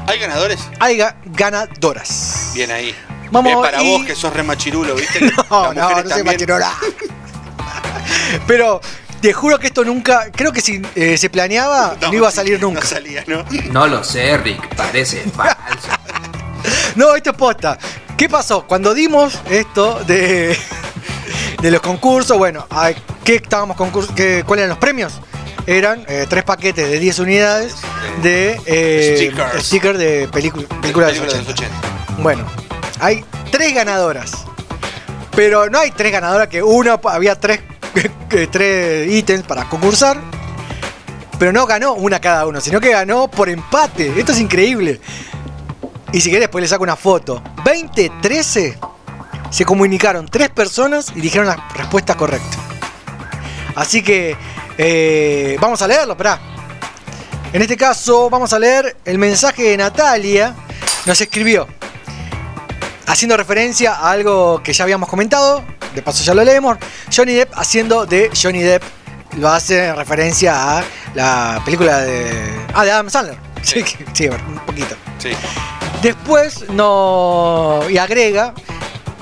¿Hay 0.07 0.19
ganadores? 0.19 0.60
Hay 0.80 0.98
ga- 0.98 1.15
ganadoras. 1.26 2.52
Bien 2.56 2.72
ahí. 2.72 2.95
Vamos, 3.31 3.52
Bien 3.52 3.61
para 3.61 3.84
y- 3.84 3.91
vos 3.98 4.06
que 4.06 4.15
sos 4.15 4.34
re 4.34 4.41
machirulo, 4.44 4.95
¿viste? 4.95 5.19
No, 5.49 5.73
Las 5.73 5.76
no, 5.76 5.84
mujeres 5.89 6.03
no 6.06 6.10
soy 6.10 6.23
también. 6.23 6.26
machirulo. 6.26 6.65
Pero 8.48 8.81
te 9.22 9.34
juro 9.34 9.60
que 9.60 9.68
esto 9.68 9.84
nunca. 9.84 10.31
Creo 10.31 10.52
que 10.52 10.61
si 10.61 10.81
eh, 10.95 11.18
se 11.18 11.30
planeaba, 11.30 11.95
no, 12.02 12.14
iba 12.14 12.27
a 12.27 12.31
salir 12.31 12.60
nunca. 12.61 12.80
No 12.81 12.85
salía, 12.85 13.23
¿no? 13.27 13.44
No 13.72 13.88
lo 13.88 14.03
sé, 14.03 14.38
Rick, 14.38 14.76
parece 14.76 15.22
falso. 15.35 15.57
No, 16.95 17.15
esto 17.15 17.31
es 17.31 17.35
posta. 17.38 17.77
¿Qué 18.18 18.27
pasó? 18.27 18.65
Cuando 18.65 18.94
dimos 18.95 19.39
esto 19.49 20.03
de, 20.07 20.57
de 21.61 21.72
los 21.72 21.81
concursos, 21.81 22.35
bueno, 22.38 22.65
¿a 22.72 22.91
¿qué 23.23 23.35
estábamos 23.35 23.77
concurs 23.77 24.07
qué- 24.15 24.44
¿Cuáles 24.48 24.64
eran 24.64 24.69
los 24.69 24.80
premios? 24.80 25.14
Eran 25.68 26.06
eh, 26.07 26.26
tres 26.30 26.45
paquetes 26.45 26.89
de 26.89 26.98
10 26.98 27.19
unidades 27.19 27.76
de 28.23 28.60
eh, 28.65 29.15
Stickers. 29.18 29.64
sticker 29.65 29.98
de 29.98 30.30
película, 30.30 30.65
películas 30.81 31.14
de 31.14 31.19
los 31.19 31.34
Películas 31.34 31.60
80. 31.60 31.68
de 31.68 31.84
los 31.84 31.94
80. 32.14 32.23
Bueno, 32.23 32.45
hay 33.02 33.26
tres 33.52 33.76
ganadoras. 33.76 34.31
Pero 35.35 35.69
no 35.69 35.80
hay 35.80 35.91
tres 35.91 36.14
ganadoras 36.14 36.48
que 36.48 36.64
una 36.64 36.94
había 37.03 37.39
tres, 37.39 37.60
tres 38.52 39.11
ítems 39.11 39.44
para 39.44 39.68
concursar. 39.68 40.18
Pero 41.38 41.52
no 41.52 41.65
ganó 41.65 41.94
una 41.94 42.19
cada 42.19 42.48
uno, 42.48 42.61
sino 42.61 42.80
que 42.80 42.91
ganó 42.91 43.27
por 43.27 43.49
empate. 43.49 44.18
Esto 44.18 44.31
es 44.31 44.39
increíble. 44.39 45.02
Y 46.14 46.22
si 46.22 46.30
querés, 46.30 46.44
después 46.44 46.61
le 46.61 46.68
saco 46.69 46.84
una 46.84 46.95
foto. 46.95 47.44
2013 47.65 48.80
se 49.49 49.65
comunicaron 49.65 50.27
tres 50.27 50.49
personas 50.49 51.11
y 51.14 51.19
dijeron 51.19 51.48
la 51.48 51.68
respuesta 51.76 52.15
correcta. 52.15 52.57
Así 53.76 54.02
que 54.02 54.35
eh, 54.77 55.57
vamos 55.59 55.81
a 55.81 55.87
leerlo, 55.87 56.13
esperá. 56.13 56.39
En 57.53 57.61
este 57.61 57.77
caso, 57.77 58.29
vamos 58.29 58.53
a 58.53 58.59
leer 58.59 58.97
el 59.05 59.17
mensaje 59.17 59.63
de 59.63 59.77
Natalia. 59.77 60.53
Nos 61.05 61.19
escribió 61.21 61.67
haciendo 63.07 63.37
referencia 63.37 63.93
a 63.93 64.11
algo 64.11 64.61
que 64.61 64.73
ya 64.73 64.83
habíamos 64.83 65.09
comentado. 65.09 65.63
De 65.95 66.01
paso, 66.01 66.23
ya 66.23 66.33
lo 66.33 66.43
leemos. 66.43 66.77
Johnny 67.15 67.33
Depp 67.33 67.53
haciendo 67.57 68.05
de 68.05 68.29
Johnny 68.39 68.61
Depp. 68.61 68.83
Lo 69.37 69.49
hace 69.49 69.87
en 69.87 69.95
referencia 69.95 70.77
a 70.77 70.83
la 71.15 71.61
película 71.65 71.99
de. 71.99 72.29
Ah, 72.73 72.83
de 72.85 72.91
Adam 72.91 73.09
Sandler. 73.09 73.37
Sí, 73.61 73.83
sí, 74.13 74.27
un 74.27 74.59
poquito. 74.65 74.95
Sí. 75.17 75.29
Después 76.01 76.69
no. 76.69 77.81
Y 77.89 77.97
agrega 77.97 78.53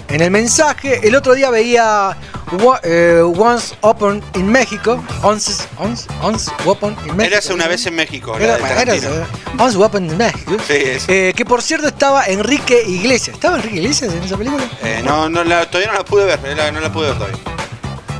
en 0.10 0.22
el 0.22 0.32
mensaje. 0.32 1.07
El 1.07 1.15
otro 1.15 1.34
día 1.34 1.49
veía 1.49 2.18
Once 2.52 3.76
Open 3.82 4.24
in 4.36 4.48
México. 4.52 5.04
Once, 5.24 5.64
once, 5.80 6.08
once 6.22 6.52
Open 6.66 6.96
in 7.06 7.16
México. 7.16 7.24
Eras 7.36 7.50
una 7.50 7.68
vez 7.68 7.86
en 7.86 7.96
México. 7.96 8.36
Era- 8.38 8.58
era- 8.58 8.68
Tarantino. 8.68 9.10
Once 9.58 9.78
Open 9.78 10.06
in 10.10 10.18
México. 10.18 10.56
Sí, 10.68 10.74
es. 10.76 11.06
Eh, 11.08 11.34
que 11.36 11.46
por 11.46 11.62
cierto 11.62 11.88
estaba 11.88 12.26
Enrique 12.26 12.84
Iglesias. 12.88 13.36
¿Estaba 13.36 13.58
Enrique 13.58 13.78
Iglesias 13.78 14.14
en 14.14 14.24
esa 14.24 14.38
película? 14.38 14.64
Eh, 14.84 15.02
no, 15.04 15.30
no 15.30 15.44
la- 15.44 15.66
todavía 15.70 15.92
no 15.92 15.98
la 16.00 16.06
pude 16.06 16.26
ver, 16.26 16.40
eh, 16.46 16.56
la- 16.56 16.72
no 16.72 16.80
la 16.80 16.92
pude 16.92 17.08
ver 17.08 17.18
todavía. 17.18 17.38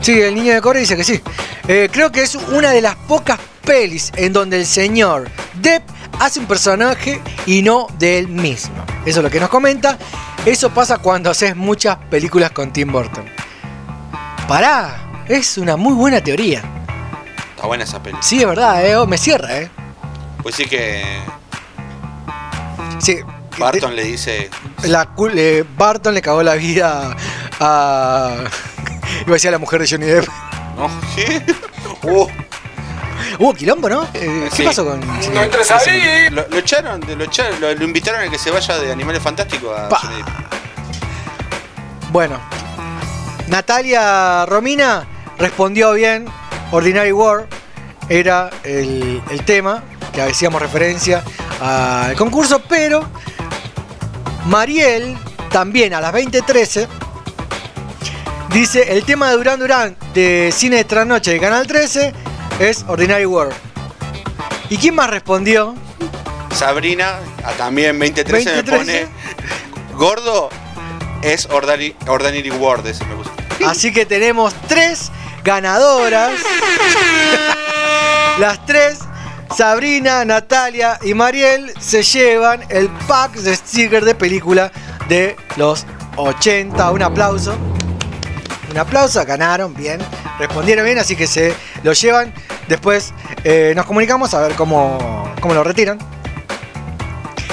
Sí, 0.02 0.20
el 0.22 0.36
niño 0.36 0.54
de 0.54 0.62
Core 0.62 0.80
dice 0.80 0.96
que 0.96 1.04
sí. 1.04 1.22
Eh, 1.68 1.90
creo 1.92 2.12
que 2.12 2.22
es 2.22 2.36
una 2.36 2.72
de 2.72 2.82
las 2.82 2.96
pocas 2.96 3.40
pelis 3.64 4.12
en 4.16 4.34
donde 4.34 4.58
el 4.60 4.66
señor 4.68 5.30
Depp 5.56 5.84
hace 6.20 6.40
un 6.40 6.46
personaje 6.46 7.20
y 7.48 7.62
no 7.64 7.88
de 7.98 8.20
él 8.20 8.28
mismo. 8.28 8.76
Eso 9.06 9.20
es 9.20 9.24
lo 9.24 9.30
que 9.32 9.40
nos 9.40 9.50
comenta. 9.50 9.98
Eso 10.46 10.70
pasa 10.70 10.98
cuando 11.00 11.32
haces 11.32 11.56
muchas 11.56 11.98
películas 12.12 12.52
con 12.52 12.72
Tim 12.72 12.92
Burton. 12.92 13.26
Pará, 14.48 15.24
es 15.28 15.58
una 15.58 15.76
muy 15.76 15.94
buena 15.94 16.22
teoría. 16.22 16.62
Está 17.56 17.68
buena 17.68 17.84
esa 17.84 18.02
peli. 18.02 18.18
Sí, 18.22 18.42
es 18.42 18.48
verdad, 18.48 18.86
eh, 18.86 18.96
oh, 18.96 19.08
me 19.08 19.18
cierra, 19.18 19.58
¿eh? 19.58 19.72
Pues 20.44 20.56
sí 20.56 20.66
que 20.66 21.04
Sí. 23.00 23.20
Barton 23.58 23.96
le 23.96 24.04
dice. 24.04 24.50
La, 24.84 25.08
eh, 25.36 25.64
Barton 25.78 26.14
le 26.14 26.22
cagó 26.22 26.44
la 26.44 26.56
vida 26.56 27.16
a. 27.60 28.36
Iba 29.22 29.30
a 29.30 29.34
decir 29.34 29.48
a 29.48 29.52
la 29.52 29.58
mujer 29.60 29.82
de 29.82 29.88
Johnny 29.90 30.06
Depp. 30.06 30.28
No, 30.78 30.90
¿qué? 31.16 31.42
Uh, 32.04 32.28
Hubo 33.40 33.54
quilombo, 33.56 33.90
¿no? 33.90 34.04
Eh, 34.14 34.48
¿Qué 34.52 34.58
Sí. 34.58 34.64
pasó 34.64 34.86
con.? 34.86 35.00
Lo, 35.02 35.08
lo 36.48 36.58
echaron, 36.60 37.02
lo, 37.18 37.24
echaron, 37.24 37.60
lo, 37.62 37.74
lo 37.74 37.84
invitaron 37.84 38.22
a 38.22 38.30
que 38.30 38.38
se 38.38 38.52
vaya 38.52 38.78
de 38.78 38.92
Animales 38.92 39.24
Fantásticos 39.24 39.76
a. 39.80 39.88
Johnny 39.96 40.18
Depp. 40.18 40.28
Bueno, 42.12 42.40
Natalia 43.48 44.46
Romina 44.46 45.08
respondió 45.38 45.94
bien. 45.94 46.26
Ordinary 46.72 47.12
War 47.12 47.48
era 48.10 48.50
el, 48.64 49.22
el 49.30 49.46
tema 49.46 49.84
que 50.14 50.22
hacíamos 50.22 50.62
referencia 50.62 51.24
al 51.62 52.16
concurso, 52.16 52.62
pero 52.68 53.08
Mariel 54.48 55.18
también 55.52 55.94
a 55.94 56.02
las 56.02 56.14
20.13 56.14 56.88
dice 58.50 58.94
el 58.94 59.04
tema 59.06 59.30
de 59.30 59.38
Durán 59.38 59.60
Durán 59.60 59.98
de 60.14 60.52
Cine 60.56 60.78
de 60.78 60.84
Trasnoche 60.86 61.32
de 61.34 61.40
Canal 61.40 61.68
13 61.68 62.14
es 62.60 62.86
Ordinary 62.88 63.26
War. 63.26 63.50
¿Y 64.70 64.78
quién 64.78 64.96
más 64.96 65.10
respondió? 65.10 65.76
Sabrina, 66.54 67.20
a 67.44 67.52
también 67.54 68.00
2013 68.00 68.50
me 68.50 68.64
2013. 68.64 69.08
pone. 69.08 69.98
Gordo 69.98 70.50
es 71.22 71.46
Ordinary, 71.48 71.96
Ordinary 72.08 72.52
Word, 72.52 72.88
ese 72.88 73.04
me 73.06 73.16
puso. 73.16 73.35
Así 73.66 73.94
que 73.94 74.06
tenemos 74.06 74.54
tres 74.68 75.12
ganadoras. 75.44 76.32
Las 78.40 78.66
tres, 78.66 79.00
Sabrina, 79.56 80.26
Natalia 80.26 81.00
y 81.02 81.14
Mariel, 81.14 81.74
se 81.80 82.04
llevan 82.04 82.62
el 82.70 82.90
pack 83.08 83.34
de 83.36 83.56
stickers 83.56 84.06
de 84.06 84.14
película 84.14 84.72
de 85.08 85.38
los 85.56 85.86
80. 86.18 86.92
Un 86.92 87.02
aplauso. 87.02 87.56
Un 88.70 88.78
aplauso, 88.78 89.24
ganaron 89.26 89.74
bien, 89.74 90.02
respondieron 90.38 90.84
bien, 90.84 90.98
así 90.98 91.16
que 91.16 91.28
se 91.28 91.56
lo 91.84 91.94
llevan. 91.94 92.34
Después 92.68 93.14
eh, 93.46 93.72
nos 93.76 93.86
comunicamos 93.86 94.34
a 94.34 94.42
ver 94.42 94.56
cómo, 94.56 95.34
cómo 95.40 95.54
lo 95.54 95.64
retiran. 95.64 95.98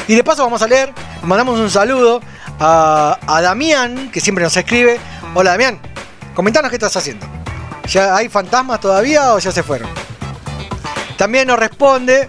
Y 0.08 0.16
de 0.16 0.24
paso 0.24 0.42
vamos 0.42 0.62
a 0.62 0.66
leer, 0.66 0.92
mandamos 1.22 1.60
un 1.60 1.70
saludo 1.70 2.20
a, 2.58 3.18
a 3.24 3.40
Damián, 3.40 4.10
que 4.10 4.20
siempre 4.20 4.42
nos 4.42 4.56
escribe. 4.56 4.98
Hola 5.34 5.52
Damián, 5.52 5.78
comentanos 6.34 6.70
qué 6.70 6.76
estás 6.76 6.96
haciendo. 6.96 7.26
¿Ya 7.88 8.16
hay 8.16 8.28
fantasmas 8.28 8.80
todavía 8.80 9.34
o 9.34 9.38
ya 9.38 9.52
se 9.52 9.62
fueron? 9.62 9.88
También 11.16 11.48
nos 11.48 11.58
responde 11.58 12.28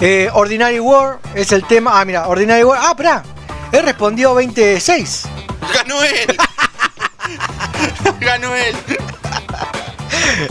eh, 0.00 0.30
Ordinary 0.32 0.80
War, 0.80 1.18
es 1.34 1.52
el 1.52 1.64
tema. 1.64 2.00
Ah, 2.00 2.04
mira, 2.04 2.28
Ordinary 2.28 2.64
War. 2.64 2.78
Ah, 2.80 2.90
espera, 2.90 3.22
él 3.72 3.84
respondió 3.84 4.34
26. 4.34 5.24
¡Ganó 5.74 6.02
él! 6.02 6.36
¡Ganó 8.20 8.54
él! 8.54 8.76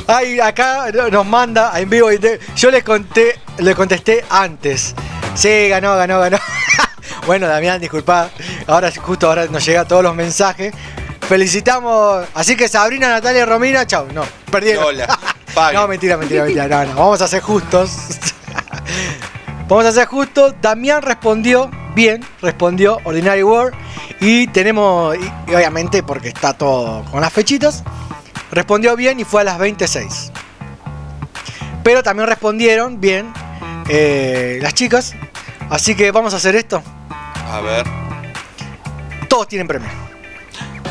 Ay, 0.08 0.40
acá 0.40 0.92
nos 1.12 1.26
manda 1.26 1.80
en 1.80 1.90
vivo. 1.90 2.10
Yo 2.56 2.72
le 2.72 2.84
conté, 2.84 3.40
le 3.58 3.76
contesté 3.76 4.24
antes. 4.30 4.94
Sí, 5.36 5.70
ganó, 5.70 5.96
ganó, 5.96 6.20
ganó. 6.20 6.38
bueno, 7.26 7.48
Damián, 7.48 7.80
disculpa. 7.80 8.30
Ahora 8.68 8.92
justo 9.02 9.28
ahora 9.28 9.46
nos 9.48 9.66
llega 9.66 9.86
todos 9.86 10.04
los 10.04 10.16
mensajes. 10.16 10.74
Felicitamos. 11.30 12.26
Así 12.34 12.58
que 12.58 12.68
Sabrina, 12.68 13.08
Natalia 13.08 13.46
Romina, 13.46 13.86
chau. 13.86 14.08
No, 14.12 14.24
perdieron. 14.52 14.84
Hola. 14.84 15.20
No, 15.74 15.90
mentira, 15.90 16.16
mentira, 16.16 16.46
mentira. 16.46 16.68
No, 16.70 16.86
no. 16.86 16.96
Vamos 16.96 17.22
a 17.22 17.28
ser 17.28 17.42
justos. 17.42 17.92
Vamos 19.68 19.86
a 19.86 19.92
ser 19.92 20.08
justos. 20.08 20.54
Damián 20.62 21.02
respondió 21.02 21.70
bien, 21.94 22.26
respondió 22.42 23.00
Ordinary 23.04 23.44
War. 23.44 23.74
Y 24.22 24.48
tenemos, 24.48 25.18
y 25.18 25.54
obviamente 25.54 26.02
porque 26.02 26.30
está 26.30 26.54
todo 26.54 27.04
con 27.12 27.20
las 27.20 27.34
fechitas, 27.34 27.84
respondió 28.52 28.96
bien 28.96 29.20
y 29.20 29.26
fue 29.26 29.42
a 29.42 29.44
las 29.44 29.60
26. 29.60 30.32
Pero 31.84 32.04
también 32.04 32.30
respondieron 32.30 33.02
bien 33.02 33.34
eh, 33.90 34.60
las 34.62 34.74
chicas. 34.74 35.14
Así 35.70 35.94
que 35.94 36.12
vamos 36.12 36.34
a 36.34 36.38
hacer 36.38 36.56
esto. 36.56 36.82
A 37.52 37.60
ver. 37.60 37.86
Todos 39.28 39.48
tienen 39.48 39.68
premio. 39.68 40.09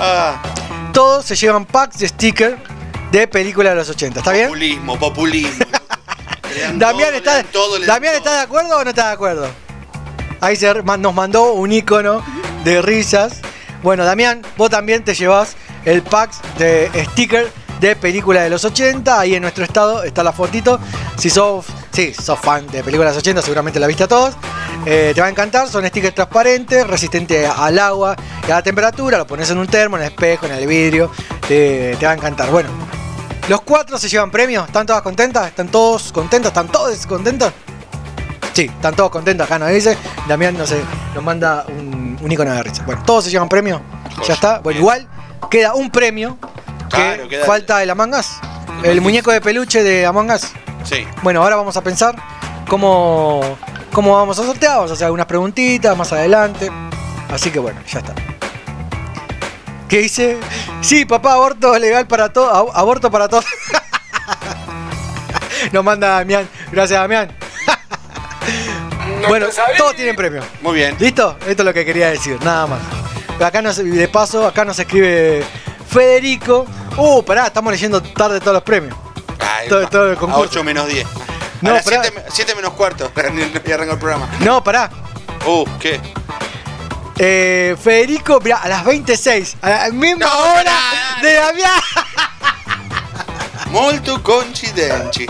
Ah, 0.01 0.41
Todos 0.93 1.25
se 1.25 1.35
llevan 1.35 1.65
packs 1.65 1.99
de 1.99 2.09
sticker 2.09 2.59
de 3.11 3.27
películas 3.27 3.73
de 3.73 3.77
los 3.77 3.89
80. 3.91 4.21
¿Está 4.21 4.33
bien? 4.33 4.47
populismo, 4.47 4.99
populismo. 4.99 5.65
Damián, 6.77 7.15
está, 7.15 7.43
todo, 7.45 7.79
Damián 7.79 8.15
¿está 8.15 8.37
de 8.37 8.41
acuerdo 8.41 8.79
o 8.79 8.85
no 8.85 8.91
está 8.91 9.09
de 9.09 9.13
acuerdo? 9.13 9.49
Ahí 10.41 10.57
se 10.57 10.73
nos 10.83 11.15
mandó 11.15 11.53
un 11.53 11.73
icono 11.73 12.23
de 12.65 12.83
risas. 12.83 13.41
Bueno, 13.83 14.05
Damián, 14.05 14.43
vos 14.57 14.71
también 14.71 15.05
te 15.05 15.15
llevas 15.15 15.57
el 15.85 16.03
pack 16.03 16.31
de 16.57 16.91
sticker 17.11 17.51
de 17.81 17.97
películas 17.97 18.45
de 18.45 18.51
los 18.51 18.65
80. 18.65 19.19
Ahí 19.21 19.35
en 19.35 19.43
nuestro 19.43 19.65
estado 19.65 20.03
está 20.05 20.23
la 20.23 20.33
fotito. 20.33 20.81
Si 21.17 21.31
sos, 21.31 21.67
sí, 21.93 22.13
sos 22.15 22.39
fan 22.39 22.67
de 22.69 22.83
películas 22.85 23.13
de 23.13 23.17
los 23.17 23.23
80, 23.23 23.43
seguramente 23.43 23.79
la 23.81 23.87
viste 23.87 24.05
a 24.05 24.09
todos. 24.09 24.35
Eh, 24.87 25.13
te 25.15 25.21
va 25.21 25.27
a 25.27 25.31
encantar, 25.31 25.69
son 25.69 25.87
stickers 25.87 26.15
transparentes, 26.15 26.87
resistentes 26.87 27.49
al 27.49 27.79
agua 27.79 28.17
y 28.47 28.51
a 28.51 28.57
la 28.57 28.63
temperatura. 28.63 29.19
Lo 29.19 29.27
pones 29.27 29.51
en 29.51 29.59
un 29.59 29.67
termo, 29.67 29.97
en 29.97 30.03
el 30.05 30.09
espejo, 30.11 30.47
en 30.47 30.53
el 30.53 30.67
vidrio. 30.67 31.11
Te, 31.47 31.97
te 31.99 32.07
va 32.07 32.13
a 32.13 32.15
encantar. 32.15 32.51
Bueno, 32.51 32.69
los 33.49 33.61
cuatro 33.63 33.99
se 33.99 34.09
llevan 34.09 34.31
premios. 34.31 34.67
¿Están 34.67 34.87
todas 34.87 35.03
contentas? 35.03 35.49
¿Están 35.49 35.69
todos 35.69 36.13
contentos? 36.13 36.51
¿Están 36.51 36.69
todos 36.69 37.07
contentos? 37.07 37.53
Sí, 38.53 38.65
están 38.65 38.95
todos 38.95 39.11
contentos. 39.11 39.47
Acá 39.47 39.59
nos 39.59 39.71
dice. 39.71 39.97
Damián 40.29 40.57
no 40.57 40.67
sé, 40.67 40.81
nos 41.15 41.23
manda 41.25 41.65
un, 41.69 42.19
un 42.21 42.33
icono 42.33 42.53
de 42.53 42.63
risa. 42.63 42.83
Bueno, 42.85 43.03
todos 43.05 43.25
se 43.25 43.31
llevan 43.31 43.49
premio. 43.49 43.81
Ya 44.27 44.35
está. 44.35 44.59
Bueno, 44.61 44.79
igual 44.81 45.09
queda 45.51 45.75
un 45.75 45.91
premio 45.91 46.39
que 46.91 46.97
Claro, 46.97 47.29
queda- 47.29 47.45
falta 47.47 47.83
el 47.83 47.91
Among 47.91 48.15
Us. 48.15 48.27
El 48.83 49.01
muñeco 49.01 49.31
de 49.33 49.41
peluche 49.41 49.83
de 49.83 50.07
Among 50.07 50.31
Us. 50.31 50.49
Sí. 50.85 51.07
Bueno, 51.23 51.43
ahora 51.43 51.57
vamos 51.57 51.77
a 51.77 51.83
pensar 51.83 52.17
cómo, 52.69 53.59
cómo 53.93 54.15
vamos 54.15 54.39
a 54.39 54.45
sortear. 54.45 54.77
Vamos 54.77 54.91
a 54.91 54.95
hacer 54.95 55.07
algunas 55.07 55.27
preguntitas 55.27 55.97
más 55.97 56.13
adelante. 56.13 56.71
Así 57.31 57.51
que 57.51 57.59
bueno, 57.59 57.81
ya 57.87 58.01
está. 58.01 58.15
¿Qué 59.89 59.99
dice? 59.99 60.39
Sí, 60.83 61.05
papá, 61.05 61.33
aborto 61.33 61.77
legal 61.79 62.07
para 62.07 62.33
todos. 62.33 62.71
Aborto 62.75 63.11
para 63.11 63.29
todos. 63.29 63.45
Nos 65.73 65.85
manda 65.85 66.09
Damián. 66.09 66.49
Gracias, 66.71 67.01
Damián. 67.01 67.31
bueno, 69.29 69.47
todos 69.77 69.97
tienen 69.97 70.15
premio. 70.15 70.43
Muy 70.61 70.75
bien. 70.75 70.97
¿Listo? 70.99 71.37
Esto 71.47 71.63
es 71.63 71.67
lo 71.67 71.75
que 71.75 71.85
quería 71.85 72.11
decir, 72.11 72.39
nada 72.45 72.67
más. 72.67 72.81
Acá 73.41 73.63
nos, 73.63 73.77
de 73.77 74.09
paso, 74.09 74.47
acá 74.47 74.65
nos 74.65 74.79
escribe 74.79 75.45
Federico. 75.89 76.67
Uh, 76.97 77.23
pará, 77.23 77.47
estamos 77.47 77.73
leyendo 77.73 78.03
tarde 78.03 78.41
todos 78.41 78.55
los 78.55 78.63
premios. 78.63 78.97
Ay, 79.57 79.69
Todo- 79.69 79.89
todo 79.89 80.07
el 80.11 80.17
a 80.17 80.21
concurso. 80.21 80.43
8 80.43 80.65
menos 80.65 80.87
10. 80.89 81.07
No, 81.63 81.71
a 81.71 81.75
las 81.75 81.85
pará. 81.85 82.03
7, 82.31 82.55
menos 82.55 82.73
cuarto. 82.75 83.11
Y 83.67 83.73
arranca 83.73 83.93
el 83.95 83.99
programa. 83.99 84.29
No, 84.41 84.63
pará. 84.63 84.91
Uh, 85.47 85.65
¿qué? 85.81 86.01
Eh, 87.19 87.77
Federico, 87.83 88.39
mirá, 88.41 88.59
a 88.59 88.69
las 88.69 88.85
26, 88.85 89.57
a 89.63 89.69
la 89.71 89.89
misma 89.91 90.27
No, 90.27 90.39
hora 90.39 90.63
pará. 90.63 91.23
de 91.23 91.35
Damián, 91.35 91.81
Molto 93.73 94.23
coincidenci. 94.23 95.27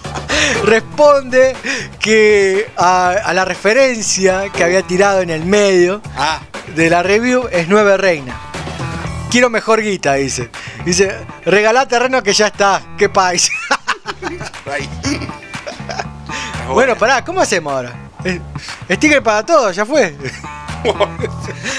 responde 0.64 1.56
que 1.98 2.70
a, 2.76 3.10
a 3.24 3.32
la 3.32 3.44
referencia 3.44 4.50
que 4.54 4.62
había 4.62 4.82
tirado 4.82 5.20
en 5.20 5.30
el 5.30 5.44
medio 5.44 6.00
Ah, 6.16 6.40
de 6.76 6.90
la 6.90 7.02
review 7.02 7.48
es 7.50 7.68
Nueve 7.68 7.96
Reina. 7.96 8.38
Quiero 9.32 9.48
mejor 9.50 9.80
guita, 9.80 10.14
dice. 10.14 10.50
Dice, 10.84 11.16
regalá 11.46 11.88
terreno 11.88 12.22
que 12.22 12.32
ya 12.34 12.48
está. 12.48 12.82
¿Qué 12.98 13.08
país? 13.08 13.50
bueno, 16.68 16.96
pará, 16.96 17.24
¿cómo 17.24 17.40
hacemos 17.40 17.72
ahora? 17.72 17.92
Sticker 18.90 19.22
para 19.22 19.44
todos, 19.44 19.74
ya 19.74 19.84
fue. 19.86 20.16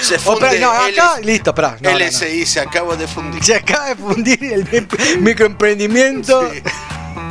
Se 0.02 0.16
O, 0.16 0.18
funde 0.18 0.58
no, 0.60 0.70
acá, 0.70 1.20
listo, 1.22 1.54
pará. 1.54 1.76
no. 1.80 1.90
LSI 1.90 2.46
se 2.46 2.60
acaba 2.60 2.96
de 2.96 3.06
fundir. 3.06 3.42
Se 3.44 3.54
acaba 3.54 3.86
de 3.86 3.96
fundir 3.96 4.42
el 4.44 4.64
mi- 4.70 5.20
microemprendimiento. 5.20 6.50
Sí. 6.52 6.62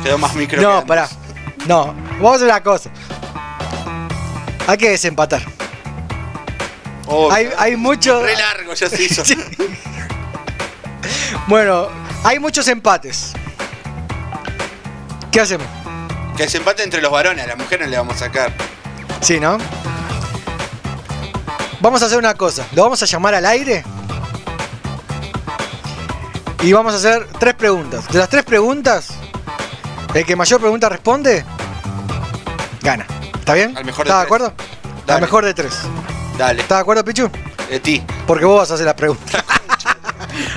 Quedó 0.04 0.18
más 0.18 0.34
micro 0.34 0.58
que 0.58 0.64
No, 0.64 0.72
antes. 0.74 0.88
pará. 0.88 1.08
No, 1.66 1.94
vamos 2.18 2.32
a 2.32 2.34
hacer 2.36 2.48
una 2.48 2.62
cosa. 2.62 2.90
Hay 4.68 4.78
que 4.78 4.90
desempatar. 4.90 5.42
Oh, 7.06 7.30
Hay, 7.30 7.48
hay 7.58 7.76
muchos. 7.76 8.22
Re 8.22 8.36
largo 8.36 8.72
ya 8.74 8.88
se 8.88 9.02
hizo. 9.02 9.24
Sí. 9.24 9.36
Bueno, 11.46 11.88
hay 12.22 12.38
muchos 12.38 12.66
empates. 12.68 13.32
¿Qué 15.30 15.40
hacemos? 15.40 15.66
Que 16.36 16.48
se 16.48 16.58
empate 16.58 16.82
entre 16.82 17.02
los 17.02 17.12
varones, 17.12 17.44
a 17.44 17.48
las 17.48 17.58
mujeres 17.58 17.88
le 17.88 17.96
vamos 17.96 18.16
a 18.16 18.18
sacar. 18.18 18.52
Sí, 19.20 19.38
¿no? 19.38 19.58
Vamos 21.80 22.02
a 22.02 22.06
hacer 22.06 22.18
una 22.18 22.34
cosa. 22.34 22.66
Lo 22.72 22.82
vamos 22.82 23.02
a 23.02 23.06
llamar 23.06 23.34
al 23.34 23.44
aire. 23.46 23.84
Y 26.62 26.72
vamos 26.72 26.94
a 26.94 26.96
hacer 26.96 27.28
tres 27.38 27.54
preguntas. 27.54 28.08
De 28.08 28.18
las 28.18 28.28
tres 28.30 28.42
preguntas, 28.42 29.08
el 30.14 30.24
que 30.24 30.34
mayor 30.34 30.60
pregunta 30.60 30.88
responde, 30.88 31.44
gana. 32.80 33.06
¿Está 33.38 33.52
bien? 33.52 33.76
Al 33.76 33.84
mejor 33.84 34.06
de 34.06 34.10
¿Estás 34.10 34.20
de 34.20 34.24
acuerdo? 34.24 34.54
Al 35.08 35.20
mejor 35.20 35.44
de 35.44 35.52
tres. 35.52 35.74
Dale. 36.38 36.62
¿Estás 36.62 36.78
de 36.78 36.80
acuerdo, 36.80 37.04
Pichu? 37.04 37.30
De 37.68 37.80
ti. 37.80 38.02
Porque 38.26 38.46
vos 38.46 38.60
vas 38.60 38.70
a 38.70 38.74
hacer 38.74 38.86
las 38.86 38.94
preguntas. 38.94 39.44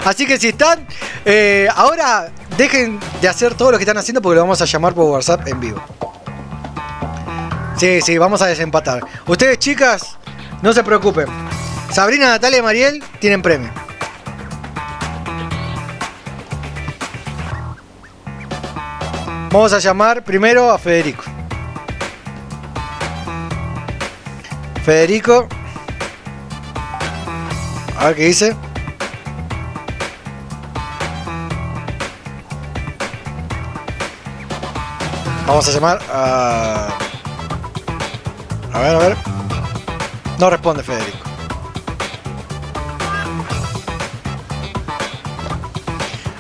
Así 0.06 0.26
que 0.26 0.38
si 0.38 0.50
están, 0.50 0.88
eh, 1.26 1.68
ahora 1.76 2.30
dejen 2.58 3.00
de 3.22 3.28
hacer 3.28 3.56
todo 3.56 3.72
lo 3.72 3.78
que 3.78 3.84
están 3.84 3.98
haciendo 3.98 4.22
porque 4.22 4.36
lo 4.36 4.42
vamos 4.42 4.62
a 4.62 4.66
llamar 4.66 4.94
por 4.94 5.06
WhatsApp 5.06 5.48
en 5.48 5.60
vivo. 5.60 5.82
Sí, 7.78 8.02
sí, 8.02 8.18
vamos 8.18 8.42
a 8.42 8.48
desempatar. 8.48 9.02
Ustedes, 9.28 9.60
chicas, 9.60 10.18
no 10.62 10.74
se 10.74 10.84
preocupen. 10.84 11.28
Sabrina, 11.92 12.30
Natalia 12.30 12.60
y 12.60 12.62
Mariel 12.62 13.04
tienen 13.20 13.42
premio. 13.42 13.70
Vamos 19.52 19.74
a 19.74 19.80
llamar 19.80 20.24
primero 20.24 20.72
a 20.72 20.78
Federico. 20.78 21.24
Federico. 24.84 25.48
A 27.98 28.08
ver 28.08 28.16
qué 28.16 28.26
dice. 28.26 28.67
Vamos 35.48 35.68
a 35.68 35.72
llamar 35.72 36.00
a. 36.12 36.88
A 38.74 38.80
ver, 38.80 38.96
a 38.96 39.00
ver. 39.00 39.18
No 40.40 40.50
responde 40.50 40.84
Federico. 40.84 41.18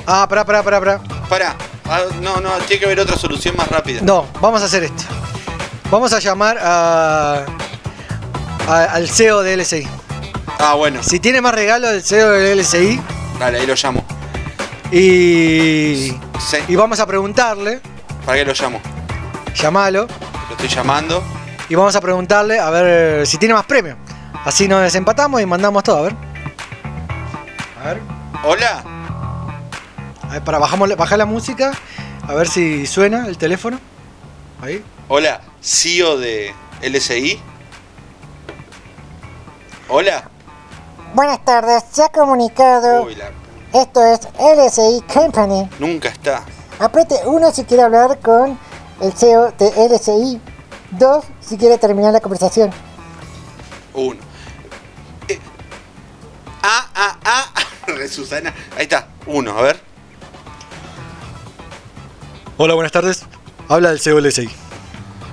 Ah, 0.05 0.25
pará, 0.27 0.45
pará, 0.45 0.63
pará, 0.63 0.79
pará. 0.79 0.99
Pará. 1.29 1.55
Ah, 1.89 2.01
no, 2.21 2.39
no, 2.39 2.49
tiene 2.67 2.79
que 2.79 2.85
haber 2.85 2.99
otra 2.99 3.17
solución 3.17 3.55
más 3.57 3.67
rápida. 3.67 4.01
No, 4.01 4.25
vamos 4.41 4.61
a 4.61 4.65
hacer 4.65 4.84
esto. 4.84 5.03
Vamos 5.91 6.11
a 6.13 6.19
llamar 6.19 6.57
a, 6.61 7.45
a- 8.67 8.84
al 8.93 9.07
CEO 9.09 9.41
de 9.43 9.57
LSI. 9.57 9.88
Ah, 10.59 10.73
bueno. 10.75 11.01
Si 11.03 11.19
tiene 11.19 11.41
más 11.41 11.53
regalo 11.53 11.88
del 11.89 12.03
CEO 12.03 12.31
de 12.31 12.55
LSI 12.55 12.99
Dale, 13.39 13.59
ahí 13.59 13.67
lo 13.67 13.75
llamo. 13.75 14.03
y, 14.91 16.13
y 16.67 16.75
vamos 16.75 16.99
a 16.99 17.05
preguntarle, 17.05 17.79
¿Para 18.25 18.39
qué 18.39 18.45
lo 18.45 18.53
llamo? 18.53 18.81
Llamalo, 19.57 20.07
Lo 20.07 20.51
estoy 20.55 20.67
llamando. 20.69 21.23
y 21.69 21.75
vamos 21.75 21.95
a 21.95 22.01
preguntarle 22.01 22.59
a 22.59 22.69
ver 22.69 23.27
si 23.27 23.38
tiene 23.38 23.53
más 23.53 23.65
premio. 23.65 23.97
Así 24.45 24.67
nos 24.67 24.81
desempatamos 24.81 25.41
y 25.41 25.45
mandamos 25.45 25.84
todo, 25.84 25.97
a 25.97 26.01
ver. 26.03 26.15
A 27.84 27.88
ver. 27.88 28.01
Hola. 28.43 28.84
A 30.23 30.34
ver, 30.34 30.43
para 30.43 30.59
bajamos, 30.59 30.95
bajar 30.95 31.17
la 31.17 31.25
música, 31.25 31.71
a 32.27 32.34
ver 32.34 32.47
si 32.47 32.85
suena 32.85 33.27
el 33.27 33.38
teléfono. 33.38 33.79
Ahí. 34.61 34.84
Hola, 35.07 35.41
CEO 35.61 36.17
de 36.17 36.53
LSI. 36.81 37.39
Hola. 39.89 40.29
Buenas 41.13 41.43
tardes, 41.45 41.84
se 41.91 42.03
ha 42.03 42.09
comunicado. 42.09 43.03
Uy, 43.03 43.15
la- 43.15 43.31
Esto 43.73 44.03
es 44.05 44.19
LSI 44.39 45.01
Company. 45.13 45.69
nunca 45.79 46.09
está. 46.09 46.43
Apriete 46.79 47.15
1 47.25 47.51
si 47.51 47.63
quiere 47.63 47.84
hablar 47.84 48.19
con 48.19 48.59
el 49.01 49.13
CEO 49.13 49.53
de 49.57 49.71
LSI. 49.89 50.41
2 50.91 51.25
si 51.41 51.57
quiere 51.57 51.77
terminar 51.77 52.13
la 52.13 52.19
conversación. 52.19 52.71
Uno. 53.93 54.19
Eh. 55.27 55.39
Ah, 56.63 56.89
ah, 56.95 57.17
ah. 57.25 57.63
Susana. 58.09 58.53
Ahí 58.75 58.83
está. 58.83 59.09
Uno, 59.25 59.57
a 59.57 59.61
ver. 59.61 59.81
Hola, 62.57 62.73
buenas 62.73 62.91
tardes. 62.91 63.23
Habla 63.67 63.91
el 63.91 63.99
CEO 63.99 64.21
de 64.21 64.29
LSI. 64.29 64.49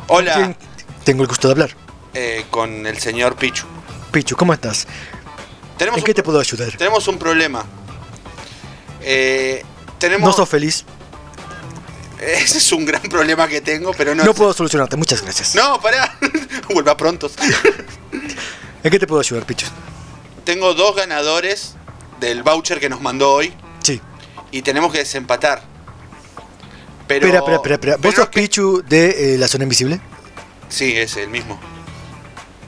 Hola. 0.08 0.34
¿Quién 0.34 0.56
tengo 1.04 1.22
el 1.22 1.28
gusto 1.28 1.48
de 1.48 1.52
hablar? 1.52 1.70
Eh, 2.14 2.44
con 2.50 2.86
el 2.86 2.98
señor 2.98 3.36
Pichu. 3.36 3.66
Pichu, 4.12 4.36
¿cómo 4.36 4.52
estás? 4.52 4.86
Tenemos 5.76 5.98
¿En 5.98 6.04
qué 6.04 6.14
te 6.14 6.22
puedo 6.22 6.38
ayudar? 6.38 6.76
Tenemos 6.76 7.08
un 7.08 7.18
problema. 7.18 7.64
Eh, 9.00 9.64
tenemos. 9.98 10.28
No 10.28 10.32
sos 10.32 10.48
feliz. 10.48 10.84
Ese 12.44 12.58
es 12.58 12.72
un 12.72 12.84
gran 12.84 13.02
problema 13.02 13.46
que 13.48 13.60
tengo, 13.60 13.92
pero 13.92 14.14
no. 14.14 14.24
No 14.24 14.34
puedo 14.34 14.52
solucionarte, 14.52 14.96
muchas 14.96 15.22
gracias. 15.22 15.54
No, 15.54 15.80
pará. 15.80 16.16
Vuelva 16.72 16.96
pronto. 16.96 17.30
¿En 18.82 18.90
qué 18.90 18.98
te 18.98 19.06
puedo 19.06 19.20
ayudar, 19.20 19.46
Pichu? 19.46 19.66
tengo 20.44 20.74
dos 20.74 20.94
ganadores 20.94 21.74
del 22.20 22.42
voucher 22.42 22.78
que 22.78 22.88
nos 22.88 23.00
mandó 23.00 23.32
hoy. 23.32 23.52
Sí. 23.82 24.00
Y 24.52 24.62
tenemos 24.62 24.92
que 24.92 24.98
desempatar. 24.98 25.62
Pero. 27.08 27.26
espera, 27.26 27.38
espera, 27.40 27.56
espera, 27.56 27.74
espera. 27.74 27.96
¿Vos 27.96 28.14
sos 28.14 28.28
Pichu 28.28 28.82
de 28.86 29.34
eh, 29.34 29.38
la 29.38 29.48
zona 29.48 29.64
invisible? 29.64 30.00
Sí, 30.68 30.92
es 30.96 31.16
el 31.16 31.28
mismo. 31.28 31.58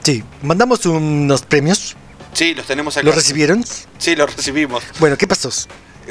Sí. 0.03 0.23
¿Mandamos 0.41 0.85
unos 0.85 1.41
premios? 1.43 1.95
Sí, 2.33 2.53
los 2.53 2.65
tenemos 2.65 2.97
acá. 2.97 3.05
¿Los 3.05 3.15
recibieron? 3.15 3.63
Sí, 3.97 4.15
los 4.15 4.35
recibimos. 4.35 4.83
Bueno, 4.99 5.17
¿qué 5.17 5.27
pasó? 5.27 5.49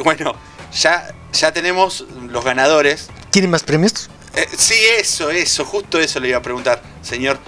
Bueno, 0.02 0.34
ya, 0.72 1.14
ya 1.32 1.52
tenemos 1.52 2.04
los 2.28 2.44
ganadores. 2.44 3.08
¿Tienen 3.36 3.50
más 3.50 3.64
premios? 3.64 4.08
Eh, 4.34 4.48
sí, 4.56 4.72
eso, 4.98 5.28
eso, 5.28 5.62
justo 5.66 6.00
eso 6.00 6.18
le 6.20 6.28
iba 6.28 6.38
a 6.38 6.40
preguntar. 6.40 6.80
Señor, 7.02 7.38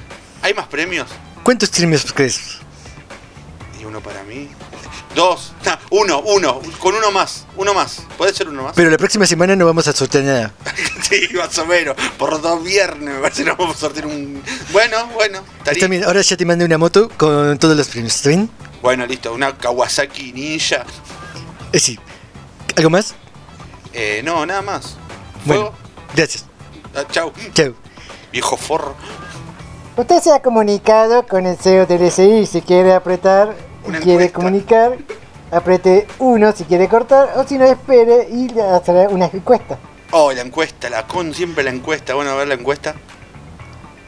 ¿hay 0.43 0.53
más 0.53 0.67
premios? 0.67 1.09
¿Cuántos 1.43 1.71
premios 1.71 2.13
crees? 2.13 2.59
Y 3.81 3.87
uno 3.87 4.03
para 4.03 4.23
mí. 4.25 4.51
Dos. 5.15 5.55
Ah, 5.65 5.79
uno, 5.89 6.21
uno. 6.21 6.61
Con 6.79 6.95
uno 6.95 7.11
más. 7.11 7.47
Uno 7.57 7.73
más. 7.73 8.03
¿Puede 8.19 8.35
ser 8.35 8.51
uno 8.51 8.65
más? 8.65 8.75
Pero 8.77 8.91
la 8.91 8.99
próxima 8.99 9.25
semana 9.25 9.57
no 9.57 9.65
vamos 9.65 9.89
a 9.89 9.95
sortear 9.95 10.25
nada. 10.25 10.53
Sí, 11.09 11.27
más 11.35 11.57
o 11.57 11.65
menos. 11.65 11.97
Por 12.19 12.39
dos 12.43 12.63
viernes 12.63 13.15
me 13.15 13.21
parece 13.23 13.45
que 13.45 13.49
nos 13.49 13.57
vamos 13.57 13.77
a 13.77 13.81
sortear 13.81 14.05
un. 14.05 14.43
Bueno, 14.71 15.07
bueno. 15.15 15.39
estaría- 15.57 15.73
Está 15.73 15.87
bien, 15.89 16.05
ahora 16.05 16.21
ya 16.21 16.37
te 16.37 16.45
mandé 16.45 16.67
una 16.67 16.77
moto 16.77 17.09
con 17.17 17.59
todos 17.59 17.75
los 17.79 17.89
premios. 17.89 18.15
¿Está 18.15 18.29
bien? 18.29 18.51
Bueno, 18.83 19.07
listo. 19.07 19.33
Una 19.33 19.57
Kawasaki 19.57 20.35
Ninja. 20.35 20.85
Eh, 21.73 21.81
sí. 21.81 21.99
¿Algo 22.77 22.91
más? 22.91 23.15
Eh, 23.95 24.21
no, 24.23 24.45
nada 24.45 24.61
más. 24.61 24.99
Bueno, 25.49 25.73
gracias. 26.15 26.45
Ah, 26.95 27.05
chau. 27.11 27.33
Chau. 27.55 27.75
Viejo 28.33 28.57
forro. 28.57 28.95
Usted 29.97 30.21
se 30.21 30.33
ha 30.33 30.41
comunicado 30.43 31.27
con 31.27 31.47
el 31.47 31.57
CEO 31.57 31.87
del 31.87 32.07
LSI. 32.07 32.47
Si 32.47 32.63
quiere 32.63 32.93
apretar 32.95 33.55
Una 33.85 33.99
quiere 33.99 34.25
encuesta. 34.27 34.33
comunicar, 34.35 34.99
apriete 35.51 36.07
1 36.19 36.53
si 36.53 36.65
quiere 36.65 36.89
cortar. 36.89 37.31
O 37.37 37.47
si 37.47 37.59
no, 37.59 37.65
espere 37.65 38.29
y 38.31 38.49
le 38.51 38.63
hará 38.63 39.09
una 39.09 39.27
encuesta. 39.33 39.79
Oh, 40.11 40.33
la 40.33 40.43
encuesta, 40.43 40.89
la 40.89 41.07
con 41.07 41.35
siempre 41.35 41.65
la 41.65 41.71
encuesta. 41.71 42.15
Bueno, 42.15 42.31
a 42.31 42.35
ver 42.35 42.49
la 42.49 42.55
encuesta. 42.55 42.95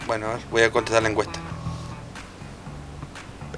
Bueno, 0.07 0.27
a 0.27 0.35
ver, 0.35 0.41
voy 0.51 0.62
a 0.62 0.71
contestar 0.71 1.03
la 1.03 1.09
encuesta. 1.09 1.39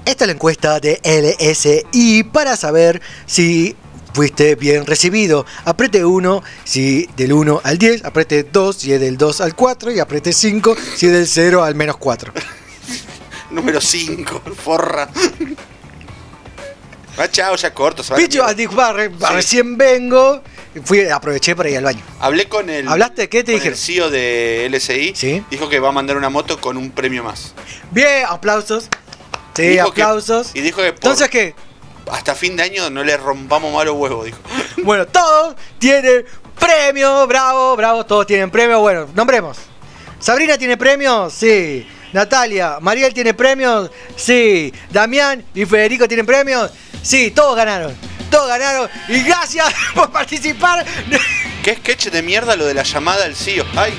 Esta 0.05 0.23
es 0.25 0.27
la 0.27 0.33
encuesta 0.33 0.79
de 0.79 0.99
LSI 1.03 2.23
para 2.23 2.57
saber 2.57 3.01
si 3.25 3.75
fuiste 4.13 4.55
bien 4.55 4.85
recibido. 4.85 5.45
Aprete 5.65 6.05
1 6.05 6.43
si 6.63 7.07
del 7.17 7.33
1 7.33 7.61
al 7.63 7.77
10, 7.77 8.05
aprete 8.05 8.43
2 8.43 8.75
si 8.75 8.93
es 8.93 8.99
del 8.99 9.17
2 9.17 9.41
al 9.41 9.55
4 9.55 9.91
y 9.91 9.99
aprete 9.99 10.31
5 10.33 10.75
si 10.95 11.07
es 11.07 11.11
del 11.11 11.27
0 11.27 11.63
al 11.63 11.75
menos 11.75 11.97
4. 11.97 12.31
Número 13.51 13.79
5, 13.81 14.41
forra. 14.63 15.09
Ah, 17.17 17.27
chao, 17.29 17.55
ya 17.55 17.71
corto. 17.73 18.01
se 18.03 18.11
va 18.11 18.17
a 18.17 18.21
la 18.21 18.25
Picho, 18.27 18.39
mierda. 18.39 18.51
ah, 18.51 18.53
dijo, 18.55 18.75
"Va, 18.75 18.91
re- 18.93 19.07
va, 19.09 19.27
Sí. 19.29 19.33
recién 19.35 19.77
vengo. 19.77 20.41
Fui, 20.83 21.01
aproveché 21.07 21.55
para 21.55 21.69
ir 21.69 21.77
al 21.77 21.83
baño. 21.83 22.01
Hablé 22.19 22.49
con 22.49 22.67
el. 22.71 22.87
¿Hablaste? 22.87 23.29
¿Qué 23.29 23.43
te 23.43 23.51
dijeron? 23.51 23.73
El 23.73 23.79
CEO 23.79 24.09
de 24.09 24.65
LSI. 24.71 25.13
Sí. 25.15 25.43
Dijo 25.51 25.69
que 25.69 25.79
va 25.79 25.89
a 25.89 25.91
mandar 25.91 26.17
una 26.17 26.29
moto 26.29 26.59
con 26.59 26.75
un 26.77 26.89
premio 26.89 27.23
más. 27.23 27.53
Bien, 27.91 28.25
aplausos. 28.27 28.89
Sí, 29.55 29.61
Dijo 29.67 29.91
que- 29.93 30.01
aplausos. 30.01 30.49
y 30.55 30.61
dijo 30.61 30.77
que 30.81 30.93
por- 30.93 30.95
Entonces, 31.11 31.29
¿qué? 31.29 31.53
Hasta 32.11 32.35
fin 32.35 32.55
de 32.55 32.63
año 32.63 32.89
no 32.89 33.03
le 33.03 33.17
rompamos 33.17 33.73
malos 33.73 33.95
huevos, 33.95 34.25
dijo. 34.25 34.39
Bueno, 34.83 35.05
todos 35.07 35.55
tienen 35.79 36.25
premio, 36.59 37.25
bravo, 37.27 37.75
bravo, 37.75 38.05
todos 38.05 38.27
tienen 38.27 38.49
premio. 38.49 38.79
Bueno, 38.79 39.07
nombremos. 39.13 39.57
Sabrina 40.19 40.57
tiene 40.57 40.77
premios, 40.77 41.33
sí. 41.33 41.87
Natalia, 42.11 42.77
Mariel 42.79 43.13
tiene 43.13 43.33
premios, 43.33 43.89
sí. 44.15 44.73
Damián 44.89 45.43
y 45.53 45.65
Federico 45.65 46.07
tienen 46.07 46.25
premios, 46.25 46.71
sí. 47.01 47.31
Todos 47.31 47.55
ganaron, 47.55 47.95
todos 48.29 48.47
ganaron. 48.47 48.89
Y 49.07 49.21
gracias 49.23 49.73
por 49.95 50.11
participar. 50.11 50.85
¿Qué 51.63 51.75
sketch 51.75 52.07
de 52.07 52.21
mierda 52.21 52.55
lo 52.55 52.65
de 52.65 52.73
la 52.73 52.83
llamada 52.83 53.25
al 53.25 53.35
CEO? 53.35 53.65
¡Ay! 53.75 53.93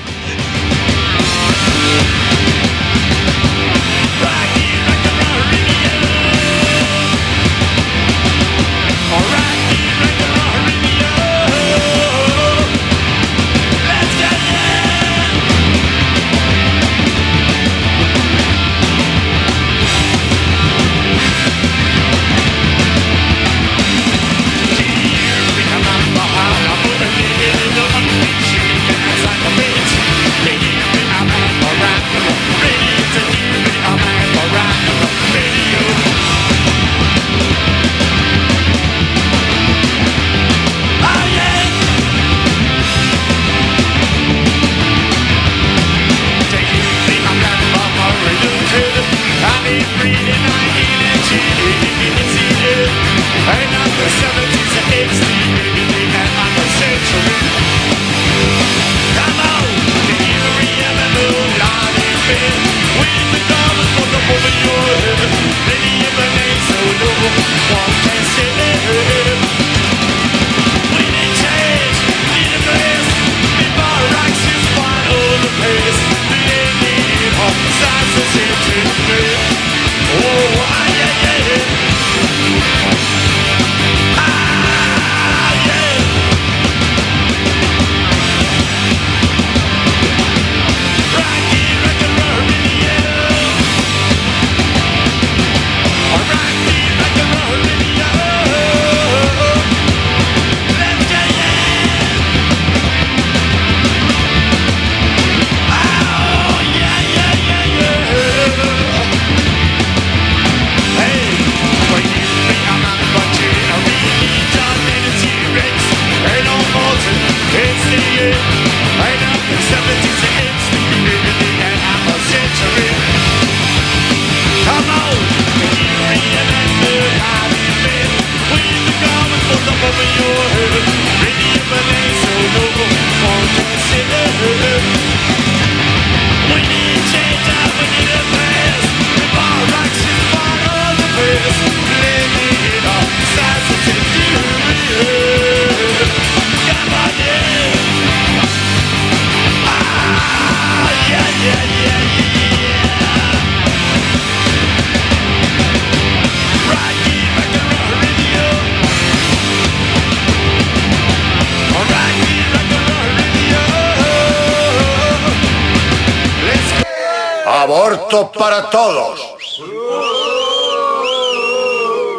Aborto 168.05 168.31
para 168.31 168.69
todos. 168.69 169.35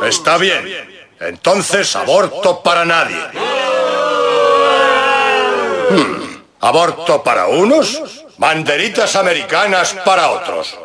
Está 0.03 0.37
bien. 0.37 1.07
Entonces 1.21 1.95
aborto 1.95 2.61
para 2.61 2.85
nadie. 2.85 3.17
Hmm, 5.91 6.43
Aborto 6.61 7.23
para 7.23 7.47
unos, 7.47 8.25
banderitas 8.37 9.15
americanas 9.15 9.95
para 10.05 10.31
otros. 10.33 10.77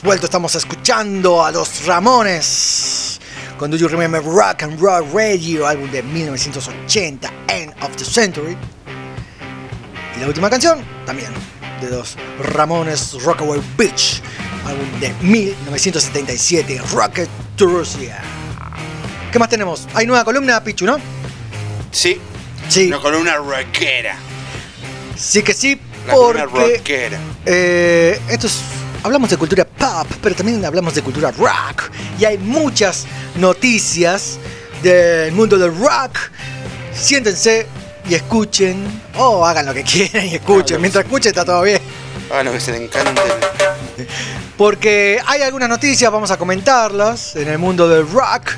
Hemos 0.00 0.12
vuelto, 0.14 0.26
estamos 0.26 0.54
escuchando 0.54 1.44
a 1.44 1.50
los 1.50 1.84
Ramones 1.84 3.20
con 3.58 3.70
Do 3.70 3.76
You 3.76 3.86
Remember 3.86 4.22
Rock 4.22 4.62
and 4.62 4.80
Roll 4.80 5.04
Radio, 5.12 5.66
álbum 5.66 5.90
de 5.90 6.02
1980, 6.02 7.30
End 7.48 7.74
of 7.82 7.94
the 7.96 8.04
Century. 8.06 8.56
Y 10.16 10.20
la 10.20 10.26
última 10.26 10.48
canción, 10.48 10.82
también, 11.04 11.28
de 11.82 11.90
los 11.90 12.16
Ramones 12.54 13.22
Rockaway 13.22 13.60
Beach, 13.76 14.22
álbum 14.66 15.00
de 15.00 15.12
1977, 15.20 16.80
Rocket 16.94 17.28
to 17.56 17.66
Russia. 17.66 18.22
¿Qué 19.30 19.38
más 19.38 19.50
tenemos? 19.50 19.86
Hay 19.92 20.06
nueva 20.06 20.24
columna, 20.24 20.64
Pichu, 20.64 20.86
¿no? 20.86 20.96
Sí. 21.92 22.18
Sí. 22.70 22.86
Una 22.86 23.00
columna 23.00 23.36
rockera. 23.36 24.16
Sí 25.16 25.42
que 25.42 25.52
sí, 25.52 25.78
La 26.06 26.14
columna 26.14 26.46
porque 26.46 26.76
rockera. 26.78 27.18
eh, 27.44 28.18
esto 28.30 28.46
es- 28.46 28.60
hablamos 29.02 29.30
de 29.30 29.36
cultura 29.36 29.64
pop, 29.64 30.06
pero 30.22 30.34
también 30.34 30.64
hablamos 30.64 30.94
de 30.94 31.02
cultura 31.02 31.30
rock. 31.32 31.90
Y 32.18 32.24
hay 32.24 32.38
muchas 32.38 33.06
noticias 33.36 34.38
del 34.82 35.32
mundo 35.32 35.58
del 35.58 35.74
rock. 35.76 36.18
Siéntense 36.94 37.66
y 38.08 38.14
escuchen, 38.14 38.84
o 39.16 39.44
hagan 39.44 39.66
lo 39.66 39.74
que 39.74 39.82
quieran 39.84 40.26
y 40.26 40.34
escuchen. 40.36 40.80
Mientras 40.80 41.04
escuchen 41.04 41.30
está 41.30 41.44
todo 41.44 41.62
bien. 41.62 41.80
Ah, 42.32 42.42
lo 42.42 42.52
que 42.52 42.60
se 42.60 42.72
le 42.72 42.84
encanta. 42.84 43.22
Porque 44.56 45.20
hay 45.26 45.42
algunas 45.42 45.68
noticias, 45.68 46.10
vamos 46.10 46.30
a 46.30 46.36
comentarlas 46.36 47.36
en 47.36 47.48
el 47.48 47.58
mundo 47.58 47.88
del 47.88 48.08
rock. 48.10 48.52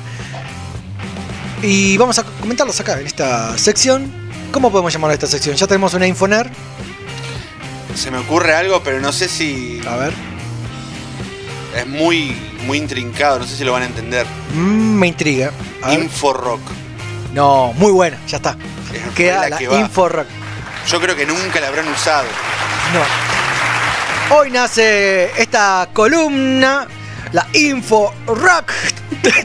Y 1.61 1.95
vamos 1.97 2.19
a 2.19 2.23
comentarlas 2.23 2.79
acá 2.79 2.99
en 2.99 3.07
esta 3.07 3.57
sección. 3.57 4.11
¿Cómo 4.51 4.69
podemos 4.71 4.91
llamar 4.93 5.11
a 5.11 5.13
esta 5.13 5.27
sección? 5.27 5.55
Ya 5.55 5.65
tenemos 5.65 5.93
una 5.93 6.05
Infoner. 6.05 6.51
Se 7.95 8.11
me 8.11 8.17
ocurre 8.17 8.53
algo, 8.53 8.83
pero 8.83 8.99
no 8.99 9.11
sé 9.11 9.29
si. 9.29 9.81
A 9.87 9.95
ver. 9.95 10.32
Es 11.75 11.87
muy, 11.87 12.35
muy 12.65 12.77
intrincado, 12.77 13.39
no 13.39 13.45
sé 13.45 13.55
si 13.55 13.63
lo 13.63 13.73
van 13.73 13.83
a 13.83 13.85
entender. 13.85 14.25
Mm, 14.53 14.99
me 14.99 15.07
intriga. 15.07 15.51
A 15.81 15.89
ver. 15.89 15.99
Inforock. 15.99 16.61
No, 17.33 17.73
muy 17.73 17.91
buena, 17.91 18.17
ya 18.27 18.37
está. 18.37 18.55
Queda 19.15 19.41
la 19.41 19.49
la 19.49 19.57
que 19.57 19.67
va. 19.67 19.79
Inforock. 19.79 20.27
Yo 20.87 20.99
creo 20.99 21.15
que 21.15 21.25
nunca 21.25 21.59
la 21.59 21.67
habrán 21.67 21.87
usado. 21.87 22.25
No. 22.93 24.35
Hoy 24.35 24.51
nace 24.51 25.31
esta 25.41 25.89
columna, 25.93 26.87
la 27.31 27.47
Info 27.53 28.13
Rock. 28.25 28.71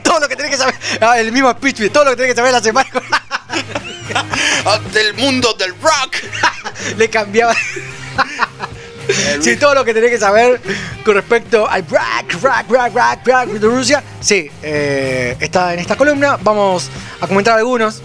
todo 0.02 0.20
lo 0.20 0.28
que 0.28 0.36
tenés 0.36 0.52
que 0.52 0.56
saber. 0.56 0.74
Ah, 1.00 1.18
el 1.18 1.32
mismo 1.32 1.50
speech, 1.52 1.90
todo 1.92 2.04
lo 2.04 2.10
que 2.10 2.16
tenés 2.16 2.32
que 2.32 2.36
saber 2.36 2.52
la 2.52 2.62
semana. 2.62 2.88
Del 4.92 5.14
mundo 5.14 5.52
del 5.54 5.74
rock. 5.80 6.16
Le 6.96 7.10
cambiaba. 7.10 7.54
Sí, 9.40 9.56
todo 9.56 9.74
lo 9.74 9.84
que 9.84 9.94
tenés 9.94 10.10
que 10.10 10.18
saber 10.18 10.60
con 11.04 11.14
respecto 11.14 11.68
al 11.68 11.82
rock, 11.88 12.42
rock, 12.42 12.70
rock, 12.70 12.94
rock, 12.94 13.26
rock 13.26 13.46
de 13.52 13.66
Rusia. 13.66 14.02
Sí, 14.20 14.50
eh, 14.62 15.36
está 15.40 15.72
en 15.74 15.80
esta 15.80 15.96
columna. 15.96 16.38
Vamos 16.42 16.90
a 17.20 17.26
comentar 17.26 17.56
algunos. 17.58 18.02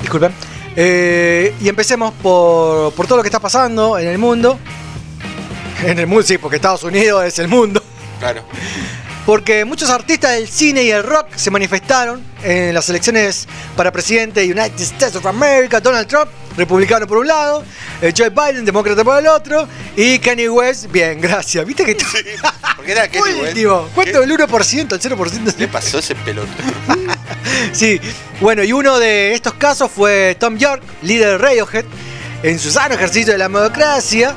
Disculpen. 0.00 0.32
Eh, 0.74 1.54
y 1.60 1.68
empecemos 1.68 2.12
por, 2.22 2.92
por 2.94 3.06
todo 3.06 3.18
lo 3.18 3.22
que 3.22 3.28
está 3.28 3.40
pasando 3.40 3.98
en 3.98 4.08
el 4.08 4.18
mundo. 4.18 4.58
En 5.84 5.98
el 5.98 6.06
mundo, 6.06 6.22
sí, 6.22 6.38
porque 6.38 6.56
Estados 6.56 6.84
Unidos 6.84 7.24
es 7.24 7.40
el 7.40 7.48
mundo. 7.48 7.82
Claro. 8.20 8.44
Porque 9.26 9.64
muchos 9.64 9.88
artistas 9.88 10.32
del 10.32 10.48
cine 10.48 10.82
y 10.82 10.90
el 10.90 11.04
rock 11.04 11.28
se 11.36 11.50
manifestaron 11.50 12.22
en 12.42 12.74
las 12.74 12.88
elecciones 12.88 13.46
para 13.76 13.92
presidente 13.92 14.40
de 14.40 14.46
United 14.46 14.80
States 14.80 15.14
of 15.14 15.24
America, 15.26 15.80
Donald 15.80 16.08
Trump, 16.08 16.28
republicano 16.56 17.06
por 17.06 17.18
un 17.18 17.28
lado, 17.28 17.62
eh, 18.00 18.12
Joe 18.16 18.30
Biden, 18.30 18.64
demócrata 18.64 19.04
por 19.04 19.18
el 19.20 19.28
otro, 19.28 19.68
y 19.96 20.18
Kanye 20.18 20.48
West, 20.48 20.90
bien, 20.90 21.20
gracias. 21.20 21.64
¿Viste 21.64 21.84
que 21.84 21.96
Porque 22.76 22.92
era 22.92 23.06
Kenny 23.06 23.22
West. 23.22 23.48
último? 23.50 23.88
¿Cuánto? 23.94 24.22
¿El 24.24 24.30
1%? 24.32 24.92
¿El 24.92 25.16
0%? 25.18 25.54
¿Qué 25.54 25.68
pasó 25.68 25.98
ese 25.98 26.14
pelotón? 26.16 26.54
Sí, 27.72 28.00
bueno, 28.40 28.62
y 28.64 28.72
uno 28.72 28.98
de 28.98 29.34
estos 29.34 29.54
casos 29.54 29.90
fue 29.90 30.36
Tom 30.38 30.56
York, 30.56 30.82
líder 31.02 31.32
de 31.32 31.38
Radiohead, 31.38 31.84
en 32.42 32.58
su 32.58 32.70
sano 32.70 32.94
ejercicio 32.94 33.32
de 33.32 33.38
la 33.38 33.44
democracia, 33.44 34.34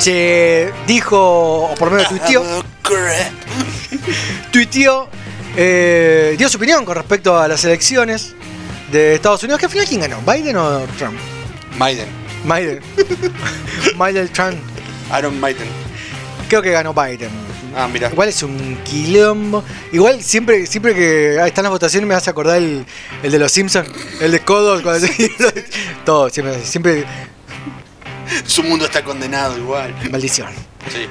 se 0.00 0.72
dijo, 0.86 1.64
o 1.70 1.74
por 1.76 1.88
lo 1.90 1.96
menos 1.96 2.08
tuiteó, 2.08 2.42
tuiteó, 4.52 5.08
eh, 5.56 6.34
dio 6.38 6.48
su 6.48 6.56
opinión 6.56 6.84
con 6.84 6.96
respecto 6.96 7.38
a 7.38 7.46
las 7.48 7.64
elecciones 7.64 8.34
de 8.90 9.14
Estados 9.14 9.42
Unidos. 9.42 9.60
¿Qué 9.60 9.66
al 9.66 9.72
final 9.72 9.86
quién 9.86 10.00
ganó? 10.00 10.20
¿Biden 10.22 10.56
o 10.56 10.80
Trump? 10.98 11.16
Maiden. 11.78 12.08
Biden. 12.44 12.80
Biden 13.98 14.28
Trump. 14.32 14.56
Aaron 15.10 15.38
Maiden. 15.40 15.68
Creo 16.48 16.62
que 16.62 16.70
ganó 16.70 16.92
Biden. 16.94 17.30
Ah, 17.76 17.86
mira. 17.92 18.08
Igual 18.10 18.28
es 18.28 18.42
un 18.42 18.78
quilombo. 18.84 19.62
Igual 19.92 20.22
siempre, 20.22 20.66
siempre 20.66 20.94
que 20.94 21.36
están 21.46 21.62
las 21.64 21.70
votaciones 21.70 22.08
me 22.08 22.14
hace 22.14 22.30
acordar 22.30 22.56
el, 22.56 22.84
el 23.22 23.30
de 23.30 23.38
los 23.38 23.52
Simpsons, 23.52 23.88
el 24.20 24.32
de 24.32 24.40
Codo. 24.40 24.82
cuando- 24.82 25.06
Todo, 26.04 26.30
siempre, 26.30 26.64
siempre. 26.64 27.04
Su 28.46 28.62
mundo 28.62 28.84
está 28.84 29.02
condenado 29.04 29.56
igual. 29.58 29.94
Maldición. 30.10 30.52
Sí. 30.92 31.08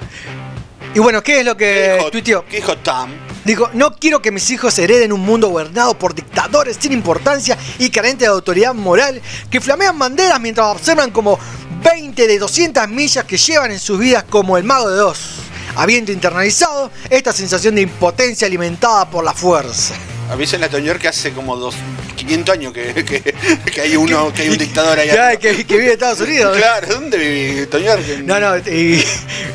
Y 0.93 0.99
bueno, 0.99 1.21
¿qué 1.21 1.39
es 1.39 1.45
lo 1.45 1.55
que 1.55 1.99
tuiteó? 2.11 2.45
¿Qué 2.45 2.57
dijo 2.57 2.77
Tom? 2.77 3.11
Dijo, 3.45 3.69
no 3.73 3.95
quiero 3.95 4.21
que 4.21 4.31
mis 4.31 4.49
hijos 4.49 4.77
hereden 4.79 5.13
un 5.13 5.21
mundo 5.21 5.49
gobernado 5.49 5.97
por 5.97 6.15
dictadores 6.15 6.77
sin 6.79 6.91
importancia 6.91 7.57
y 7.77 7.89
carente 7.89 8.25
de 8.25 8.31
autoridad 8.31 8.73
moral 8.73 9.21
que 9.49 9.61
flamean 9.61 9.97
banderas 9.97 10.39
mientras 10.39 10.67
observan 10.67 11.11
como 11.11 11.39
20 11.83 12.27
de 12.27 12.39
200 12.39 12.87
millas 12.89 13.23
que 13.25 13.37
llevan 13.37 13.71
en 13.71 13.79
sus 13.79 13.99
vidas 13.99 14.25
como 14.29 14.57
el 14.57 14.63
mago 14.63 14.89
de 14.89 14.97
dos. 14.97 15.48
Habiendo 15.75 16.11
internalizado 16.11 16.91
esta 17.09 17.31
sensación 17.33 17.75
de 17.75 17.81
impotencia 17.81 18.47
alimentada 18.47 19.09
por 19.09 19.23
la 19.23 19.33
fuerza. 19.33 19.95
Avisen 20.31 20.63
a 20.63 20.69
Toñor 20.69 20.99
que 20.99 21.07
hace 21.07 21.31
como 21.31 21.55
dos, 21.55 21.73
500 22.15 22.53
años 22.53 22.71
que, 22.73 22.93
que- 23.03 23.33
que 23.73 23.81
hay 23.81 23.95
uno, 23.95 24.31
que 24.31 24.43
hay 24.43 24.49
un 24.49 24.57
dictador 24.59 24.99
arriba. 24.99 25.35
que, 25.37 25.65
que 25.65 25.73
vive 25.73 25.87
en 25.87 25.93
Estados 25.93 26.19
Unidos. 26.19 26.55
Claro, 26.55 26.87
¿dónde 26.87 27.17
vive 27.17 27.65
Toñor? 27.65 27.99
No, 28.25 28.39
no, 28.39 28.57
y 28.57 29.03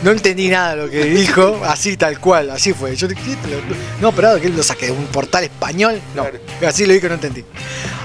no 0.03 0.11
entendí 0.11 0.49
nada 0.49 0.75
de 0.75 0.83
lo 0.83 0.91
que 0.91 1.05
dijo, 1.05 1.61
así 1.65 1.97
tal 1.97 2.19
cual, 2.19 2.51
así 2.51 2.73
fue. 2.73 2.97
Yo 2.97 3.07
dije, 3.07 3.23
¿qué 3.25 3.37
te 3.37 3.49
lo- 3.55 3.61
no, 4.01 4.13
pero 4.13 4.41
que 4.41 4.49
lo 4.49 4.63
saqué 4.65 4.87
de 4.87 4.93
un 4.93 5.07
portal 5.07 5.45
español. 5.45 6.01
No, 6.17 6.27
así 6.67 6.87
lo 6.87 6.93
dije, 6.93 7.07
no 7.09 7.15
entendí. 7.15 7.45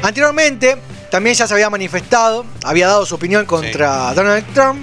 Anteriormente, 0.03 0.77
también 1.09 1.35
ya 1.35 1.47
se 1.47 1.53
había 1.55 1.71
manifestado, 1.71 2.45
había 2.63 2.87
dado 2.87 3.03
su 3.05 3.15
opinión 3.15 3.45
contra 3.47 4.13
Donald 4.13 4.45
Trump 4.53 4.79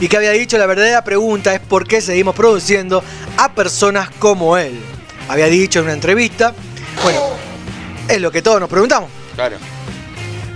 y 0.00 0.08
que 0.08 0.16
había 0.16 0.32
dicho 0.32 0.58
la 0.58 0.66
verdadera 0.66 1.02
pregunta 1.04 1.54
es 1.54 1.60
por 1.60 1.86
qué 1.86 2.00
seguimos 2.00 2.34
produciendo 2.34 3.02
a 3.36 3.52
personas 3.52 4.10
como 4.18 4.56
él. 4.58 4.78
Había 5.28 5.46
dicho 5.46 5.80
en 5.80 5.86
una 5.86 5.94
entrevista, 5.94 6.54
bueno, 7.02 7.20
es 8.08 8.20
lo 8.20 8.30
que 8.30 8.42
todos 8.42 8.60
nos 8.60 8.68
preguntamos. 8.68 9.10
Claro. 9.34 9.56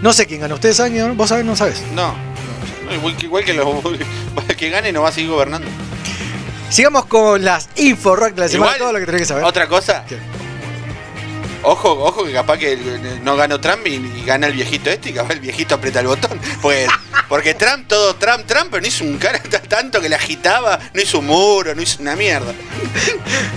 No 0.03 0.13
sé 0.13 0.27
quién 0.27 0.41
ganó. 0.41 0.55
¿Ustedes 0.55 0.77
saben? 0.77 1.17
¿Vos 1.17 1.29
sabés? 1.29 1.45
No 1.45 1.57
sabes. 1.57 1.83
No. 1.95 2.15
no, 2.85 2.95
Igual 2.95 3.17
que, 3.17 3.27
igual 3.27 3.45
que 3.45 3.55
los 3.55 3.67
que 4.57 4.71
gane 4.71 4.93
no 4.93 5.03
va 5.03 5.09
a 5.09 5.13
seguir 5.13 5.31
gobernando. 5.31 5.69
Sigamos 6.71 7.07
con 7.07 7.45
las 7.45 7.69
info 7.77 8.15
rock 8.15 8.35
de 8.35 8.43
la 8.43 8.49
semana, 8.49 8.77
Igual, 8.77 8.79
todo 8.79 8.93
lo 8.93 8.99
que 9.01 9.07
tenés 9.07 9.23
que 9.23 9.27
saber. 9.27 9.45
Otra 9.45 9.67
cosa. 9.69 10.05
Ojo, 11.63 11.91
ojo 11.93 12.25
que 12.25 12.33
capaz 12.33 12.57
que 12.59 12.77
no 13.23 13.37
ganó 13.37 13.61
Trump 13.61 13.87
y, 13.87 13.95
y 13.95 14.25
gana 14.25 14.47
el 14.47 14.55
viejito 14.55 14.89
este 14.91 15.11
y 15.11 15.13
capaz 15.13 15.35
el 15.35 15.41
viejito 15.41 15.75
aprieta 15.75 16.01
el 16.01 16.07
botón. 16.07 16.39
Pues, 16.63 16.89
porque 17.29 17.55
Trump, 17.55 17.87
todo 17.87 18.15
Trump, 18.17 18.47
Trump, 18.47 18.69
pero 18.71 18.81
no 18.81 18.89
hizo 18.89 19.05
un 19.05 19.19
cara 19.19 19.41
tanto 19.69 20.01
que 20.01 20.09
le 20.09 20.17
agitaba, 20.17 20.79
no 20.95 21.01
hizo 21.03 21.19
un 21.19 21.27
muro, 21.27 21.75
no 21.75 21.83
hizo 21.83 22.01
una 22.01 22.17
mierda. 22.17 22.53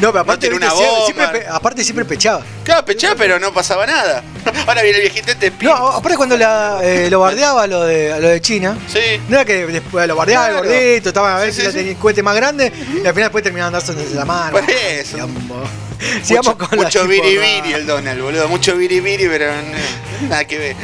No, 0.01 0.11
pero 0.11 0.19
aparte, 0.19 0.49
viste, 0.49 0.65
una 0.65 0.73
bomba. 0.73 1.05
siempre 1.05 1.47
aparte 1.49 1.83
siempre 1.83 2.05
pechaba. 2.05 2.43
Claro, 2.63 2.85
pechaba, 2.85 3.15
pero 3.15 3.39
no 3.39 3.53
pasaba 3.53 3.85
nada. 3.85 4.21
Ahora 4.67 4.81
viene 4.83 4.97
el 4.97 5.03
viejito 5.09 5.31
este 5.31 5.51
No, 5.61 5.73
aparte 5.73 6.17
cuando 6.17 6.35
la, 6.37 6.79
eh, 6.83 7.07
lo 7.09 7.21
bardeaba 7.21 7.65
lo 7.67 7.83
de, 7.83 8.19
lo 8.19 8.27
de 8.27 8.41
China, 8.41 8.77
Sí. 8.87 8.99
no 9.29 9.35
era 9.37 9.45
que 9.45 9.65
después 9.65 10.07
lo 10.07 10.15
bardeaba 10.15 10.49
Claro. 10.49 10.63
el 10.63 10.69
gordito, 10.69 11.09
estaba 11.09 11.37
a 11.37 11.39
ver 11.39 11.53
Sí, 11.53 11.61
si 11.61 11.67
sí, 11.67 11.73
tenía 11.73 11.91
el 11.91 11.97
cohete 11.97 12.21
más 12.21 12.35
grande 12.35 12.65
y 12.75 12.97
al 13.07 13.13
final 13.13 13.23
después 13.23 13.43
terminaban 13.43 13.71
dándose 13.73 14.13
la 14.13 14.25
mano. 14.25 14.51
Por 14.51 14.69
eso. 14.69 15.17
Sigamos 16.23 16.55
mucho 16.55 16.69
con 16.69 16.79
mucho 16.79 17.07
biribiri 17.07 17.73
el 17.73 17.85
Donald, 17.85 18.21
boludo. 18.21 18.47
Mucho 18.47 18.75
biribiri, 18.75 19.27
pero 19.27 19.51
nada 20.29 20.45
que 20.45 20.57
ver. 20.57 20.75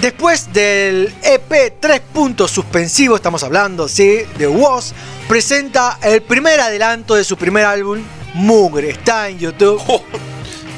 Después 0.00 0.52
del 0.52 1.14
EP 1.22 1.74
3 1.78 2.00
puntos 2.12 2.50
suspensivos, 2.50 3.20
estamos 3.20 3.42
hablando, 3.44 3.88
sí, 3.88 4.22
de 4.36 4.48
Woz, 4.48 4.92
presenta 5.28 5.98
el 6.02 6.22
primer 6.22 6.58
adelanto 6.60 7.14
de 7.14 7.22
su 7.22 7.36
primer 7.36 7.64
álbum, 7.64 8.00
Mugre. 8.34 8.90
Está 8.90 9.28
en 9.28 9.38
YouTube. 9.38 9.80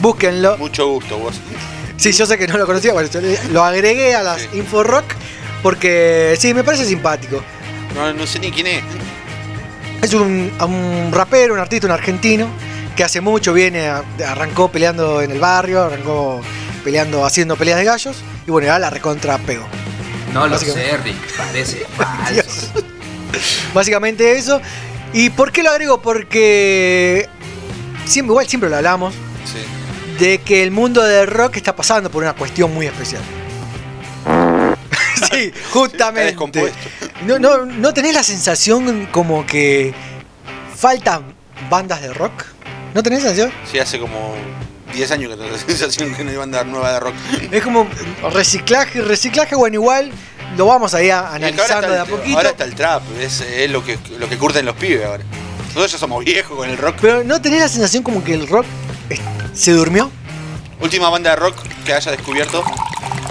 Búsquenlo. 0.00 0.58
Mucho 0.58 0.88
gusto, 0.88 1.16
vos. 1.16 1.36
Sí, 1.96 2.12
yo 2.12 2.26
sé 2.26 2.36
que 2.36 2.46
no 2.46 2.58
lo 2.58 2.66
conocía, 2.66 2.92
bueno, 2.92 3.08
yo 3.08 3.20
lo 3.50 3.64
agregué 3.64 4.14
a 4.14 4.22
las 4.22 4.46
Info 4.52 4.82
Rock 4.82 5.06
porque 5.62 6.36
sí, 6.38 6.52
me 6.52 6.62
parece 6.62 6.84
simpático. 6.84 7.42
No, 7.94 8.12
no 8.12 8.26
sé 8.26 8.40
ni 8.40 8.50
quién 8.50 8.66
es. 8.66 8.82
Es 10.02 10.12
un, 10.12 10.52
un 10.60 11.12
rapero, 11.12 11.54
un 11.54 11.60
artista, 11.60 11.86
un 11.86 11.92
argentino 11.92 12.48
que 12.96 13.04
hace 13.04 13.20
mucho 13.20 13.52
viene, 13.52 13.88
arrancó 14.26 14.70
peleando 14.70 15.20
en 15.22 15.30
el 15.30 15.40
barrio, 15.40 15.82
arrancó 15.84 16.40
peleando, 16.84 17.24
haciendo 17.24 17.56
peleas 17.56 17.78
de 17.78 17.84
gallos 17.84 18.16
y 18.46 18.50
bueno, 18.50 18.66
ya 18.68 18.78
la 18.78 18.90
recontra 18.90 19.38
pegó. 19.38 19.66
No 20.32 20.46
lo 20.46 20.58
sé, 20.58 20.96
Rick, 20.98 21.36
parece 21.36 21.86
falso. 21.96 22.72
Básicamente 23.72 24.36
eso. 24.36 24.60
¿Y 25.12 25.30
por 25.30 25.52
qué 25.52 25.62
lo 25.62 25.70
agrego? 25.70 26.02
Porque 26.02 27.28
siempre, 28.04 28.32
igual 28.32 28.48
siempre 28.48 28.68
lo 28.70 28.76
hablamos 28.76 29.14
Sí. 29.44 30.18
de 30.24 30.38
que 30.38 30.62
el 30.62 30.70
mundo 30.70 31.02
del 31.02 31.26
rock 31.28 31.56
está 31.56 31.76
pasando 31.76 32.10
por 32.10 32.22
una 32.22 32.32
cuestión 32.34 32.72
muy 32.74 32.86
especial. 32.86 33.22
sí, 35.32 35.52
justamente. 35.72 36.26
descompuesto. 36.30 36.76
No, 37.26 37.38
no, 37.38 37.64
¿No 37.64 37.94
tenés 37.94 38.14
la 38.14 38.22
sensación 38.22 39.06
como 39.12 39.46
que 39.46 39.94
faltan 40.76 41.34
bandas 41.70 42.02
de 42.02 42.12
rock? 42.12 42.44
¿No 42.94 43.02
tenés 43.02 43.20
sensación? 43.22 43.52
Sí, 43.70 43.78
hace 43.78 43.98
como 43.98 44.34
10 44.94 45.10
años 45.10 45.30
que 45.30 45.36
tengo 45.36 45.50
la 45.50 45.58
sensación 45.58 46.14
que 46.14 46.24
no 46.24 46.32
iban 46.32 46.54
a 46.54 46.58
dar 46.58 46.66
nueva 46.66 46.92
de 46.92 47.00
rock. 47.00 47.14
Es 47.50 47.62
como 47.62 47.86
reciclaje, 48.32 49.02
reciclaje, 49.02 49.54
bueno, 49.56 49.74
igual 49.74 50.10
lo 50.56 50.66
vamos 50.66 50.94
ahí 50.94 51.10
a- 51.10 51.34
analizando 51.34 51.90
de 51.90 51.98
a 51.98 52.04
poquito. 52.04 52.36
Ahora 52.36 52.50
está 52.50 52.64
el 52.64 52.74
trap, 52.74 53.02
es, 53.20 53.40
es 53.40 53.70
lo 53.70 53.84
que 53.84 53.98
lo 54.18 54.28
que 54.28 54.38
curten 54.38 54.64
los 54.64 54.76
pibes 54.76 55.04
ahora. 55.04 55.24
Nosotros 55.68 55.90
ya 55.92 55.98
somos 55.98 56.24
viejos 56.24 56.56
con 56.56 56.70
el 56.70 56.78
rock. 56.78 56.96
Pero 57.00 57.24
¿no 57.24 57.42
tenés 57.42 57.60
la 57.60 57.68
sensación 57.68 58.04
como 58.04 58.22
que 58.22 58.34
el 58.34 58.46
rock 58.46 58.64
se 59.52 59.72
durmió? 59.72 60.10
Última 60.80 61.08
banda 61.08 61.30
de 61.30 61.36
rock 61.36 61.56
que 61.84 61.92
haya 61.94 62.12
descubierto. 62.12 62.62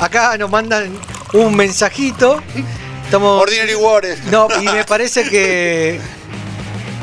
Acá 0.02 0.38
nos 0.38 0.49
mandan 0.49 0.91
un 1.31 1.56
mensajito. 1.56 2.41
Estamos. 3.06 3.41
Ordinary 3.41 3.76
Warriors. 3.76 4.22
No, 4.26 4.49
y 4.61 4.65
me 4.65 4.84
parece 4.84 5.23
que. 5.30 6.02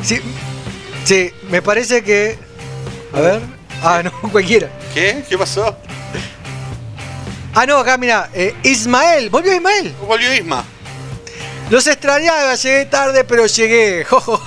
Sí, 0.02 0.20
sí, 1.04 1.30
me 1.50 1.62
parece 1.62 2.02
que. 2.02 2.38
A 3.12 3.20
ver. 3.20 3.40
Ah, 3.82 4.02
no, 4.04 4.10
cualquiera. 4.32 4.68
¿Qué? 4.94 5.24
¿Qué 5.28 5.36
pasó? 5.38 5.76
Ah, 7.54 7.66
no, 7.66 7.78
acá 7.78 7.96
mira, 7.98 8.30
eh, 8.32 8.54
Ismael, 8.62 9.28
volvió 9.30 9.52
Ismael. 9.54 9.94
Volvió 10.06 10.32
Isma. 10.32 10.64
Los 11.68 11.86
extrañaba, 11.86 12.54
llegué 12.54 12.84
tarde, 12.86 13.24
pero 13.24 13.46
llegué. 13.46 14.04
Jojo. 14.08 14.40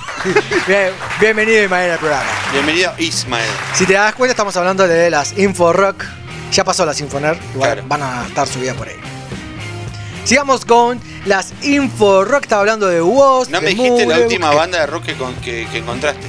Bien, 0.66 0.90
bienvenido 1.20 1.62
Ismael 1.64 1.92
al 1.92 1.98
programa. 1.98 2.24
Bienvenido 2.52 2.92
Ismael. 2.98 3.48
Si 3.74 3.84
te 3.86 3.94
das 3.94 4.14
cuenta, 4.14 4.32
estamos 4.32 4.56
hablando 4.56 4.86
de 4.88 5.10
las 5.10 5.36
Info 5.38 5.72
Rock. 5.72 6.04
Ya 6.52 6.64
pasó 6.64 6.86
las 6.86 7.00
Infoner, 7.00 7.36
igual 7.54 7.82
van 7.86 8.02
a 8.02 8.26
estar 8.26 8.46
subidas 8.46 8.76
por 8.76 8.88
ahí. 8.88 8.94
Sigamos 10.24 10.64
con 10.64 11.00
las 11.26 11.52
Info 11.62 12.24
Rock. 12.24 12.44
Estaba 12.44 12.60
hablando 12.60 12.86
de 12.88 13.02
Woz. 13.02 13.48
No 13.50 13.58
de 13.60 13.64
me 13.66 13.70
dijiste 13.74 14.06
la 14.06 14.18
última 14.20 14.50
banda 14.54 14.78
de 14.80 14.86
rock 14.86 15.04
que, 15.04 15.14
con- 15.16 15.34
que, 15.36 15.66
que 15.70 15.78
encontraste. 15.78 16.26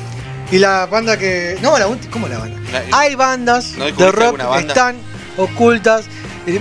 Y 0.51 0.59
la 0.59 0.85
banda 0.85 1.17
que. 1.17 1.57
No, 1.61 1.77
la 1.77 1.88
última. 1.88 2.11
¿Cómo 2.11 2.27
la 2.27 2.38
banda? 2.39 2.59
La- 2.72 2.97
Hay 2.99 3.15
bandas 3.15 3.73
¿No 3.77 3.85
de 3.85 4.11
rock 4.11 4.38
que 4.38 4.67
están 4.67 4.97
ocultas. 5.38 6.05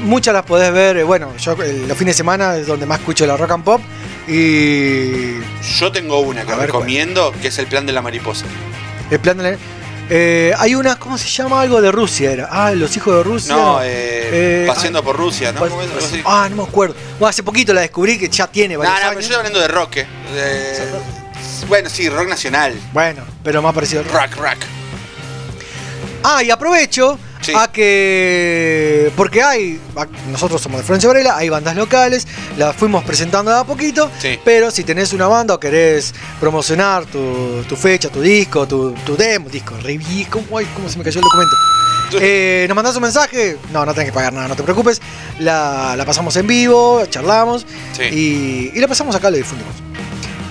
Muchas 0.00 0.32
las 0.32 0.44
podés 0.44 0.72
ver. 0.72 0.96
eh, 0.96 1.02
Bueno, 1.04 1.36
yo 1.36 1.52
eh, 1.62 1.84
los 1.86 1.96
fines 1.98 2.14
de 2.14 2.18
semana 2.18 2.56
es 2.56 2.66
donde 2.66 2.86
más 2.86 3.00
escucho 3.00 3.26
la 3.26 3.36
rock 3.36 3.50
and 3.50 3.64
pop. 3.64 3.80
Y. 4.26 5.38
Yo 5.78 5.92
tengo 5.92 6.20
una 6.20 6.42
que 6.44 6.54
ver, 6.54 6.66
recomiendo, 6.66 7.32
que 7.42 7.48
es 7.48 7.58
el 7.58 7.66
plan 7.66 7.84
de 7.86 7.92
la 7.92 8.00
mariposa. 8.02 8.46
El 9.10 9.20
plan 9.20 9.36
de 9.36 9.42
la- 9.52 9.58
eh, 10.10 10.52
hay 10.58 10.74
una, 10.74 10.98
¿cómo 10.98 11.16
se 11.16 11.28
llama? 11.28 11.60
Algo 11.62 11.80
de 11.80 11.90
Rusia 11.92 12.30
era. 12.30 12.48
Ah, 12.50 12.72
los 12.72 12.94
hijos 12.96 13.14
de 13.16 13.22
Rusia. 13.22 13.54
No, 13.54 13.82
eh, 13.82 13.84
Eh, 14.32 14.64
paseando 14.66 15.02
por 15.02 15.16
Rusia, 15.16 15.52
¿no? 15.52 15.60
Ah, 16.24 16.46
no 16.50 16.56
me 16.56 16.62
acuerdo. 16.62 16.94
Bueno, 17.18 17.28
hace 17.28 17.42
poquito 17.42 17.72
la 17.72 17.82
descubrí 17.82 18.18
que 18.18 18.28
ya 18.28 18.46
tiene 18.46 18.74
No, 18.74 18.82
no, 18.82 18.90
pero 18.94 18.96
años. 19.08 19.14
yo 19.14 19.20
estoy 19.20 19.36
hablando 19.36 19.60
de 19.60 19.68
rock. 19.68 19.96
eh. 19.96 20.78
Eh, 21.64 21.66
bueno, 21.68 21.88
sí, 21.90 22.08
rock 22.08 22.28
nacional. 22.28 22.74
Bueno, 22.92 23.22
pero 23.42 23.62
más 23.62 23.74
parecido. 23.74 24.00
al 24.02 24.06
rock. 24.08 24.36
Rock, 24.36 24.36
rock. 24.36 24.58
Ah, 26.22 26.42
y 26.42 26.50
aprovecho 26.50 27.18
Sí. 27.42 27.52
a 27.54 27.68
que. 27.70 29.12
Porque 29.16 29.42
hay. 29.42 29.78
Nosotros 30.30 30.62
somos 30.62 30.78
de 30.80 30.84
Florencia 30.84 31.08
Varela, 31.08 31.36
hay 31.36 31.50
bandas 31.50 31.76
locales, 31.76 32.26
las 32.56 32.74
fuimos 32.74 33.04
presentando 33.04 33.50
de 33.50 33.58
a 33.58 33.64
poquito. 33.64 34.10
Sí. 34.18 34.38
Pero 34.42 34.70
si 34.70 34.82
tenés 34.84 35.12
una 35.12 35.26
banda 35.26 35.52
o 35.54 35.60
querés 35.60 36.14
promocionar 36.40 37.04
tu, 37.04 37.62
tu 37.68 37.76
fecha, 37.76 38.08
tu 38.08 38.22
disco, 38.22 38.66
tu, 38.66 38.92
tu 39.04 39.14
demo, 39.16 39.50
disco, 39.50 39.74
re 39.82 39.98
viejo, 39.98 40.40
ay, 40.56 40.66
¿cómo 40.74 40.88
se 40.88 40.96
me 40.96 41.04
cayó 41.04 41.18
el 41.18 41.24
documento? 41.24 41.56
Eh, 42.20 42.64
¿Nos 42.68 42.74
mandás 42.76 42.96
un 42.96 43.02
mensaje? 43.02 43.58
No, 43.72 43.84
no 43.84 43.92
tenés 43.92 44.08
que 44.10 44.14
pagar 44.14 44.32
nada, 44.32 44.48
no 44.48 44.56
te 44.56 44.62
preocupes. 44.62 45.02
La, 45.40 45.94
la 45.96 46.04
pasamos 46.06 46.34
en 46.36 46.46
vivo, 46.46 47.04
charlamos 47.10 47.66
Sí. 47.94 48.04
y, 48.04 48.72
y 48.74 48.80
la 48.80 48.88
pasamos 48.88 49.14
acá, 49.16 49.30
lo 49.30 49.36
difundimos. 49.36 49.74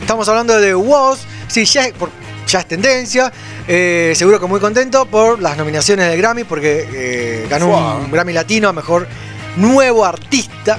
Estamos 0.04 0.28
hablando 0.28 0.60
de 0.60 0.76
Woz, 0.76 1.20
sí, 1.48 1.64
ya, 1.64 1.86
es- 1.88 1.94
por- 1.94 2.10
ya 2.46 2.60
es 2.60 2.68
tendencia. 2.68 3.32
eh, 3.70 4.12
seguro 4.18 4.38
que 4.38 4.46
muy 4.48 4.60
contento 4.60 5.06
por 5.06 5.42
las 5.42 5.56
nominaciones 5.58 6.10
del 6.10 6.18
Grammy, 6.18 6.44
porque 6.44 6.86
eh, 6.94 7.48
ganó 7.50 7.70
un 8.04 8.12
Grammy 8.12 8.34
Latino 8.34 8.68
a 8.68 8.74
mejor 8.74 9.08
nuevo 9.56 10.04
artista 10.04 10.78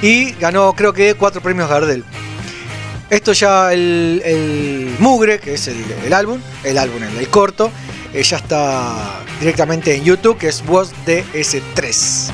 y 0.00 0.30
ganó, 0.34 0.72
creo 0.74 0.92
que, 0.92 1.14
cuatro 1.14 1.40
premios 1.40 1.68
Gardel. 1.68 2.04
Esto 3.10 3.32
ya, 3.32 3.72
el, 3.72 4.22
el 4.24 4.94
Mugre, 5.00 5.40
que 5.40 5.54
es 5.54 5.66
el, 5.66 5.84
el 6.06 6.12
álbum, 6.12 6.40
el 6.62 6.78
álbum, 6.78 7.02
el, 7.02 7.16
el 7.18 7.28
corto, 7.28 7.72
eh, 8.14 8.22
ya 8.22 8.36
está 8.36 9.20
directamente 9.40 9.96
en 9.96 10.04
YouTube, 10.04 10.38
que 10.38 10.46
es 10.48 10.62
Woz 10.68 10.92
DS3. 11.04 12.30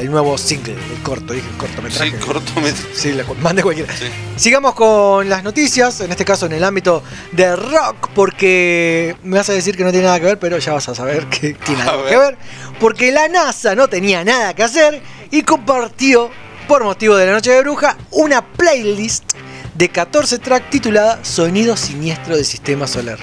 El 0.00 0.10
nuevo 0.10 0.38
single, 0.38 0.72
el 0.72 1.02
corto, 1.02 1.34
dije 1.34 1.46
el 1.46 1.56
cortometraje. 1.58 2.10
Sí, 2.10 2.16
cortometraje. 2.16 2.88
Sí, 2.94 3.12
la 3.12 3.22
mandé 3.42 3.62
cualquiera. 3.62 3.92
Sigamos 4.36 4.74
con 4.74 5.28
las 5.28 5.44
noticias, 5.44 6.00
en 6.00 6.10
este 6.10 6.24
caso 6.24 6.46
en 6.46 6.52
el 6.52 6.64
ámbito 6.64 7.02
de 7.32 7.54
rock, 7.54 8.08
porque 8.14 9.14
me 9.22 9.36
vas 9.36 9.50
a 9.50 9.52
decir 9.52 9.76
que 9.76 9.84
no 9.84 9.90
tiene 9.90 10.06
nada 10.06 10.18
que 10.18 10.24
ver, 10.24 10.38
pero 10.38 10.56
ya 10.56 10.72
vas 10.72 10.88
a 10.88 10.94
saber 10.94 11.26
que 11.26 11.52
tiene 11.66 11.82
algo 11.82 12.04
ver. 12.04 12.10
que 12.12 12.16
ver. 12.18 12.38
Porque 12.80 13.12
la 13.12 13.28
NASA 13.28 13.74
no 13.74 13.88
tenía 13.88 14.24
nada 14.24 14.54
que 14.54 14.62
hacer 14.62 15.02
y 15.30 15.42
compartió, 15.42 16.30
por 16.66 16.82
motivo 16.82 17.14
de 17.16 17.26
la 17.26 17.32
Noche 17.32 17.50
de 17.50 17.60
Bruja, 17.60 17.98
una 18.12 18.42
playlist 18.42 19.34
de 19.74 19.88
14 19.90 20.38
tracks 20.38 20.70
titulada 20.70 21.22
Sonido 21.22 21.76
Siniestro 21.76 22.36
del 22.36 22.46
Sistema 22.46 22.86
Solar. 22.86 23.18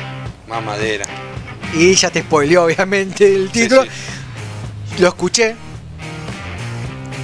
Más 0.48 0.64
madera. 0.64 1.06
Y 1.74 1.95
ya 1.95 2.12
te 2.12 2.22
spoileó, 2.22 2.66
obviamente, 2.66 3.26
el 3.36 3.49
título. 3.49 3.84
Lo 4.99 5.08
escuché. 5.08 5.56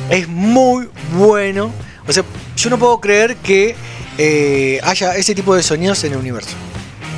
Es 0.09 0.27
muy 0.27 0.89
bueno. 1.17 1.71
O 2.07 2.11
sea, 2.13 2.23
yo 2.55 2.69
no 2.69 2.77
puedo 2.77 2.99
creer 2.99 3.35
que 3.37 3.75
eh, 4.17 4.79
haya 4.83 5.15
ese 5.15 5.33
tipo 5.33 5.55
de 5.55 5.63
sonidos 5.63 6.03
en 6.03 6.13
el 6.13 6.19
universo. 6.19 6.55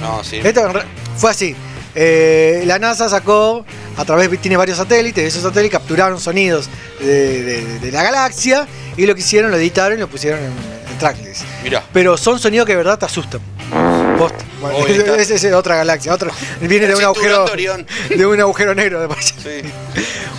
No, 0.01 0.23
sí. 0.23 0.37
Esto 0.43 0.71
fue 1.17 1.31
así. 1.31 1.55
Eh, 1.95 2.63
la 2.65 2.77
NASA 2.77 3.07
sacó, 3.09 3.65
a 3.97 4.05
través, 4.05 4.29
tiene 4.41 4.57
varios 4.57 4.77
satélites, 4.77 5.23
esos 5.25 5.41
satélites 5.43 5.79
capturaron 5.79 6.19
sonidos 6.19 6.69
de, 6.99 7.41
de- 7.41 7.79
de 7.79 7.91
la 7.91 8.03
galaxia 8.03 8.67
y 8.97 9.05
lo 9.05 9.15
que 9.15 9.21
hicieron, 9.21 9.49
lo 9.49 9.57
editaron 9.57 9.97
y 9.97 10.01
lo 10.01 10.07
pusieron 10.09 10.39
en, 10.41 10.47
en 10.91 10.97
tracklist. 10.99 11.43
Mirá. 11.63 11.83
Pero 11.93 12.17
son 12.17 12.37
sonidos 12.39 12.65
que 12.65 12.73
de 12.73 12.77
verdad 12.77 12.99
te 12.99 13.05
asustan. 13.05 13.39
Bueno, 14.61 14.77
está. 14.87 15.15
es, 15.17 15.31
es 15.31 15.53
otra 15.53 15.75
galaxia, 15.75 16.13
otro, 16.13 16.31
viene 16.61 16.87
de 16.87 16.95
un 16.95 17.03
agujero 17.03 17.45
de 18.09 18.25
un 18.25 18.39
agujero 18.39 18.73
negro 18.73 19.01
de 19.01 19.07
paso. 19.09 19.35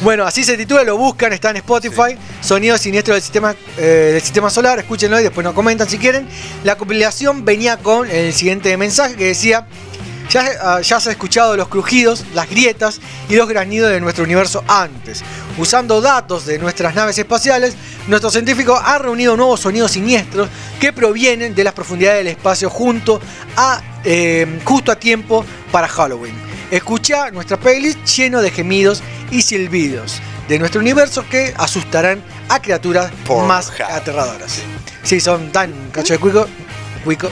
Bueno, 0.03 0.25
así 0.25 0.45
se 0.45 0.57
titula, 0.57 0.85
lo 0.85 0.97
buscan, 0.97 1.33
está 1.33 1.51
en 1.51 1.57
Spotify. 1.57 2.17
Sonidos 2.41 2.81
siniestros 2.81 3.17
del 3.17 3.23
sistema, 3.23 3.55
eh, 3.79 4.11
del 4.13 4.23
sistema 4.23 4.51
solar, 4.51 4.79
escúchenlo 4.79 5.19
y 5.19 5.23
después 5.23 5.45
nos 5.45 5.55
comentan 5.55 5.89
si 5.89 5.99
quieren. 5.99 6.29
La 6.65 6.77
compilación 6.77 7.45
venía 7.45 7.79
con 7.79 8.11
el 8.11 8.33
siguiente 8.33 8.77
mensaje 8.77 9.17
que 9.17 9.25
decía. 9.27 9.67
Ya, 10.31 10.51
ah, 10.61 10.81
ya 10.81 10.97
has 10.97 11.07
escuchado 11.07 11.57
los 11.57 11.69
crujidos, 11.69 12.25
las 12.35 12.51
grietas 12.51 13.01
y 13.29 13.37
los 13.37 13.49
granidos 13.49 13.91
de 13.91 14.01
nuestro 14.01 14.25
universo 14.25 14.65
antes. 14.67 15.23
Usando 15.59 16.01
datos 16.01 16.47
de 16.47 16.59
nuestras 16.59 16.95
naves 16.95 17.17
espaciales, 17.19 17.77
nuestros 18.09 18.33
científicos 18.33 18.81
han 18.85 19.03
reunido 19.03 19.37
nuevos 19.37 19.61
sonidos 19.61 19.93
siniestros 19.93 20.49
que 20.81 20.93
provienen 20.93 21.55
de 21.55 21.65
las 21.65 21.75
profundidades 21.75 22.19
del 22.19 22.29
espacio 22.29 22.69
junto 22.69 23.21
a, 23.57 23.81
eh, 24.05 24.61
justo 24.65 24.91
a 24.91 24.97
tiempo 24.97 25.45
para 25.71 25.89
Halloween. 25.89 26.35
Escucha 26.71 27.31
nuestra 27.31 27.57
playlist 27.57 28.05
lleno 28.07 28.43
de 28.43 28.51
gemidos 28.51 29.03
y 29.31 29.43
silbidos 29.43 30.21
de 30.49 30.59
nuestro 30.59 30.81
universo 30.81 31.25
que 31.29 31.55
asustarán 31.57 32.23
a 32.49 32.61
criaturas 32.61 33.13
más 33.47 33.73
aterradoras. 33.81 34.61
Sí, 35.03 35.21
son 35.21 35.53
tan 35.53 35.73
cacho 35.93 36.15
de 36.15 36.19
cuico. 36.19 36.47
cuico 37.05 37.29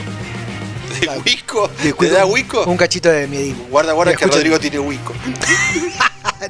¿De 1.01 1.09
Wico? 1.25 1.69
de 1.83 1.93
¿Te 1.93 2.09
da 2.09 2.25
Wico? 2.25 2.63
Un 2.65 2.77
cachito 2.77 3.09
de 3.09 3.27
miedismo. 3.27 3.65
Guarda, 3.69 3.93
guarda 3.93 4.13
que 4.13 4.25
escuchen- 4.25 4.33
Rodrigo 4.37 4.59
tiene 4.59 4.79
Wico. 4.79 5.13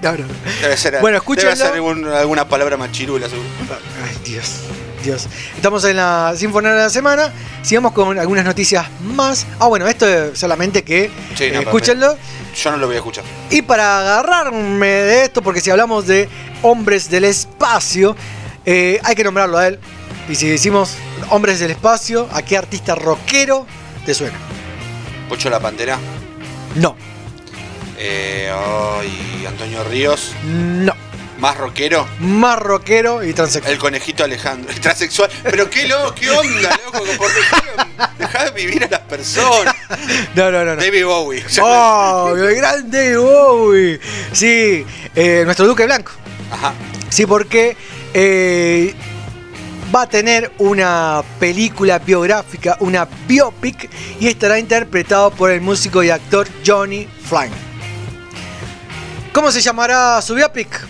No, 0.02 0.12
no. 0.14 0.26
Debe 0.62 0.76
ser, 0.78 0.94
Bueno, 0.94 1.06
debe 1.06 1.18
escúchenlo. 1.18 1.56
ser 1.56 1.74
algún- 1.74 2.06
alguna 2.08 2.48
palabra 2.50 2.76
machirula, 2.76 3.30
seguro. 3.30 3.48
Ay, 4.04 4.18
Dios. 4.26 4.52
Dios. 5.04 5.28
Estamos 5.56 5.86
en 5.86 5.98
la 5.98 6.34
Sinfonía 6.36 6.72
de 6.72 6.78
la 6.84 6.90
Semana. 6.90 7.32
Sigamos 7.62 7.94
con 7.94 8.18
algunas 8.18 8.44
noticias 8.44 8.88
más. 9.04 9.46
Ah, 9.60 9.68
bueno, 9.68 9.88
esto 9.88 10.08
es 10.08 10.38
solamente 10.38 10.84
que 10.84 11.12
Sí, 11.38 11.50
no, 11.52 11.60
eh, 11.60 11.64
escúchenlo. 11.64 12.18
Yo 12.56 12.72
no 12.72 12.78
lo 12.78 12.88
voy 12.88 12.96
a 12.96 13.00
escuchar. 13.00 13.24
Y 13.52 13.62
para 13.62 14.00
agarrarme 14.00 14.88
de 14.88 15.24
esto, 15.26 15.42
porque 15.42 15.62
si 15.62 15.70
hablamos 15.70 16.08
de 16.08 16.28
hombres 16.64 17.10
del 17.10 17.26
espacio, 17.26 18.16
eh, 18.66 19.00
hay 19.04 19.16
que 19.16 19.24
nombrarlo 19.24 19.58
a 19.60 19.68
él. 19.68 19.80
Y 20.28 20.36
si 20.36 20.48
decimos 20.48 20.96
hombres 21.30 21.60
del 21.60 21.72
espacio, 21.72 22.28
¿a 22.34 22.42
qué 22.42 22.58
artista 22.58 22.96
rockero 22.96 23.68
te 24.06 24.14
suena? 24.14 24.38
Pocho 25.28 25.50
la 25.50 25.60
Pantera. 25.60 25.98
No. 26.76 26.96
Eh, 27.98 28.52
ay, 28.54 29.46
Antonio 29.48 29.84
Ríos. 29.84 30.34
No. 30.44 30.94
Más 31.40 31.58
rockero. 31.58 32.08
Más 32.20 32.58
rockero 32.60 33.24
y 33.24 33.34
transexual. 33.34 33.74
El 33.74 33.80
conejito 33.80 34.24
Alejandro. 34.24 34.74
Transexual. 34.82 35.30
Pero 35.44 35.70
qué 35.70 35.88
loco, 35.88 36.16
qué 36.16 36.30
onda, 36.30 36.80
loco. 36.86 37.06
Por 37.18 37.34
dejar, 37.34 38.16
dejar 38.18 38.54
de 38.54 38.66
vivir 38.66 38.84
a 38.86 38.88
las 38.90 39.02
personas. 39.02 39.76
No, 40.36 40.52
no, 40.52 40.66
no. 40.66 40.76
no. 40.76 40.82
David 40.82 41.06
Bowie. 41.06 41.46
¡Oh! 41.62 42.34
¡El 42.36 42.56
gran 42.56 42.92
David 42.92 43.18
Bowie! 43.18 44.00
Sí, 44.34 44.86
eh, 45.16 45.44
nuestro 45.46 45.66
Duque 45.66 45.86
Blanco. 45.86 46.12
Ajá. 46.52 46.74
Sí, 47.10 47.26
porque 47.26 47.78
eh, 48.14 48.94
va 49.94 50.04
a 50.04 50.10
tener 50.10 50.52
una 50.60 51.24
película 51.40 52.00
biográfica, 52.00 52.78
una 52.80 53.08
biopic, 53.28 53.90
y 54.20 54.28
estará 54.28 54.60
interpretado 54.60 55.32
por 55.32 55.52
el 55.52 55.62
músico 55.62 56.04
y 56.04 56.10
actor 56.10 56.48
Johnny 56.66 57.08
Flynn. 57.24 57.52
¿Cómo 59.34 59.52
se 59.52 59.62
llamará 59.62 60.22
su 60.22 60.34
biopic? 60.36 60.88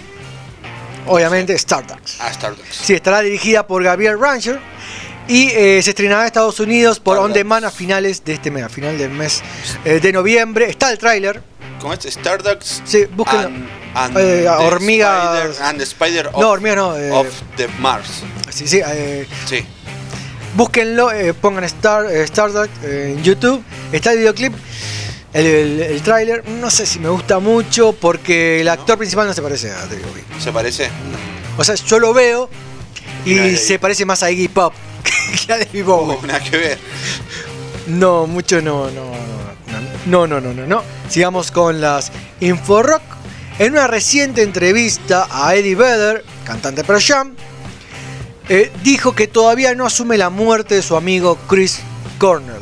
Obviamente 1.08 1.54
Stardust. 1.54 2.20
Ah, 2.20 2.30
Stardust. 2.32 2.72
Sí, 2.72 2.94
estará 2.94 3.22
dirigida 3.22 3.66
por 3.66 3.84
Gabriel 3.84 4.20
Ranger 4.20 4.60
y 5.28 5.50
eh, 5.50 5.82
se 5.82 5.92
estrenará 5.92 6.22
en 6.22 6.28
Estados 6.28 6.60
Unidos 6.60 7.00
por 7.00 7.18
On 7.18 7.34
Demand 7.34 7.66
a 7.66 7.72
finales 7.72 8.24
de 8.24 8.34
este 8.34 8.52
mes, 8.52 8.64
a 8.64 8.70
final 8.70 8.98
del 8.98 9.12
mes 9.12 9.42
eh, 9.84 10.00
de 10.00 10.12
noviembre. 10.12 10.70
Está 10.70 10.92
el 10.92 10.98
tráiler. 10.98 11.42
¿Cómo 11.80 11.94
es? 11.94 12.06
Stardust. 12.06 12.86
Sí, 12.86 13.06
búsquenlo. 13.06 13.48
And, 13.48 13.85
and 13.96 14.16
Eh, 14.18 14.44
the 14.44 14.50
Spider, 14.50 15.56
and 15.64 15.80
the 15.80 15.86
Spider 15.86 16.28
of, 16.34 16.42
No, 16.42 16.50
hormigas 16.50 16.76
no, 16.76 16.98
eh, 16.98 17.12
of 17.12 17.28
the 17.58 17.68
Mars. 17.80 18.24
Sí, 18.50 18.68
sí, 18.68 18.82
eh, 18.86 19.28
Sí. 19.48 19.66
Búsquenlo, 20.56 21.12
eh, 21.12 21.34
pongan 21.34 21.64
Star, 21.66 22.06
Stardust 22.12 22.72
en 22.84 23.22
YouTube. 23.24 23.62
Está 23.92 24.14
el 24.14 24.20
videoclip, 24.20 24.54
el, 25.34 25.46
el, 25.46 25.82
el 25.82 26.02
tráiler. 26.02 26.48
No 26.48 26.70
sé 26.72 26.86
si 26.86 27.00
me 27.00 27.10
gusta 27.10 27.40
mucho 27.40 27.92
porque 27.94 28.62
el 28.62 28.70
actor 28.70 28.98
principal 28.98 29.28
no 29.28 29.34
se 29.34 29.42
parece 29.42 29.72
a 29.72 29.86
David 29.86 30.06
Bowie. 30.06 30.24
¿Se 30.40 30.52
parece? 30.54 30.90
O 31.58 31.64
sea, 31.64 31.76
yo 31.76 32.00
lo 32.00 32.14
veo 32.14 32.50
y 33.26 33.58
se 33.58 33.80
parece 33.80 34.06
más 34.06 34.24
a 34.24 34.32
Iggy 34.32 34.48
Pop 34.48 34.74
que 35.46 35.54
a 35.54 35.58
David 35.58 35.84
Bowie. 35.84 36.18
Nada 36.26 36.40
que 36.42 36.58
ver. 36.58 36.78
No, 37.88 38.26
mucho 38.26 38.62
no, 38.62 38.90
no, 38.92 39.12
no, 40.08 40.28
no, 40.28 40.28
no, 40.28 40.40
no, 40.42 40.54
no, 40.54 40.66
no. 40.66 40.84
Sigamos 41.10 41.52
con 41.52 41.82
las 41.82 42.12
Inforock. 42.40 43.02
En 43.58 43.72
una 43.74 43.88
reciente 43.88 44.42
entrevista 44.44 45.28
a 45.32 45.56
Eddie 45.56 45.76
Vedder, 45.76 46.26
cantante 46.46 46.82
de 46.82 46.88
Pearl 46.88 47.02
Jam, 47.02 47.36
eh, 48.50 48.72
dijo 48.84 49.16
que 49.16 49.28
todavía 49.28 49.74
no 49.76 49.86
asume 49.86 50.18
la 50.18 50.30
muerte 50.30 50.76
de 50.76 50.82
su 50.82 50.96
amigo 50.98 51.38
Chris 51.48 51.80
Cornell, 52.20 52.60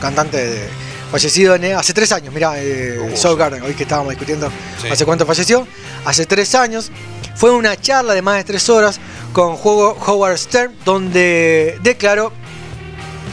cantante 0.00 0.36
de- 0.46 0.68
fallecido 1.10 1.54
en- 1.56 1.74
hace 1.76 1.92
tres 1.92 2.12
años. 2.12 2.32
Mirá, 2.32 2.54
eh, 2.56 3.12
Soul 3.16 3.36
Garden, 3.36 3.62
hoy 3.62 3.74
que 3.74 3.82
estábamos 3.82 4.10
discutiendo 4.10 4.48
Sí. 4.80 4.88
hace 4.88 5.04
cuánto 5.04 5.26
falleció. 5.26 5.66
Hace 6.04 6.26
tres 6.26 6.54
años. 6.54 6.90
Fue 7.34 7.50
una 7.50 7.78
charla 7.80 8.14
de 8.14 8.22
más 8.22 8.36
de 8.36 8.44
tres 8.44 8.68
horas 8.68 8.98
con 9.32 9.56
Ho- 9.62 9.96
Howard 10.06 10.38
Stern, 10.38 10.74
donde 10.84 11.78
declaró, 11.82 12.32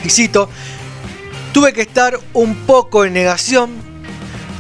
y 0.04 0.10
cito, 0.10 0.50
Tuve 1.54 1.72
que 1.72 1.82
estar 1.84 2.20
un 2.34 2.56
poco 2.66 3.06
en 3.06 3.14
negación. 3.14 3.70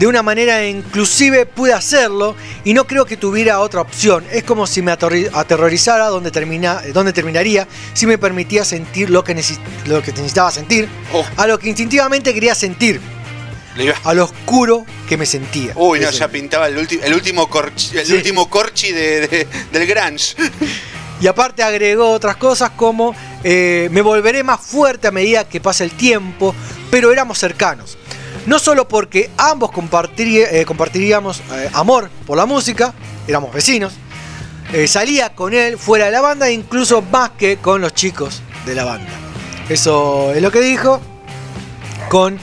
De 0.04 0.08
una 0.08 0.22
manera 0.22 0.68
inclusive 0.68 1.46
pude 1.46 1.72
hacerlo 1.72 2.36
y 2.66 2.74
no 2.74 2.86
creo 2.86 3.06
que 3.06 3.16
tuviera 3.16 3.62
otra 3.62 3.80
opción. 3.80 4.26
Es 4.34 4.44
como 4.44 4.68
si 4.68 4.82
me 4.82 4.92
aterrorizara 4.92 6.08
donde, 6.08 6.30
termina, 6.30 6.82
donde 6.92 7.14
terminaría 7.14 7.70
si 7.94 8.06
me 8.06 8.18
permitía 8.18 8.66
sentir 8.66 9.10
lo 9.10 9.24
que, 9.24 9.34
necesi- 9.34 9.62
lo 9.86 10.02
que 10.04 10.12
necesitaba 10.12 10.52
sentir, 10.52 10.90
Oh. 11.14 11.26
a 11.38 11.48
lo 11.48 11.58
que 11.58 11.70
instintivamente 11.70 12.34
quería 12.34 12.54
sentir, 12.54 13.00
a 14.04 14.14
lo 14.14 14.26
oscuro 14.26 14.86
que 15.08 15.16
me 15.16 15.26
sentía. 15.26 15.72
Uy, 15.78 16.02
no, 16.02 16.10
ya 16.12 16.28
pintaba 16.28 16.68
el, 16.68 16.78
último 16.80 17.50
corchi, 17.50 17.98
el 17.98 18.06
Sí. 18.06 18.12
último 18.16 18.50
corchi 18.50 18.92
de, 18.92 19.26
de- 19.30 19.48
del 19.72 19.86
Grange. 19.88 20.36
Y 21.22 21.28
aparte 21.28 21.64
agregó 21.64 22.10
otras 22.12 22.36
cosas 22.36 22.72
como 22.72 23.16
eh, 23.42 23.88
me 23.90 24.02
volveré 24.02 24.44
más 24.44 24.60
fuerte 24.60 25.08
a 25.08 25.12
medida 25.12 25.48
que 25.48 25.62
pase 25.62 25.86
el 25.86 25.92
tiempo, 25.92 26.54
pero 26.92 27.10
éramos 27.14 27.40
cercanos. 27.40 27.98
No 28.46 28.60
solo 28.60 28.88
porque 28.88 29.30
ambos 29.38 29.72
eh, 29.72 30.66
compartiríamos 30.66 31.42
eh, 31.52 31.70
amor 31.74 32.10
por 32.26 32.38
la 32.38 32.46
música, 32.46 32.94
éramos 33.28 33.54
vecinos, 33.54 33.94
eh, 34.74 34.88
salía 34.88 35.34
con 35.34 35.54
él 35.54 35.78
fuera 35.78 36.06
de 36.06 36.12
la 36.12 36.22
banda, 36.22 36.50
incluso 36.52 37.02
más 37.02 37.32
que 37.32 37.58
con 37.58 37.82
los 37.82 37.94
chicos 37.94 38.42
de 38.66 38.76
la 38.76 38.84
banda. 38.84 39.10
Eso 39.70 40.34
es 40.34 40.42
lo 40.42 40.52
que 40.52 40.60
dijo 40.60 41.00
con 42.10 42.38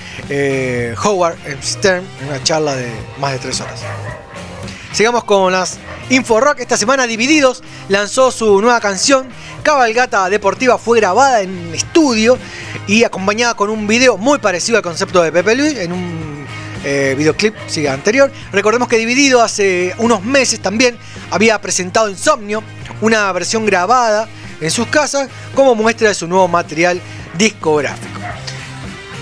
Howard. 1.04 1.36
Stern 1.62 2.04
en 2.20 2.28
una 2.28 2.42
charla 2.42 2.74
de 2.76 2.90
más 3.18 3.32
de 3.32 3.38
tres 3.38 3.60
horas. 3.60 3.80
Sigamos 4.92 5.22
con 5.24 5.52
las 5.52 5.78
Info 6.08 6.40
Rock. 6.40 6.60
Esta 6.60 6.76
semana 6.76 7.06
Divididos 7.06 7.62
lanzó 7.88 8.32
su 8.32 8.60
nueva 8.60 8.80
canción. 8.80 9.28
Cabalgata 9.62 10.28
Deportiva 10.28 10.78
fue 10.78 10.98
grabada 10.98 11.42
en 11.42 11.72
estudio 11.72 12.36
y 12.88 13.04
acompañada 13.04 13.54
con 13.54 13.70
un 13.70 13.86
video 13.86 14.16
muy 14.16 14.38
parecido 14.38 14.78
al 14.78 14.82
concepto 14.82 15.22
de 15.22 15.30
Pepe 15.30 15.54
Luis 15.54 15.76
en 15.76 15.92
un 15.92 16.46
eh, 16.84 17.14
videoclip 17.16 17.54
anterior. 17.88 18.32
Recordemos 18.52 18.88
que 18.88 18.96
Dividido 18.96 19.42
hace 19.42 19.94
unos 19.98 20.24
meses 20.24 20.60
también 20.60 20.98
había 21.30 21.60
presentado 21.60 22.10
Insomnio, 22.10 22.64
una 23.00 23.30
versión 23.32 23.64
grabada 23.64 24.28
en 24.60 24.72
sus 24.72 24.88
casas 24.88 25.28
como 25.54 25.76
muestra 25.76 26.08
de 26.08 26.14
su 26.14 26.26
nuevo 26.26 26.48
material 26.48 27.00
discográfico. 27.38 28.20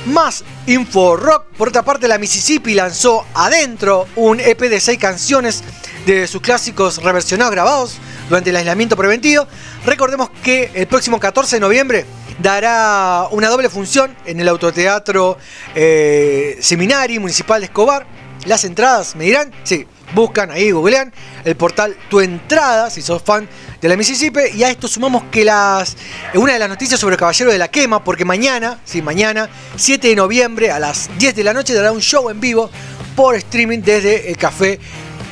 Más 0.07 0.43
Info 0.69 1.17
Rock. 1.17 1.47
Por 1.57 1.69
otra 1.69 1.83
parte, 1.83 2.07
la 2.09 2.19
Mississippi 2.19 2.75
lanzó 2.75 3.25
Adentro, 3.33 4.07
un 4.17 4.39
EP 4.39 4.61
de 4.61 4.81
6 4.81 4.99
canciones 4.99 5.65
de 6.05 6.27
sus 6.27 6.43
clásicos 6.43 7.03
reversionados 7.03 7.53
grabados 7.53 7.97
durante 8.29 8.51
el 8.51 8.57
aislamiento 8.57 8.95
preventivo. 8.95 9.47
Recordemos 9.87 10.29
que 10.43 10.71
el 10.75 10.87
próximo 10.87 11.19
14 11.19 11.57
de 11.57 11.61
noviembre 11.61 12.05
dará 12.43 13.29
una 13.31 13.49
doble 13.49 13.71
función 13.71 14.15
en 14.27 14.41
el 14.41 14.49
autoteatro 14.49 15.39
eh, 15.75 16.59
Seminari 16.61 17.19
Municipal 17.19 17.63
de 17.63 17.67
Escobar. 17.67 18.07
las 18.45 18.65
entradas? 18.65 19.17
Me 19.17 19.25
dirán, 19.25 19.51
sí, 19.65 19.87
buscan 20.15 20.51
ahí, 20.51 20.71
googlean 20.71 21.13
el 21.45 21.57
portal 21.57 21.97
Tu 22.09 22.21
Entrada, 22.21 22.91
si 22.91 23.03
sos 23.03 23.23
fan 23.23 23.49
de 23.81 23.89
la 23.89 23.97
Mississippi, 23.97 24.41
y 24.55 24.63
a 24.65 24.71
esto 24.71 24.89
sumamos 24.89 25.25
que 25.31 25.45
las 25.45 25.97
una 26.35 26.55
de 26.55 26.59
las 26.59 26.69
noticias 26.69 26.99
sobre 26.99 27.15
el 27.15 27.19
Caballero 27.19 27.53
de 27.53 27.59
la 27.59 27.69
Quema, 27.69 28.03
porque 28.03 28.25
mañana, 28.25 28.79
sí, 28.85 29.03
mañana, 29.03 29.49
7 29.77 30.09
de 30.09 30.17
noviembre 30.17 30.71
a 30.71 30.79
las 30.79 31.11
10 31.19 31.35
de 31.35 31.45
la 31.45 31.53
noche 31.53 31.75
dará 31.75 31.93
un 31.93 32.01
show 32.01 32.31
en 32.31 32.41
vivo 32.41 32.71
por 33.15 33.35
streaming 33.37 33.81
desde 33.81 34.31
el 34.31 34.37
Café 34.37 34.79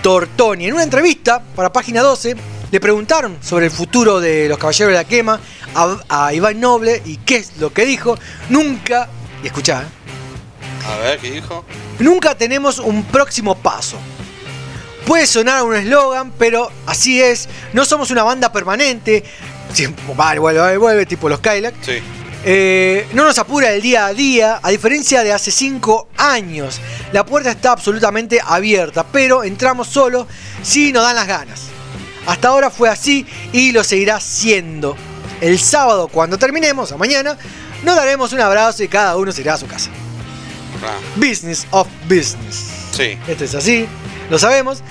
Tortoni. 0.02 0.66
En 0.66 0.74
una 0.74 0.82
entrevista 0.82 1.42
para 1.54 1.72
Página 1.72 2.02
12 2.02 2.36
le 2.70 2.80
preguntaron 2.80 3.38
sobre 3.40 3.66
el 3.66 3.70
futuro 3.70 4.20
de 4.20 4.48
los 4.48 4.58
Caballeros 4.58 4.92
de 4.92 4.98
la 4.98 5.04
Quema 5.04 5.40
a, 5.74 5.96
a 6.08 6.34
Iván 6.34 6.60
Noble 6.60 7.02
y 7.04 7.18
qué 7.18 7.36
es 7.36 7.56
lo 7.58 7.72
que 7.72 7.84
dijo. 7.84 8.16
Nunca, 8.48 9.08
y 9.42 9.46
escuchá, 9.46 9.82
¿eh? 9.82 9.86
A 10.86 10.98
ver, 10.98 11.18
¿qué 11.18 11.30
dijo? 11.32 11.64
Nunca 11.98 12.36
tenemos 12.36 12.78
un 12.78 13.02
próximo 13.04 13.56
paso. 13.56 13.96
Puede 15.06 15.26
sonar 15.26 15.62
un 15.62 15.74
eslogan, 15.74 16.32
pero 16.38 16.70
así 16.86 17.22
es. 17.22 17.48
No 17.72 17.84
somos 17.84 18.10
una 18.10 18.24
banda 18.24 18.52
permanente. 18.52 19.22
Siempre, 19.72 20.04
vale, 20.16 20.40
vuelve, 20.40 20.60
vuelve, 20.60 20.76
vuelve, 20.78 21.06
tipo 21.06 21.28
los 21.28 21.40
Kylac. 21.40 21.74
Sí. 21.80 21.98
Eh, 22.44 23.08
no 23.12 23.24
nos 23.24 23.38
apura 23.38 23.70
el 23.70 23.82
día 23.82 24.06
a 24.06 24.14
día, 24.14 24.60
a 24.62 24.70
diferencia 24.70 25.22
de 25.24 25.32
hace 25.32 25.50
5 25.50 26.08
años. 26.16 26.80
La 27.12 27.24
puerta 27.24 27.50
está 27.50 27.72
absolutamente 27.72 28.40
abierta, 28.44 29.04
pero 29.10 29.42
entramos 29.44 29.88
solo 29.88 30.26
si 30.62 30.92
nos 30.92 31.02
dan 31.04 31.16
las 31.16 31.26
ganas. 31.26 31.62
Hasta 32.26 32.48
ahora 32.48 32.70
fue 32.70 32.88
así 32.88 33.24
y 33.52 33.72
lo 33.72 33.82
seguirá 33.84 34.20
siendo. 34.20 34.96
El 35.40 35.58
sábado, 35.58 36.08
cuando 36.08 36.38
terminemos, 36.38 36.90
o 36.92 36.98
mañana, 36.98 37.36
nos 37.84 37.94
daremos 37.96 38.32
un 38.32 38.40
abrazo 38.40 38.82
y 38.82 38.88
cada 38.88 39.16
uno 39.16 39.30
se 39.32 39.40
irá 39.42 39.54
a 39.54 39.58
su 39.58 39.66
casa. 39.66 39.90
Ah, 40.84 40.98
Business 41.16 41.66
of 41.70 41.86
business. 42.08 42.66
sí. 42.92 43.18
Esto 43.26 43.44
es 43.44 43.54
así, 43.54 43.86
lo 44.30 44.38
sabemos. 44.38 44.82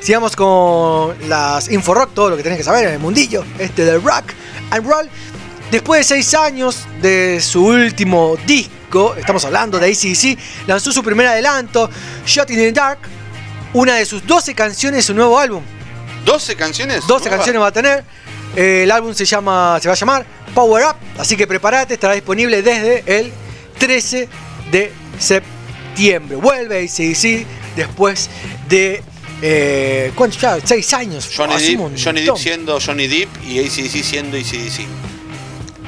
Sigamos 0.00 0.36
con 0.36 1.16
las 1.28 1.70
Inforock, 1.70 2.12
todo 2.12 2.30
lo 2.30 2.36
que 2.36 2.42
tenés 2.42 2.58
que 2.58 2.64
saber 2.64 2.86
en 2.88 2.94
el 2.94 2.98
mundillo 2.98 3.44
este 3.58 3.84
del 3.84 4.02
rock 4.02 4.32
and 4.70 4.86
roll. 4.86 5.08
Después 5.70 6.00
de 6.00 6.04
seis 6.04 6.34
años 6.34 6.86
de 7.00 7.40
su 7.40 7.64
último 7.64 8.36
disco, 8.46 9.14
estamos 9.16 9.44
hablando 9.44 9.78
de 9.78 9.86
ACDC, 9.86 10.66
lanzó 10.66 10.92
su 10.92 11.02
primer 11.02 11.26
adelanto, 11.26 11.88
Shot 12.26 12.50
in 12.50 12.56
the 12.56 12.72
Dark, 12.72 12.98
una 13.72 13.94
de 13.94 14.04
sus 14.04 14.26
12 14.26 14.54
canciones 14.54 15.06
su 15.06 15.14
nuevo 15.14 15.38
álbum. 15.38 15.62
¿12 16.26 16.54
canciones? 16.54 17.00
12 17.06 17.08
nuevas? 17.08 17.28
canciones 17.28 17.62
va 17.62 17.66
a 17.68 17.72
tener. 17.72 18.04
El 18.54 18.90
álbum 18.90 19.14
se 19.14 19.24
llama, 19.24 19.78
se 19.80 19.88
va 19.88 19.94
a 19.94 19.96
llamar 19.96 20.26
Power 20.54 20.84
Up, 20.84 20.96
así 21.18 21.36
que 21.36 21.46
prepárate, 21.46 21.94
estará 21.94 22.14
disponible 22.14 22.62
desde 22.62 23.02
el 23.18 23.32
13 23.78 24.28
de 24.70 24.92
septiembre. 25.18 26.36
Vuelve 26.36 26.84
ACDC 26.84 27.63
después 27.76 28.28
de 28.68 29.02
eh, 29.42 30.12
¿cuánto 30.14 30.38
ya? 30.38 30.58
6 30.64 30.92
años. 30.94 31.30
Johnny 31.36 31.54
Depp, 31.60 31.98
Johnny 32.02 32.22
Depp 32.22 32.36
siendo 32.36 32.78
Johnny 32.80 33.06
Depp 33.08 33.28
y 33.46 33.58
ACDC 33.58 34.02
siendo 34.02 34.36
ACDC. 34.36 34.86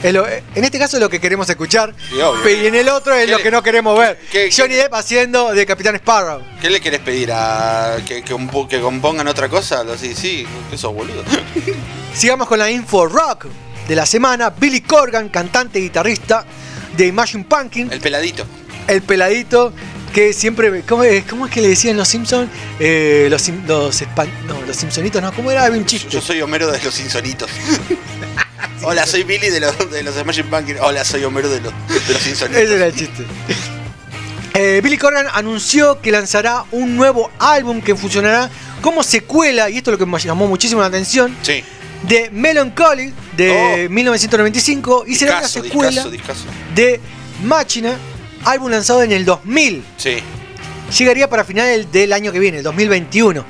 Es 0.03 0.13
lo- 0.13 0.27
en 0.29 0.63
este 0.63 0.79
caso 0.79 0.99
es 0.99 1.03
lo 1.03 1.09
que 1.09 1.21
queremos 1.21 1.49
escuchar. 1.49 1.95
Sí, 2.11 2.21
obvio. 2.21 2.43
pe- 2.43 2.63
y 2.63 2.67
en 2.67 2.75
el 2.75 2.89
otro 2.91 3.15
es 3.15 3.25
¿Qué 3.25 3.31
lo 3.33 3.39
le- 3.39 3.43
que 3.45 3.51
no 3.51 3.63
queremos 3.63 3.99
ver. 3.99 4.19
qué- 4.31 4.51
Johnny 4.55 4.75
Depp 4.75 4.93
haciendo 4.93 5.53
de 5.55 5.65
Capitán 5.65 5.95
Sparrow. 5.97 6.43
¿Qué 6.61 6.69
le 6.69 6.81
querés 6.83 7.01
pedir? 7.01 7.33
¿A 7.33 7.97
que, 8.07 8.23
que, 8.23 8.35
compo- 8.35 8.69
que 8.69 8.79
compongan 8.81 9.27
otra 9.27 9.49
cosa? 9.49 9.85
Sí, 9.99 10.15
sí, 10.15 10.47
que 10.71 10.77
sos 10.77 10.93
boludo. 10.93 11.23
Sigamos 12.15 12.47
con 12.49 12.59
la 12.59 12.71
info 12.71 13.07
rock 13.07 13.47
de 13.89 13.97
la 13.97 14.05
semana. 14.07 14.51
Billy 14.51 14.83
Corgan, 14.83 15.29
cantante 15.31 15.79
y 15.79 15.83
guitarrista 15.85 16.45
de 16.97 17.07
Imagine 17.07 17.45
Pumpkin. 17.45 17.91
El 17.91 18.01
peladito. 18.01 18.45
el 18.89 19.03
peladito 19.03 19.73
que 20.13 20.33
siempre. 20.33 20.83
¿Cómo 20.83 21.05
es, 21.05 21.25
cómo 21.25 21.47
es 21.47 21.53
que 21.53 21.61
le 21.61 21.69
decían 21.69 21.97
los 21.97 22.09
Simpsons? 22.09 22.49
Eh, 22.81 23.29
los, 23.31 23.49
los, 23.67 24.03
no, 24.47 24.61
los 24.67 24.77
Simpsonitos, 24.77 25.21
¿no? 25.23 25.33
¿Cómo 25.33 25.51
era? 25.51 25.65
Había 25.65 25.79
un 25.79 25.87
chiste. 25.87 26.09
Yo 26.11 26.21
soy 26.21 26.41
Homero 26.43 26.71
de 26.71 26.83
los 26.83 26.99
Insonitos. 27.01 27.51
Hola, 28.83 29.07
soy 29.07 29.25
Billy 29.25 29.51
de 29.51 29.61
los, 29.61 29.91
de 29.91 30.03
los 30.03 30.17
Imagine 30.19 30.49
Pumpkins. 30.49 30.81
Hola, 30.81 31.05
soy 31.05 31.25
Homero 31.25 31.49
de 31.49 31.61
los, 31.61 31.73
de 32.07 32.13
los 32.15 32.27
Insonitos. 32.27 32.63
Ese 32.63 32.75
era 32.77 32.87
el 32.87 32.95
chiste. 32.95 33.25
Eh, 34.59 34.81
Billy 34.83 34.97
Corgan 34.97 35.27
anunció 35.35 36.01
que 36.01 36.11
lanzará 36.11 36.65
un 36.73 36.97
nuevo 36.97 37.31
álbum 37.39 37.83
que 37.83 37.95
funcionará 37.95 38.49
como 38.81 39.03
secuela, 39.03 39.69
y 39.69 39.77
esto 39.77 39.91
es 39.91 39.93
lo 39.93 39.99
que 39.99 40.11
me 40.11 40.19
llamó 40.19 40.47
muchísimo 40.47 40.81
la 40.81 40.87
atención, 40.87 41.37
Sí. 41.43 41.63
de 42.09 42.31
Melancholy 42.31 43.13
de 43.37 43.87
1995 43.91 45.05
y 45.07 45.15
será 45.15 45.33
una 45.33 45.41
Discaso, 45.43 45.63
secuela 45.63 45.91
discaso, 45.91 46.11
discaso. 46.11 46.45
de 46.75 47.01
Machina, 47.45 47.99
álbum 48.47 48.71
lanzado 48.71 49.03
en 49.03 49.13
el 49.13 49.25
2000. 49.25 49.85
Sí. 49.97 50.17
llegaría 50.97 51.29
para 51.29 51.45
finales 51.45 51.91
del 51.93 52.13
año 52.13 52.33
que 52.33 52.39
viene, 52.39 52.59
el 52.59 52.63
2021. 52.65 53.45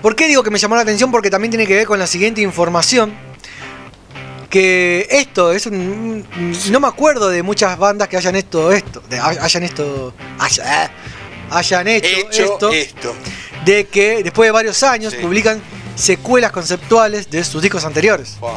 ¿Por 0.00 0.16
qué 0.16 0.28
digo 0.28 0.42
que 0.42 0.50
me 0.50 0.58
llamó 0.58 0.76
la 0.76 0.82
atención? 0.82 1.10
Porque 1.10 1.28
también 1.30 1.50
tiene 1.50 1.66
que 1.66 1.74
ver 1.74 1.86
con 1.86 1.98
la 1.98 2.06
siguiente 2.06 2.40
información. 2.40 3.12
Que 4.48 5.06
esto 5.10 5.52
es 5.52 5.66
un. 5.66 6.26
No 6.70 6.80
me 6.80 6.88
acuerdo 6.88 7.28
de 7.28 7.42
muchas 7.42 7.76
bandas 7.78 8.08
que 8.08 8.16
hayan 8.16 8.34
esto, 8.34 8.72
esto, 8.72 9.02
de- 9.08 9.18
hayan 9.20 9.62
esto. 9.62 10.12
haya- 10.38 10.84
eh, 10.86 10.90
hayan 11.50 11.86
hecho, 11.88 12.08
Hecho 12.08 12.42
esto, 12.54 12.70
esto. 12.72 13.14
De 13.64 13.86
que 13.86 14.22
después 14.24 14.48
de 14.48 14.52
varios 14.52 14.82
años 14.82 15.12
Sí. 15.12 15.18
publican 15.22 15.60
secuelas 15.94 16.50
conceptuales 16.50 17.30
de 17.30 17.44
sus 17.44 17.60
discos 17.62 17.84
anteriores. 17.84 18.38
Wow. 18.40 18.52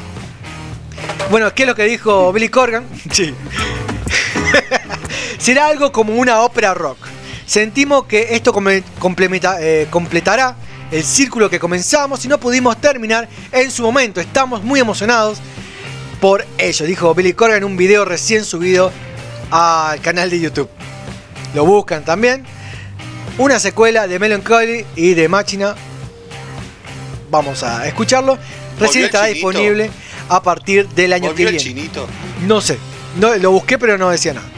Bueno, 1.29 1.53
¿qué 1.53 1.63
es 1.63 1.67
lo 1.67 1.75
que 1.75 1.83
dijo 1.83 2.31
Billy 2.33 2.49
Corgan? 2.49 2.85
Sí. 3.11 3.33
Será 5.43 5.67
algo 5.67 5.91
como 5.91 6.13
una 6.13 6.39
ópera 6.39 6.73
rock. 6.73 6.97
Sentimos 7.45 8.05
que 8.05 8.33
esto 8.33 8.55
eh, 8.69 9.87
completará 9.89 10.55
el 10.89 11.03
círculo 11.03 11.49
que 11.49 11.59
comenzamos 11.59 12.23
y 12.23 12.29
no 12.29 12.39
pudimos 12.39 12.79
terminar 12.79 13.27
en 13.51 13.69
su 13.69 13.83
momento. 13.83 14.21
Estamos 14.21 14.63
muy 14.63 14.79
emocionados 14.79 15.39
por 16.21 16.45
ello, 16.57 16.85
dijo 16.85 17.13
Billy 17.13 17.33
Corgan 17.33 17.57
en 17.57 17.63
un 17.65 17.75
video 17.75 18.05
recién 18.05 18.45
subido 18.45 18.89
al 19.51 19.99
canal 19.99 20.29
de 20.29 20.39
YouTube. 20.39 20.69
Lo 21.53 21.65
buscan 21.65 22.05
también. 22.05 22.45
Una 23.37 23.59
secuela 23.59 24.07
de 24.07 24.19
Melancholy 24.19 24.85
y 24.95 25.13
de 25.13 25.27
Machina. 25.27 25.75
Vamos 27.29 27.63
a 27.63 27.85
escucharlo. 27.85 28.37
Recién 28.79 29.03
estará 29.03 29.25
disponible 29.25 29.91
a 30.29 30.41
partir 30.41 30.87
del 30.87 31.11
año 31.11 31.35
que 31.35 31.43
¿Volvió 31.43 31.49
el 31.49 31.55
viene. 31.55 31.81
chinito? 31.81 32.07
No 32.47 32.61
sé, 32.61 32.77
no, 33.19 33.35
lo 33.35 33.51
busqué 33.51 33.77
pero 33.77 33.97
no 33.97 34.09
decía 34.09 34.31
nada. 34.31 34.52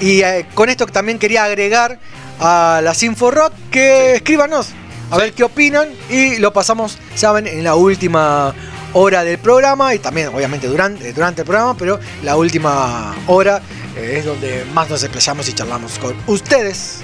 Y 0.00 0.22
eh, 0.22 0.46
con 0.54 0.68
esto 0.68 0.86
también 0.86 1.18
quería 1.18 1.44
agregar 1.44 1.98
a 2.40 2.80
las 2.82 3.02
Inforock 3.02 3.52
que 3.70 4.16
escríbanos 4.16 4.68
a 5.10 5.16
ver 5.16 5.32
qué 5.32 5.44
opinan 5.44 5.88
y 6.10 6.36
lo 6.36 6.52
pasamos, 6.52 6.98
saben, 7.14 7.46
en 7.46 7.64
la 7.64 7.74
última 7.76 8.54
hora 8.92 9.24
del 9.24 9.38
programa 9.38 9.94
y 9.94 9.98
también 9.98 10.28
obviamente 10.28 10.68
durante, 10.68 11.12
durante 11.12 11.42
el 11.42 11.46
programa, 11.46 11.76
pero 11.76 12.00
la 12.22 12.36
última 12.36 13.14
hora 13.26 13.60
eh, 13.96 14.16
es 14.18 14.24
donde 14.24 14.64
más 14.72 14.90
nos 14.90 15.02
explayamos 15.02 15.48
y 15.48 15.52
charlamos 15.52 15.98
con 15.98 16.16
ustedes, 16.26 17.00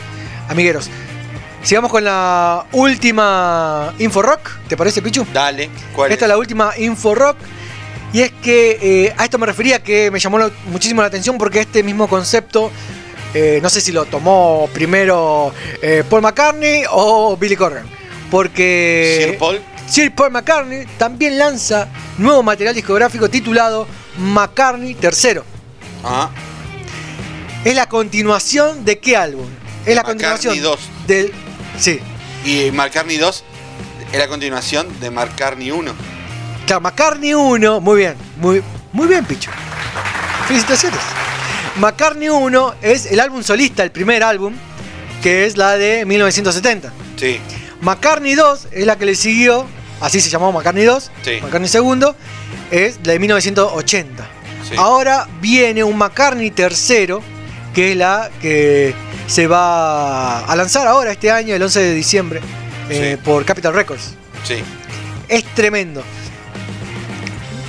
amigueros. 0.49 0.91
Sigamos 1.63 1.93
con 1.93 2.03
la 2.03 2.67
última 2.73 3.95
Inforock, 3.99 4.51
¿te 4.69 4.77
parece 4.77 5.01
Pichu? 5.01 5.25
Dale, 5.33 5.71
¿cuál 5.95 6.11
Esta 6.11 6.25
es 6.25 6.29
la 6.29 6.37
última 6.37 6.73
Inforock. 6.77 7.37
Y 8.13 8.21
es 8.21 8.33
que 8.43 8.79
eh, 9.07 9.15
a 9.17 9.25
esto 9.25 9.39
me 9.39 9.47
refería 9.47 9.83
que 9.83 10.11
me 10.11 10.19
llamó 10.19 10.39
muchísimo 10.67 11.01
la 11.01 11.09
atención 11.09 11.39
porque 11.39 11.61
este 11.61 11.83
mismo 11.83 12.09
concepto, 12.09 12.71
eh, 13.33 13.59
no 13.63 13.71
sé 13.71 13.81
si 13.81 13.91
lo 13.91 14.05
tomó 14.05 14.69
primero 14.73 15.53
eh, 15.81 16.05
Paul 16.09 16.23
McCartney 16.23 16.85
o 16.91 17.37
Billy 17.37 17.57
Corgan. 17.57 17.87
Porque 18.31 19.27
Sir 19.29 19.39
Paul. 19.39 19.61
Sir 19.89 20.15
Paul 20.15 20.31
McCartney 20.31 20.87
también 20.99 21.39
lanza 21.39 21.89
nuevo 22.19 22.43
material 22.43 22.75
discográfico 22.75 23.29
titulado 23.29 23.87
McCartney 24.19 24.97
III. 25.01 25.41
Ah, 26.05 26.31
Es 27.65 27.75
la 27.75 27.89
continuación 27.89 28.85
de 28.85 28.99
qué 28.99 29.17
álbum? 29.17 29.47
Es 29.87 29.95
la 29.95 30.03
McCartney 30.03 30.29
continuación 30.29 30.63
2. 30.63 30.81
del... 31.07 31.33
Sí, 31.79 32.01
y 32.45 32.71
McCartney 32.73 33.17
2 33.17 33.45
es 34.13 34.19
la 34.19 34.29
continuación 34.29 34.89
de 35.01 35.11
McCartney 35.11 35.71
1. 35.71 35.93
McCartney 36.81 37.35
1, 37.35 37.81
muy 37.81 37.97
bien, 37.99 38.15
muy, 38.37 38.63
muy 38.93 39.07
bien, 39.07 39.25
Picho. 39.25 39.51
Felicitaciones. 40.47 41.01
McCartney 41.77 42.29
1 42.29 42.75
es 42.83 43.07
el 43.07 43.21
álbum 43.21 43.43
solista, 43.43 43.83
el 43.83 43.91
primer 43.91 44.23
álbum, 44.23 44.55
que 45.23 45.47
es 45.47 45.57
la 45.57 45.77
de 45.79 46.05
1970. 46.05 46.93
Sí. 47.17 47.41
McCartney 47.81 48.35
2 48.35 48.69
es 48.73 48.87
la 48.87 48.97
que 48.97 49.07
le 49.07 49.15
siguió, 49.15 49.67
así 50.01 50.21
se 50.21 50.29
llamó 50.31 50.53
McCartney 50.53 50.85
2, 50.85 51.11
Sí. 51.23 51.39
McCartney 51.43 51.71
2 51.99 52.15
es 52.71 52.99
la 53.05 53.13
de 53.13 53.19
1980. 53.19 54.25
Sí. 54.69 54.75
Ahora 54.77 55.27
viene 55.41 55.83
un 55.85 55.97
McCartney 55.97 56.51
tercero, 56.51 57.23
que 57.75 57.93
es 57.93 57.97
la 57.97 58.31
que 58.41 58.95
se 59.27 59.47
va 59.47 60.41
a 60.45 60.57
lanzar 60.57 60.87
ahora 60.87 61.13
este 61.13 61.31
año, 61.31 61.55
el 61.55 61.63
11 61.63 61.81
de 61.81 61.95
diciembre, 61.95 62.41
eh, 62.91 63.17
Sí. 63.19 63.23
por 63.25 63.45
Capital 63.45 63.73
Records. 63.73 64.15
Sí. 64.45 64.63
Es 65.29 65.45
tremendo. 65.55 66.03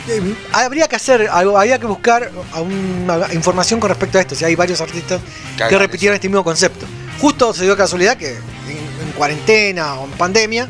Eh, 0.07 0.35
Habría 0.51 0.87
que 0.87 0.95
hacer 0.95 1.29
algo, 1.31 1.57
habría 1.57 1.79
que 1.79 1.85
buscar 1.85 2.29
información 3.33 3.79
con 3.79 3.89
respecto 3.89 4.17
a 4.17 4.21
esto. 4.21 4.35
Si 4.35 4.43
hay 4.45 4.55
varios 4.55 4.81
artistas 4.81 5.21
que 5.69 5.77
repitieron 5.77 6.15
este 6.15 6.27
mismo 6.29 6.43
concepto. 6.43 6.85
justo 7.19 7.53
se 7.53 7.63
dio 7.63 7.77
casualidad 7.77 8.17
que 8.17 8.31
en, 8.31 8.37
en 9.07 9.11
cuarentena 9.15 9.95
o 9.95 10.05
en 10.05 10.11
pandemia 10.11 10.67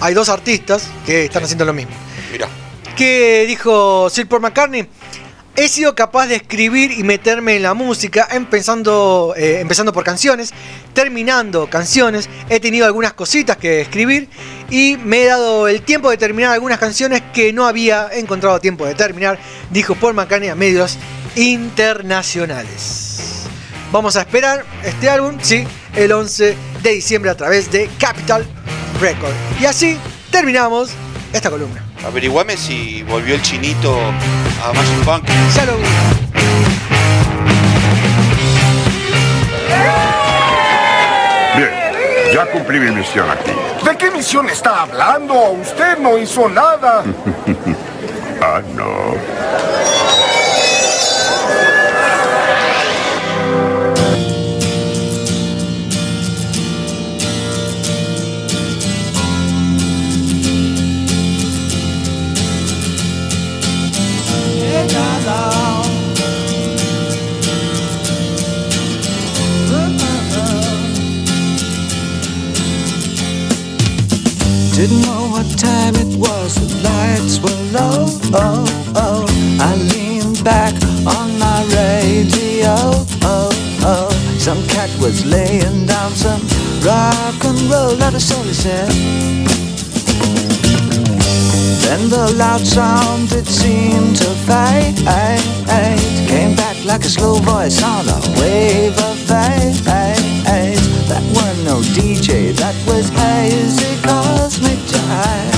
hay 0.00 0.14
dos 0.14 0.28
artistas 0.28 0.84
que 1.04 1.24
están 1.24 1.42
haciendo 1.42 1.64
lo 1.64 1.72
mismo. 1.72 1.92
Mira. 2.30 2.48
que 2.96 3.44
dijo 3.48 4.08
Sir 4.10 4.28
Paul 4.28 4.42
McCartney. 4.42 4.86
He 5.60 5.68
sido 5.68 5.96
capaz 5.96 6.28
de 6.28 6.36
escribir 6.36 6.92
y 6.92 7.02
meterme 7.02 7.56
en 7.56 7.64
la 7.64 7.74
música, 7.74 8.28
empezando, 8.30 9.34
eh, 9.36 9.58
empezando 9.58 9.92
por 9.92 10.04
canciones, 10.04 10.54
terminando 10.94 11.68
canciones. 11.68 12.30
He 12.48 12.60
tenido 12.60 12.86
algunas 12.86 13.14
cositas 13.14 13.56
que 13.56 13.80
escribir 13.80 14.28
y 14.70 14.96
me 14.98 15.22
he 15.22 15.26
dado 15.26 15.66
el 15.66 15.82
tiempo 15.82 16.10
de 16.10 16.16
terminar 16.16 16.52
algunas 16.52 16.78
canciones 16.78 17.24
que 17.34 17.52
no 17.52 17.66
había 17.66 18.08
encontrado 18.12 18.60
tiempo 18.60 18.86
de 18.86 18.94
terminar, 18.94 19.36
dijo 19.70 19.96
Paul 19.96 20.14
McCartney 20.14 20.48
a 20.48 20.54
medios 20.54 20.96
internacionales. 21.34 23.48
Vamos 23.90 24.14
a 24.14 24.20
esperar 24.20 24.64
este 24.84 25.10
álbum, 25.10 25.38
sí, 25.42 25.66
el 25.96 26.12
11 26.12 26.56
de 26.84 26.90
diciembre 26.92 27.32
a 27.32 27.36
través 27.36 27.68
de 27.72 27.90
Capital 27.98 28.46
Record. 29.00 29.34
Y 29.60 29.64
así 29.64 29.98
terminamos 30.30 30.90
esta 31.32 31.50
columna. 31.50 31.87
Averiguame 32.06 32.56
si 32.56 33.02
volvió 33.02 33.34
el 33.34 33.42
chinito 33.42 33.96
a 34.64 34.72
Magic 34.72 35.04
Punk. 35.04 35.24
Ya 35.54 35.66
lo 35.66 35.76
Bien, 41.56 41.70
ya 42.32 42.46
cumplí 42.46 42.78
mi 42.80 42.90
misión 42.92 43.28
aquí. 43.30 43.52
¿De 43.84 43.96
qué 43.96 44.10
misión 44.10 44.48
está 44.48 44.82
hablando? 44.82 45.34
Usted 45.50 45.98
no 45.98 46.16
hizo 46.18 46.48
nada. 46.48 47.02
ah, 48.42 48.62
no. 48.74 49.14
Didn't 74.78 75.02
know 75.02 75.26
what 75.32 75.58
time 75.58 75.96
it 75.96 76.16
was, 76.16 76.54
the 76.54 76.88
lights 76.88 77.40
were 77.40 77.62
low. 77.76 78.06
Oh, 78.32 78.64
oh. 78.94 79.26
I 79.58 79.74
leaned 79.74 80.44
back 80.44 80.72
on 81.04 81.36
my 81.36 81.64
radio. 81.74 82.76
Oh, 83.26 83.50
oh. 83.82 84.08
Some 84.38 84.64
cat 84.68 84.88
was 85.00 85.26
laying 85.26 85.84
down 85.86 86.12
some 86.12 86.42
rock 86.86 87.44
and 87.44 87.60
roll, 87.62 87.96
not 87.96 88.14
a 88.14 88.20
soul 88.20 88.44
he 88.44 88.54
said. 88.54 89.77
Then 91.88 92.10
the 92.10 92.34
loud 92.36 92.60
sound 92.60 93.32
it 93.32 93.46
seemed 93.46 94.16
to 94.16 94.28
fade 94.44 94.98
Came 96.28 96.54
back 96.54 96.76
like 96.84 97.02
a 97.02 97.08
slow 97.08 97.36
voice 97.36 97.82
on 97.82 98.06
a 98.06 98.20
wave 98.38 98.92
of 98.92 99.16
fate. 99.24 99.80
That 101.08 101.24
was 101.32 101.56
no 101.64 101.80
DJ, 101.96 102.52
that 102.60 102.76
was 102.86 103.08
hazy 103.08 103.96
cosmic 104.02 104.78
jive 104.92 105.48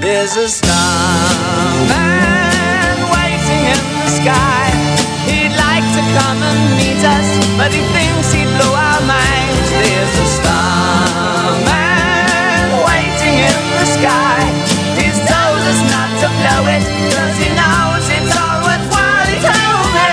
There's 0.00 0.36
a 0.36 0.46
starman 0.46 1.90
waiting 3.10 3.64
in 3.74 3.82
the 3.98 4.10
sky. 4.22 4.70
He'd 5.26 5.54
like 5.66 5.86
to 5.98 6.02
come 6.14 6.38
and 6.50 6.60
meet 6.78 7.02
us 7.02 7.28
But 7.58 7.74
he 7.74 7.82
thinks 7.90 8.30
he'd 8.32 8.46
blow 8.56 8.72
our 8.78 8.89
to 16.20 16.28
blow 16.28 16.68
it 16.68 16.84
Cause 17.16 17.36
he 17.40 17.48
knows 17.56 18.04
it's 18.12 18.36
all 18.36 18.60
worthwhile. 18.60 19.24
Told 19.40 19.88
me 19.96 20.08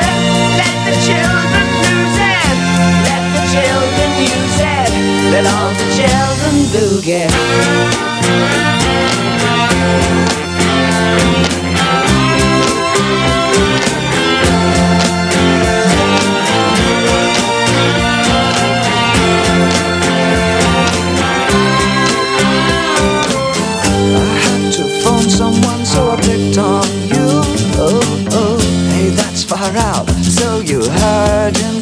Let 0.55 0.75
the 0.87 0.95
children 1.03 1.67
lose 1.83 2.17
it 2.31 2.55
Let 3.07 3.23
the 3.35 3.43
children 3.51 4.09
use 4.15 4.59
it 4.63 4.91
Let 5.33 5.45
all 5.51 5.71
the 5.75 5.87
children 5.99 6.55
boogie 6.71 7.27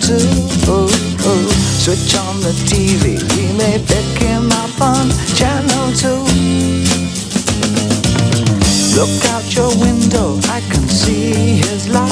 heard 0.08 0.22
him 0.22 0.30
too. 0.30 0.72
Oh, 0.72 0.90
oh, 1.26 1.48
switch 1.80 2.16
on 2.16 2.40
the 2.42 2.54
TV. 2.66 3.18
We 3.36 3.54
may 3.58 3.78
pick 3.80 4.22
him 4.22 4.52
up 4.52 4.82
on 4.82 5.10
channel 5.36 5.92
two. 5.94 6.24
Look 8.96 9.26
out 9.34 9.44
your 9.56 9.72
window, 9.78 10.40
I 10.50 10.62
can 10.72 10.88
see 10.88 11.58
his 11.58 11.90
light. 11.90 12.12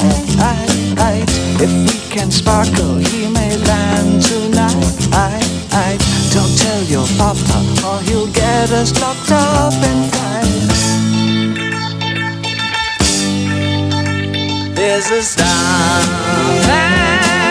If 1.60 1.72
we 1.72 1.98
can 2.10 2.30
sparkle, 2.32 2.98
he 2.98 3.28
may 3.30 3.58
land 3.58 4.22
tonight. 4.22 4.74
Don't 6.34 6.58
tell 6.58 6.84
your 6.84 7.08
papa, 7.18 7.60
or 7.88 8.02
he'll 8.02 8.28
get 8.28 8.72
us 8.72 8.92
locked 9.00 9.32
up 9.32 9.74
in 9.74 10.10
fight. 10.12 10.34
There's 14.76 15.10
a 15.12 15.22
in 16.74 17.43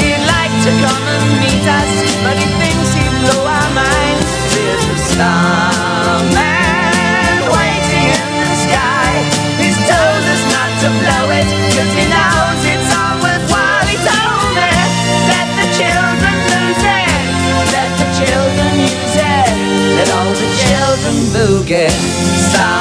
He'd 0.00 0.22
like 0.24 0.54
to 0.66 0.70
come 0.84 1.04
and 1.14 1.24
meet 1.42 1.66
us, 1.66 1.92
but 2.24 2.36
he 2.38 2.46
thinks 2.60 2.88
he'd 2.94 3.14
blow 3.24 3.42
our 3.46 3.70
minds. 3.74 4.28
There's 4.54 4.84
a 4.84 4.98
starman 5.12 6.28
waiting 7.50 8.06
in 8.14 8.24
the 8.42 8.56
sky. 8.66 9.12
He's 9.60 9.78
told 9.90 10.22
us 10.34 10.42
not 10.54 10.70
to 10.82 10.88
blow 11.02 11.26
it, 11.38 11.48
cause 11.74 11.92
he 11.98 12.04
knows 12.08 12.62
it's 12.64 12.90
all. 12.94 13.06
He 13.88 13.96
told 14.04 14.50
me, 14.54 14.70
let 15.32 15.48
the 15.58 15.66
children 15.78 16.36
lose 16.52 16.84
it, 16.84 17.08
let 17.74 17.90
the 18.00 18.08
children 18.18 18.72
use 18.84 19.16
it, 19.16 19.48
let 19.96 20.08
all 20.12 20.32
the 20.32 20.48
children 20.62 21.16
boogie. 21.32 22.77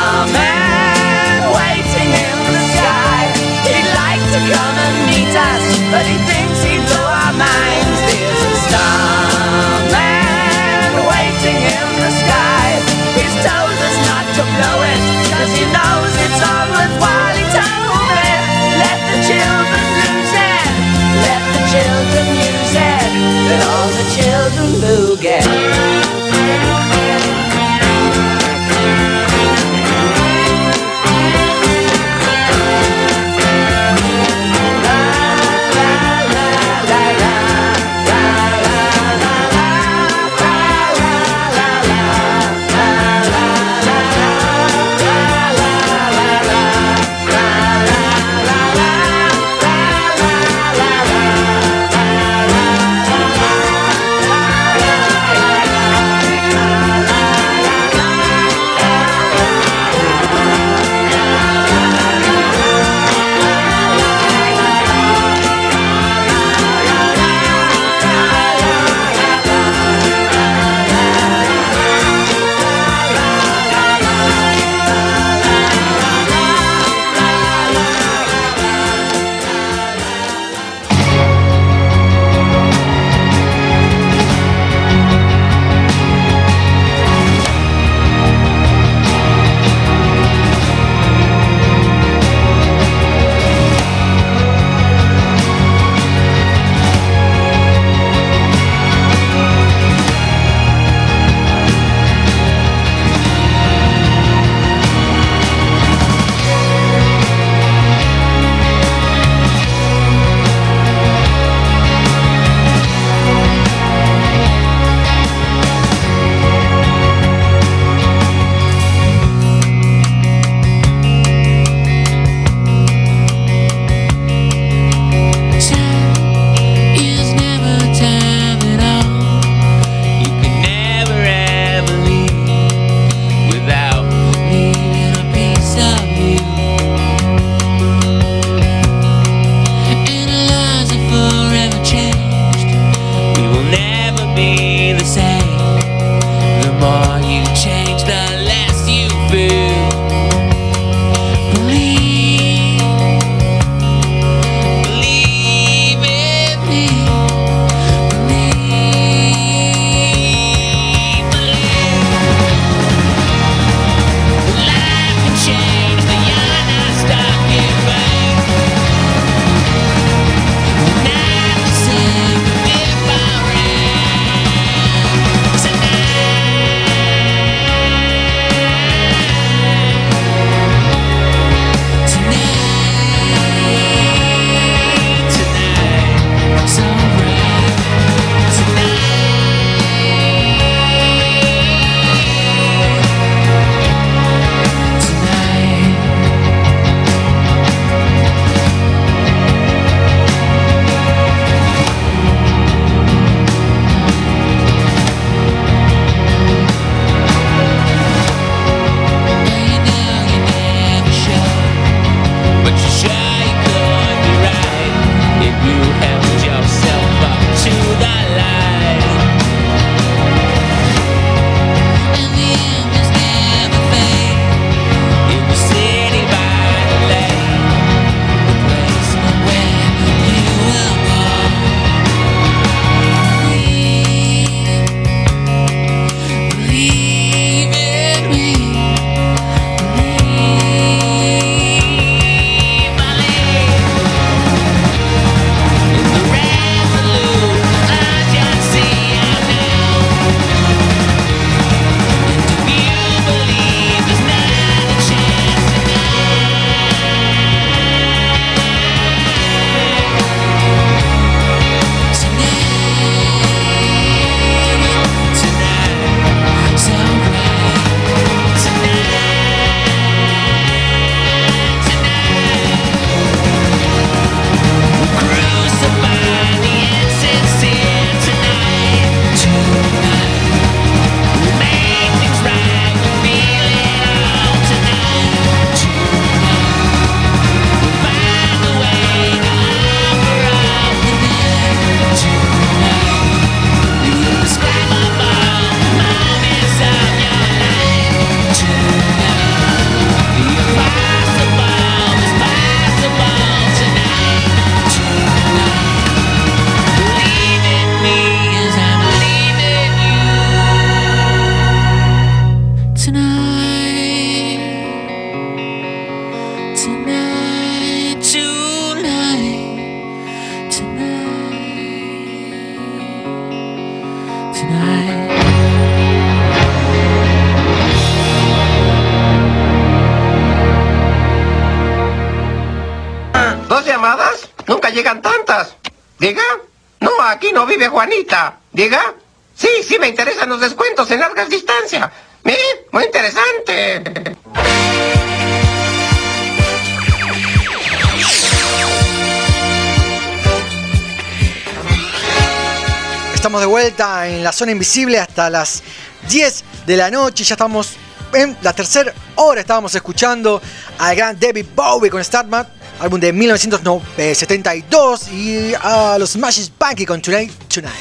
Vuelta 353.87 354.27
en 354.27 354.43
la 354.43 354.51
zona 354.51 354.73
invisible 354.73 355.17
hasta 355.17 355.49
las 355.49 355.81
10 356.29 356.63
de 356.85 356.97
la 356.97 357.09
noche. 357.09 357.45
Ya 357.45 357.53
estamos 357.53 357.93
en 358.33 358.57
la 358.61 358.73
tercera 358.73 359.13
hora. 359.35 359.61
Estábamos 359.61 359.95
escuchando 359.95 360.61
al 360.97 361.15
gran 361.15 361.39
David 361.39 361.67
Bowie 361.73 362.09
con 362.09 362.21
Starman, 362.21 362.67
álbum 362.99 363.17
de 363.17 363.31
1972. 363.31 365.29
Y 365.29 365.73
a 365.81 366.17
los 366.19 366.31
Smashes 366.31 366.69
Punky 366.69 367.05
con 367.05 367.21
Tonight 367.21 367.49
Tonight. 367.73 367.93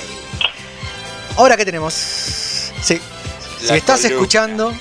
Ahora, 1.37 1.57
¿qué 1.57 1.65
tenemos? 1.65 1.95
Sí. 1.95 3.01
Si 3.61 3.67
La 3.69 3.77
estás 3.77 4.01
columna. 4.01 4.17
escuchando 4.17 4.75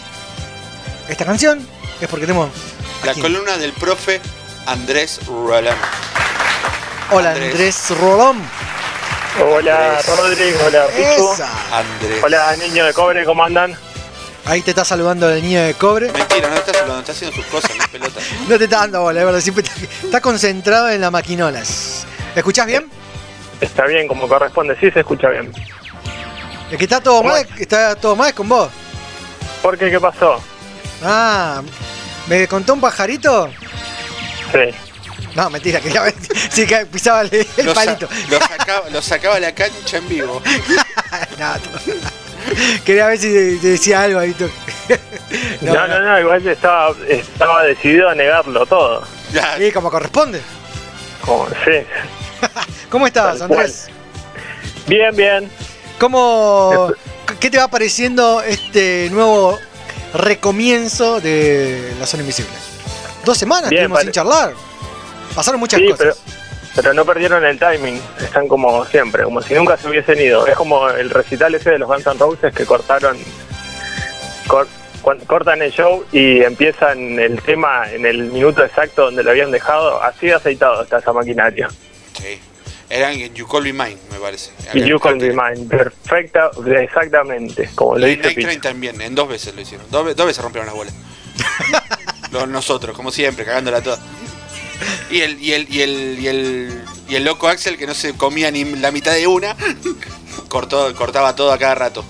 esta 1.08 1.24
canción, 1.24 1.68
es 2.02 2.08
porque 2.08 2.26
tenemos. 2.26 2.50
La 3.04 3.14
columna 3.14 3.58
del 3.58 3.74
profe 3.74 4.20
Andrés 4.66 5.20
Roland. 5.28 5.78
Hola, 7.12 7.30
Andrés. 7.30 7.52
Andrés 7.52 7.90
Rolón. 7.92 8.42
Hola 9.44 10.00
Rodrigo, 10.18 10.60
hola. 10.66 10.86
Esa. 10.98 11.78
Andrés. 11.78 12.24
Hola 12.24 12.56
niño 12.56 12.86
de 12.86 12.94
cobre, 12.94 13.26
¿cómo 13.26 13.44
andan? 13.44 13.76
Ahí 14.46 14.62
te 14.62 14.72
está 14.72 14.86
saludando 14.86 15.30
el 15.30 15.42
niño 15.42 15.62
de 15.62 15.74
cobre. 15.74 16.12
Mentira, 16.12 16.50
no 16.50 16.56
está 16.56 16.74
saludando, 16.74 17.00
está 17.00 17.12
haciendo 17.12 17.36
sus 17.36 17.46
cosas, 17.48 17.72
no 17.78 17.88
pelota. 17.92 18.20
No 18.48 18.58
te 18.58 18.64
está 18.64 18.78
dando 18.78 19.02
bola, 19.02 19.20
es 19.20 19.26
verdad. 19.26 19.42
Siempre 19.42 19.64
está, 19.64 20.06
está 20.06 20.22
concentrado 20.22 20.90
en 20.90 21.02
las 21.02 21.12
maquinolas. 21.12 22.06
¿Me 22.34 22.40
escuchás 22.40 22.66
bien? 22.68 22.90
Está 23.60 23.86
bien, 23.86 24.08
como 24.08 24.28
corresponde, 24.28 24.78
sí 24.80 24.90
se 24.92 25.00
escucha 25.00 25.30
bien. 25.30 25.52
El 26.72 26.78
que 26.78 26.84
está 26.84 27.02
todo 27.02 27.24
mal, 27.24 27.46
está 27.58 27.96
todo 27.96 28.16
mal 28.16 28.30
es 28.30 28.36
con 28.36 28.48
vos. 28.48 28.70
¿Por 29.62 29.78
qué? 29.78 29.90
¿Qué 29.90 30.00
pasó? 30.00 30.42
Ah, 31.04 31.62
¿me 32.28 32.48
contó 32.48 32.74
un 32.74 32.82
pajarito? 32.82 33.50
Sí. 34.52 34.76
No, 35.36 35.50
mentira, 35.50 35.80
quería 35.82 36.02
ver 36.02 36.14
si 36.52 36.66
que 36.66 36.86
pisaba 36.86 37.22
el, 37.22 37.48
el 37.58 37.66
Lo, 37.66 37.74
sa- 37.74 37.86
palito. 37.86 38.08
lo 38.30 38.40
sacaba, 38.40 38.90
lo 38.90 39.02
sacaba 39.02 39.36
a 39.36 39.40
la 39.40 39.54
cancha 39.54 39.98
en 39.98 40.08
vivo. 40.10 40.42
No, 41.40 41.54
tú- 41.60 41.94
quería 42.86 43.08
ver 43.08 43.18
si 43.18 43.32
te- 43.60 43.68
decía 43.70 44.02
algo 44.04 44.20
ahí. 44.20 44.34
tú. 44.38 44.50
No, 45.62 45.88
no, 45.88 46.00
no, 46.00 46.20
igual 46.20 46.46
estaba, 46.48 46.96
estaba 47.10 47.64
decidido 47.64 48.10
a 48.10 48.16
negarlo 48.16 48.66
todo. 48.66 49.04
Sí, 49.58 49.72
como 49.72 49.90
corresponde. 49.92 50.42
Como, 51.22 51.48
sí. 51.66 51.86
¿Cómo 52.90 53.08
estás, 53.08 53.40
Tal 53.40 53.48
cual. 53.48 53.60
Andrés? 53.62 53.88
Bien, 54.88 55.16
bien. 55.16 55.52
¿Cómo, 56.00 56.92
¿Qué 57.40 57.50
te 57.50 57.58
va 57.58 57.68
pareciendo 57.68 58.42
este 58.42 59.10
nuevo 59.12 59.58
recomienzo 60.14 61.20
de 61.20 61.94
La 62.00 62.06
Zona 62.06 62.22
Invisible? 62.22 62.54
Dos 63.26 63.38
semanas 63.38 63.70
Bien, 63.70 63.90
pare- 63.92 64.04
sin 64.04 64.12
charlar. 64.12 64.54
Pasaron 65.36 65.60
muchas 65.60 65.80
Sí, 65.82 65.90
cosas. 65.90 66.00
pero, 66.00 66.16
pero 66.76 66.94
no 66.94 67.06
perdieron 67.06 67.46
el 67.46 67.60
timing. 67.60 68.00
Están 68.22 68.48
como 68.48 68.86
siempre, 68.86 69.24
como 69.24 69.42
si 69.42 69.54
nunca 69.54 69.78
se 69.78 69.88
hubiesen 69.90 70.20
ido. 70.20 70.48
Es 70.48 70.56
como 70.56 70.90
el 70.90 71.10
recital 71.10 71.54
ese 71.56 71.72
de 71.72 71.80
los 71.80 71.88
Guns 71.90 72.06
N' 72.08 72.18
Roses 72.20 72.54
que 72.54 72.66
cortaron 72.66 73.18
cor- 74.48 74.68
cortan 75.28 75.62
el 75.62 75.72
show 75.72 76.04
y 76.12 76.42
empiezan 76.42 77.20
el 77.20 77.42
tema 77.42 77.92
en 77.92 78.06
el 78.06 78.24
minuto 78.32 78.64
exacto 78.64 79.04
donde 79.06 79.24
lo 79.24 79.32
habían 79.32 79.52
dejado. 79.52 80.02
Así 80.02 80.28
de 80.28 80.34
aceitado 80.36 80.82
está 80.84 80.98
esa 81.00 81.14
maquinaria. 81.14 81.68
Sí. 82.20 82.40
Eran 82.90 83.16
You 83.34 83.48
Call 83.48 83.64
Me 83.64 83.74
Mine, 83.74 83.98
me 84.12 84.20
parece. 84.20 84.52
Y 84.74 84.84
You 84.84 85.00
Call 85.00 85.18
Me 85.18 85.30
Mine, 85.30 85.68
perfecta, 85.68 86.52
exactamente, 86.80 87.70
como 87.74 87.94
lo 87.96 88.00
Lo 88.02 88.06
dice 88.06 88.22
Night 88.22 88.36
Pichu. 88.36 88.48
Train 88.48 88.62
también, 88.62 89.02
en 89.02 89.16
dos 89.16 89.28
veces 89.28 89.56
lo 89.56 89.62
hicieron. 89.62 89.88
Dos, 89.90 90.16
dos 90.16 90.26
veces 90.28 90.44
rompieron 90.44 90.68
las 90.68 90.76
bolas. 90.76 90.94
Los- 92.32 92.48
nosotros, 92.48 92.96
como 92.96 93.12
siempre, 93.12 93.44
cagándola 93.44 93.82
toda. 93.82 93.98
Y 95.10 95.22
el, 95.22 95.40
y 95.42 95.54
el, 95.54 95.68
y 95.74 95.82
el, 95.82 96.20
y 96.20 96.28
el, 96.28 96.84
y 97.08 97.16
el 97.16 97.24
loco 97.24 97.48
Axel 97.48 97.78
que 97.78 97.86
no 97.88 97.94
se 97.94 98.14
comía 98.16 98.50
ni 98.52 98.64
la 98.66 98.92
mitad 98.92 99.14
de 99.14 99.28
una, 99.28 99.56
cortó, 100.50 100.94
cortaba 100.96 101.36
todo 101.36 101.52
a 101.52 101.58
cada 101.58 101.76
rato. 101.76 102.04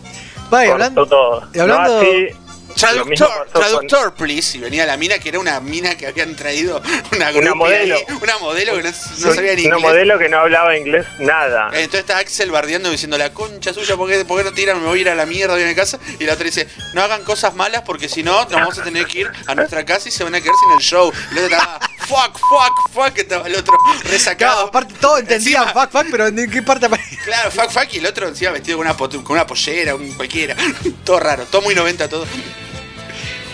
Vaya, 0.49 0.73
hablando, 0.73 1.05
todo. 1.07 1.47
y 1.53 1.59
hablando- 1.59 1.93
No, 1.93 1.99
así, 2.01 2.27
Traductor, 2.75 3.29
con- 3.53 3.61
traductor, 3.61 4.13
please. 4.15 4.57
Y 4.57 4.59
venía 4.59 4.85
la 4.85 4.97
mina 4.97 5.17
que 5.17 5.29
era 5.29 5.39
una 5.39 5.61
mina 5.61 5.95
que 5.95 6.07
habían 6.07 6.35
traído 6.35 6.81
una, 7.13 7.31
Una 7.31 7.55
modelo. 7.55 7.95
ahí, 7.95 8.03
una 8.21 8.37
modelo 8.39 8.75
que 8.75 8.83
no, 8.83 8.91
sabía 8.91 9.55
ni 9.55 9.65
una 9.65 9.77
inglés. 9.77 9.81
modelo 9.81 10.19
que 10.19 10.27
no 10.27 10.39
hablaba 10.39 10.75
inglés 10.77 11.05
nada. 11.19 11.67
Entonces 11.67 12.01
está 12.01 12.17
Axel 12.17 12.51
bardeando 12.51 12.89
diciendo 12.89 13.17
la 13.17 13.33
concha 13.33 13.73
suya, 13.73 13.95
¿por 13.95 14.09
qué, 14.09 14.25
por 14.25 14.39
qué 14.39 14.43
no 14.43 14.51
tiran? 14.53 14.81
Me 14.81 14.87
voy 14.87 14.99
a 14.99 15.01
ir 15.03 15.09
a 15.09 15.15
la 15.15 15.25
mierda 15.25 15.53
voy 15.53 15.63
a 15.63 15.67
mi 15.67 15.73
casa. 15.75 15.99
Y 16.19 16.25
la 16.25 16.33
otra 16.33 16.43
dice, 16.43 16.67
no 16.93 17.01
hagan 17.01 17.23
cosas 17.23 17.55
malas 17.55 17.83
porque 17.83 18.09
si 18.09 18.23
no, 18.23 18.41
nos 18.43 18.51
vamos 18.51 18.77
a 18.77 18.83
tener 18.83 19.05
que 19.05 19.19
ir 19.19 19.31
a 19.47 19.55
nuestra 19.55 19.85
casa 19.85 20.09
y 20.09 20.11
se 20.11 20.25
van 20.25 20.35
a 20.35 20.41
quedar 20.41 20.55
sin 20.61 20.71
el 20.77 20.83
show. 20.83 21.13
Y 21.33 21.37
el 21.37 21.45
otro 21.45 21.55
estaba, 21.57 21.79
fuck, 22.07 22.37
fuck, 22.39 22.91
fuck, 22.93 23.17
estaba 23.17 23.47
el 23.47 23.55
otro 23.55 23.77
resacado. 24.03 24.67
aparte 24.67 24.93
todos 24.99 25.19
entendían 25.19 25.67
fuck, 25.73 25.89
fuck, 25.91 26.05
pero 26.11 26.27
¿en 26.27 26.49
qué 26.49 26.61
parte 26.61 26.85
aparece? 26.85 27.17
Claro, 27.23 27.51
fuck, 27.51 27.69
fuck, 27.71 27.93
y 27.93 27.97
el 27.97 28.05
otro 28.05 28.27
encima 28.27 28.51
vestido 28.51 28.77
con 28.77 28.87
una, 28.87 28.95
con 28.97 29.21
una 29.29 29.45
pollera, 29.47 29.95
un 29.95 30.11
cualquiera. 30.13 30.55
todo 31.03 31.19
raro, 31.19 31.45
todo 31.45 31.61
muy 31.61 31.75
90, 31.75 32.07
todo. 32.09 32.25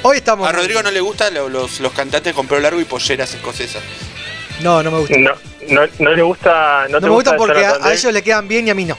Hoy 0.03 0.18
estamos. 0.18 0.48
A 0.48 0.52
Rodrigo 0.52 0.82
no 0.82 0.90
le 0.91 0.99
gustan 0.99 1.34
lo- 1.34 1.48
los, 1.49 1.80
los 1.80 1.91
cantantes 1.94 2.34
con 2.34 2.48
pelo 2.48 2.61
largo 2.61 2.80
y 2.82 2.86
polleras 2.86 3.34
escocesas. 3.34 3.84
No, 4.61 4.82
no 4.84 4.91
me 4.91 4.99
gusta. 4.99 5.15
No, 5.18 5.32
no, 5.69 5.82
no 5.99 6.11
le 6.11 6.22
gusta. 6.22 6.84
No, 6.90 6.94
No, 6.94 6.99
te 6.99 7.06
me 7.07 7.11
gusta 7.11 7.36
porque 7.38 7.65
a, 7.65 7.91
ellos 7.94 8.11
le 8.14 8.23
quedan 8.23 8.48
bien 8.48 8.68
y 8.68 8.72
a 8.72 8.76
mí 8.76 8.86
no. 8.86 8.98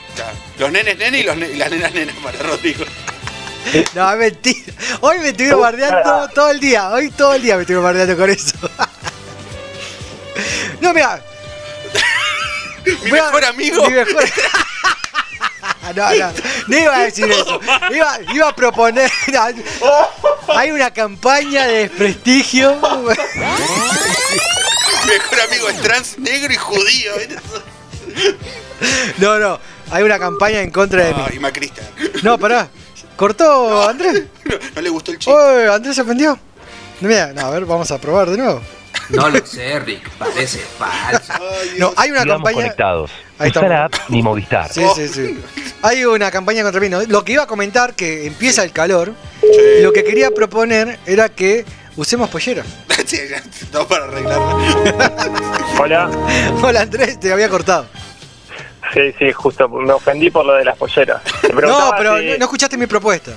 Los 0.58 0.70
nenes 0.70 0.96
nenes 0.98 1.20
y, 1.20 1.24
los 1.24 1.36
ne- 1.36 1.50
y 1.50 1.56
las 1.56 1.70
nenas 1.70 1.92
nenas 1.92 2.14
para 2.22 2.38
Rodrigo. 2.38 2.84
No, 3.94 4.10
es 4.12 4.18
mentira. 4.18 4.72
Hoy 5.02 5.18
me 5.20 5.28
estuvieron 5.28 5.60
bardeando 5.60 6.28
todo 6.34 6.50
el 6.50 6.58
día. 6.58 6.90
Hoy 6.90 7.10
todo 7.10 7.34
el 7.34 7.42
día 7.42 7.54
me 7.54 7.62
estuvieron 7.62 7.84
bardeando 7.84 8.16
con 8.16 8.28
eso. 8.28 8.56
No, 10.80 10.92
mira. 10.92 11.22
Mi 13.04 13.10
mejor 13.10 13.44
amigo. 13.44 13.88
Mi 13.88 13.94
mejor... 13.94 14.24
No, 15.94 16.10
no, 16.14 16.32
no 16.68 16.78
iba 16.78 16.96
a 16.96 17.02
decir 17.04 17.30
eso. 17.30 17.60
Iba, 17.90 18.18
iba 18.32 18.48
a 18.48 18.54
proponer. 18.54 19.10
Hay 20.48 20.70
una 20.70 20.92
campaña 20.92 21.66
de 21.66 21.88
desprestigio. 21.88 22.76
Mi 22.76 23.08
mejor 25.06 25.40
amigo 25.40 25.68
es 25.68 25.80
trans, 25.82 26.18
negro 26.18 26.52
y 26.52 26.56
judío. 26.56 27.12
No, 29.18 29.38
no. 29.38 29.58
Hay 29.90 30.02
una 30.02 30.18
campaña 30.18 30.60
en 30.60 30.70
contra 30.70 31.04
de 31.04 31.14
mí. 31.14 31.22
y 31.34 31.38
macrista. 31.38 31.82
No, 32.22 32.38
pará. 32.38 32.68
¿Cortó 33.16 33.88
Andrés? 33.88 34.24
No 34.74 34.80
le 34.80 34.88
gustó 34.88 35.12
el 35.12 35.18
chiste. 35.18 35.68
¿Andrés 35.68 35.94
se 35.96 36.02
ofendió? 36.02 36.38
Mira, 37.00 37.32
no, 37.32 37.42
a 37.42 37.50
ver, 37.50 37.64
vamos 37.66 37.90
a 37.90 37.98
probar 37.98 38.30
de 38.30 38.38
nuevo. 38.38 38.62
No 39.12 39.28
lo 39.28 39.44
sé, 39.46 39.78
Rick, 39.80 40.08
parece 40.18 40.58
falso. 40.78 41.32
No, 41.78 41.92
hay 41.96 42.10
una 42.10 42.24
campaña. 42.24 42.54
conectados. 42.54 43.10
Ahí 43.38 43.50
Usar 43.50 43.64
estamos. 43.64 43.84
app 43.84 43.94
ni 44.10 44.22
Movistar. 44.22 44.72
Sí, 44.72 44.84
sí, 44.96 45.08
sí. 45.08 45.40
Hay 45.82 46.04
una 46.04 46.30
campaña 46.30 46.62
contra 46.62 46.80
mí. 46.80 46.88
¿no? 46.88 47.02
Lo 47.02 47.24
que 47.24 47.32
iba 47.32 47.42
a 47.42 47.46
comentar, 47.46 47.94
que 47.94 48.26
empieza 48.26 48.62
el 48.62 48.72
calor, 48.72 49.12
y 49.42 49.82
lo 49.82 49.92
que 49.92 50.04
quería 50.04 50.30
proponer 50.30 50.98
era 51.06 51.28
que 51.28 51.64
usemos 51.96 52.30
pollera. 52.30 52.62
sí, 53.06 53.18
ya, 53.28 53.42
no 53.72 53.86
para 53.86 54.04
arreglarla. 54.04 54.56
Hola. 55.80 56.10
Hola 56.62 56.80
Andrés, 56.82 57.18
te 57.20 57.32
había 57.32 57.48
cortado. 57.48 57.86
Sí, 58.94 59.12
sí, 59.18 59.32
justo 59.32 59.68
me 59.68 59.92
ofendí 59.92 60.30
por 60.30 60.44
lo 60.46 60.54
de 60.54 60.64
las 60.64 60.76
polleras. 60.76 61.22
Te 61.40 61.48
No, 61.52 61.56
preguntaba 61.56 61.96
pero 61.96 62.18
si- 62.18 62.24
no, 62.26 62.36
no 62.38 62.44
escuchaste 62.44 62.76
mi 62.76 62.86
propuesta. 62.86 63.32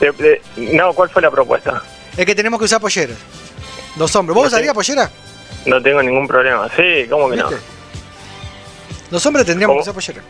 te- 0.00 0.12
te- 0.12 0.42
no, 0.56 0.92
¿cuál 0.94 1.10
fue 1.10 1.22
la 1.22 1.30
propuesta? 1.30 1.82
Es 2.16 2.24
que 2.24 2.34
tenemos 2.34 2.58
que 2.58 2.64
usar 2.64 2.80
polleras. 2.80 3.16
Los 3.96 4.14
hombres. 4.16 4.34
¿Vos 4.34 4.44
No 4.44 4.48
usarías 4.48 4.74
pollera? 4.74 5.10
No 5.64 5.82
tengo 5.82 6.02
ningún 6.02 6.26
problema. 6.28 6.68
Sí, 6.76 7.06
¿cómo 7.10 7.28
que 7.30 7.36
no? 7.36 7.50
Los 9.10 9.24
hombres 9.26 9.46
tendríamos 9.46 9.74
¿Cómo? 9.74 9.84
que 9.84 9.90
usar 9.90 9.94
pollera. 9.94 10.22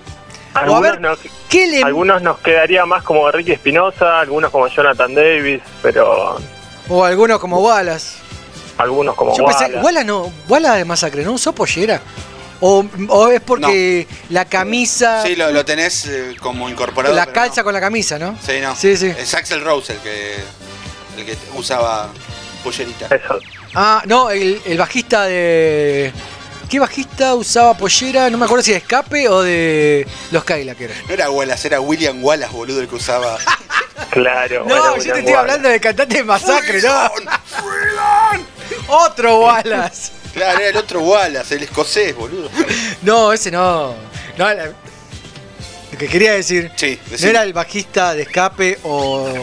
Algunos, 0.54 0.82
ver, 0.82 1.00
nos, 1.00 1.18
¿qué 1.50 1.66
le- 1.66 1.82
algunos 1.82 2.22
nos 2.22 2.38
quedaría 2.38 2.86
más 2.86 3.02
como 3.02 3.30
Ricky 3.30 3.52
Espinosa, 3.52 4.20
algunos 4.20 4.50
como 4.50 4.68
Jonathan 4.68 5.14
Davis, 5.14 5.60
pero 5.82 6.38
O 6.88 7.04
algunos 7.04 7.38
como 7.38 7.58
Wallace. 7.60 8.16
algunos 8.78 9.14
como 9.14 9.36
Yo 9.36 9.44
pensé, 9.44 9.64
Wallace. 9.64 9.80
Wallace 9.84 10.04
no, 10.06 10.32
Wallace 10.48 10.78
de 10.78 10.84
Masacre 10.86 11.24
no 11.24 11.32
usó 11.32 11.52
pollera. 11.54 12.00
O, 12.60 12.86
o 13.10 13.28
es 13.28 13.42
porque 13.42 14.06
la 14.30 14.46
camisa, 14.46 15.22
Sí, 15.26 15.36
lo, 15.36 15.50
lo 15.52 15.62
tenés 15.66 16.06
eh, 16.06 16.34
como 16.40 16.70
incorporado. 16.70 17.14
la 17.14 17.26
calza 17.26 17.62
con 17.62 17.74
la 17.74 17.80
camisa, 17.80 18.18
¿no? 18.18 18.32
no. 18.32 18.38
Sí, 18.40 18.60
no. 18.62 18.74
Sí, 18.74 18.96
sí. 18.96 19.08
Es 19.18 19.34
Axel 19.34 19.60
Rose 19.62 19.92
el 19.92 19.98
que, 19.98 20.36
el 21.18 21.26
que 21.26 21.36
usaba 21.54 22.08
pollerita. 22.66 23.06
Eso. 23.14 23.38
Ah, 23.74 24.02
no, 24.06 24.30
el, 24.30 24.60
el 24.66 24.78
bajista 24.78 25.24
de. 25.24 26.12
¿Qué 26.68 26.80
bajista 26.80 27.34
usaba 27.36 27.76
pollera? 27.76 28.28
No 28.28 28.38
me 28.38 28.44
acuerdo 28.46 28.64
si 28.64 28.72
de 28.72 28.78
escape 28.78 29.28
o 29.28 29.40
de 29.42 30.04
los 30.32 30.44
era. 30.50 30.74
No 31.06 31.14
era 31.14 31.30
Wallace, 31.30 31.68
era 31.68 31.80
William 31.80 32.22
Wallace, 32.24 32.52
boludo, 32.52 32.80
el 32.80 32.88
que 32.88 32.96
usaba. 32.96 33.38
Claro. 34.10 34.64
No, 34.66 34.96
yo 34.96 35.12
te 35.12 35.18
estoy 35.20 35.34
hablando 35.34 35.68
de 35.68 35.78
cantante 35.80 36.16
de 36.18 36.24
masacre, 36.24 36.80
¿no? 36.80 37.10
Otro 38.88 39.40
Wallace. 39.40 40.12
Claro, 40.32 40.58
era 40.58 40.68
el 40.70 40.76
otro 40.76 41.00
Wallace, 41.00 41.54
el 41.56 41.62
escocés, 41.64 42.14
boludo. 42.14 42.50
No, 43.02 43.32
ese 43.32 43.50
no. 43.50 43.94
No, 44.38 44.54
la- 44.54 44.66
lo 44.66 45.98
que 45.98 46.08
quería 46.08 46.32
decir. 46.32 46.70
Sí, 46.76 46.98
No 47.04 47.10
decime. 47.12 47.30
era 47.30 47.42
el 47.42 47.52
bajista 47.52 48.14
de 48.14 48.22
escape 48.22 48.78
o. 48.84 49.34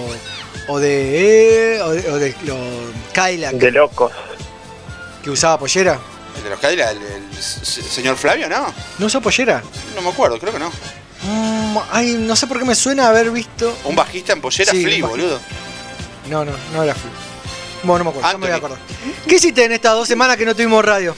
o 0.67 0.79
de. 0.79 1.79
o 1.83 1.89
de, 1.91 2.11
o 2.11 2.17
de 2.19 2.35
lo- 2.45 3.57
De 3.59 3.71
locos. 3.71 4.11
que 5.23 5.29
usaba 5.29 5.57
pollera. 5.59 5.99
El 6.37 6.43
de 6.43 6.49
los 6.49 6.59
Cadillacs, 6.59 6.97
el, 6.97 7.33
señor 7.89 8.17
Flavio, 8.17 8.49
¿no? 8.49 8.73
¿No 8.97 9.05
usó 9.05 9.21
pollera? 9.21 9.61
No 9.95 10.01
me 10.01 10.09
acuerdo, 10.09 10.39
creo 10.39 10.51
que 10.51 10.59
no. 10.59 10.71
Mm, 11.21 11.77
ay, 11.91 12.17
no 12.19 12.35
sé 12.35 12.47
por 12.47 12.59
qué 12.59 12.65
me 12.65 12.75
suena 12.75 13.07
haber 13.07 13.31
visto. 13.31 13.77
Un 13.85 13.95
bajista 13.95 14.33
en 14.33 14.41
pollera 14.41 14.71
Sí, 14.71 14.83
Flea, 14.83 15.05
boludo. 15.05 15.39
No, 16.29 16.43
no, 16.43 16.51
no 16.73 16.83
era 16.83 16.95
Flea. 16.95 17.13
Bueno, 17.83 18.03
no 18.05 18.11
me 18.11 18.17
acuerdo, 18.17 18.31
no 18.33 18.37
me 18.39 18.47
voy 18.47 18.53
a 18.53 18.57
acordar. 18.57 18.79
¿Qué 19.27 19.35
hiciste 19.35 19.63
en 19.65 19.73
estas 19.73 19.93
dos 19.93 20.07
semanas 20.07 20.37
que 20.37 20.45
no 20.45 20.55
tuvimos 20.55 20.83
radio? 20.83 21.15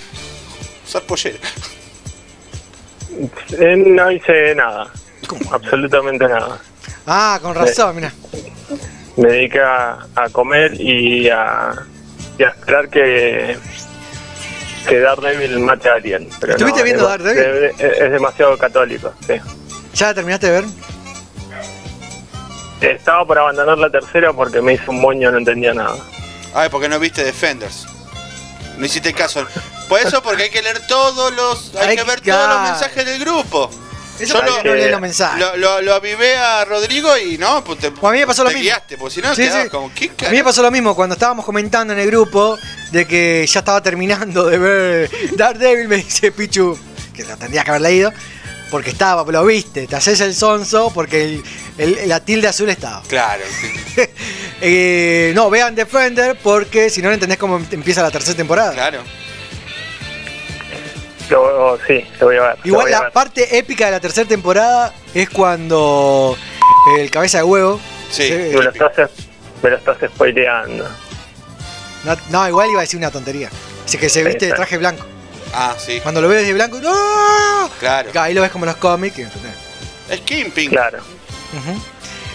Usar 0.86 1.04
pollera. 1.04 1.38
Eh, 3.58 3.76
no 3.78 4.12
hice 4.12 4.54
nada. 4.56 4.92
Absolutamente 5.52 6.28
nada. 6.28 6.60
Ah, 7.08 7.40
con 7.42 7.56
razón, 7.56 7.96
mira. 7.96 8.12
Me 9.18 9.30
dediqué 9.30 9.62
a, 9.62 10.06
a 10.16 10.30
comer 10.30 10.80
y 10.80 11.30
a, 11.30 11.72
y 12.38 12.44
a 12.44 12.50
esperar 12.50 12.90
que, 12.90 13.58
que 14.88 15.00
Daredevil 15.00 15.60
mate 15.60 15.90
a 15.90 15.94
alguien. 15.94 16.30
Pero 16.40 16.54
¿Estuviste 16.54 16.80
no, 16.82 16.84
viendo 16.86 17.04
es, 17.04 17.10
Daredevil? 17.24 17.64
Es, 17.80 17.98
es 18.02 18.12
demasiado 18.12 18.58
católico, 18.58 19.14
sí. 19.26 19.36
¿Ya 19.94 20.08
la 20.08 20.14
terminaste 20.16 20.48
de 20.48 20.62
ver? 20.62 20.66
Estaba 22.82 23.26
por 23.26 23.40
abandonar 23.40 23.78
la 23.78 23.90
tercera 23.90 24.34
porque 24.34 24.62
me 24.62 24.74
hizo 24.74 24.92
un 24.92 25.00
moño, 25.00 25.32
no 25.32 25.38
entendía 25.38 25.74
nada. 25.74 25.96
Ay, 26.54 26.70
porque 26.70 26.90
no 26.90 27.00
viste 27.00 27.24
Defenders. 27.24 27.88
No 28.78 28.86
hiciste 28.86 29.14
caso. 29.14 29.46
Por 29.88 30.00
eso, 30.02 30.22
porque 30.22 30.44
hay 30.44 30.50
que 30.50 30.62
leer 30.62 30.86
todos 30.88 31.34
los. 31.34 31.74
Hay, 31.76 31.90
Hay 31.90 31.98
que 31.98 32.04
ver 32.04 32.22
que- 32.22 32.32
todos 32.32 32.48
los 32.50 32.58
ah. 32.58 32.64
mensajes 32.72 33.06
del 33.06 33.20
grupo. 33.20 33.70
Eso 34.20 34.40
para 34.40 34.62
que 34.62 34.70
no 34.70 34.76
leen 34.76 34.92
los 34.92 35.02
mensajes. 35.02 35.40
Lo, 35.40 35.58
lo, 35.58 35.82
lo 35.82 35.94
avivé 35.96 36.36
a 36.38 36.64
Rodrigo 36.66 37.18
y 37.18 37.38
no, 37.38 37.64
pues 37.64 37.80
te, 37.80 37.88
a 37.88 38.12
mí 38.12 38.20
me 38.20 38.28
pasó 38.28 38.44
lo 38.44 38.50
te 38.50 38.56
mismo. 38.56 38.64
guiaste, 38.66 38.98
si 39.10 39.22
no, 39.22 39.36
Sí, 39.36 39.44
sí. 39.50 39.70
como, 39.70 39.92
¿qué 39.94 40.12
A 40.26 40.30
mí 40.30 40.38
me 40.38 40.44
pasó 40.44 40.62
lo 40.62 40.72
mismo 40.72 40.96
cuando 40.96 41.14
estábamos 41.14 41.44
comentando 41.46 41.94
en 41.94 42.00
el 42.00 42.08
grupo 42.08 42.58
de 42.92 43.06
que 43.06 43.46
ya 43.48 43.60
estaba 43.60 43.82
terminando 43.82 44.46
de 44.46 44.58
ver 44.58 45.10
Daredevil, 45.36 45.88
me 45.88 45.98
dice 45.98 46.32
Pichu, 46.32 46.78
que 47.14 47.24
lo 47.24 47.36
tendrías 47.38 47.64
que 47.66 47.72
haber 47.72 47.82
leído, 47.82 48.14
porque 48.72 48.90
estaba, 48.92 49.30
lo 49.32 49.46
viste, 49.46 49.88
te 49.88 49.96
haces 49.96 50.20
el 50.22 50.34
sonso 50.36 50.92
porque 50.94 51.24
el, 51.24 51.44
el- 51.78 52.08
la 52.10 52.20
tilde 52.20 52.48
azul 52.48 52.70
estaba. 52.70 53.02
Claro. 53.08 53.44
Eh, 54.62 55.34
no, 55.36 55.50
vean 55.50 55.76
Defender 55.76 56.38
porque 56.42 56.90
si 56.90 57.02
no 57.02 57.10
no 57.10 57.14
entendés 57.14 57.38
cómo 57.38 57.58
empieza 57.72 58.02
la 58.02 58.10
tercera 58.10 58.38
temporada. 58.38 58.72
Claro. 58.74 59.04
Lo, 61.30 61.78
sí, 61.88 62.06
lo 62.20 62.28
voy 62.28 62.38
a 62.38 62.42
ver. 62.42 62.58
Igual 62.64 62.84
voy 62.84 62.94
a 62.94 62.98
la 62.98 63.04
ver. 63.06 63.12
parte 63.12 63.58
épica 63.58 63.86
de 63.86 63.92
la 63.92 64.00
tercera 64.00 64.28
temporada 64.28 64.94
es 65.14 65.30
cuando 65.30 66.38
el 67.00 67.10
cabeza 67.10 67.40
de 67.40 67.44
huevo. 67.44 67.80
Sí. 68.12 68.28
se- 68.28 68.38
Me 68.56 68.64
lo 68.64 68.70
estás, 68.72 69.10
me 69.64 69.70
lo 69.72 69.78
estás 69.78 69.98
spoileando. 70.14 70.88
no, 72.04 72.18
no, 72.30 72.48
igual 72.48 72.70
iba 72.70 72.80
a 72.80 72.84
decir 72.84 72.98
una 73.00 73.10
tontería. 73.12 73.50
Dice 73.86 73.98
que 73.98 74.10
se 74.10 74.20
Sí, 74.22 74.26
viste 74.28 74.46
de 74.48 74.54
traje 74.54 74.78
blanco. 74.78 75.06
Ah, 75.54 75.76
sí. 75.78 76.00
Cuando 76.02 76.22
lo 76.22 76.28
ves 76.28 76.46
de 76.46 76.54
blanco, 76.54 76.80
¡no! 76.82 77.70
Claro. 77.80 78.10
Ahí 78.20 78.34
lo 78.34 78.42
ves 78.42 78.52
como 78.52 78.66
en 78.66 78.70
los 78.72 78.78
cómics. 78.78 79.18
¿entendés? 79.18 79.54
Es 80.10 80.20
Kingpin. 80.22 80.70
Claro. 80.70 81.00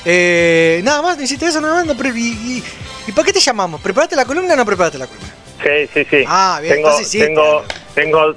Eh, 0.04 0.80
nada 0.82 1.02
más, 1.02 1.16
necesitas 1.18 1.50
eso, 1.50 1.60
nada 1.60 1.74
más. 1.74 1.86
no, 1.86 1.96
pero- 1.96 2.14
y, 2.16 2.20
y- 2.30 2.64
¿y 3.06 3.12
para 3.12 3.26
qué 3.26 3.32
te 3.32 3.40
llamamos? 3.40 3.80
¿Preparaste 3.80 4.16
la 4.16 4.24
columna 4.24 4.54
o 4.54 4.56
no 4.56 4.64
preparaste 4.64 4.98
la 4.98 5.06
columna? 5.06 5.28
Sí, 5.62 5.90
sí, 5.92 6.06
sí. 6.10 6.24
Ah, 6.26 6.58
bien, 6.62 6.76
tengo, 6.76 6.88
entonces 6.88 7.10
sí, 7.10 7.18
Tengo, 7.18 7.64
tengo, 7.94 8.34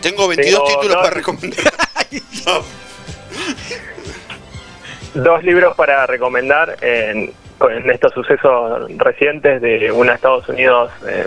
Tengo 0.00 0.28
22 0.28 0.54
Tengo 0.54 0.66
títulos 0.80 0.94
dos- 0.96 1.02
para 1.02 1.14
recomendar. 1.14 1.64
dos 5.14 5.42
libros 5.44 5.74
para 5.76 6.06
recomendar 6.06 6.76
en, 6.82 7.32
en 7.70 7.90
estos 7.90 8.12
sucesos 8.12 8.90
recientes 8.98 9.60
de 9.62 9.90
una 9.92 10.14
Estados 10.14 10.48
Unidos 10.48 10.90
eh, 11.08 11.26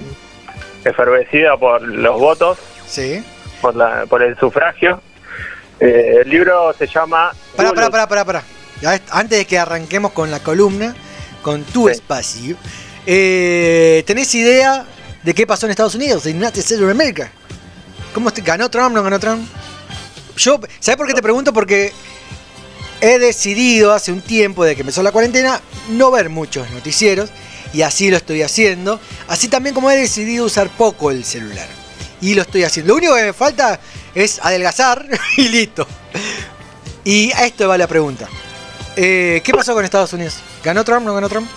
efervecida 0.86 1.58
por 1.58 1.82
los 1.82 2.20
votos, 2.20 2.58
Sí. 2.88 3.24
por, 3.62 3.76
la, 3.76 4.06
por 4.08 4.22
el 4.24 4.38
sufragio. 4.38 5.02
Eh, 5.80 6.18
el 6.24 6.30
libro 6.30 6.74
se 6.78 6.88
llama... 6.88 7.32
Pará, 7.56 7.72
pará, 8.08 8.26
pará. 8.26 8.44
Ya 8.82 8.96
est- 8.96 9.08
Antes 9.12 9.38
de 9.40 9.46
que 9.46 9.58
arranquemos 9.58 10.12
con 10.12 10.30
la 10.32 10.40
columna, 10.42 10.96
con 11.42 11.64
tu 11.64 11.90
espacio, 11.90 12.56
eh, 13.06 14.04
¿tenés 14.06 14.34
idea 14.36 14.86
de 15.24 15.34
qué 15.34 15.46
pasó 15.48 15.66
en 15.66 15.72
Estados 15.72 15.96
Unidos, 15.96 16.26
en 16.26 16.38
United 16.38 16.60
States 16.60 16.82
of 16.84 16.90
America? 16.92 17.32
¿Cómo 18.14 18.32
ganó 18.44 18.70
Trump, 18.70 18.96
no 18.96 19.04
ganó 19.04 19.20
Trump? 19.20 19.48
Yo, 20.38 20.60
¿sabes 20.80 20.98
por 20.98 21.08
qué 21.08 21.14
te 21.14 21.22
pregunto? 21.22 21.54
Porque 21.54 21.94
he 23.02 23.20
decidido 23.20 23.94
hace 23.94 24.12
un 24.12 24.22
tiempo, 24.22 24.64
de 24.64 24.76
que 24.76 24.82
empezó 24.82 25.04
la 25.04 25.12
cuarentena, 25.12 25.62
no 25.90 26.12
ver 26.12 26.30
muchos 26.30 26.70
noticieros, 26.72 27.30
y 27.74 27.82
así 27.82 28.10
lo 28.10 28.18
estoy 28.18 28.42
haciendo. 28.42 29.00
Así 29.28 29.48
también 29.48 29.76
como 29.76 29.92
he 29.92 29.98
decidido 29.98 30.46
usar 30.46 30.70
poco 30.70 31.12
el 31.12 31.24
celular. 31.24 31.68
Y 32.22 32.34
lo 32.34 32.42
estoy 32.42 32.64
haciendo. 32.64 32.94
Lo 32.94 32.98
único 32.98 33.16
que 33.16 33.24
me 33.24 33.34
falta 33.34 33.80
es 34.16 34.40
adelgazar 34.44 35.06
y 35.38 35.48
listo. 35.50 35.88
Y 37.04 37.32
a 37.34 37.46
esto 37.46 37.68
va 37.68 37.78
la 37.78 37.88
pregunta. 37.88 38.28
Eh, 38.96 39.42
¿Qué 39.44 39.54
pasó 39.54 39.74
con 39.74 39.86
Estados 39.86 40.12
Unidos? 40.14 40.38
¿Ganó 40.64 40.84
Trump, 40.84 41.06
no 41.06 41.14
ganó 41.14 41.30
Trump? 41.30 41.50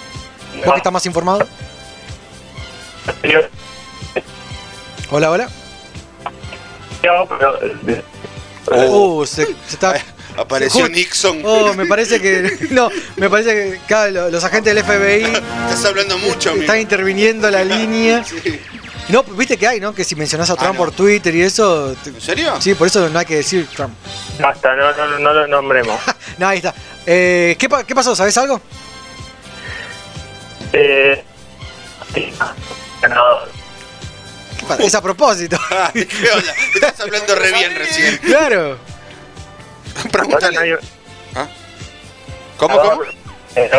¿Vos 0.65 0.73
que 0.73 0.79
estás 0.79 0.93
más 0.93 1.07
informado? 1.07 1.47
Hola, 5.11 5.31
hola. 5.31 5.62
Uh, 8.71 9.27
se, 9.27 9.45
se 9.47 9.53
está... 9.71 9.95
Apareció 10.37 10.89
Nixon. 10.89 11.43
Oh, 11.45 11.75
me 11.75 11.85
parece 11.87 12.21
que... 12.21 12.57
No, 12.71 12.89
me 13.17 13.29
parece 13.29 13.55
que 13.55 13.81
claro, 13.87 14.11
lo- 14.13 14.31
los 14.31 14.43
agentes 14.45 14.75
del 14.75 14.83
FBI 14.85 15.25
Estás 15.25 15.85
hablando 15.85 16.17
mucho, 16.19 16.51
amigo. 16.51 16.63
están 16.63 16.79
interviniendo 16.81 17.51
la 17.51 17.65
línea. 17.65 18.25
No, 19.09 19.23
viste 19.25 19.59
que 19.59 19.67
hay, 19.67 19.81
¿no? 19.81 19.93
Que 19.95 20.05
si 20.05 20.15
mencionás 20.15 20.49
a 20.49 20.57
Trump 20.57 20.77
por 20.77 20.93
Twitter 20.93 21.35
y 21.35 21.43
eso... 21.43 21.91
¿En 22.07 22.15
Ah, 22.17 22.21
serio? 22.21 22.61
Sí, 22.61 22.75
por 22.75 22.87
eso 22.87 23.09
no 23.11 23.19
hay 23.19 23.27
que 23.27 23.37
decir 23.37 23.69
Trump. 23.75 23.93
Basta, 24.41 24.75
no, 24.75 24.93
no, 24.93 25.19
no 25.19 25.33
lo 25.35 25.47
nombremos. 25.49 26.01
No, 26.39 26.47
ahí 26.49 26.59
está. 26.59 26.73
Eh, 27.05 27.57
¿qué, 27.59 27.69
¿Qué 27.87 27.95
pasó? 27.95 28.17
¿Sabes 28.17 28.37
algo? 28.39 28.59
Eh, 30.73 31.23
sí, 32.15 32.33
ganador. 33.03 33.51
¿Qué 34.63 34.67
pa- 34.67 34.77
Es 34.83 34.95
a 34.95 35.03
propósito. 35.03 35.59
¿Qué 35.93 36.31
onda? 36.35 36.53
Estás 36.75 37.01
hablando 37.01 37.35
re 37.35 37.53
bien 37.53 37.75
recién. 37.75 38.17
Claro. 38.19 38.79
Pregúntale. 40.11 40.79
¿Ah? 41.35 41.49
¿Cómo, 42.57 42.81
cómo? 42.81 43.03
Eh, 43.57 43.71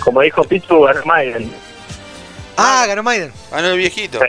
Como 0.00 0.20
dijo 0.22 0.44
Pichu, 0.44 0.80
ganó 0.82 1.02
Biden. 1.02 1.52
Ah, 2.56 2.84
ganó 2.86 3.02
Biden. 3.02 3.32
Ganó 3.50 3.68
el 3.68 3.78
viejito. 3.78 4.20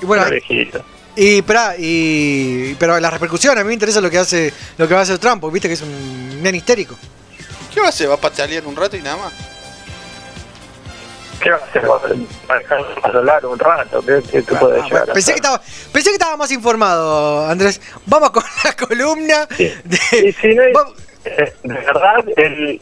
Y 0.00 0.04
bueno, 0.06 0.24
Ganó 0.24 0.34
el 0.36 0.42
viejito. 0.46 0.84
y, 1.16 1.38
espera, 1.38 1.74
y 1.78 2.74
pero 2.78 2.98
la 2.98 3.10
repercusión, 3.10 3.56
a 3.58 3.62
mí 3.62 3.68
me 3.68 3.74
interesa 3.74 4.00
lo 4.00 4.10
que 4.10 4.18
hace 4.18 4.52
lo 4.78 4.88
que 4.88 4.94
va 4.94 5.00
a 5.00 5.02
hacer 5.04 5.18
Trump, 5.18 5.40
porque 5.40 5.54
viste 5.54 5.68
que 5.68 5.74
es 5.74 5.82
un 5.82 6.42
nene 6.42 6.58
histérico. 6.58 6.96
¿Qué 7.72 7.80
va 7.80 7.86
a 7.86 7.90
hacer? 7.90 8.10
¿Va 8.10 8.14
a 8.14 8.20
patalear 8.20 8.66
un 8.66 8.76
rato 8.76 8.96
y 8.96 9.02
nada 9.02 9.16
más? 9.16 9.32
¿Qué 11.42 11.50
va 11.50 11.56
a 11.56 11.60
hacer? 11.60 11.88
¿Va 11.88 12.54
a 12.54 12.58
dejar 12.58 12.80
hablar 13.02 13.46
un 13.46 13.58
rato? 13.58 14.00
¿Qué, 14.02 14.22
qué, 14.30 14.44
qué 14.44 14.54
puede 14.54 14.80
llegar 14.82 15.10
a 15.10 15.12
Pensé 15.12 15.32
que 15.32 15.36
estaba 15.36 15.60
pensé 15.92 16.10
que 16.10 16.14
estaba 16.14 16.36
más 16.36 16.52
informado, 16.52 17.46
Andrés. 17.46 17.80
Vamos 18.06 18.30
con 18.30 18.44
la 18.64 18.72
columna 18.86 19.46
de 19.46 20.28
Y 20.28 20.32
si 20.32 20.54
no, 20.54 20.62
eh, 21.24 21.54
de 21.62 21.74
verdad, 21.74 22.24
el... 22.36 22.80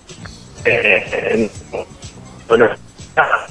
Eh, 0.65 1.51
bueno, 2.49 2.69
ah, 3.17 3.47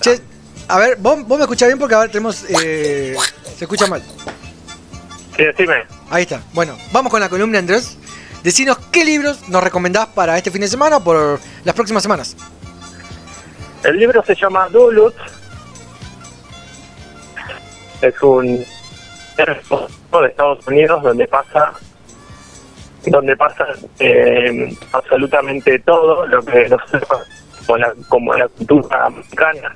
Che, 0.00 0.20
a 0.68 0.78
ver, 0.78 0.96
vos, 0.96 1.26
vos 1.26 1.38
me 1.38 1.44
escuchás 1.44 1.68
bien 1.68 1.78
porque 1.78 1.94
a 1.94 1.98
ver 1.98 2.08
tenemos 2.10 2.44
eh, 2.48 3.14
se 3.56 3.64
escucha 3.64 3.86
mal. 3.86 4.02
sí, 5.36 5.44
decime. 5.44 5.84
Ahí 6.10 6.22
está. 6.22 6.40
Bueno, 6.54 6.78
vamos 6.92 7.10
con 7.10 7.20
la 7.20 7.28
columna, 7.28 7.58
Andrés. 7.58 7.98
Decinos 8.42 8.78
qué 8.92 9.04
libros 9.04 9.48
nos 9.48 9.62
recomendás 9.62 10.06
para 10.08 10.36
este 10.36 10.50
fin 10.50 10.60
de 10.60 10.68
semana 10.68 10.98
o 10.98 11.04
por 11.04 11.40
las 11.64 11.74
próximas 11.74 12.02
semanas. 12.02 12.36
El 13.84 13.98
libro 13.98 14.22
se 14.24 14.34
llama 14.34 14.68
Duluth. 14.70 15.14
Es 18.00 18.22
un 18.22 18.64
de 19.36 20.28
Estados 20.28 20.66
Unidos 20.66 21.02
donde 21.02 21.26
pasa 21.26 21.72
donde 23.06 23.36
pasa 23.36 23.66
eh, 23.98 24.74
absolutamente 24.92 25.78
todo 25.80 26.26
lo 26.26 26.42
que 26.42 26.68
nosotros 26.68 27.28
como 27.66 27.78
la, 27.78 27.94
como 28.08 28.34
la 28.34 28.48
cultura 28.48 29.06
americana 29.06 29.74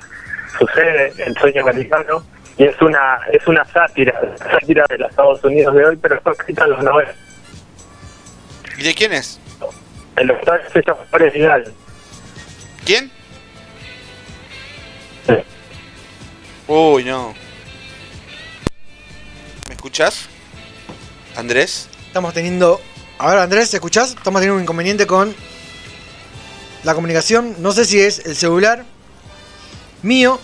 sucede 0.59 1.13
el 1.19 1.37
sueño 1.37 1.63
americano 1.63 2.23
y 2.57 2.65
es 2.65 2.81
una 2.81 3.21
es 3.33 3.47
una 3.47 3.65
sátira 3.67 4.19
sátira 4.39 4.87
de 4.89 4.99
los 4.99 5.11
Estados 5.11 5.45
Unidos 5.45 5.75
de 5.75 5.85
hoy 5.85 5.97
pero 5.97 6.21
fue 6.23 6.33
escrita 6.33 6.65
en 6.65 6.71
los 6.71 6.83
90 6.85 7.15
¿Y 8.79 8.83
de 8.85 8.95
quién 8.95 9.13
es? 9.13 9.41
el 10.17 10.29
doctor 10.29 10.61
se 10.73 10.83
llama 10.83 11.01
Flores 11.11 11.35
Vidal 11.35 11.73
¿Quién? 12.87 13.18
Uy, 16.67 17.05
no. 17.05 17.35
¿Me 19.69 19.75
escuchás? 19.75 20.27
¿Andrés? 21.37 21.89
Estamos 22.07 22.35
teniendo. 22.35 22.81
A 23.19 23.31
ver, 23.31 23.39
Andrés, 23.39 23.71
¿te 23.71 23.77
escuchás? 23.79 24.11
Estamos 24.11 24.41
teniendo 24.41 24.57
un 24.57 24.63
inconveniente 24.63 25.07
con 25.07 25.35
la 26.85 26.95
comunicación. 26.95 27.57
No 27.59 27.73
sé 27.73 27.85
si 27.85 28.01
es 28.01 28.21
el 28.27 28.37
celular 28.37 28.85
mío 30.03 30.39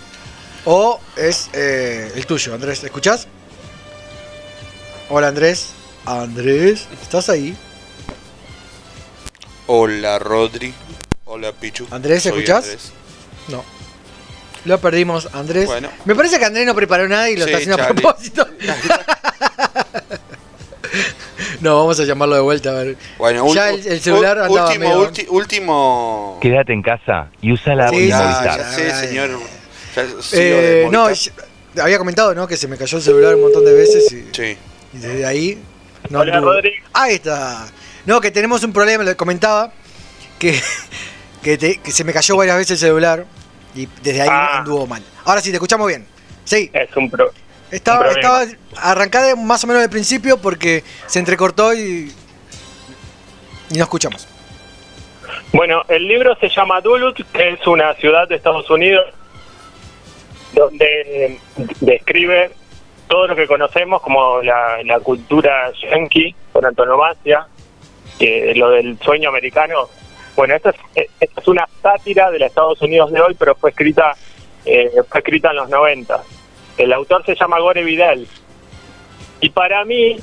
o 0.64 1.00
es 1.16 1.50
eh, 1.52 2.12
el 2.14 2.26
tuyo, 2.26 2.54
Andrés. 2.54 2.80
¿te 2.80 2.86
¿Escuchás? 2.86 3.26
Hola, 5.10 5.28
Andrés. 5.28 5.70
Andrés, 6.06 6.86
¿estás 7.02 7.28
ahí? 7.28 7.56
Hola, 9.66 10.18
Rodri. 10.18 10.74
Hola, 11.24 11.52
Pichu. 11.52 11.86
Andrés, 11.90 12.26
¿escuchás? 12.26 12.64
Andrés. 12.64 12.92
No. 13.48 13.64
Lo 14.64 14.78
perdimos, 14.78 15.28
Andrés. 15.32 15.66
Bueno. 15.66 15.88
Me 16.04 16.14
parece 16.14 16.38
que 16.38 16.44
Andrés 16.44 16.66
no 16.66 16.74
preparó 16.74 17.08
nada 17.08 17.28
y 17.28 17.36
lo 17.36 17.44
Sí, 17.44 17.50
está 17.52 17.58
haciendo 17.58 17.82
a 17.82 17.88
propósito. 17.88 18.46
no, 21.60 21.78
vamos 21.78 21.98
a 22.00 22.04
llamarlo 22.04 22.34
de 22.36 22.40
vuelta. 22.40 22.70
A 22.70 22.82
ver. 22.82 22.96
Bueno, 23.18 23.52
ya 23.54 23.70
el, 23.70 23.86
el 23.86 24.00
celular 24.00 24.38
ul- 24.38 24.42
andaba 24.46 24.66
último, 24.68 24.88
medio- 24.88 25.10
ulti- 25.10 25.26
último. 25.28 26.38
Quédate 26.40 26.72
en 26.72 26.82
casa 26.82 27.28
y 27.40 27.52
usa 27.52 27.74
la 27.74 27.88
Sí, 27.90 27.96
sí, 27.96 28.08
ya 28.08 28.72
sé, 28.72 28.90
señor. 29.06 29.30
Ya 29.96 30.04
Eh, 30.32 30.88
no, 30.90 31.08
había 31.82 31.98
comentado, 31.98 32.34
¿no? 32.34 32.46
Que 32.46 32.56
se 32.56 32.68
me 32.68 32.76
cayó 32.76 32.98
el 32.98 33.02
celular 33.04 33.34
un 33.34 33.42
montón 33.42 33.64
de 33.64 33.72
veces 33.72 34.10
y, 34.12 34.24
Sí. 34.32 34.56
y 34.92 34.98
desde 34.98 35.26
ahí. 35.26 35.62
No 36.10 36.20
Hola. 36.20 36.40
Rodri. 36.40 36.72
Ahí 36.92 37.14
está. 37.14 37.66
No, 38.06 38.20
que 38.20 38.30
tenemos 38.30 38.62
un 38.64 38.72
problema, 38.72 39.02
le 39.04 39.16
comentaba 39.16 39.72
que, 40.38 40.60
que, 41.42 41.56
te- 41.58 41.78
que 41.78 41.92
se 41.92 42.04
me 42.04 42.12
cayó 42.12 42.36
varias 42.36 42.56
veces 42.56 42.72
el 42.82 42.88
celular 42.88 43.26
y 43.74 43.88
desde 44.02 44.22
ahí 44.22 44.28
Ah. 44.30 44.58
anduvo 44.58 44.86
mal. 44.86 45.02
Ahora 45.24 45.40
sí, 45.40 45.50
te 45.50 45.56
escuchamos 45.56 45.86
bien. 45.88 46.06
Sí. 46.44 46.70
es 46.72 46.94
un 46.96 47.10
pro 47.10 47.30
Estaba, 47.70 48.00
Un 48.10 48.16
estaba 48.18 48.44
arrancada 48.76 49.34
más 49.34 49.64
o 49.64 49.66
menos 49.66 49.82
del 49.82 49.90
principio 49.90 50.36
porque 50.38 50.84
se 51.06 51.18
entrecortó 51.18 51.74
y, 51.74 52.12
y 53.70 53.76
no 53.78 53.82
escuchamos. 53.82 54.28
Bueno, 55.52 55.82
el 55.88 56.06
libro 56.06 56.36
se 56.40 56.48
llama 56.48 56.80
Duluth, 56.80 57.20
que 57.32 57.50
es 57.50 57.66
una 57.66 57.94
ciudad 57.94 58.28
de 58.28 58.36
Estados 58.36 58.68
Unidos 58.70 59.04
donde 60.52 60.86
eh, 61.26 61.40
describe 61.80 62.52
todo 63.08 63.26
lo 63.28 63.34
que 63.36 63.46
conocemos 63.46 64.00
como 64.02 64.40
la, 64.42 64.82
la 64.84 65.00
cultura 65.00 65.72
yankee 65.82 66.34
por 66.52 66.64
antonomasia, 66.66 67.46
que 68.18 68.54
lo 68.54 68.70
del 68.70 68.98
sueño 69.00 69.30
americano. 69.30 69.88
Bueno, 70.36 70.54
esta 70.54 70.70
es, 70.70 70.76
eh, 70.96 71.10
esta 71.20 71.40
es 71.40 71.48
una 71.48 71.68
sátira 71.82 72.30
de 72.30 72.38
los 72.38 72.48
Estados 72.48 72.80
Unidos 72.82 73.12
de 73.12 73.20
hoy, 73.20 73.34
pero 73.38 73.54
fue 73.54 73.70
escrita 73.70 74.14
eh, 74.64 74.90
fue 75.08 75.20
escrita 75.20 75.50
en 75.50 75.56
los 75.56 75.68
90. 75.68 76.22
El 76.78 76.92
autor 76.92 77.24
se 77.24 77.34
llama 77.34 77.60
Gore 77.60 77.84
Vidal. 77.84 78.26
Y 79.40 79.50
para 79.50 79.84
mí, 79.84 80.16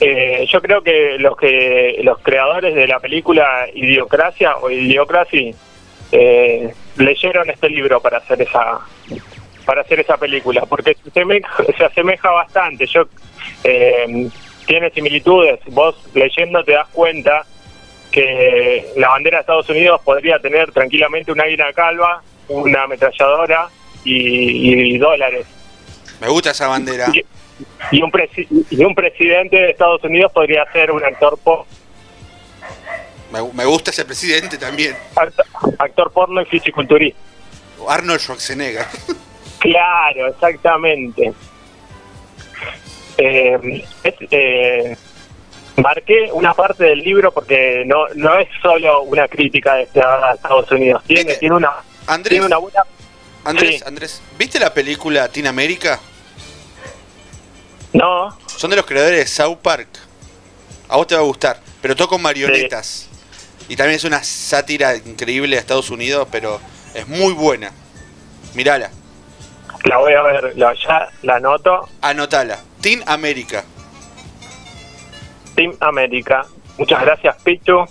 eh, 0.00 0.46
yo 0.50 0.60
creo 0.60 0.82
que 0.82 1.16
los 1.18 1.36
que 1.36 2.00
los 2.02 2.18
creadores 2.18 2.74
de 2.74 2.86
la 2.86 3.00
película 3.00 3.66
Idiocracia 3.72 4.56
o 4.56 4.68
Idiocracy 4.68 5.54
eh, 6.12 6.74
leyeron 6.96 7.48
este 7.48 7.70
libro 7.70 8.00
para 8.00 8.18
hacer 8.18 8.42
esa 8.42 8.80
para 9.64 9.82
hacer 9.82 10.00
esa 10.00 10.16
película 10.16 10.66
porque 10.66 10.94
se 10.94 11.08
asemeja, 11.08 11.64
se 11.78 11.84
asemeja 11.84 12.30
bastante 12.30 12.86
yo 12.86 13.04
eh, 13.62 14.28
tiene 14.66 14.90
similitudes 14.90 15.60
vos 15.68 15.96
leyendo 16.12 16.62
te 16.64 16.72
das 16.72 16.88
cuenta 16.88 17.46
que 18.14 18.92
la 18.96 19.08
bandera 19.08 19.38
de 19.38 19.40
Estados 19.40 19.68
Unidos 19.68 20.00
podría 20.04 20.38
tener 20.38 20.70
tranquilamente 20.70 21.32
una 21.32 21.42
águila 21.44 21.72
calva, 21.72 22.22
una 22.48 22.84
ametralladora 22.84 23.68
y, 24.04 24.94
y 24.94 24.98
dólares. 24.98 25.46
Me 26.20 26.28
gusta 26.28 26.52
esa 26.52 26.68
bandera. 26.68 27.06
Y, 27.12 27.24
y 27.90 28.02
un 28.02 28.12
presi- 28.12 28.46
y 28.70 28.84
un 28.84 28.94
presidente 28.94 29.56
de 29.56 29.70
Estados 29.70 30.04
Unidos 30.04 30.30
podría 30.32 30.64
ser 30.72 30.92
un 30.92 31.04
actor 31.04 31.36
po- 31.42 31.66
Me, 33.32 33.42
me 33.52 33.64
gusta 33.64 33.90
ese 33.90 34.04
presidente 34.04 34.58
también. 34.58 34.96
actor, 35.16 35.44
actor 35.78 36.12
porno 36.12 36.40
y 36.40 36.44
fisiculturista. 36.44 37.18
Arnold 37.88 38.20
Schwarzenegger. 38.20 38.86
Claro, 39.58 40.26
exactamente. 40.28 41.32
Eh, 43.16 43.84
es, 44.02 44.14
eh, 44.30 44.96
marqué 45.76 46.30
una 46.32 46.54
parte 46.54 46.84
del 46.84 47.00
libro 47.00 47.32
porque 47.32 47.82
no 47.86 48.06
no 48.14 48.38
es 48.38 48.48
solo 48.62 49.02
una 49.02 49.26
crítica 49.28 49.74
de 49.74 49.88
a 50.00 50.32
Estados 50.34 50.70
Unidos. 50.70 51.02
Tiene, 51.06 51.34
tiene 51.34 51.54
una 51.54 51.72
Andrés, 52.06 52.30
tiene 52.30 52.46
una 52.46 52.58
buena 52.58 52.82
Andrés, 53.44 53.78
Sí. 53.78 53.82
Andrés, 53.86 54.22
¿viste 54.38 54.58
la 54.58 54.72
película 54.72 55.28
Teen 55.28 55.46
America? 55.46 56.00
No. 57.92 58.36
Son 58.46 58.70
de 58.70 58.76
los 58.76 58.86
creadores 58.86 59.18
de 59.20 59.26
South 59.26 59.58
Park. 59.62 59.88
A 60.88 60.96
vos 60.96 61.06
te 61.06 61.14
va 61.14 61.20
a 61.20 61.24
gustar, 61.24 61.58
pero 61.80 61.94
todo 61.94 62.08
con 62.08 62.22
marionetas. 62.22 63.08
Y 63.68 63.76
también 63.76 63.96
es 63.96 64.04
una 64.04 64.22
sátira 64.22 64.94
increíble 64.96 65.56
de 65.56 65.60
Estados 65.60 65.90
Unidos, 65.90 66.28
pero 66.30 66.60
es 66.94 67.06
muy 67.08 67.32
buena. 67.32 67.70
Mirala, 68.54 68.90
La 69.84 69.98
voy 69.98 70.12
a 70.14 70.22
ver, 70.22 70.52
la, 70.56 70.74
ya 70.74 71.08
la 71.22 71.36
anoto. 71.36 71.88
anotala. 72.02 72.58
Teen 72.80 73.02
America. 73.06 73.64
Team 75.54 75.74
América. 75.80 76.46
Muchas 76.78 77.00
gracias, 77.02 77.36
Pichu. 77.42 77.84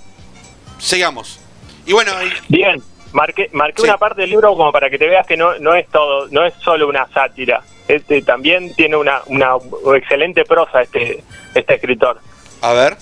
Sigamos. 0.77 1.39
Y 1.85 1.93
bueno, 1.93 2.11
Bien, 2.47 2.81
marqué, 3.11 3.49
marqué 3.53 3.81
una 3.81 3.97
parte 3.97 4.21
del 4.21 4.31
libro 4.31 4.55
como 4.55 4.71
para 4.71 4.89
que 4.89 4.97
te 4.97 5.07
veas 5.07 5.25
que 5.27 5.37
no, 5.37 5.57
no 5.59 5.73
es 5.75 5.87
todo, 5.89 6.27
no 6.29 6.45
es 6.45 6.53
solo 6.55 6.87
una 6.87 7.07
sátira. 7.07 7.61
Este 7.87 8.21
también 8.21 8.73
tiene 8.75 8.95
una, 8.95 9.21
una 9.27 9.55
excelente 9.95 10.45
prosa 10.45 10.81
este, 10.81 11.23
este 11.53 11.75
escritor. 11.75 12.19
A 12.61 12.73
ver. 12.73 12.97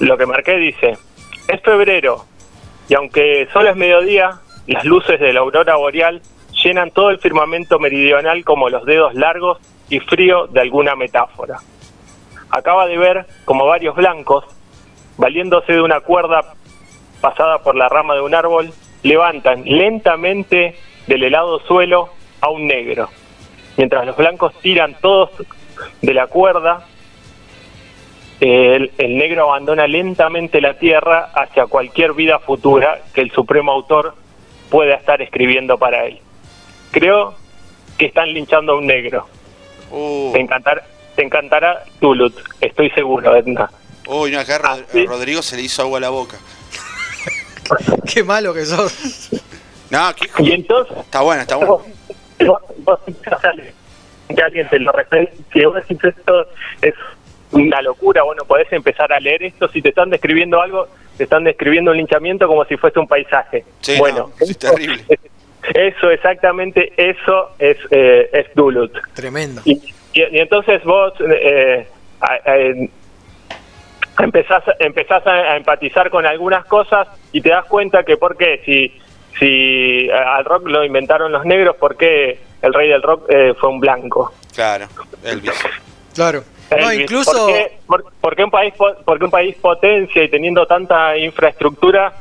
Lo 0.00 0.16
que 0.16 0.26
marqué 0.26 0.56
dice, 0.56 0.98
es 1.48 1.60
febrero 1.62 2.26
y 2.88 2.94
aunque 2.94 3.48
solo 3.52 3.70
es 3.70 3.76
mediodía, 3.76 4.40
las 4.66 4.84
luces 4.84 5.20
de 5.20 5.32
la 5.32 5.40
aurora 5.40 5.76
boreal 5.76 6.20
llenan 6.62 6.90
todo 6.90 7.10
el 7.10 7.18
firmamento 7.18 7.78
meridional 7.78 8.44
como 8.44 8.68
los 8.68 8.84
dedos 8.84 9.14
largos 9.14 9.58
y 9.88 10.00
frío 10.00 10.46
de 10.48 10.60
alguna 10.60 10.94
metáfora. 10.96 11.58
Acaba 12.54 12.86
de 12.86 12.96
ver 12.96 13.26
como 13.44 13.66
varios 13.66 13.96
blancos, 13.96 14.44
valiéndose 15.16 15.72
de 15.72 15.82
una 15.82 15.98
cuerda 15.98 16.54
pasada 17.20 17.58
por 17.58 17.74
la 17.74 17.88
rama 17.88 18.14
de 18.14 18.20
un 18.20 18.32
árbol, 18.32 18.72
levantan 19.02 19.64
lentamente 19.64 20.76
del 21.08 21.24
helado 21.24 21.58
suelo 21.66 22.10
a 22.40 22.50
un 22.50 22.68
negro. 22.68 23.08
Mientras 23.76 24.06
los 24.06 24.16
blancos 24.16 24.54
tiran 24.60 24.94
todos 25.00 25.30
de 26.00 26.14
la 26.14 26.28
cuerda, 26.28 26.86
el, 28.38 28.92
el 28.98 29.18
negro 29.18 29.50
abandona 29.50 29.88
lentamente 29.88 30.60
la 30.60 30.74
tierra 30.74 31.30
hacia 31.34 31.66
cualquier 31.66 32.12
vida 32.12 32.38
futura 32.38 33.00
que 33.12 33.22
el 33.22 33.32
supremo 33.32 33.72
autor 33.72 34.14
pueda 34.70 34.94
estar 34.94 35.20
escribiendo 35.20 35.76
para 35.76 36.04
él. 36.04 36.20
Creo 36.92 37.34
que 37.98 38.06
están 38.06 38.32
linchando 38.32 38.74
a 38.74 38.76
un 38.76 38.86
negro. 38.86 39.26
Te, 40.32 40.40
encantar, 40.40 40.84
te 41.16 41.22
encantará 41.24 41.84
Tulut, 42.00 42.34
estoy 42.60 42.90
seguro, 42.90 43.34
Edna. 43.36 43.70
Uy, 44.06 44.30
no, 44.32 44.40
acá 44.40 44.58
Rod- 44.58 44.84
a 45.02 45.06
Rodrigo 45.08 45.42
se 45.42 45.56
le 45.56 45.62
hizo 45.62 45.82
agua 45.82 45.98
a 45.98 46.00
la 46.02 46.10
boca. 46.10 46.36
Qué 48.12 48.22
malo 48.22 48.52
que 48.52 48.64
sos. 48.66 49.30
No, 49.90 50.14
qué 50.14 50.28
Y 50.42 50.52
entonces, 50.52 50.96
Está 50.98 51.20
bueno, 51.22 51.42
está 51.42 51.56
bueno. 51.56 51.82
vos, 52.84 53.00
que 54.34 54.42
alguien 54.42 54.68
te 54.68 54.78
lo 54.80 54.90
refiere, 54.92 55.32
si 55.52 55.64
vos 55.64 55.74
decís 55.76 55.98
esto 56.02 56.46
es 56.82 56.94
una 57.52 57.80
locura, 57.82 58.22
bueno, 58.24 58.44
podés 58.44 58.72
empezar 58.72 59.12
a 59.12 59.20
leer 59.20 59.44
esto, 59.44 59.68
si 59.68 59.80
te 59.80 59.90
están 59.90 60.10
describiendo 60.10 60.60
algo, 60.60 60.88
te 61.16 61.24
están 61.24 61.44
describiendo 61.44 61.92
un 61.92 61.96
linchamiento 61.98 62.48
como 62.48 62.64
si 62.64 62.76
fuese 62.76 62.98
un 62.98 63.06
paisaje. 63.06 63.64
Sí, 63.80 63.96
bueno, 63.98 64.30
no, 64.40 64.46
es 64.46 64.58
terrible. 64.58 65.04
eso 65.74 66.10
exactamente, 66.10 66.92
eso 66.96 67.50
es, 67.58 67.76
eh, 67.90 68.28
es 68.32 68.46
Duluth. 68.54 68.96
Tremendo. 69.14 69.62
Y, 69.64 69.93
y- 70.14 70.36
y 70.36 70.38
entonces 70.38 70.82
vos 70.84 71.12
eh, 71.20 71.86
empezás, 74.18 74.62
empezás 74.78 75.26
a, 75.26 75.30
a 75.32 75.56
empatizar 75.56 76.10
con 76.10 76.26
algunas 76.26 76.64
cosas 76.66 77.08
y 77.32 77.40
te 77.40 77.50
das 77.50 77.64
cuenta 77.66 78.04
que 78.04 78.16
por 78.16 78.36
qué, 78.36 78.62
si, 78.64 78.92
si 79.38 80.08
al 80.10 80.44
rock 80.44 80.68
lo 80.68 80.84
inventaron 80.84 81.32
los 81.32 81.44
negros, 81.44 81.76
¿por 81.76 81.96
qué 81.96 82.38
el 82.62 82.72
rey 82.72 82.88
del 82.88 83.02
rock 83.02 83.26
eh, 83.30 83.54
fue 83.58 83.68
un 83.70 83.80
blanco? 83.80 84.32
Claro, 84.54 84.86
Elvis. 85.24 85.52
Claro. 86.14 86.42
No, 86.80 86.92
incluso. 86.92 87.30
¿Por 87.32 87.46
qué, 87.54 87.78
por- 87.86 88.04
por 88.20 88.36
qué 88.36 88.44
un 88.44 88.50
país 88.50 88.74
po- 88.74 88.94
por 89.04 89.18
qué 89.18 89.24
un 89.26 89.30
país 89.30 89.54
potencia 89.56 90.22
y 90.24 90.28
teniendo 90.28 90.66
tanta 90.66 91.16
infraestructura 91.16 92.12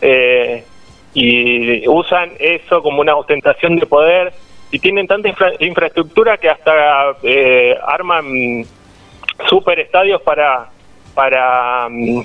eh, 0.00 0.64
y 1.14 1.86
usan 1.88 2.32
eso 2.38 2.82
como 2.82 3.00
una 3.00 3.14
ostentación 3.16 3.76
de 3.76 3.86
poder 3.86 4.32
y 4.72 4.78
tienen 4.80 5.06
tanta 5.06 5.28
infra- 5.28 5.52
infraestructura 5.60 6.36
que 6.38 6.48
hasta 6.50 7.12
eh, 7.22 7.76
arman 7.86 8.66
super 9.48 9.78
estadios 9.78 10.20
para 10.22 10.68
para 11.14 11.88
mm, 11.90 12.20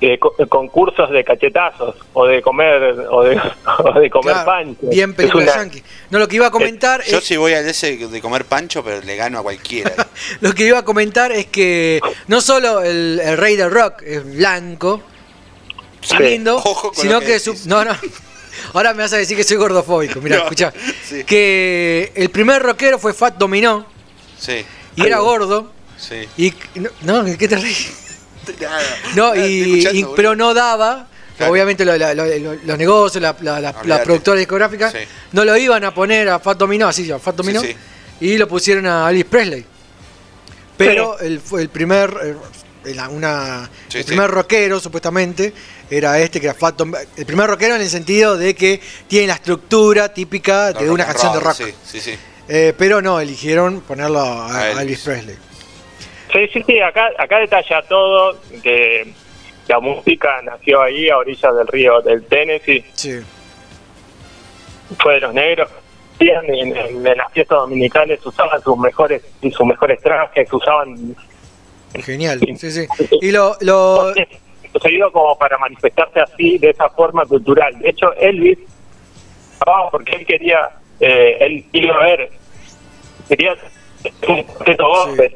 eh, 0.00 0.18
co- 0.18 0.34
concursos 0.48 1.10
de 1.10 1.22
cachetazos 1.22 1.94
o 2.12 2.26
de 2.26 2.42
comer 2.42 2.82
o 3.08 3.22
de, 3.22 3.40
o 3.84 4.00
de 4.00 4.10
comer 4.10 4.32
Claro, 4.34 4.46
pancho. 4.46 4.78
Bien 4.90 5.14
película 5.14 5.44
una- 5.44 5.54
yankee. 5.54 5.82
No, 6.10 6.18
lo 6.18 6.26
que 6.26 6.36
iba 6.36 6.48
a 6.48 6.50
comentar 6.50 7.02
Yo 7.04 7.18
es, 7.18 7.24
sí 7.24 7.36
voy 7.36 7.52
a 7.52 7.60
ese 7.60 7.96
de 7.96 8.20
comer 8.20 8.44
pancho, 8.46 8.82
pero 8.82 9.00
le 9.00 9.14
gano 9.14 9.38
a 9.38 9.42
cualquiera. 9.42 9.92
lo 10.40 10.52
que 10.54 10.66
iba 10.66 10.78
a 10.78 10.84
comentar 10.84 11.30
es 11.30 11.46
que 11.46 12.00
no 12.26 12.40
solo 12.40 12.82
el, 12.82 13.20
el 13.22 13.38
rey 13.38 13.54
del 13.56 13.70
rock 13.70 14.02
es 14.02 14.24
blanco, 14.36 15.00
Sí. 16.00 16.16
lindo, 16.18 16.56
Ojo 16.56 16.88
con 16.88 16.96
sino 16.96 17.14
lo 17.14 17.20
que, 17.20 17.26
que 17.26 17.38
su- 17.38 17.68
no, 17.68 17.84
no. 17.84 17.92
Ahora 18.72 18.92
me 18.94 19.02
vas 19.02 19.12
a 19.12 19.16
decir 19.16 19.36
que 19.36 19.44
soy 19.44 19.56
gordofóbico. 19.56 20.20
Mira, 20.20 20.36
No, 20.38 20.42
escucha. 20.44 20.72
sí. 21.08 21.24
Que 21.24 22.12
el 22.14 22.30
primer 22.30 22.62
rockero 22.62 22.98
fue 22.98 23.12
Fat 23.14 23.36
Dominó 23.36 23.86
Sí. 24.38 24.64
y 24.96 25.06
era 25.06 25.18
gordo. 25.18 25.72
Sí. 25.96 26.26
Y 26.36 26.52
no, 27.02 27.24
¿qué 27.38 27.46
te 27.48 27.56
reís? 27.56 27.92
Nada. 28.60 28.80
No, 29.14 29.34
Nada, 29.34 29.46
y, 29.46 29.86
y- 29.92 30.06
pero 30.16 30.34
no 30.34 30.52
daba. 30.52 31.08
Claro. 31.36 31.52
Obviamente 31.52 31.84
lo- 31.84 31.96
la- 31.96 32.12
lo- 32.14 32.26
lo- 32.26 32.54
los 32.64 32.78
negocios, 32.78 33.22
la, 33.22 33.34
la, 33.40 33.60
la- 33.60 33.72
la 33.72 33.78
Olvídate. 33.80 34.04
productora 34.04 34.38
discográfica, 34.38 34.90
Sí. 34.90 34.98
no 35.32 35.44
lo 35.44 35.56
iban 35.56 35.82
a 35.84 35.94
poner 35.94 36.28
a 36.28 36.38
Fat 36.40 36.58
Dominó, 36.58 36.88
así 36.88 37.10
a 37.10 37.18
Fat 37.18 37.36
Dominó, 37.36 37.60
sí. 37.62 37.74
y 38.20 38.36
lo 38.36 38.46
pusieron 38.48 38.86
a 38.86 39.08
Elvis 39.08 39.24
Presley. 39.24 39.64
Pero 40.76 41.18
el, 41.20 41.40
fue 41.40 41.62
el 41.62 41.68
primer 41.68 42.10
eh, 42.22 42.34
la- 42.84 43.08
una, 43.08 43.70
Sí, 43.88 43.98
el 43.98 44.04
sí. 44.04 44.08
primer 44.08 44.30
rockero, 44.30 44.80
supuestamente, 44.80 45.52
era 45.90 46.18
este, 46.18 46.40
que 46.40 46.46
era 46.46 46.54
Fat 46.54 46.78
Dom- 46.80 46.96
El 47.16 47.26
primer 47.26 47.48
rockero 47.48 47.74
en 47.76 47.80
el 47.82 47.88
sentido 47.88 48.36
de 48.36 48.54
que 48.54 48.80
tiene 49.08 49.28
la 49.28 49.34
estructura 49.34 50.12
típica 50.12 50.72
de 50.72 50.80
Rock 50.80 50.90
una 50.92 51.06
canción 51.06 51.32
de 51.32 51.40
rock. 51.40 51.54
Sí, 51.54 51.74
sí, 51.84 52.00
sí. 52.00 52.18
Eh, 52.48 52.74
pero 52.76 53.00
no, 53.00 53.20
eligieron 53.20 53.80
ponerlo 53.82 54.18
a, 54.20 54.46
A 54.52 54.58
a 54.58 54.70
Elvis. 54.72 54.80
Elvis 54.82 55.00
Presley. 55.04 55.36
Sí, 56.32 56.48
sí, 56.52 56.62
sí, 56.66 56.80
acá, 56.80 57.08
acá 57.18 57.38
detalla 57.38 57.82
todo, 57.82 58.40
que 58.62 59.12
la 59.68 59.78
música 59.80 60.40
nació 60.42 60.82
ahí 60.82 61.08
a 61.08 61.18
orillas 61.18 61.54
del 61.54 61.66
río 61.68 62.00
del 62.00 62.24
Tennessee, 62.24 62.84
Sí. 62.94 63.20
fue 64.98 65.14
de 65.14 65.20
los 65.20 65.34
negros. 65.34 65.68
En, 66.18 66.54
en- 66.54 66.76
en 67.06 67.16
las 67.16 67.32
fiestas 67.32 67.58
dominicales 67.58 68.24
usaban 68.24 68.62
sus 68.62 68.78
mejores 68.78 69.22
y 69.40 69.50
sus 69.50 69.66
mejores 69.66 70.00
trajes, 70.00 70.52
usaban 70.52 71.16
Genial. 71.94 72.40
Sí, 72.58 72.70
sí. 72.70 72.86
Y 73.20 73.30
lo, 73.30 73.56
lo, 73.60 74.12
seguido 74.80 75.12
como 75.12 75.36
para 75.36 75.58
manifestarse 75.58 76.20
así, 76.20 76.58
de 76.58 76.70
esa 76.70 76.88
forma 76.90 77.24
cultural. 77.26 77.78
De 77.78 77.90
hecho, 77.90 78.12
Elvis, 78.14 78.58
ah, 79.66 79.88
porque 79.90 80.16
él 80.16 80.26
quería, 80.26 80.70
eh, 81.00 81.36
él 81.40 81.64
iba 81.72 81.94
a 81.96 82.04
ver, 82.04 82.30
quería. 83.28 83.54
Entonces 84.66 85.32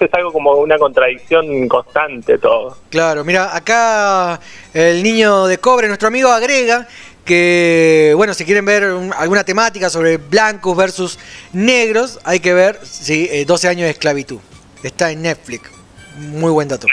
es 0.00 0.14
algo 0.14 0.32
como 0.32 0.52
una 0.56 0.76
contradicción 0.76 1.66
constante 1.68 2.36
todo. 2.38 2.76
Claro, 2.90 3.24
mira, 3.24 3.56
acá 3.56 4.38
el 4.74 5.02
niño 5.02 5.46
de 5.46 5.56
cobre, 5.58 5.88
nuestro 5.88 6.08
amigo, 6.08 6.28
agrega 6.28 6.86
que, 7.24 8.12
bueno, 8.16 8.34
si 8.34 8.44
quieren 8.44 8.64
ver 8.66 8.84
un- 8.92 9.14
alguna 9.14 9.44
temática 9.44 9.88
sobre 9.88 10.18
blancos 10.18 10.76
versus 10.76 11.18
negros, 11.52 12.18
hay 12.24 12.40
que 12.40 12.52
ver, 12.52 12.78
sí, 12.82 13.28
eh, 13.30 13.44
12 13.46 13.68
años 13.68 13.84
de 13.84 13.90
esclavitud. 13.90 14.40
Está 14.82 15.10
en 15.12 15.22
Netflix. 15.22 15.70
Muy 16.18 16.50
buen 16.50 16.68
dato. 16.68 16.86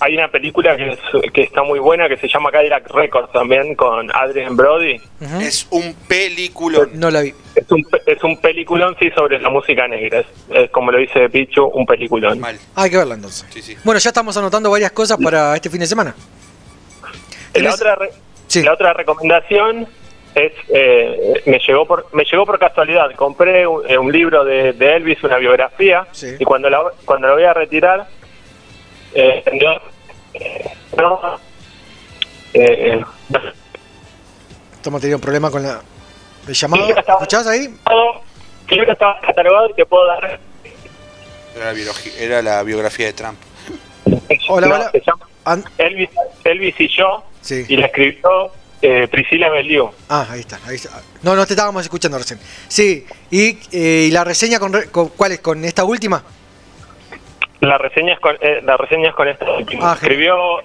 Hay 0.00 0.16
una 0.16 0.28
película 0.28 0.76
que, 0.76 0.88
es- 0.90 1.32
que 1.32 1.42
está 1.42 1.62
muy 1.62 1.78
buena 1.78 2.08
que 2.08 2.16
se 2.16 2.26
llama 2.28 2.50
Cadillac 2.50 2.90
Records 2.90 3.32
también 3.32 3.74
con 3.76 4.10
Adrian 4.14 4.56
Brody. 4.56 5.00
Es 5.40 5.66
un 5.70 5.94
película. 6.08 6.80
No 6.92 7.10
la 7.10 7.20
vi. 7.22 7.32
Es 7.54 7.70
un, 7.70 7.82
pe- 7.84 8.02
es 8.04 8.22
un 8.24 8.36
peliculón, 8.40 8.96
sí, 8.98 9.08
sobre 9.16 9.38
la 9.40 9.48
música 9.50 9.86
negra. 9.86 10.18
Es, 10.20 10.26
es 10.50 10.70
como 10.70 10.90
lo 10.90 10.98
dice 10.98 11.28
Pichu, 11.30 11.64
un 11.64 11.86
peliculón. 11.86 12.38
Hay 12.74 12.90
que 12.90 12.96
verla 12.98 13.14
entonces. 13.14 13.46
Bueno, 13.84 13.98
ya 14.00 14.10
estamos 14.10 14.36
anotando 14.36 14.68
varias 14.70 14.90
cosas 14.92 15.16
para 15.22 15.54
este 15.54 15.70
fin 15.70 15.80
de 15.80 15.86
semana. 15.86 16.14
La 17.54 17.70
otra, 17.74 17.94
re- 17.94 18.10
la 18.64 18.72
otra 18.72 18.92
recomendación 18.92 19.86
es 20.34 20.52
eh, 20.70 21.34
me 21.46 21.60
llegó 21.60 21.86
por 21.86 22.06
me 22.12 22.24
llegó 22.24 22.44
por 22.44 22.58
casualidad. 22.58 23.12
Compré 23.14 23.64
un, 23.66 23.88
eh, 23.88 23.96
un 23.96 24.10
libro 24.10 24.44
de, 24.44 24.72
de 24.72 24.96
Elvis, 24.96 25.22
una 25.22 25.36
biografía, 25.38 26.04
y 26.40 26.44
cuando 26.44 26.68
la 26.68 26.82
cuando 27.04 27.28
la 27.28 27.34
voy 27.34 27.44
a 27.44 27.54
retirar, 27.54 28.08
eh, 29.14 29.44
no, 29.60 29.80
eh, 30.34 30.70
no, 30.96 31.20
eh, 32.54 33.04
Estamos 34.76 35.00
teniendo 35.00 35.16
un 35.16 35.22
problema 35.22 35.50
con 35.50 35.62
la, 35.62 35.80
el 36.46 36.54
llamado. 36.54 36.88
¿Escuchás 36.96 37.46
ahí? 37.46 37.74
el 38.68 38.76
libro 38.76 38.92
estaba 38.92 39.20
catalogado 39.20 39.70
y 39.70 39.74
te 39.74 39.86
puedo 39.86 40.06
dar. 40.06 40.38
Era 41.56 41.66
la, 41.66 41.74
biologi- 41.74 42.12
era 42.18 42.42
la 42.42 42.62
biografía 42.62 43.06
de 43.06 43.12
Trump. 43.12 43.38
Hola, 44.48 44.66
No, 44.66 44.74
hola. 44.74 44.90
se 44.90 45.00
llama 45.00 45.26
Elvis, 45.78 46.10
Elvis 46.44 46.74
y 46.80 46.88
yo, 46.88 47.24
y 47.68 47.76
la 47.76 47.86
escribió 47.86 48.50
eh, 48.82 49.08
Priscila 49.08 49.48
Belliu. 49.50 49.90
Ah, 50.08 50.26
ahí 50.30 50.40
está, 50.40 50.58
ahí 50.66 50.74
está. 50.76 50.90
No, 51.22 51.34
no 51.36 51.46
te 51.46 51.52
estábamos 51.54 51.82
escuchando 51.82 52.18
recién. 52.18 52.38
Sí, 52.68 53.06
y, 53.30 53.58
eh, 53.72 54.06
y 54.08 54.10
la 54.10 54.24
reseña 54.24 54.58
con, 54.58 54.72
re- 54.72 54.90
con- 54.90 55.08
¿cuál 55.10 55.32
es? 55.32 55.40
¿Con 55.40 55.64
esta 55.64 55.84
última? 55.84 56.22
La 57.64 57.78
reseña 57.78 58.14
es 58.14 58.20
con, 58.20 58.36
eh, 58.40 58.60
la 58.62 58.76
reseña 58.76 59.08
es 59.08 59.14
con 59.14 59.28
esta. 59.28 59.46
Ah, 59.80 59.94
escribió, 59.94 60.58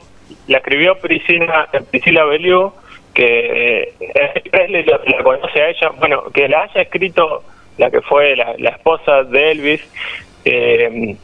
la 0.48 0.58
escribió 0.58 1.00
Priscila, 1.00 1.70
Priscila 1.90 2.26
Belliu, 2.26 2.74
que 3.14 3.94
eh, 4.00 4.86
la, 4.86 5.00
la 5.06 5.24
conoce 5.24 5.62
a 5.62 5.70
ella, 5.70 5.90
bueno, 5.98 6.24
que 6.34 6.48
la 6.48 6.64
haya 6.64 6.82
escrito 6.82 7.44
la 7.78 7.90
que 7.90 8.02
fue 8.02 8.36
la, 8.36 8.56
la 8.58 8.72
esposa 8.72 9.24
de 9.24 9.52
Elvis. 9.52 9.82
eh, 10.46 11.16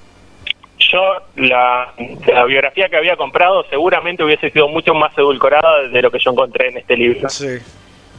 yo, 0.92 1.02
la, 1.36 1.94
la 2.28 2.46
biografía 2.46 2.90
que 2.90 2.98
había 2.98 3.16
comprado 3.16 3.66
seguramente 3.70 4.24
hubiese 4.24 4.50
sido 4.50 4.68
mucho 4.68 4.94
más 4.94 5.18
edulcorada 5.18 5.88
de 5.88 6.02
lo 6.02 6.12
que 6.12 6.20
yo 6.20 6.32
encontré 6.32 6.70
en 6.70 6.78
este 6.78 6.98
libro. 6.98 7.30
Sí. 7.30 7.58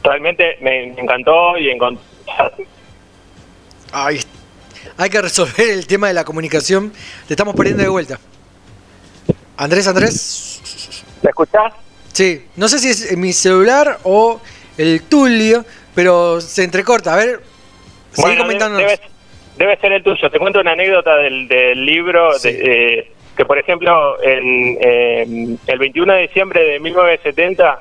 Realmente 0.03 0.57
me, 0.61 0.83
encantó 0.83 1.57
y 1.57 1.69
encontré... 1.69 2.03
Ay, 3.93 4.19
hay 4.97 5.09
que 5.09 5.21
resolver 5.21 5.69
el 5.69 5.85
tema 5.87 6.07
de 6.07 6.13
la 6.13 6.23
comunicación. 6.23 6.91
Te 7.27 7.33
estamos 7.33 7.55
perdiendo 7.55 7.83
de 7.83 7.89
vuelta. 7.89 8.19
Andrés, 9.57 9.87
Andrés. 9.87 10.61
¿Me 11.23 11.29
escuchás? 11.29 11.73
Sí, 12.13 12.45
no 12.55 12.67
sé 12.67 12.79
si 12.79 12.89
es 12.89 13.17
mi 13.17 13.33
celular 13.33 13.99
o 14.03 14.39
el 14.77 15.03
tuyo, 15.03 15.65
pero 15.95 16.39
se 16.41 16.63
entrecorta. 16.63 17.13
A 17.13 17.17
ver, 17.17 17.41
sigue 18.11 18.27
Bueno, 18.27 18.43
comentándonos. 18.43 18.87
Debe, 18.91 19.01
debe 19.57 19.77
ser 19.77 19.91
el 19.93 20.03
tuyo. 20.03 20.29
Te 20.29 20.39
cuento 20.39 20.59
una 20.59 20.71
anécdota 20.73 21.15
del, 21.17 21.47
del 21.47 21.85
libro, 21.85 22.37
de- 22.39 22.99
eh, 22.99 23.11
que 23.35 23.45
por 23.45 23.57
ejemplo, 23.59 24.21
en, 24.23 24.77
eh, 24.81 25.57
el 25.67 25.79
21 25.79 26.13
de 26.13 26.21
diciembre 26.23 26.63
de 26.63 26.79
1970, 26.79 27.79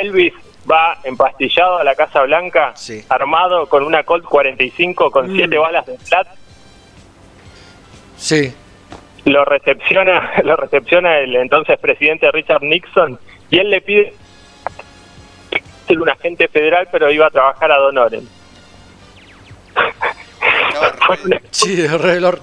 Elvis 0.00 0.32
va 0.70 0.98
empastillado 1.04 1.78
a 1.78 1.84
la 1.84 1.94
Casa 1.94 2.22
Blanca, 2.22 2.74
armado 3.08 3.68
con 3.68 3.82
una 3.84 4.04
Colt 4.04 4.24
45 4.24 5.10
con 5.10 5.32
Mm. 5.32 5.36
siete 5.36 5.58
balas 5.58 5.86
de 5.86 5.98
flat. 5.98 6.26
Sí. 8.16 8.54
Lo 9.24 9.44
recepciona, 9.44 10.32
lo 10.44 10.56
recepciona 10.56 11.18
el 11.18 11.36
entonces 11.36 11.78
presidente 11.78 12.30
Richard 12.30 12.62
Nixon 12.62 13.18
y 13.50 13.58
él 13.58 13.70
le 13.70 13.80
pide 13.80 14.14
ser 15.86 16.00
un 16.00 16.08
agente 16.08 16.48
federal, 16.48 16.88
pero 16.90 17.10
iba 17.10 17.26
a 17.26 17.30
trabajar 17.30 17.70
a 17.72 17.78
Don 17.78 17.98
Oren. 17.98 18.28
Sí, 21.50 21.86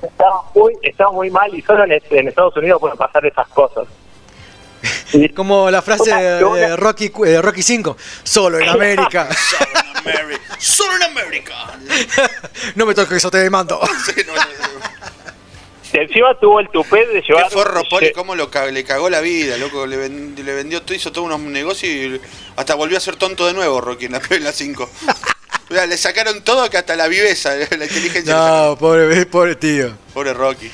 estaba 0.03 0.43
muy, 0.55 0.73
estaba 0.81 1.11
muy 1.11 1.29
mal 1.29 1.53
y 1.53 1.61
solo 1.61 1.83
en, 1.83 1.91
en 2.11 2.27
Estados 2.27 2.55
Unidos 2.57 2.79
pueden 2.79 2.97
pasar 2.97 3.25
esas 3.25 3.47
cosas. 3.49 3.85
Como 5.35 5.69
la 5.71 5.81
frase 5.81 6.13
de, 6.13 6.43
de 6.43 6.75
Rocky, 6.77 7.11
eh, 7.25 7.41
Rocky 7.41 7.63
5, 7.63 7.97
solo 8.23 8.59
en 8.59 8.69
América. 8.69 9.27
Solo 10.59 10.93
en 10.97 11.03
América. 11.03 11.55
no 12.75 12.85
me 12.85 12.93
toques 12.93 13.17
eso, 13.17 13.31
te 13.31 13.37
demando. 13.37 13.79
Encima 15.93 16.37
tuvo 16.39 16.59
el 16.59 16.69
tupé 16.69 17.07
de 17.07 17.21
llevar... 17.21 17.45
Qué 17.45 17.49
forro 17.49 17.81
Poli, 17.89 18.11
cómo 18.11 18.35
lo 18.35 18.51
ca- 18.51 18.65
le 18.67 18.83
cagó 18.83 19.09
la 19.09 19.21
vida, 19.21 19.57
loco. 19.57 19.87
Le, 19.87 19.97
ven- 19.97 20.35
le 20.37 20.53
vendió 20.53 20.81
todo, 20.83 20.93
hizo 20.95 21.11
todos 21.11 21.25
unos 21.27 21.39
negocios 21.39 21.91
y 21.91 22.21
hasta 22.57 22.75
volvió 22.75 22.97
a 22.97 23.01
ser 23.01 23.15
tonto 23.15 23.47
de 23.47 23.53
nuevo, 23.53 23.81
Rocky, 23.81 24.05
en 24.05 24.11
la, 24.13 24.21
en 24.29 24.43
la 24.43 24.51
5. 24.51 24.89
Mirá, 25.69 25.85
le 25.87 25.97
sacaron 25.97 26.43
todo 26.43 26.69
que 26.69 26.77
hasta 26.77 26.95
la 26.95 27.07
viveza, 27.07 27.55
la 27.55 27.63
inteligencia. 27.85 28.19
le 28.21 28.39
sacaron. 28.39 28.69
No, 28.71 28.77
pobre, 28.77 29.25
pobre 29.25 29.55
tío. 29.55 29.97
Pobre 30.13 30.33
Rocky. 30.33 30.69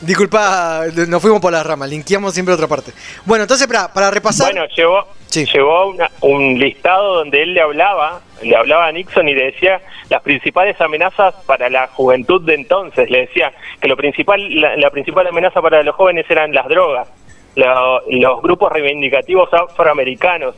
Disculpa, 0.00 0.82
nos 1.08 1.20
fuimos 1.20 1.40
por 1.40 1.50
las 1.52 1.66
ramas, 1.66 1.88
linkeamos 1.90 2.32
siempre 2.32 2.54
otra 2.54 2.68
parte. 2.68 2.92
Bueno, 3.24 3.42
entonces 3.44 3.66
para, 3.66 3.92
para 3.92 4.10
repasar. 4.12 4.52
Bueno, 4.52 4.66
llevó, 4.76 5.04
llevó 5.32 5.88
una- 5.88 6.10
un 6.20 6.58
listado 6.58 7.16
donde 7.16 7.42
él 7.42 7.54
le 7.54 7.60
hablaba, 7.60 8.20
le 8.42 8.54
hablaba 8.56 8.86
a 8.86 8.92
Nixon 8.92 9.28
y 9.28 9.34
le 9.34 9.46
decía 9.46 9.80
las 10.08 10.22
principales 10.22 10.80
amenazas 10.80 11.34
para 11.46 11.68
la 11.68 11.88
juventud 11.88 12.40
de 12.44 12.54
entonces. 12.54 13.10
Le 13.10 13.22
decía 13.26 13.52
que 13.80 13.88
lo 13.88 13.96
principal, 13.96 14.40
la, 14.60 14.76
la 14.76 14.90
principal 14.90 15.26
amenaza 15.26 15.60
para 15.60 15.82
los 15.82 15.96
jóvenes 15.96 16.26
eran 16.28 16.52
las 16.52 16.68
drogas, 16.68 17.08
lo- 17.56 18.00
los 18.08 18.40
grupos 18.40 18.70
reivindicativos 18.72 19.48
afroamericanos, 19.52 20.54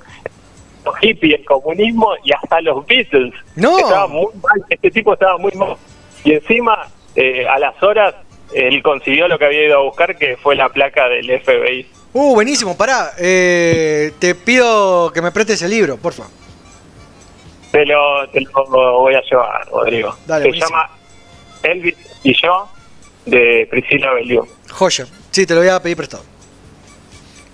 los 0.85 0.97
hippies, 0.99 1.41
el 1.41 1.45
comunismo 1.47 2.11
y 2.25 2.33
hasta 2.33 2.61
los 2.61 2.85
Beatles. 2.87 3.33
No. 3.57 3.79
Estaba 3.79 4.07
muy 4.07 4.27
mal, 4.43 4.65
este 4.69 4.91
tipo 4.91 5.15
estaba 5.15 5.39
muy 5.39 5.53
mal. 5.53 5.77
Y 6.25 6.33
encima, 6.35 6.87
eh, 7.17 7.47
a 7.49 7.59
las 7.59 7.83
horas, 7.83 8.15
él 8.55 8.83
consiguió 8.83 9.29
lo 9.29 9.39
que 9.39 9.45
había 9.47 9.67
ido 9.67 9.79
a 9.79 9.83
buscar, 9.83 10.17
que 10.17 10.37
fue 10.37 10.57
la 10.57 10.69
placa 10.69 11.09
del 11.09 11.27
FBI. 11.41 11.87
Uh, 12.13 12.35
buenísimo, 12.35 12.77
pará. 12.77 13.13
eh, 13.19 14.13
te 14.19 14.35
pido 14.35 15.13
que 15.13 15.23
me 15.23 15.31
prestes 15.31 15.63
el 15.63 15.71
libro, 15.71 15.97
porfa. 15.97 16.25
Te 17.71 17.87
lo, 17.87 18.29
te 18.31 18.41
lo 18.41 18.99
voy 18.99 19.15
a 19.15 19.23
llevar, 19.23 19.69
Rodrigo. 19.71 20.17
Dale, 20.27 20.43
Se 20.45 20.49
buenísimo. 20.49 20.77
llama 20.77 20.91
Elvis 21.63 21.95
y 22.25 22.35
yo, 22.43 22.69
de 23.27 23.69
Priscila 23.71 24.13
Belliu. 24.15 24.45
Joya. 24.71 25.07
Sí, 25.31 25.47
te 25.47 25.55
lo 25.55 25.61
voy 25.61 25.69
a 25.69 25.81
pedir 25.81 25.97
prestado. 25.97 26.25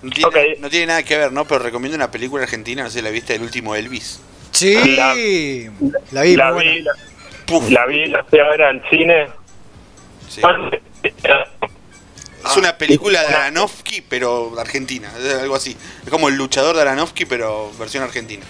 No 0.03 0.11
tiene, 0.11 0.57
no 0.61 0.71
tiene 0.71 0.87
nada 0.87 1.03
que 1.03 1.19
ver, 1.19 1.33
¿no? 1.33 1.45
Pero 1.45 1.59
recomiendo 1.61 1.97
una 1.97 2.11
película 2.11 2.45
argentina, 2.45 2.83
no 2.85 2.91
sé, 2.91 3.03
la 3.03 3.11
viste, 3.11 3.35
El 3.35 3.43
último 3.43 3.75
Elvis. 3.75 4.23
Sí, 4.53 4.75
La- 4.97 5.09
la 5.09 5.15
vi, 5.15 5.69
la 6.13 6.23
vi, 6.23 6.37
la, 6.37 6.93
la 7.71 7.87
vi, 7.87 8.07
la 8.07 8.25
fui 8.25 8.39
a 8.39 8.45
ver 8.49 8.63
al 8.63 8.83
cine. 8.89 9.27
Es 12.45 12.57
una 12.57 12.79
película 12.79 13.23
de 13.23 13.35
Aronofsky, 13.35 14.03
pero 14.03 14.53
argentina, 14.59 15.11
es 15.19 15.35
algo 15.35 15.57
así. 15.57 15.77
Es 16.05 16.11
como 16.11 16.29
el 16.29 16.37
luchador 16.37 16.77
de 16.77 16.83
Aronofsky, 16.83 17.25
pero 17.25 17.73
versión 17.79 18.05
argentina. 18.05 18.45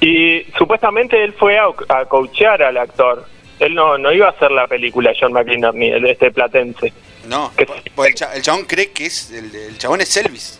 Y 0.00 0.44
supuestamente 0.56 1.22
él 1.22 1.34
fue 1.38 1.58
a, 1.58 1.64
a 1.88 2.04
coachear 2.06 2.62
al 2.62 2.76
actor. 2.78 3.26
Él 3.58 3.74
no, 3.74 3.98
no 3.98 4.12
iba 4.12 4.26
a 4.26 4.30
hacer 4.30 4.50
la 4.50 4.66
película 4.66 5.12
John 5.18 5.32
McInerney, 5.32 5.90
el 5.90 6.02
de 6.02 6.12
este 6.12 6.30
platense. 6.30 6.92
No, 7.26 7.52
pues 7.94 8.08
el, 8.10 8.14
cha- 8.14 8.34
el 8.34 8.42
chabón 8.42 8.64
cree 8.64 8.90
que 8.90 9.06
es. 9.06 9.30
El, 9.30 9.54
el 9.54 9.78
chabón 9.78 10.00
es 10.00 10.16
Elvis. 10.16 10.58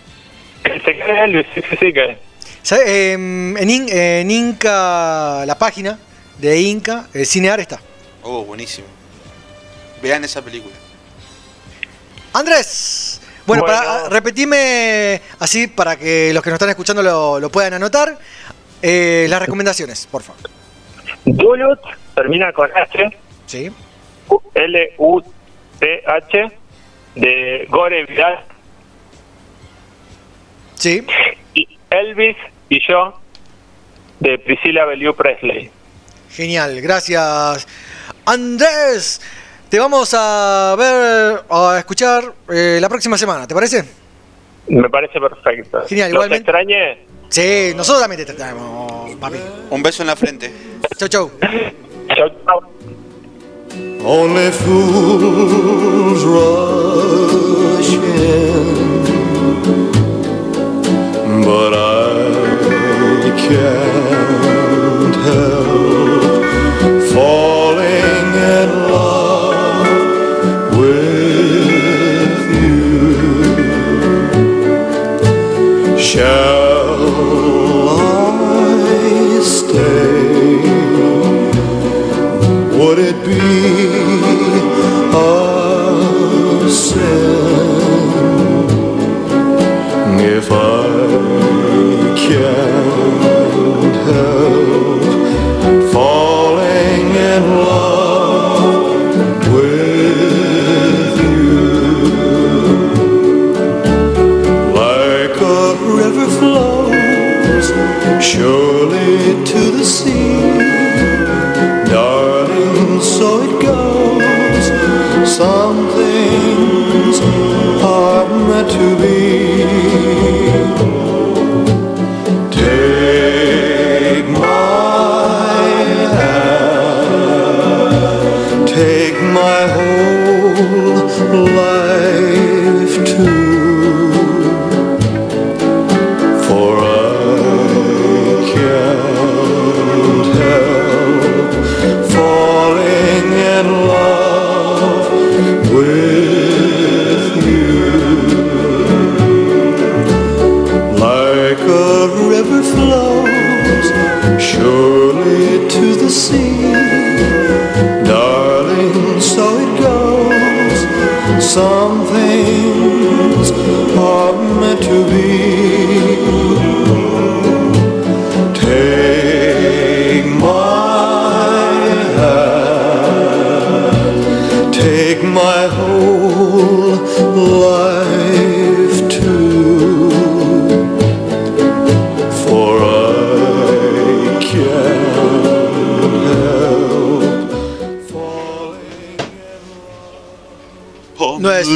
Se 0.62 0.80
cree 0.80 1.24
Elvis, 1.24 1.46
sí, 1.54 1.60
sí, 1.68 1.76
sí, 1.80 1.92
que... 1.92 2.16
In- 3.60 3.88
en 3.90 4.30
Inca, 4.30 5.44
la 5.44 5.58
página 5.58 5.98
de 6.38 6.58
Inca, 6.60 7.08
el 7.12 7.26
Cinear 7.26 7.60
está. 7.60 7.80
Oh, 8.22 8.44
buenísimo. 8.44 8.86
Vean 10.04 10.22
esa 10.22 10.42
película. 10.42 10.74
Andrés, 12.34 13.22
bueno, 13.46 13.62
Bueno. 13.62 13.78
para 13.78 14.08
repetirme 14.10 15.22
así 15.38 15.66
para 15.66 15.96
que 15.96 16.30
los 16.34 16.42
que 16.42 16.50
nos 16.50 16.56
están 16.56 16.68
escuchando 16.68 17.02
lo, 17.02 17.40
lo 17.40 17.48
puedan 17.48 17.72
anotar, 17.72 18.18
eh, 18.82 19.24
las 19.30 19.40
recomendaciones, 19.40 20.06
por 20.06 20.22
favor. 20.22 20.42
Duluth 21.24 21.80
termina 22.14 22.52
con 22.52 22.68
H. 22.76 23.16
Sí. 23.46 23.70
L-U-T-H 24.54 26.52
de 27.14 27.66
Gore 27.70 28.04
Vidal. 28.04 28.44
Sí. 30.74 31.06
Y 31.54 31.78
Elvis 31.88 32.36
y 32.68 32.78
yo 32.86 33.18
de 34.20 34.38
Priscilla 34.38 34.84
Bellew 34.84 35.14
Presley. 35.14 35.70
Genial, 36.30 36.78
gracias. 36.82 37.66
Andrés, 38.26 39.20
te 39.74 39.80
vamos 39.80 40.14
a 40.16 40.76
ver, 40.78 41.42
a 41.50 41.78
escuchar 41.80 42.32
eh, 42.48 42.78
la 42.80 42.88
próxima 42.88 43.18
semana, 43.18 43.44
¿te 43.44 43.54
parece? 43.56 43.84
Me 44.68 44.88
parece 44.88 45.18
perfecto. 45.18 45.82
Genial, 45.88 46.12
¿Los 46.12 46.26
igualmente. 46.26 46.36
extrañé? 46.48 47.04
Sí, 47.28 47.72
nosotros 47.74 48.02
también 48.02 48.24
te 48.24 48.32
tratamos, 48.32 49.12
papi. 49.16 49.38
Un 49.70 49.82
beso 49.82 50.04
en 50.04 50.06
la 50.06 50.14
frente. 50.14 50.52
Chau, 50.96 51.08
chau. 51.08 51.28
Chau, 52.14 52.28
chau. 52.46 52.60
Only 54.04 54.52
fools 54.52 56.22
rush 56.22 57.94
in, 57.94 59.02
but 61.42 61.74
I 61.74 63.32
can't 63.48 64.43
show. 76.14 76.53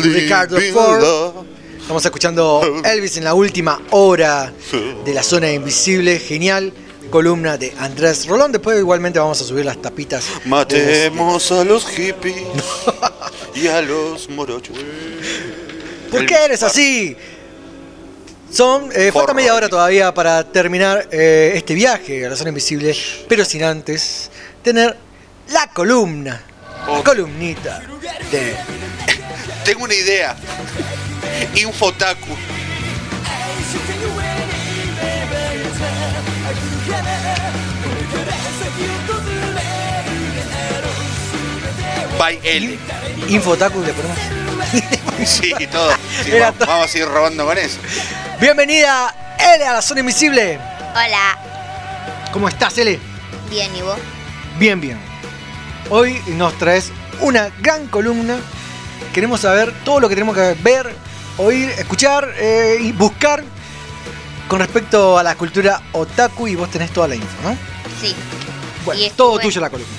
Ricardo 0.02 0.59
Ford. 0.73 1.47
Estamos 1.81 2.05
escuchando 2.05 2.83
Elvis 2.85 3.17
en 3.17 3.25
la 3.25 3.35
última 3.35 3.81
hora 3.91 4.52
de 5.05 5.15
la 5.15 5.23
zona 5.23 5.51
invisible. 5.51 6.18
Genial. 6.18 6.73
Columna 7.10 7.57
de 7.57 7.73
Andrés 7.78 8.27
Rolón. 8.27 8.52
Después 8.52 8.78
igualmente 8.78 9.18
vamos 9.18 9.41
a 9.41 9.44
subir 9.44 9.65
las 9.65 9.81
tapitas. 9.81 10.25
de 10.44 10.49
Matemos 10.51 11.51
a 11.51 11.65
los 11.65 11.86
hippies 11.86 12.36
y 13.55 13.67
a 13.68 13.81
los 13.81 14.28
morochos. 14.28 14.77
¿Por 16.10 16.27
qué 16.27 16.44
eres 16.44 16.62
así? 16.62 17.17
Son, 18.51 18.91
eh, 18.94 19.10
falta 19.12 19.35
media 19.35 19.55
hora 19.55 19.68
todavía 19.68 20.12
para 20.15 20.43
terminar 20.44 21.07
eh, 21.10 21.52
este 21.55 21.75
viaje 21.75 22.25
a 22.25 22.31
la 22.31 22.36
zona 22.36 22.49
invisible, 22.49 22.97
pero 23.28 23.44
sin 23.44 23.62
antes 23.62 24.31
tener 24.62 24.97
la 25.52 25.67
columna, 25.70 26.43
la 26.86 27.02
columnita 27.02 27.83
de 28.31 28.57
Tengo 29.65 29.85
una 29.85 29.95
idea. 29.95 30.35
Infotaku. 31.55 32.37
By 42.19 42.39
L. 42.43 42.78
Infotaku 43.28 43.81
le 43.83 43.93
ponemos. 43.93 44.19
Sí, 45.27 45.53
todo. 45.73 45.91
Sí, 46.25 46.31
Era 46.31 46.53
va- 46.53 46.67
vamos 46.67 46.95
a 46.95 46.99
ir 46.99 47.05
robando 47.09 47.45
con 47.45 47.59
eso. 47.59 47.78
Bienvenida, 48.41 49.12
L, 49.57 49.67
a 49.67 49.73
la 49.73 49.83
zona 49.83 49.99
invisible. 50.01 50.61
Hola, 50.93 51.37
¿Cómo 52.33 52.49
estás, 52.49 52.78
L? 52.78 53.01
bien, 53.51 53.75
¿y 53.75 53.83
vos? 53.83 53.99
Bien, 54.59 54.81
bien. 54.81 54.97
Hoy 55.91 56.20
nos 56.28 56.57
traes 56.59 56.93
una 57.20 57.51
gran 57.61 57.89
columna. 57.89 58.37
Queremos 59.18 59.40
saber 59.40 59.74
todo 59.84 59.98
lo 59.98 60.08
que 60.08 60.14
tenemos 60.14 60.32
que 60.36 60.55
ver, 60.62 60.94
oír, 61.38 61.70
escuchar 61.70 62.32
eh, 62.36 62.76
y 62.80 62.92
buscar 62.92 63.42
con 64.47 64.60
respecto 64.60 65.18
a 65.18 65.24
la 65.24 65.34
cultura 65.34 65.82
otaku 65.90 66.47
y 66.47 66.55
vos 66.55 66.70
tenés 66.70 66.92
toda 66.92 67.08
la 67.08 67.16
info, 67.16 67.42
¿no? 67.42 67.58
Sí. 68.00 68.14
Bueno, 68.84 69.00
Y 69.02 69.10
todo 69.10 69.40
tuyo 69.40 69.60
la 69.60 69.70
columna. 69.70 69.92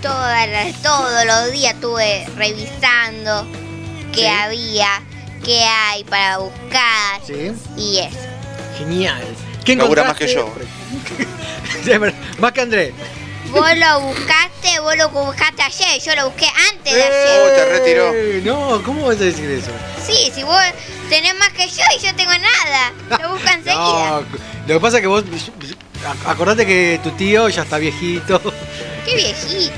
Todas 0.00 0.48
las- 0.48 0.80
todos 0.80 1.26
los 1.26 1.52
días 1.52 1.74
estuve 1.74 2.26
revisando 2.34 3.46
qué 4.14 4.20
Sí. 4.22 4.26
había, 4.26 5.02
qué 5.44 5.62
hay 5.62 6.04
para 6.04 6.38
buscar 6.38 7.20
Sí. 7.26 7.52
y 7.76 7.98
eso. 7.98 8.16
Genial. 8.78 9.22
¿Qué 9.66 9.72
encontraste? 9.74 10.08
más 10.08 10.16
que 10.16 10.34
yo. 10.34 10.50
Más 12.38 12.52
que 12.52 12.60
Andrés. 12.62 12.94
Vos 13.50 13.76
lo 13.76 14.00
buscaste, 14.00 14.80
vos 14.80 14.96
lo 14.96 15.08
buscaste 15.10 15.62
ayer, 15.62 16.00
yo 16.00 16.14
lo 16.16 16.26
busqué 16.30 16.46
antes 16.72 16.92
de 16.92 17.00
Eh, 17.00 17.04
ayer. 17.06 17.54
te 17.54 17.64
retiró. 17.78 18.12
No, 18.42 18.82
¿cómo 18.82 19.06
vas 19.06 19.16
a 19.16 19.20
decir 19.24 19.48
eso? 19.50 19.70
Sí, 20.04 20.30
si 20.34 20.42
vos 20.42 20.60
tenés 21.08 21.34
más 21.38 21.50
que 21.50 21.66
yo 21.68 21.82
y 21.96 22.04
yo 22.04 22.14
tengo 22.14 22.32
nada, 22.32 22.92
lo 23.22 23.30
busco 23.34 23.48
enseguida. 23.48 23.74
No, 23.74 24.20
lo 24.66 24.74
que 24.74 24.80
pasa 24.80 24.96
es 24.98 25.00
que 25.02 25.06
vos. 25.06 25.24
ac- 25.24 26.26
Acordate 26.30 26.66
que 26.66 27.00
tu 27.02 27.10
tío 27.12 27.48
ya 27.48 27.62
está 27.62 27.78
viejito. 27.78 28.40
Qué 29.06 29.14
viejito. 29.16 29.74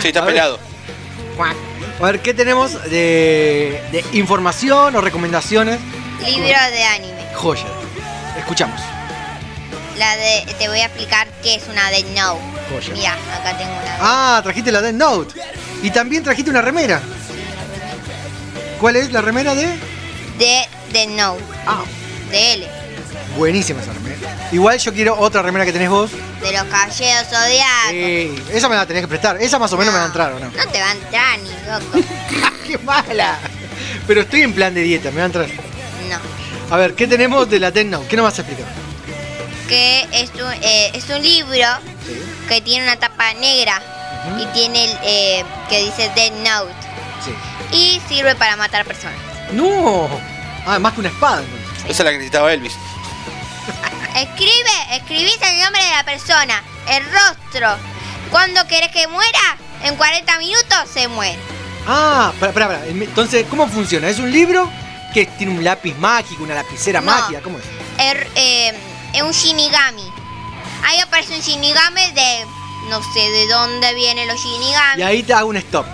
Sí, 0.00 0.08
está 0.08 0.20
A 0.20 0.24
ver. 0.24 0.34
pelado. 0.34 0.58
A 2.00 2.04
ver, 2.06 2.20
¿qué 2.20 2.32
tenemos 2.34 2.82
de, 2.84 3.82
de 3.92 4.04
información 4.12 4.94
o 4.96 5.00
recomendaciones? 5.00 5.78
Libro 6.24 6.46
de 6.70 6.84
anime. 6.84 7.26
Joya. 7.34 7.66
Escuchamos. 8.38 8.80
La 9.98 10.16
de, 10.16 10.46
te 10.58 10.68
voy 10.68 10.80
a 10.80 10.86
explicar 10.86 11.28
qué 11.42 11.56
es 11.56 11.64
una 11.68 11.90
Dead 11.90 12.04
Note. 12.14 12.40
Joya. 12.68 13.12
Acá 13.12 13.56
tengo 13.58 13.72
una. 13.72 13.96
Ah, 14.00 14.40
trajiste 14.42 14.72
la 14.72 14.92
Note. 14.92 15.40
Y 15.82 15.90
también 15.90 16.22
trajiste 16.22 16.50
una 16.50 16.62
remera. 16.62 17.00
¿Cuál 18.80 18.96
es 18.96 19.12
la 19.12 19.20
remera 19.20 19.54
de? 19.54 19.66
De 20.38 20.68
Dead 20.92 21.08
Note. 21.08 21.42
Ah. 21.66 21.84
De 22.30 22.54
L. 22.54 22.68
Buenísima 23.36 23.80
esa 23.80 23.92
remera. 23.92 24.48
Igual 24.52 24.78
yo 24.78 24.92
quiero 24.92 25.18
otra 25.18 25.42
remera 25.42 25.64
que 25.64 25.72
tenés 25.72 25.88
vos. 25.88 26.10
De 26.10 26.52
los 26.52 26.64
caballeros 26.64 27.26
zodiacos. 27.28 27.92
Eh, 27.92 28.42
esa 28.52 28.68
me 28.68 28.74
la 28.74 28.86
tenés 28.86 29.02
que 29.02 29.08
prestar. 29.08 29.40
Esa 29.40 29.58
más 29.58 29.72
o 29.72 29.76
menos 29.76 29.92
me 29.92 29.98
va 29.98 30.04
a 30.04 30.08
entrar, 30.08 30.32
¿o 30.32 30.38
no? 30.38 30.46
No 30.46 30.68
te 30.68 30.80
va 30.80 30.88
a 30.88 30.92
entrar 30.92 31.38
ni 31.38 31.50
loco. 31.50 32.08
¡Qué 32.66 32.78
mala! 32.78 33.38
Pero 34.06 34.22
estoy 34.22 34.42
en 34.42 34.52
plan 34.52 34.74
de 34.74 34.82
dieta, 34.82 35.10
me 35.10 35.18
va 35.18 35.22
a 35.22 35.26
entrar. 35.26 35.46
No. 35.48 36.74
A 36.74 36.78
ver, 36.78 36.94
¿qué 36.94 37.06
tenemos 37.06 37.48
de 37.48 37.60
la 37.60 37.70
Death 37.70 37.86
Note? 37.86 38.08
¿Qué 38.08 38.16
nos 38.16 38.24
vas 38.24 38.38
a 38.38 38.42
explicar? 38.42 38.81
Que 39.72 40.06
es 40.12 40.30
un, 40.34 40.52
eh, 40.62 40.90
es 40.92 41.08
un 41.08 41.22
libro 41.22 41.66
que 42.46 42.60
tiene 42.60 42.84
una 42.84 42.96
tapa 42.98 43.32
negra 43.34 43.80
y 44.38 44.44
tiene 44.52 44.84
el, 44.84 44.98
eh, 45.02 45.44
que 45.70 45.84
dice 45.84 46.10
Dead 46.14 46.30
Note. 46.32 46.74
Sí. 47.24 47.32
Y 47.74 48.02
sirve 48.06 48.34
para 48.34 48.56
matar 48.56 48.84
personas. 48.84 49.16
¡No! 49.52 50.10
Ah, 50.66 50.78
más 50.78 50.92
que 50.92 51.00
una 51.00 51.08
espada. 51.08 51.42
Esa 51.88 51.90
es 51.90 51.98
la 52.00 52.10
que 52.10 52.18
necesitaba 52.18 52.52
Elvis. 52.52 52.74
Escribe, 54.14 54.70
escribís 54.92 55.38
el 55.40 55.60
nombre 55.62 55.82
de 55.82 55.90
la 55.90 56.04
persona, 56.04 56.62
el 56.90 57.02
rostro. 57.04 57.68
Cuando 58.30 58.66
querés 58.66 58.90
que 58.90 59.06
muera, 59.08 59.56
en 59.84 59.96
40 59.96 60.38
minutos 60.38 60.78
se 60.92 61.08
muere. 61.08 61.38
Ah, 61.86 62.30
espera, 62.34 62.50
espera. 62.50 62.86
Entonces, 62.88 63.46
¿cómo 63.48 63.66
funciona? 63.68 64.08
¿Es 64.10 64.18
un 64.18 64.30
libro 64.30 64.70
que 65.14 65.24
tiene 65.24 65.52
un 65.56 65.64
lápiz 65.64 65.94
mágico, 65.96 66.42
una 66.44 66.54
lapicera 66.56 67.00
No. 67.00 67.06
mágica? 67.10 67.40
¿Cómo 67.40 67.58
es? 67.58 67.64
Er- 67.98 68.28
eh, 68.36 68.74
es 69.12 69.22
un 69.22 69.30
shinigami. 69.32 70.10
Ahí 70.84 70.98
aparece 71.00 71.34
un 71.34 71.40
shinigami 71.40 72.10
de 72.12 72.46
no 72.88 73.00
sé 73.14 73.20
de 73.20 73.46
dónde 73.48 73.94
vienen 73.94 74.26
los 74.28 74.40
shinigami. 74.40 75.00
Y 75.00 75.02
ahí 75.02 75.22
te 75.22 75.32
hago 75.34 75.48
un 75.50 75.56
stop. 75.56 75.86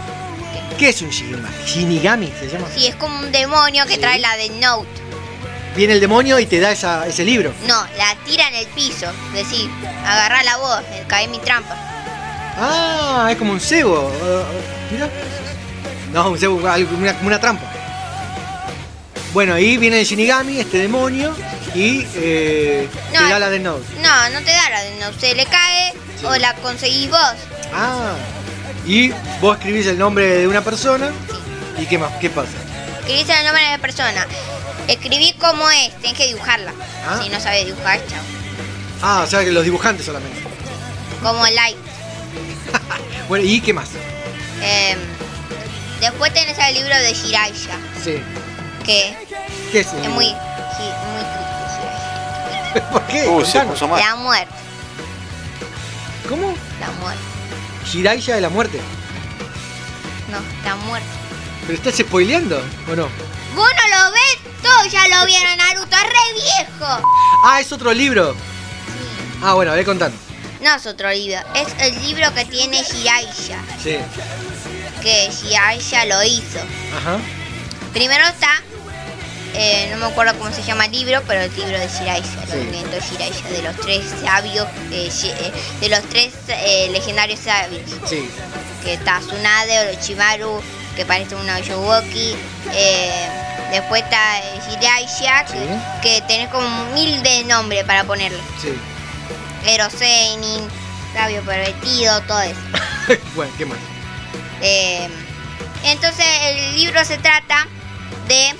¿Qué 0.78 0.90
es 0.90 1.02
un 1.02 1.10
Shinigami? 1.10 1.48
¿Shinigami 1.66 2.32
se 2.38 2.48
llama? 2.48 2.68
Sí, 2.72 2.86
es 2.86 2.94
como 2.96 3.18
un 3.18 3.32
demonio 3.32 3.84
que 3.86 3.94
Sí. 3.94 4.00
trae 4.00 4.20
la 4.20 4.36
de 4.36 4.48
Note. 4.50 4.88
Viene 5.74 5.94
el 5.94 6.00
demonio 6.00 6.38
y 6.38 6.46
te 6.46 6.60
da 6.60 6.70
esa- 6.70 7.04
ese 7.06 7.24
libro. 7.24 7.52
No, 7.66 7.74
la 7.96 8.14
tira 8.24 8.46
en 8.46 8.54
el 8.54 8.66
piso. 8.68 9.06
Decir, 9.32 9.68
agarrá 10.06 10.42
la 10.44 10.56
voz, 10.56 10.80
eh, 10.92 11.04
cae 11.08 11.26
mi 11.26 11.38
trampa. 11.40 11.74
Ah, 12.56 13.28
es 13.30 13.36
como 13.36 13.52
un 13.52 13.60
cebo. 13.60 14.10
Ah, 14.22 14.44
mira. 14.92 15.10
No, 16.12 16.30
un 16.30 16.38
cebo, 16.38 16.54
una, 16.56 17.16
una 17.22 17.40
trampa. 17.40 17.64
Bueno, 19.32 19.54
ahí 19.54 19.76
viene 19.76 20.00
el 20.00 20.06
Shinigami, 20.06 20.58
este 20.58 20.78
demonio, 20.78 21.34
y 21.74 22.06
eh, 22.14 22.88
No, 23.12 23.20
te 23.20 23.28
da 23.28 23.38
la 23.38 23.50
de. 23.50 23.58
No, 23.60 23.76
no 23.78 24.38
te 24.40 24.50
da 24.50 24.70
la 24.70 24.82
de 24.82 24.96
Note. 24.96 25.20
Se 25.20 25.34
le 25.34 25.44
cae 25.46 25.92
o 26.24 26.34
la 26.36 26.54
conseguís 26.54 27.10
vos. 27.10 27.34
Ah, 27.72 28.14
y 28.86 29.10
vos 29.40 29.56
escribís 29.58 29.86
el 29.86 29.98
nombre 29.98 30.26
de 30.26 30.48
una 30.48 30.62
persona, 30.62 31.10
¿y 31.78 31.84
qué 31.86 31.98
más? 31.98 32.12
¿Qué 32.20 32.30
pasa? 32.30 32.52
Escribís 33.00 33.28
el 33.28 33.44
nombre 33.44 33.62
de 33.64 33.70
la 33.70 33.78
persona. 33.78 34.26
Escribí 34.88 35.34
cómo 35.38 35.68
es, 35.70 35.94
tenés 36.00 36.16
que 36.16 36.26
dibujarla. 36.28 36.72
Ah. 37.06 37.20
Si 37.22 37.28
no 37.28 37.38
sabes 37.38 37.66
dibujar, 37.66 38.00
chao. 38.08 38.22
Ah, 39.02 39.22
o 39.24 39.26
sea 39.30 39.44
que 39.44 39.52
los 39.52 39.62
dibujantes 39.64 40.06
solamente. 40.06 40.40
como 41.22 41.46
Light. 41.46 41.76
Bueno, 43.28 43.44
¿y 43.44 43.60
qué 43.60 43.74
más? 43.74 43.90
Em, 44.62 44.98
después 46.00 46.32
tenés 46.32 46.56
el 46.58 46.74
libro 46.76 46.96
de 46.96 47.12
Jiraiya, 47.14 47.76
Sí. 48.02 48.22
Que 48.88 49.14
¿Qué 49.70 49.80
es? 49.80 49.86
es 49.86 49.92
muy, 50.08 50.08
muy 50.08 51.24
triste. 52.72 52.80
¿Por 52.92 53.02
qué? 53.06 53.26
Uy, 53.28 53.44
se 53.44 53.60
puso 53.60 53.86
mal. 53.86 54.00
La 54.00 54.16
muerte, 54.16 54.54
¿Cómo? 56.28 56.54
la 56.80 56.90
muerte. 57.00 57.22
Jiraiya 57.84 58.34
de 58.36 58.40
la 58.40 58.48
muerte. 58.48 58.80
No, 60.30 60.38
la 60.64 60.76
muerte. 60.76 61.08
¿Pero 61.66 61.74
estás 61.78 61.96
spoileando 61.98 62.56
o 62.90 62.96
no? 62.96 63.08
¿Vos 63.54 63.68
no 63.76 63.88
lo 64.06 64.12
ves? 64.12 64.38
Todos 64.62 64.90
ya 64.90 65.06
lo 65.08 65.26
vieron, 65.26 65.56
Naruto, 65.58 65.96
es 65.96 66.02
re 66.02 66.32
viejo. 66.34 67.02
Ah, 67.44 67.60
es 67.60 67.70
otro 67.72 67.92
libro. 67.92 68.34
Ah, 69.42 69.52
bueno, 69.54 69.72
a 69.72 69.74
ver 69.74 69.84
contando. 69.84 70.16
No 70.62 70.74
es 70.74 70.86
otro 70.86 71.10
libro, 71.10 71.38
es 71.54 71.68
el 71.80 72.02
libro 72.02 72.32
que 72.34 72.44
tiene 72.46 72.82
Jiraiya, 72.82 73.60
Sí. 73.82 73.96
que 75.02 75.30
Jiraiya 75.30 76.04
lo 76.06 76.22
hizo. 76.24 76.58
Ajá. 76.96 77.18
Primero 77.92 78.24
está, 78.26 78.50
eh, 79.54 79.88
no 79.90 79.96
me 79.98 80.06
acuerdo 80.06 80.36
cómo 80.38 80.52
se 80.52 80.62
llama 80.62 80.86
el 80.86 80.92
libro, 80.92 81.22
pero 81.26 81.40
el 81.42 81.54
libro 81.56 81.78
de 81.78 81.88
Jiraiya, 81.88 82.22
Sí. 82.50 82.58
inventó 82.58 83.00
Jiraiya, 83.00 83.48
de 83.50 83.62
los 83.62 83.76
tres 83.76 84.04
sabios, 84.24 84.66
eh, 84.90 85.10
eh, 85.24 85.52
de 85.80 85.88
los 85.88 86.02
tres 86.08 86.32
eh, 86.48 86.88
legendarios 86.90 87.40
sabios, 87.40 87.82
Sí. 88.08 88.28
que 88.84 88.94
está 88.94 89.20
Tsunade, 89.20 89.80
Orochimaru, 89.80 90.62
que 90.96 91.04
parece 91.06 91.34
un 91.34 91.46
Yowoki, 91.62 92.34
después 93.72 94.02
está 94.02 94.40
Jiraiya, 94.68 95.44
que, 95.46 95.58
que 96.02 96.22
tenés 96.26 96.48
como 96.48 96.84
mil 96.92 97.22
de 97.22 97.44
nombres 97.44 97.84
para 97.84 98.04
ponerle. 98.04 98.38
Sí. 98.60 98.72
Eroseinin, 99.66 100.68
sabio 101.12 101.42
pervertido, 101.42 102.20
todo 102.22 102.40
eso. 102.42 102.60
bueno, 103.34 103.52
¿qué 103.58 103.66
más? 103.66 103.78
Entonces 105.84 106.26
el 106.46 106.76
libro 106.76 107.04
se 107.04 107.18
trata 107.18 107.66
de 108.26 108.54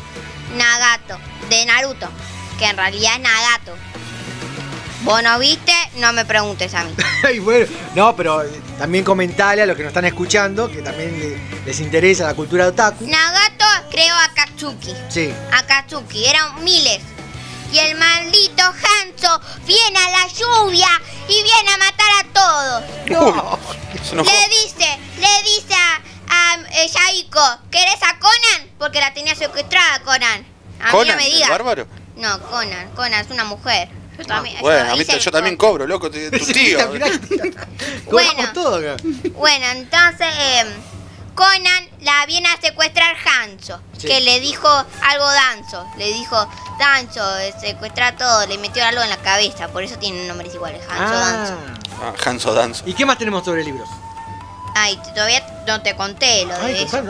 Nagato, 0.57 1.19
de 1.49 1.65
Naruto, 1.67 2.09
que 2.59 2.67
en 2.67 2.77
realidad 2.77 3.15
es 3.17 3.21
Nagato. 3.21 3.77
Vos 5.03 5.23
no 5.23 5.39
viste, 5.39 5.73
no 5.97 6.13
me 6.13 6.25
preguntes 6.25 6.75
a 6.75 6.85
mí. 6.85 6.93
Ay, 7.25 7.39
bueno, 7.39 7.67
no, 7.95 8.17
pero 8.17 8.43
eh, 8.43 8.51
también 8.79 9.05
comentale 9.05 9.63
a 9.63 9.67
los 9.67 9.77
que 9.77 9.83
nos 9.85 9.91
están 9.91 10.05
escuchando 10.05 10.69
que 10.71 10.83
también 10.83 11.19
le- 11.19 11.65
les 11.65 11.81
interesa 11.81 12.25
la 12.25 12.35
cultura 12.35 12.67
otaku. 12.67 13.07
Nagato 13.07 13.65
creó 13.91 14.15
a 14.17 14.29
Katsuki. 14.35 14.93
Sí. 15.09 15.33
A 15.53 15.63
Katsuki, 15.63 16.27
eran 16.27 16.63
miles. 16.65 17.01
Y 17.73 17.79
el 17.79 17.97
maldito 17.99 18.63
Hanzo 18.65 19.41
viene 19.67 19.99
a 19.99 20.09
la 20.11 20.27
lluvia 20.29 20.89
y 21.29 21.43
viene 21.43 21.71
a 21.71 21.77
matar 21.79 22.09
a 22.21 22.33
todos. 22.33 22.85
Enojó. 23.07 23.59
Le 24.15 24.49
dice, 24.49 24.99
le 25.21 25.43
dice 25.45 25.75
a, 25.75 26.01
a 26.31 26.57
eh, 26.73 26.89
Yaiko, 26.89 27.59
¿querés 27.71 28.03
a 28.03 28.19
Conan? 28.19 28.71
Porque 28.79 29.01
la 29.01 29.13
tenía 29.15 29.35
secuestrada 29.35 29.95
a 29.97 30.01
Conan. 30.01 30.47
A 30.81 30.85
mí 30.85 30.85
no 30.85 30.91
Conan, 30.99 31.17
me 31.17 31.25
digas. 31.27 31.49
bárbaro. 31.51 31.87
No, 32.17 32.41
Conan, 32.51 32.91
Conan 32.95 33.25
es 33.25 33.31
una 33.31 33.45
mujer. 33.45 33.89
Yo 34.19 34.25
también, 34.25 34.57
Ah, 34.57 34.61
Bueno, 34.63 34.87
yo 34.87 34.93
a 34.93 34.97
mí 34.97 35.05
yo 35.21 35.31
también 35.31 35.57
cobro, 35.57 35.87
loco, 35.87 36.11
tu 36.11 36.19
tío. 36.53 36.79
Bueno. 38.11 38.53
todo 38.53 38.77
acá. 38.77 38.97
Bueno, 39.35 39.67
entonces 39.67 40.27
eh, 40.39 40.65
Conan 41.35 41.89
la 42.01 42.27
viene 42.27 42.49
a 42.49 42.61
secuestrar 42.61 43.15
Hanzo, 43.25 43.81
Sí. 43.97 44.09
que 44.09 44.21
le 44.21 44.41
dijo 44.41 44.69
algo 45.03 45.25
Danzo. 45.31 45.87
Le 45.99 46.13
dijo, 46.13 46.49
Danzo, 46.81 47.39
eh, 47.39 47.55
secuestra 47.61 48.17
todo, 48.17 48.47
le 48.47 48.59
metió 48.59 48.85
algo 48.85 49.03
en 49.03 49.11
la 49.11 49.19
cabeza, 49.19 49.69
por 49.69 49.83
eso 49.85 49.97
tienen 49.99 50.27
nombres 50.27 50.53
iguales, 50.55 50.83
Hanzo, 50.91 51.15
Danzo. 51.15 51.55
Ah, 52.03 52.13
Hanso 52.25 52.55
Danzo. 52.55 52.83
¿Y 52.87 52.95
qué 52.95 53.07
más 53.07 53.19
tenemos 53.19 53.45
sobre 53.45 53.63
libros? 53.65 53.89
Ay, 54.81 54.97
todavía 55.15 55.45
no 55.67 55.83
te 55.83 55.97
conté 55.97 56.45
lo 56.47 56.57
de 56.59 56.67
Ay, 56.67 56.83
eso. 56.85 57.03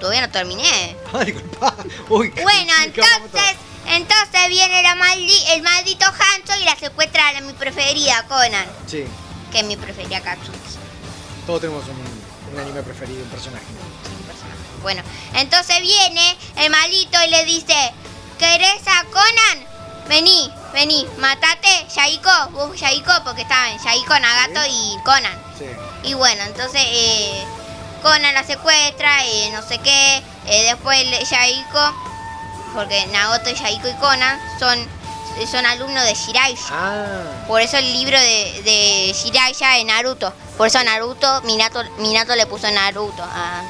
Todavía 0.00 0.20
no 0.26 0.30
terminé. 0.30 0.96
Disculpa. 1.24 1.74
Uy, 2.08 2.28
Bueno, 2.42 2.72
entonces, 2.84 3.56
entonces 3.86 4.48
viene 4.48 4.82
la 4.82 4.94
maldi- 4.96 5.44
el 5.52 5.62
maldito 5.62 6.04
Hanzo 6.06 6.60
y 6.60 6.64
la 6.64 6.76
secuestra 6.76 7.28
a 7.28 7.32
la- 7.34 7.40
mi 7.40 7.52
preferida, 7.52 8.24
Conan, 8.28 8.66
Sí, 8.86 9.04
que 9.52 9.60
es 9.60 9.64
mi 9.64 9.76
preferida 9.76 10.20
Katsuki. 10.20 10.58
todos 11.46 11.60
tenemos 11.60 11.84
un, 11.88 12.52
un 12.52 12.60
anime 12.60 12.82
preferido, 12.82 13.22
un 13.22 13.30
personaje. 13.30 13.64
Bueno, 14.82 15.02
entonces 15.34 15.80
viene 15.80 16.36
el 16.56 16.70
malito 16.70 17.16
y 17.24 17.30
le 17.30 17.44
dice, 17.44 17.74
¿querés 18.38 18.82
a 18.88 19.04
Conan? 19.04 19.66
Vení, 20.08 20.52
vení, 20.72 21.06
matate, 21.18 21.86
Yaiko, 21.94 22.48
vos 22.50 22.78
Yaiko, 22.78 23.12
porque 23.24 23.42
estaban 23.42 23.78
Yaiko, 23.84 24.18
Nagato 24.18 24.60
y 24.68 24.96
Conan. 25.04 25.40
Sí. 25.56 25.66
Y 26.04 26.14
bueno, 26.14 26.42
entonces 26.44 26.82
eh, 26.84 27.44
Conan 28.02 28.34
la 28.34 28.42
secuestra, 28.44 29.24
eh, 29.24 29.50
no 29.52 29.62
sé 29.62 29.78
qué, 29.78 30.22
eh, 30.46 30.62
después 30.64 30.98
Yaiko, 31.30 31.94
porque 32.74 33.06
Nagato, 33.06 33.50
Yaiko 33.50 33.88
y 33.88 33.94
Conan 33.94 34.38
son, 34.58 34.78
son 35.50 35.64
alumnos 35.66 36.04
de 36.04 36.14
Jiraiya. 36.14 36.60
Ah. 36.70 37.44
Por 37.46 37.60
eso 37.60 37.76
el 37.78 37.92
libro 37.92 38.18
de, 38.18 38.62
de 38.64 39.14
Jiraiya 39.14 39.70
de 39.76 39.84
Naruto. 39.84 40.32
Por 40.56 40.66
eso 40.66 40.82
Naruto, 40.82 41.42
Minato, 41.42 41.82
Minato 41.98 42.34
le 42.34 42.46
puso 42.46 42.68
Naruto. 42.70 43.22
ah, 43.24 43.62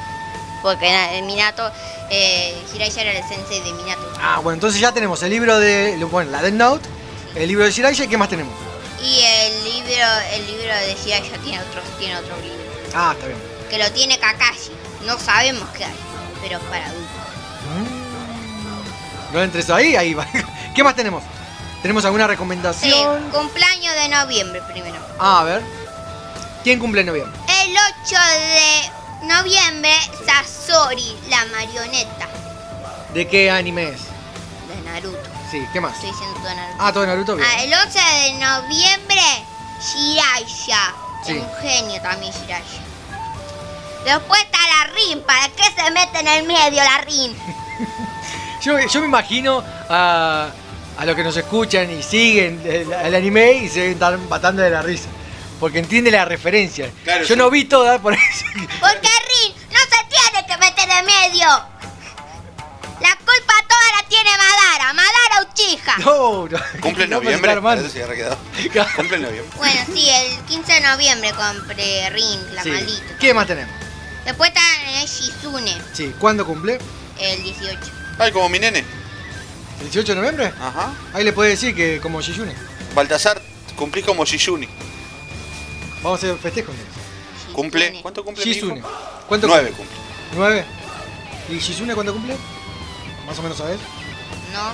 porque 0.62 0.88
el 1.18 1.24
Minato, 1.24 1.70
eh, 2.08 2.56
Jiraiya 2.72 3.02
era 3.02 3.18
el 3.18 3.28
sensei 3.28 3.60
de 3.60 3.72
Minato. 3.72 4.10
Ah, 4.20 4.38
bueno, 4.42 4.54
entonces 4.54 4.80
ya 4.80 4.92
tenemos 4.92 5.22
el 5.22 5.30
libro 5.30 5.58
de. 5.58 5.96
Bueno, 6.10 6.30
la 6.30 6.40
Death 6.40 6.54
Note, 6.54 6.88
el 7.34 7.48
libro 7.48 7.64
de 7.64 7.72
Shiraiya 7.72 8.04
y 8.04 8.08
¿qué 8.08 8.16
más 8.16 8.28
tenemos? 8.28 8.54
Y 9.02 9.20
el 9.20 9.64
libro, 9.64 10.04
el 10.32 10.46
libro 10.46 10.74
de 10.74 10.94
Jiraiya 11.02 11.38
tiene 11.38 11.60
otro, 11.60 11.82
tiene 11.98 12.16
otro 12.18 12.36
libro. 12.36 12.62
Ah, 12.94 13.12
está 13.14 13.26
bien. 13.26 13.38
Que 13.68 13.78
lo 13.78 13.90
tiene 13.92 14.18
Kakashi. 14.18 14.70
No 15.04 15.18
sabemos 15.18 15.68
qué 15.76 15.84
hay, 15.84 15.94
pero 16.40 16.58
es 16.58 16.64
para 16.64 16.86
adultos. 16.86 17.08
No 19.32 19.42
entres 19.42 19.70
ahí, 19.70 19.96
ahí 19.96 20.14
va. 20.14 20.26
¿Qué 20.74 20.84
más 20.84 20.94
tenemos? 20.94 21.22
¿Tenemos 21.80 22.04
alguna 22.04 22.24
Sí, 22.24 22.28
recomendación? 22.30 23.30
cumpleaños 23.30 23.94
de 23.94 24.08
noviembre 24.08 24.62
primero. 24.70 24.96
Ah, 25.18 25.40
a 25.40 25.44
ver. 25.44 25.62
¿Quién 26.62 26.78
cumple 26.78 27.00
en 27.00 27.08
noviembre? 27.08 27.36
El 27.64 27.74
8 28.06 28.16
de 28.38 29.26
noviembre, 29.26 29.92
Sasori, 30.24 31.16
la 31.28 31.44
marioneta 31.46 32.28
¿De 33.12 33.26
qué 33.26 33.50
anime 33.50 33.88
es? 33.88 34.00
de 34.68 34.80
Naruto. 34.84 35.30
Sí, 35.52 35.68
¿qué 35.70 35.82
más? 35.82 35.92
Estoy 35.96 36.12
diciendo 36.12 36.40
todo 36.40 36.54
Naruto. 36.54 36.76
Ah, 36.78 36.92
todo 36.94 37.06
Naruto, 37.06 37.36
bien. 37.36 37.46
Ah, 37.46 37.62
el 37.62 37.74
11 37.74 37.98
de 37.98 38.32
noviembre, 38.38 39.22
Jiraiya. 39.82 40.94
Sí. 41.26 41.32
Un 41.34 41.48
genio 41.60 42.00
también 42.00 42.32
Jiraiya. 42.32 42.80
Después 44.06 44.40
está 44.40 44.58
la 44.66 44.90
Rin. 44.94 45.20
¿Para 45.20 45.50
qué 45.50 45.64
se 45.64 45.90
mete 45.90 46.20
en 46.20 46.28
el 46.28 46.46
medio 46.46 46.82
la 46.82 47.02
Rin? 47.02 47.36
Yo, 48.62 48.78
yo 48.78 49.00
me 49.00 49.06
imagino 49.06 49.62
a, 49.90 50.48
a 50.96 51.04
los 51.04 51.16
que 51.16 51.24
nos 51.24 51.36
escuchan 51.36 51.90
y 51.90 52.02
siguen 52.02 52.62
el, 52.64 52.90
el 52.90 53.14
anime 53.14 53.52
y 53.54 53.68
se 53.68 53.90
están 53.90 54.26
matando 54.28 54.62
de 54.62 54.70
la 54.70 54.80
risa. 54.80 55.08
Porque 55.60 55.80
entiende 55.80 56.12
la 56.12 56.24
referencia. 56.24 56.88
Claro, 57.04 57.22
yo 57.24 57.34
sí. 57.34 57.36
no 57.36 57.50
vi 57.50 57.64
toda 57.64 57.98
por 58.02 58.14
eso. 58.14 58.44
Porque 58.80 59.08
Rin 59.28 59.54
no 59.70 59.78
se 59.80 60.04
tiene 60.08 60.46
que 60.46 60.56
meter 60.58 60.88
en 60.88 61.04
medio. 61.04 61.48
Toda 63.72 64.02
la 64.02 64.08
tiene 64.08 64.30
Madara. 64.36 64.92
Madara 64.92 65.50
Uchiha. 65.50 65.96
No, 65.98 66.48
no. 66.48 66.58
Cumple 66.80 67.04
en 67.04 67.10
No, 67.10 67.16
noviembre. 67.16 67.54
Cumple 68.96 69.16
en 69.16 69.22
noviembre. 69.22 69.50
Bueno, 69.56 69.80
sí, 69.94 70.08
el 70.10 70.38
15 70.44 70.72
de 70.72 70.80
noviembre 70.80 71.32
compré 71.32 72.10
Rin, 72.10 72.54
la 72.54 72.62
Sí. 72.62 72.70
maldita. 72.70 73.18
¿Qué 73.18 73.34
más 73.34 73.46
tenemos? 73.46 73.74
Después 74.24 74.50
está 74.50 74.60
Shizune, 75.06 75.74
Sí, 75.92 76.12
¿cuándo 76.20 76.46
cumple? 76.46 76.78
el 77.18 77.42
18. 77.42 77.78
Ay, 78.18 78.30
como 78.32 78.48
mi 78.48 78.58
nene. 78.58 78.84
¿El 79.80 79.84
18 79.90 80.12
de 80.12 80.16
noviembre? 80.16 80.46
Ajá. 80.60 80.92
Ahí 81.12 81.24
le 81.24 81.32
puede 81.32 81.50
decir 81.50 81.74
que 81.74 82.00
como 82.00 82.20
Shizune. 82.20 82.54
Baltasar, 82.94 83.40
cumplís 83.76 84.04
como 84.04 84.24
Shizune. 84.24 84.68
Vamos 86.02 86.22
a 86.22 86.26
hacer 86.26 86.38
festejo. 86.38 86.70
entonces. 86.72 87.52
¿Cumple? 87.52 87.98
¿Cuánto 88.02 88.24
cumple 88.24 88.44
mi 88.44 88.52
Shizune. 88.52 88.78
hijo? 88.78 88.90
¿Cuánto 89.28 89.46
Nueve 89.46 89.70
cumple? 89.70 89.86
cumple. 89.86 90.38
¿Nueve? 90.38 90.64
¿Y 91.48 91.58
Shizune 91.58 91.94
cuánto 91.94 92.12
cumple? 92.12 92.36
Más 93.26 93.38
o 93.38 93.42
menos 93.42 93.58
sabes. 93.58 93.78
No. 94.52 94.72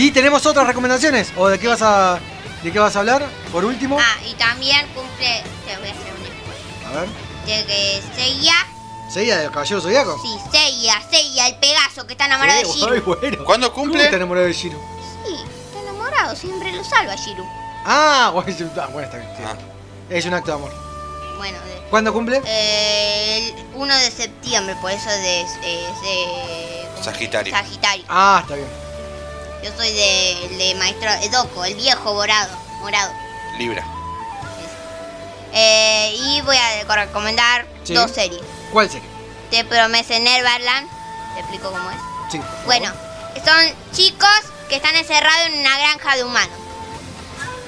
¿Y 0.00 0.10
tenemos 0.10 0.44
otras 0.44 0.66
recomendaciones? 0.66 1.32
¿O 1.36 1.48
de 1.48 1.58
qué 1.58 1.68
vas 1.68 1.80
a, 1.82 2.18
de 2.62 2.70
qué 2.72 2.78
vas 2.78 2.94
a 2.96 2.98
hablar? 3.00 3.26
Por 3.50 3.64
último. 3.64 3.96
Ah, 3.98 4.16
y 4.28 4.34
también 4.34 4.86
cumple. 4.94 5.42
Te 5.66 5.76
voy 5.78 5.88
a 5.88 5.92
hacer 5.92 6.12
un 6.12 6.86
A 6.96 7.00
ver. 7.00 7.08
De 7.46 7.64
que 7.66 8.02
Seiya. 8.14 8.54
¿Seiya 9.10 9.38
del 9.38 9.50
Caballero 9.50 9.80
Zodíaco? 9.80 10.20
Sí, 10.20 10.36
Seiya, 10.50 11.00
Seiya, 11.10 11.46
el 11.48 11.56
Pegaso 11.56 12.06
que 12.06 12.12
está 12.14 12.26
enamorado 12.26 12.60
Sí, 12.60 12.66
de 12.66 12.74
Shiru. 12.74 12.92
ay, 12.94 13.00
bueno. 13.00 13.44
¿Cuándo 13.44 13.72
¿Cómo 13.72 13.84
cumple? 13.84 14.04
está 14.04 14.16
enamorado 14.16 14.46
de 14.46 14.52
Shiro? 14.52 14.78
Sí, 15.24 15.34
está 15.66 15.80
enamorado, 15.80 16.34
siempre 16.36 16.72
lo 16.72 16.82
salva 16.84 17.14
Shiru. 17.14 17.44
Ah, 17.86 18.30
bueno, 18.34 18.50
es- 18.50 18.60
ah, 18.78 18.88
bueno, 18.92 19.06
está 19.06 19.16
bien. 19.18 19.30
sí. 19.36 19.42
Es 20.10 20.24
un 20.26 20.34
acto 20.34 20.50
de 20.50 20.56
amor. 20.58 20.85
Bueno, 21.36 21.58
de- 21.60 21.76
¿Cuándo 21.90 22.12
cumple? 22.12 22.40
el 22.46 23.54
1 23.74 23.96
de 23.98 24.10
septiembre, 24.10 24.74
por 24.80 24.90
eso 24.90 25.08
de, 25.10 25.40
es 25.42 25.60
de 26.02 26.86
Sagitario. 27.02 27.54
Sagitario. 27.54 28.04
Ah, 28.08 28.40
está 28.42 28.54
bien. 28.56 28.68
Yo 29.62 29.70
soy 29.76 29.92
de, 29.92 30.46
el 30.46 30.58
de 30.58 30.74
Maestro 30.76 31.10
Edoco, 31.22 31.64
el 31.64 31.74
viejo 31.74 32.14
morado. 32.14 32.50
morado. 32.80 33.12
Libra. 33.58 33.84
Eh, 35.52 36.14
y 36.18 36.40
voy 36.42 36.56
a 36.56 36.84
recomendar 36.94 37.66
Sí. 37.84 37.94
dos 37.94 38.10
series. 38.10 38.42
¿Cuál 38.72 38.90
serie? 38.90 39.08
Te 39.50 39.64
promete 39.64 40.20
Neverland. 40.20 40.88
Te 41.34 41.40
explico 41.40 41.70
cómo 41.70 41.90
es. 41.90 41.96
Sí. 42.30 42.40
Bueno, 42.66 42.90
son 43.44 43.74
chicos 43.92 44.28
que 44.68 44.76
están 44.76 44.94
encerrados 44.96 45.46
en 45.46 45.60
una 45.60 45.78
granja 45.78 46.16
de 46.16 46.24
humanos. 46.24 46.56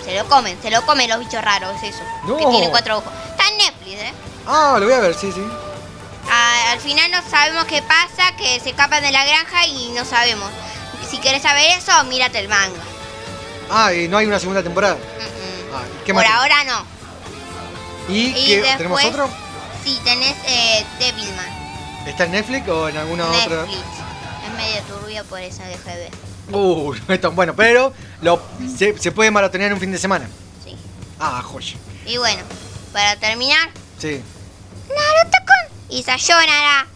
Se 0.04 0.14
lo 0.16 0.26
comen, 0.28 0.60
se 0.62 0.70
lo 0.70 0.84
comen 0.86 1.08
los 1.08 1.18
bichos 1.20 1.42
raros, 1.42 1.76
es 1.82 1.94
eso. 1.94 2.02
No. 2.24 2.36
Que 2.36 2.46
tiene 2.46 2.68
cuatro 2.70 2.98
ojos. 2.98 3.12
Está 3.48 3.64
en 3.64 3.72
Netflix, 3.72 4.00
¿eh? 4.00 4.12
Ah, 4.46 4.76
lo 4.78 4.86
voy 4.86 4.94
a 4.94 5.00
ver, 5.00 5.14
sí, 5.14 5.32
sí. 5.32 5.42
Al 6.30 6.80
final 6.80 7.10
no 7.10 7.22
sabemos 7.28 7.64
qué 7.64 7.82
pasa, 7.82 8.36
que 8.36 8.60
se 8.60 8.70
escapan 8.70 9.02
de 9.02 9.10
la 9.10 9.24
granja 9.24 9.66
y 9.66 9.90
no 9.90 10.04
sabemos. 10.04 10.50
Si 11.08 11.18
quieres 11.18 11.42
saber 11.42 11.78
eso, 11.78 11.92
mírate 12.04 12.38
el 12.38 12.48
manga. 12.48 12.80
Ah, 13.70 13.92
y 13.94 14.08
no 14.08 14.18
hay 14.18 14.26
una 14.26 14.38
segunda 14.38 14.62
temporada. 14.62 14.98
Ah, 15.74 15.82
¿qué 16.04 16.12
Por 16.12 16.24
ahora 16.24 16.64
no. 16.64 16.84
¿Y, 18.08 18.28
Y 18.28 18.56
después- 18.56 18.76
tenemos 18.76 19.04
otro? 19.04 19.28
Sí, 19.84 19.98
tenés 20.04 20.36
eh, 20.46 20.84
Devilman, 20.98 21.46
¿Está 22.06 22.24
en 22.24 22.32
Netflix 22.32 22.68
o 22.68 22.88
en 22.88 22.96
alguna 22.96 23.26
otra? 23.26 23.62
Netflix. 23.62 23.80
Es 24.46 24.54
medio 24.56 24.82
turbio, 24.82 25.24
por 25.24 25.40
eso 25.40 25.62
dejé 25.62 25.90
de 25.90 25.96
ver. 25.96 26.10
Uh, 26.52 26.94
no 27.08 27.14
es 27.14 27.20
tan 27.20 27.34
bueno, 27.34 27.54
pero 27.54 27.92
lo, 28.20 28.42
se, 28.76 28.98
se 28.98 29.12
puede 29.12 29.30
maratonear 29.30 29.68
en 29.68 29.74
un 29.74 29.80
fin 29.80 29.92
de 29.92 29.98
semana. 29.98 30.28
Sí. 30.64 30.76
Ah, 31.18 31.42
joya. 31.42 31.76
Y 32.06 32.16
bueno, 32.16 32.42
para 32.98 33.14
terminar, 33.14 33.70
Sí. 34.00 34.20
Naruto-kun 34.88 35.88
y 35.88 36.02
Sayonara. 36.02 36.86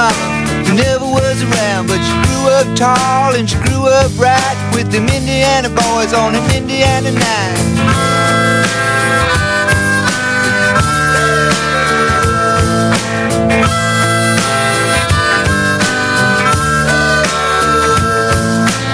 Looking 0.00 0.64
who 0.64 0.74
never 0.76 1.04
was 1.04 1.42
around. 1.42 1.86
But 1.88 2.00
she 2.00 2.14
grew 2.24 2.44
up 2.58 2.66
tall 2.76 3.34
and 3.34 3.48
she 3.48 3.56
grew 3.66 3.84
up 3.86 4.10
right 4.18 4.58
with 4.74 4.90
them 4.92 5.08
Indiana 5.08 5.68
boys 5.68 6.12
on 6.12 6.34
an 6.34 6.44
Indiana 6.54 7.12
night. 7.12 7.58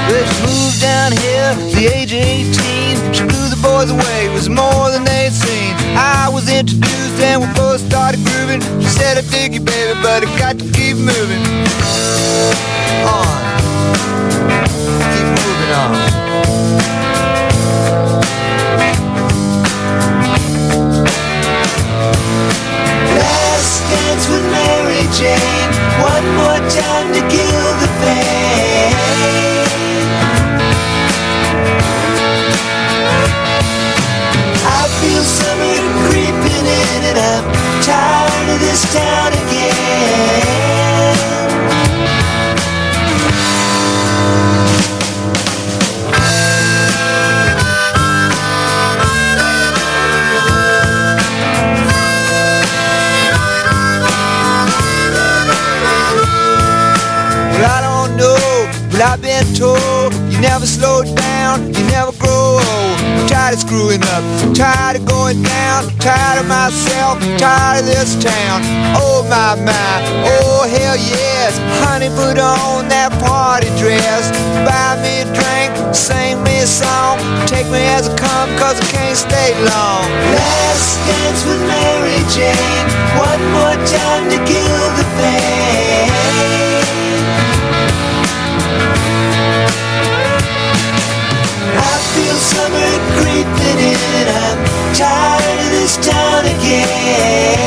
Well, 0.08 0.24
she 0.26 0.42
moved 0.42 0.80
down 0.80 1.12
here 1.12 1.50
at 1.54 1.70
the 1.74 1.86
age 1.86 2.12
of 2.12 2.22
18. 2.22 3.12
She 3.12 3.22
blew 3.24 3.48
the 3.54 3.60
boys 3.62 3.90
away, 3.90 4.28
was 4.30 4.48
more 4.48 4.90
than 4.90 5.04
they'd 5.04 5.32
seen. 5.32 5.55
I 5.96 6.28
was 6.30 6.48
introduced 6.52 7.20
and 7.22 7.40
we 7.40 7.48
both 7.54 7.80
started 7.80 8.20
grooving. 8.24 8.60
She 8.80 8.88
said, 8.88 9.16
I 9.16 9.22
dig 9.30 9.54
you, 9.54 9.60
baby, 9.60 9.98
but 10.02 10.22
I 10.22 10.38
got 10.38 10.58
to 10.58 10.64
keep 10.72 10.96
moving. 10.96 11.42
On. 13.08 13.36
Keep 15.12 15.28
moving 15.40 15.72
on. 15.72 15.92
Last 23.16 23.80
dance 23.90 24.28
with 24.28 24.44
Mary 24.52 25.08
Jane. 25.16 25.70
One 26.04 26.26
more 26.36 26.60
time 26.68 27.08
to 27.14 27.20
kill 27.32 27.68
the 27.80 27.88
pain. 28.04 28.45
This 38.58 38.92
town 38.92 39.32
again. 39.32 39.76
Well, 57.52 57.64
I 57.64 57.80
don't 57.82 58.16
know, 58.16 58.36
but 58.90 59.00
I've 59.00 59.20
been 59.22 59.44
told 59.54 60.14
you 60.32 60.40
never 60.40 60.66
slow 60.66 61.02
down, 61.02 61.74
you 61.74 61.84
never 61.86 62.12
grow 62.18 62.58
old. 62.60 62.85
Tired 63.36 63.52
of 63.52 63.60
screwing 63.60 64.02
up, 64.16 64.24
tired 64.56 64.96
of 64.96 65.04
going 65.04 65.42
down, 65.42 65.84
tired 66.00 66.40
of 66.40 66.48
myself, 66.48 67.20
tired 67.36 67.80
of 67.80 67.86
this 67.86 68.16
town. 68.16 68.62
Oh 68.96 69.28
my 69.28 69.54
my, 69.60 69.92
oh 70.24 70.64
hell 70.64 70.96
yes, 70.96 71.60
honey, 71.84 72.08
put 72.16 72.40
on 72.40 72.88
that 72.88 73.12
party 73.20 73.68
dress, 73.76 74.32
buy 74.64 74.96
me 75.04 75.20
a 75.20 75.28
drink, 75.36 75.68
sing 75.94 76.42
me 76.48 76.64
a 76.64 76.66
song, 76.66 77.20
take 77.44 77.68
me 77.68 77.84
as 77.92 78.08
I 78.08 78.16
come, 78.16 78.48
cause 78.56 78.80
I 78.80 78.86
can't 78.88 79.18
stay 79.20 79.52
long. 79.68 80.08
Last 80.32 80.96
dance 81.04 81.44
with 81.44 81.60
Mary 81.68 82.24
Jane, 82.32 82.88
one 83.20 83.42
more 83.52 83.76
time 83.84 84.32
to 84.32 84.38
kill 84.48 84.80
the 84.96 85.04
pain. 85.20 86.56
Summer 92.54 92.92
creeping 93.18 93.80
in. 93.90 94.26
I'm 94.28 94.58
tired 94.94 95.60
of 95.66 95.70
this 95.74 95.96
town 95.98 96.44
again. 96.46 97.66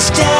stay 0.00 0.39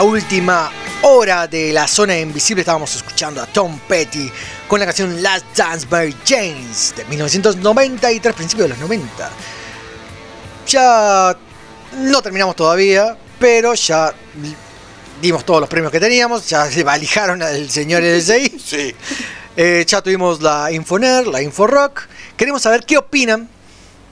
la 0.00 0.04
última 0.04 0.72
hora 1.02 1.46
de 1.46 1.74
la 1.74 1.86
zona 1.86 2.18
invisible 2.18 2.62
estábamos 2.62 2.96
escuchando 2.96 3.42
a 3.42 3.44
Tom 3.44 3.78
Petty 3.86 4.32
con 4.66 4.80
la 4.80 4.86
canción 4.86 5.22
Last 5.22 5.44
Dance 5.54 5.86
by 5.90 6.16
James 6.26 6.94
de 6.96 7.04
1993, 7.04 8.34
principios 8.34 8.64
de 8.64 8.68
los 8.70 8.78
90. 8.78 9.30
Ya 10.66 11.36
no 11.98 12.22
terminamos 12.22 12.56
todavía, 12.56 13.14
pero 13.38 13.74
ya 13.74 14.14
dimos 15.20 15.44
todos 15.44 15.60
los 15.60 15.68
premios 15.68 15.92
que 15.92 16.00
teníamos, 16.00 16.48
ya 16.48 16.64
se 16.70 16.82
valijaron 16.82 17.42
al 17.42 17.68
señor 17.68 18.02
LSI. 18.02 18.58
Sí. 18.58 18.96
Eh, 19.54 19.84
ya 19.86 20.00
tuvimos 20.00 20.40
la 20.40 20.72
Infoner, 20.72 21.26
la 21.26 21.42
Inforock. 21.42 22.08
Queremos 22.38 22.62
saber 22.62 22.86
qué 22.86 22.96
opinan 22.96 23.50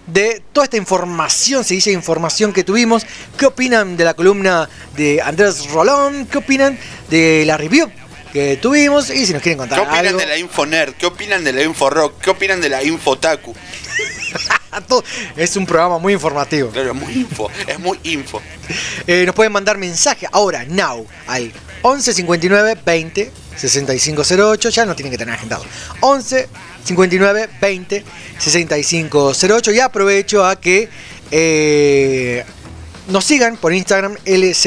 de 0.08 0.42
toda 0.52 0.64
esta 0.64 0.76
información, 0.76 1.64
se 1.64 1.74
dice 1.74 1.92
información 1.92 2.52
que 2.52 2.64
tuvimos. 2.64 3.06
¿Qué 3.36 3.46
opinan 3.46 3.96
de 3.96 4.04
la 4.04 4.14
columna 4.14 4.68
de 4.96 5.20
Andrés 5.22 5.70
Rolón? 5.70 6.26
¿Qué 6.26 6.38
opinan 6.38 6.78
de 7.10 7.44
la 7.46 7.56
review 7.56 7.90
que 8.32 8.56
tuvimos? 8.56 9.10
Y 9.10 9.26
si 9.26 9.32
nos 9.32 9.42
quieren 9.42 9.58
contar 9.58 9.78
¿Qué 9.78 9.86
opinan 9.86 10.06
algo. 10.06 10.20
de 10.20 10.26
la 10.26 10.38
Infonerd? 10.38 10.94
¿Qué 10.94 11.06
opinan 11.06 11.44
de 11.44 11.52
la 11.52 11.62
Inforock? 11.62 12.20
¿Qué 12.20 12.30
opinan 12.30 12.60
de 12.60 12.68
la 12.68 12.82
Infotaku? 12.82 13.54
Es 15.36 15.56
un 15.56 15.66
programa 15.66 15.98
muy 15.98 16.12
informativo. 16.12 16.70
Claro, 16.70 16.94
muy 16.94 17.12
info. 17.12 17.50
Es 17.66 17.78
muy 17.78 17.98
info. 18.04 18.40
Eh, 19.06 19.24
nos 19.24 19.34
pueden 19.34 19.50
mandar 19.50 19.78
mensaje 19.78 20.28
ahora, 20.30 20.66
now, 20.66 21.06
al 21.26 21.50
11 21.80 22.12
59 22.12 22.78
20 22.84 23.32
6508. 23.56 24.68
Ya 24.68 24.84
no 24.84 24.94
tienen 24.94 25.10
que 25.10 25.16
tener 25.16 25.34
agendado. 25.34 25.64
11 26.00 26.46
59 26.89 27.49
20 27.60 28.05
6508. 28.39 29.73
Y 29.73 29.81
aprovecho 29.81 30.44
a 30.44 30.57
que 30.57 30.89
eh, 31.31 32.44
nos 33.08 33.25
sigan 33.25 33.57
por 33.57 33.73
Instagram 33.73 34.17
LZ 34.25 34.67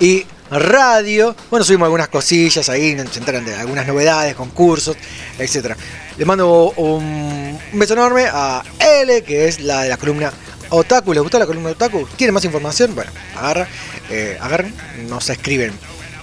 y 0.00 0.26
Radio. 0.50 1.34
Bueno, 1.50 1.64
subimos 1.64 1.86
algunas 1.86 2.08
cosillas 2.08 2.68
ahí, 2.68 2.96
se 3.10 3.18
enteran 3.18 3.44
de 3.44 3.54
algunas 3.54 3.86
novedades, 3.86 4.34
concursos, 4.34 4.96
etcétera. 5.38 5.76
Le 6.16 6.24
mando 6.24 6.72
un, 6.76 7.58
beso 7.72 7.94
enorme 7.94 8.26
a 8.30 8.62
L, 8.78 9.22
que 9.22 9.48
es 9.48 9.60
la 9.60 9.82
de 9.82 9.88
la 9.88 9.96
columna 9.96 10.32
Otaku. 10.70 11.12
¿Les 11.12 11.22
gustó 11.22 11.38
la 11.38 11.46
columna 11.46 11.70
Otaku? 11.70 12.06
¿Quieren 12.16 12.34
más 12.34 12.44
información? 12.44 12.94
Bueno, 12.94 13.10
agarra, 13.36 13.68
eh, 14.10 14.38
agarren, 14.40 14.74
nos 15.08 15.28
escriben. 15.30 15.72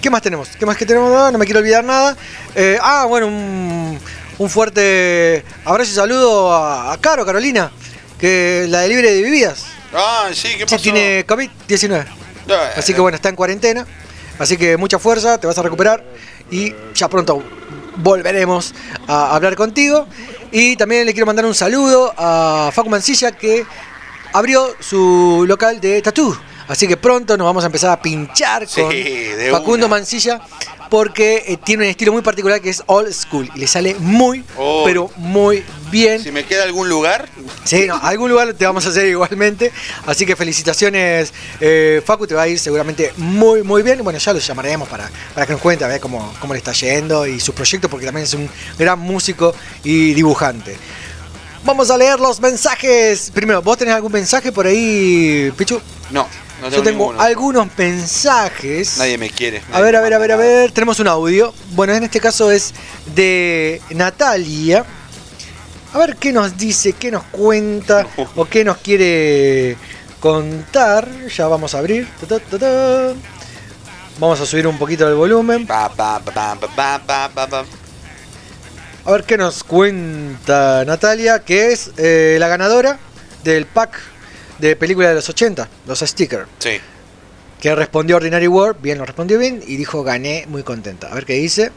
¿Qué 0.00 0.10
más 0.10 0.22
tenemos? 0.22 0.50
¿Qué 0.58 0.66
más 0.66 0.76
que 0.76 0.86
tenemos? 0.86 1.10
No, 1.10 1.30
no 1.32 1.38
me 1.38 1.46
quiero 1.46 1.60
olvidar 1.60 1.84
nada. 1.84 2.16
Eh, 2.54 2.78
ah, 2.80 3.06
bueno, 3.08 3.26
un, 3.26 3.98
un 4.38 4.50
fuerte 4.50 5.44
abrazo 5.64 5.90
y 5.90 5.94
saludo 5.94 6.52
a, 6.52 6.92
a 6.92 6.98
Caro, 7.00 7.24
Carolina, 7.24 7.70
que 8.18 8.66
la 8.68 8.80
de 8.80 8.88
libre 8.88 9.12
de 9.12 9.22
vividas. 9.22 9.66
Ah, 9.94 10.28
sí, 10.32 10.48
¿qué 10.56 10.64
pasó? 10.64 10.76
Sí, 10.78 10.84
tiene 10.84 11.26
COVID-19. 11.26 12.06
Ah, 12.50 12.70
Así 12.76 12.94
que 12.94 13.00
bueno, 13.00 13.16
está 13.16 13.28
en 13.28 13.36
cuarentena. 13.36 13.86
Así 14.38 14.56
que 14.56 14.76
mucha 14.76 14.98
fuerza, 14.98 15.38
te 15.38 15.46
vas 15.46 15.56
a 15.56 15.62
recuperar 15.62 16.04
y 16.50 16.74
ya 16.94 17.08
pronto 17.08 17.42
volveremos 17.96 18.74
a 19.08 19.34
hablar 19.34 19.56
contigo. 19.56 20.06
Y 20.52 20.76
también 20.76 21.06
le 21.06 21.12
quiero 21.12 21.26
mandar 21.26 21.46
un 21.46 21.54
saludo 21.54 22.12
a 22.16 22.70
Facu 22.72 22.88
Mancilla 22.90 23.32
que 23.32 23.64
abrió 24.32 24.74
su 24.80 25.44
local 25.46 25.80
de 25.80 26.02
tatú. 26.02 26.36
Así 26.68 26.86
que 26.88 26.96
pronto 26.96 27.36
nos 27.36 27.44
vamos 27.44 27.62
a 27.62 27.66
empezar 27.66 27.90
a 27.90 28.02
pinchar 28.02 28.66
con 28.68 28.92
Facundo 29.50 29.86
una. 29.86 29.96
Mancilla 29.96 30.40
porque 30.90 31.44
eh, 31.46 31.56
tiene 31.62 31.84
un 31.84 31.90
estilo 31.90 32.12
muy 32.12 32.22
particular 32.22 32.60
que 32.60 32.70
es 32.70 32.82
old 32.86 33.12
school 33.12 33.50
y 33.54 33.60
le 33.60 33.66
sale 33.66 33.94
muy, 33.98 34.44
Oh. 34.56 34.82
pero 34.84 35.10
muy 35.16 35.64
bien. 35.90 36.22
Si 36.22 36.30
me 36.32 36.44
queda 36.44 36.62
algún 36.64 36.88
lugar, 36.88 37.28
Sí, 37.64 37.86
no, 37.86 37.96
algún 37.96 38.30
lugar 38.30 38.54
te 38.54 38.64
vamos 38.64 38.86
a 38.86 38.90
hacer 38.90 39.06
igualmente. 39.08 39.72
Así 40.06 40.24
que 40.24 40.36
felicitaciones, 40.36 41.32
eh, 41.60 42.00
Facu, 42.04 42.26
te 42.26 42.34
va 42.34 42.42
a 42.42 42.48
ir 42.48 42.58
seguramente 42.58 43.12
muy, 43.16 43.62
muy 43.62 43.82
bien. 43.82 44.02
Bueno, 44.04 44.18
ya 44.18 44.32
lo 44.32 44.38
llamaremos 44.38 44.88
para, 44.88 45.10
para 45.34 45.46
que 45.46 45.52
nos 45.52 45.60
cuente 45.62 45.84
a 45.84 45.88
ver 45.88 46.00
cómo, 46.00 46.32
cómo 46.40 46.52
le 46.54 46.58
está 46.58 46.72
yendo 46.72 47.26
y 47.26 47.40
sus 47.40 47.54
proyectos, 47.54 47.90
porque 47.90 48.06
también 48.06 48.24
es 48.24 48.34
un 48.34 48.48
gran 48.78 48.98
músico 48.98 49.54
y 49.82 50.14
dibujante. 50.14 50.76
Vamos 51.64 51.90
a 51.90 51.96
leer 51.98 52.20
los 52.20 52.40
mensajes. 52.40 53.30
Primero, 53.34 53.60
¿vos 53.62 53.76
tenés 53.76 53.94
algún 53.94 54.12
mensaje 54.12 54.52
por 54.52 54.66
ahí, 54.66 55.52
Pichu? 55.56 55.80
no, 56.10 56.28
no 56.60 56.68
tengo, 56.70 56.76
Yo 56.76 56.82
tengo 56.82 56.98
ninguno. 57.04 57.20
algunos 57.20 57.68
mensajes. 57.76 58.98
Nadie 58.98 59.18
me 59.18 59.30
quiere. 59.30 59.62
A 59.72 59.80
ver, 59.80 59.96
a 59.96 60.00
ver, 60.00 60.14
a 60.14 60.18
ver, 60.18 60.32
a 60.32 60.36
ver. 60.36 60.72
Tenemos 60.72 60.98
un 61.00 61.08
audio. 61.08 61.52
Bueno, 61.72 61.94
en 61.94 62.04
este 62.04 62.20
caso 62.20 62.50
es 62.50 62.74
de 63.14 63.80
Natalia. 63.90 64.84
A 65.92 65.98
ver 65.98 66.16
qué 66.16 66.32
nos 66.32 66.56
dice, 66.56 66.92
qué 66.92 67.10
nos 67.10 67.24
cuenta 67.24 68.06
o 68.36 68.44
qué 68.46 68.64
nos 68.64 68.78
quiere 68.78 69.76
contar. 70.20 71.08
Ya 71.28 71.46
vamos 71.48 71.74
a 71.74 71.78
abrir. 71.78 72.08
Ta, 72.20 72.26
ta, 72.26 72.38
ta, 72.40 72.58
ta. 72.58 73.12
Vamos 74.18 74.40
a 74.40 74.46
subir 74.46 74.66
un 74.66 74.78
poquito 74.78 75.06
el 75.08 75.14
volumen. 75.14 75.66
Pa, 75.66 75.90
pa, 75.90 76.18
pa. 76.20 76.56
A 79.04 79.10
ver 79.12 79.24
qué 79.24 79.36
nos 79.36 79.62
cuenta 79.62 80.84
Natalia, 80.84 81.40
que 81.40 81.70
es 81.72 81.90
eh, 81.96 82.38
la 82.40 82.48
ganadora 82.48 82.98
del 83.44 83.66
pack 83.66 84.00
de 84.58 84.76
película 84.76 85.08
de 85.08 85.14
los 85.14 85.28
80, 85.28 85.68
los 85.86 86.00
stickers. 86.00 86.48
Sí. 86.58 86.80
Que 87.60 87.74
respondió 87.74 88.16
Ordinary 88.16 88.48
World, 88.48 88.80
bien 88.80 88.98
lo 88.98 89.04
respondió 89.04 89.38
bien 89.38 89.62
y 89.66 89.76
dijo 89.76 90.02
gané 90.02 90.44
muy 90.48 90.62
contenta. 90.62 91.08
A 91.08 91.14
ver 91.14 91.24
qué 91.24 91.34
dice. 91.34 91.72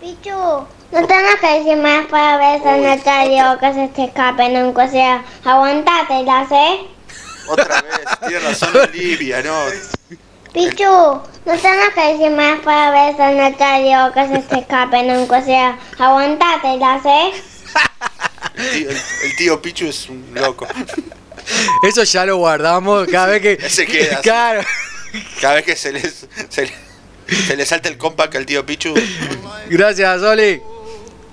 Pichu, 0.00 0.30
no 0.30 1.06
tenés 1.06 1.40
que 1.40 1.58
decir 1.58 1.76
más 1.78 2.06
para 2.06 2.36
ver 2.36 2.68
a 2.68 2.76
Natalia 2.76 3.58
que 3.58 3.72
se 3.72 3.88
te 3.88 4.04
escape 4.04 4.48
nunca, 4.50 4.84
o 4.84 4.90
sea, 4.90 5.24
aguantate, 5.44 6.22
¿la 6.24 6.46
sé? 6.46 6.80
Otra 7.48 7.82
vez, 7.82 8.00
tiene 8.20 8.38
razón 8.40 8.76
Olivia, 8.76 9.42
¿no? 9.42 9.54
Pichu, 10.52 10.84
no 10.84 11.22
tenés 11.44 11.94
que 11.94 12.12
decir 12.12 12.30
más 12.30 12.60
para 12.60 12.90
ver 12.90 13.20
a 13.20 13.30
Natalia 13.32 14.12
que 14.14 14.28
se 14.28 14.38
te 14.40 14.58
escape 14.60 15.02
nunca, 15.02 15.38
o 15.38 15.44
sea, 15.44 15.78
aguantate, 15.98 16.76
¿la 16.76 17.02
sé? 17.02 17.32
El 18.56 18.70
tío, 18.70 18.90
el- 18.90 18.96
el 18.96 19.36
tío 19.36 19.62
Pichu 19.62 19.86
es 19.86 20.08
un 20.08 20.24
loco. 20.34 20.66
Eso 21.86 22.02
ya 22.04 22.24
lo 22.24 22.36
guardamos 22.38 23.06
cada 23.08 23.26
vez 23.28 23.42
que. 23.42 23.68
Se 23.70 23.86
queda. 23.86 24.20
Claro. 24.20 24.62
Cada 25.40 25.54
vez 25.56 25.64
que 25.64 25.76
se 25.76 25.92
les, 25.92 26.26
se, 26.48 26.62
le- 26.66 26.74
se 27.46 27.56
le 27.56 27.64
salta 27.66 27.88
el 27.88 27.96
compact 27.98 28.34
al 28.36 28.46
tío 28.46 28.64
Pichu. 28.66 28.94
Gracias, 29.68 30.22
Oli. 30.22 30.60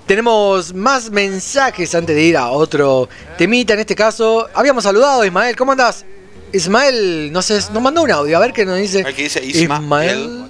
Tenemos 0.06 0.74
más 0.74 1.10
mensajes 1.10 1.94
antes 1.94 2.14
de 2.14 2.22
ir 2.22 2.36
a 2.36 2.48
otro 2.50 3.08
temita. 3.38 3.74
En 3.74 3.80
este 3.80 3.94
caso, 3.94 4.48
habíamos 4.54 4.84
saludado 4.84 5.22
a 5.22 5.26
Ismael. 5.26 5.56
¿Cómo 5.56 5.72
andás? 5.72 6.04
Ismael, 6.52 7.32
no 7.32 7.40
sé, 7.40 7.54
nos 7.72 7.80
mandó 7.82 8.02
un 8.02 8.10
audio. 8.10 8.36
A 8.36 8.40
ver 8.40 8.52
qué 8.52 8.66
nos 8.66 8.76
dice. 8.78 9.04
Aquí 9.06 9.22
dice 9.22 9.42
Ismael. 9.44 10.44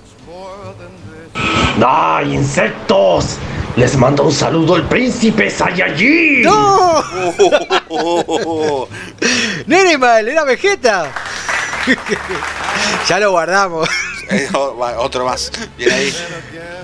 ¡Ay, 1.86 2.34
insectos! 2.34 3.36
Les 3.76 3.96
mando 3.96 4.24
un 4.24 4.32
saludo 4.32 4.74
al 4.74 4.86
príncipe 4.86 5.50
Saiyajin. 5.50 6.42
¡No! 6.42 7.02
No 9.66 9.76
era 9.76 10.44
Vegeta. 10.44 11.12
ya 13.08 13.20
lo 13.20 13.30
guardamos. 13.30 13.88
Eh, 14.30 14.48
Otro 14.98 15.24
más. 15.24 15.50
Viene 15.78 15.94
ahí. 15.94 16.14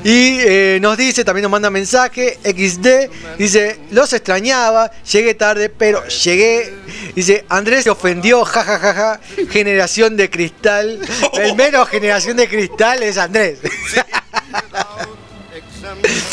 Y 0.05 0.39
eh, 0.41 0.79
nos 0.81 0.97
dice, 0.97 1.25
también 1.25 1.43
nos 1.43 1.51
manda 1.51 1.71
mensaje, 1.71 2.39
XD, 2.45 3.37
dice, 3.37 3.81
los 3.91 4.13
extrañaba, 4.13 4.91
llegué 5.11 5.35
tarde, 5.35 5.71
pero 5.71 6.07
llegué. 6.07 6.73
Dice, 7.15 7.45
Andrés 7.49 7.85
se 7.85 7.91
ofendió, 7.91 8.45
jajajaja, 8.45 9.21
generación 9.51 10.17
de 10.17 10.31
cristal. 10.31 11.01
El 11.35 11.57
menos 11.57 11.89
generación 11.89 12.37
de 12.37 12.49
cristal 12.49 13.03
es 13.03 13.19
Andrés. 13.19 13.59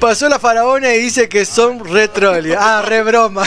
Pasó 0.00 0.28
la 0.28 0.38
faraona 0.38 0.94
y 0.94 0.98
dice 0.98 1.28
que 1.28 1.44
son 1.44 1.84
retroli. 1.84 2.52
Ah, 2.56 2.82
re 2.86 3.02
broma. 3.02 3.44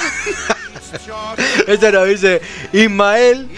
Esto 1.67 1.91
nos 1.91 2.07
dice 2.07 2.41
Ismael. 2.73 3.49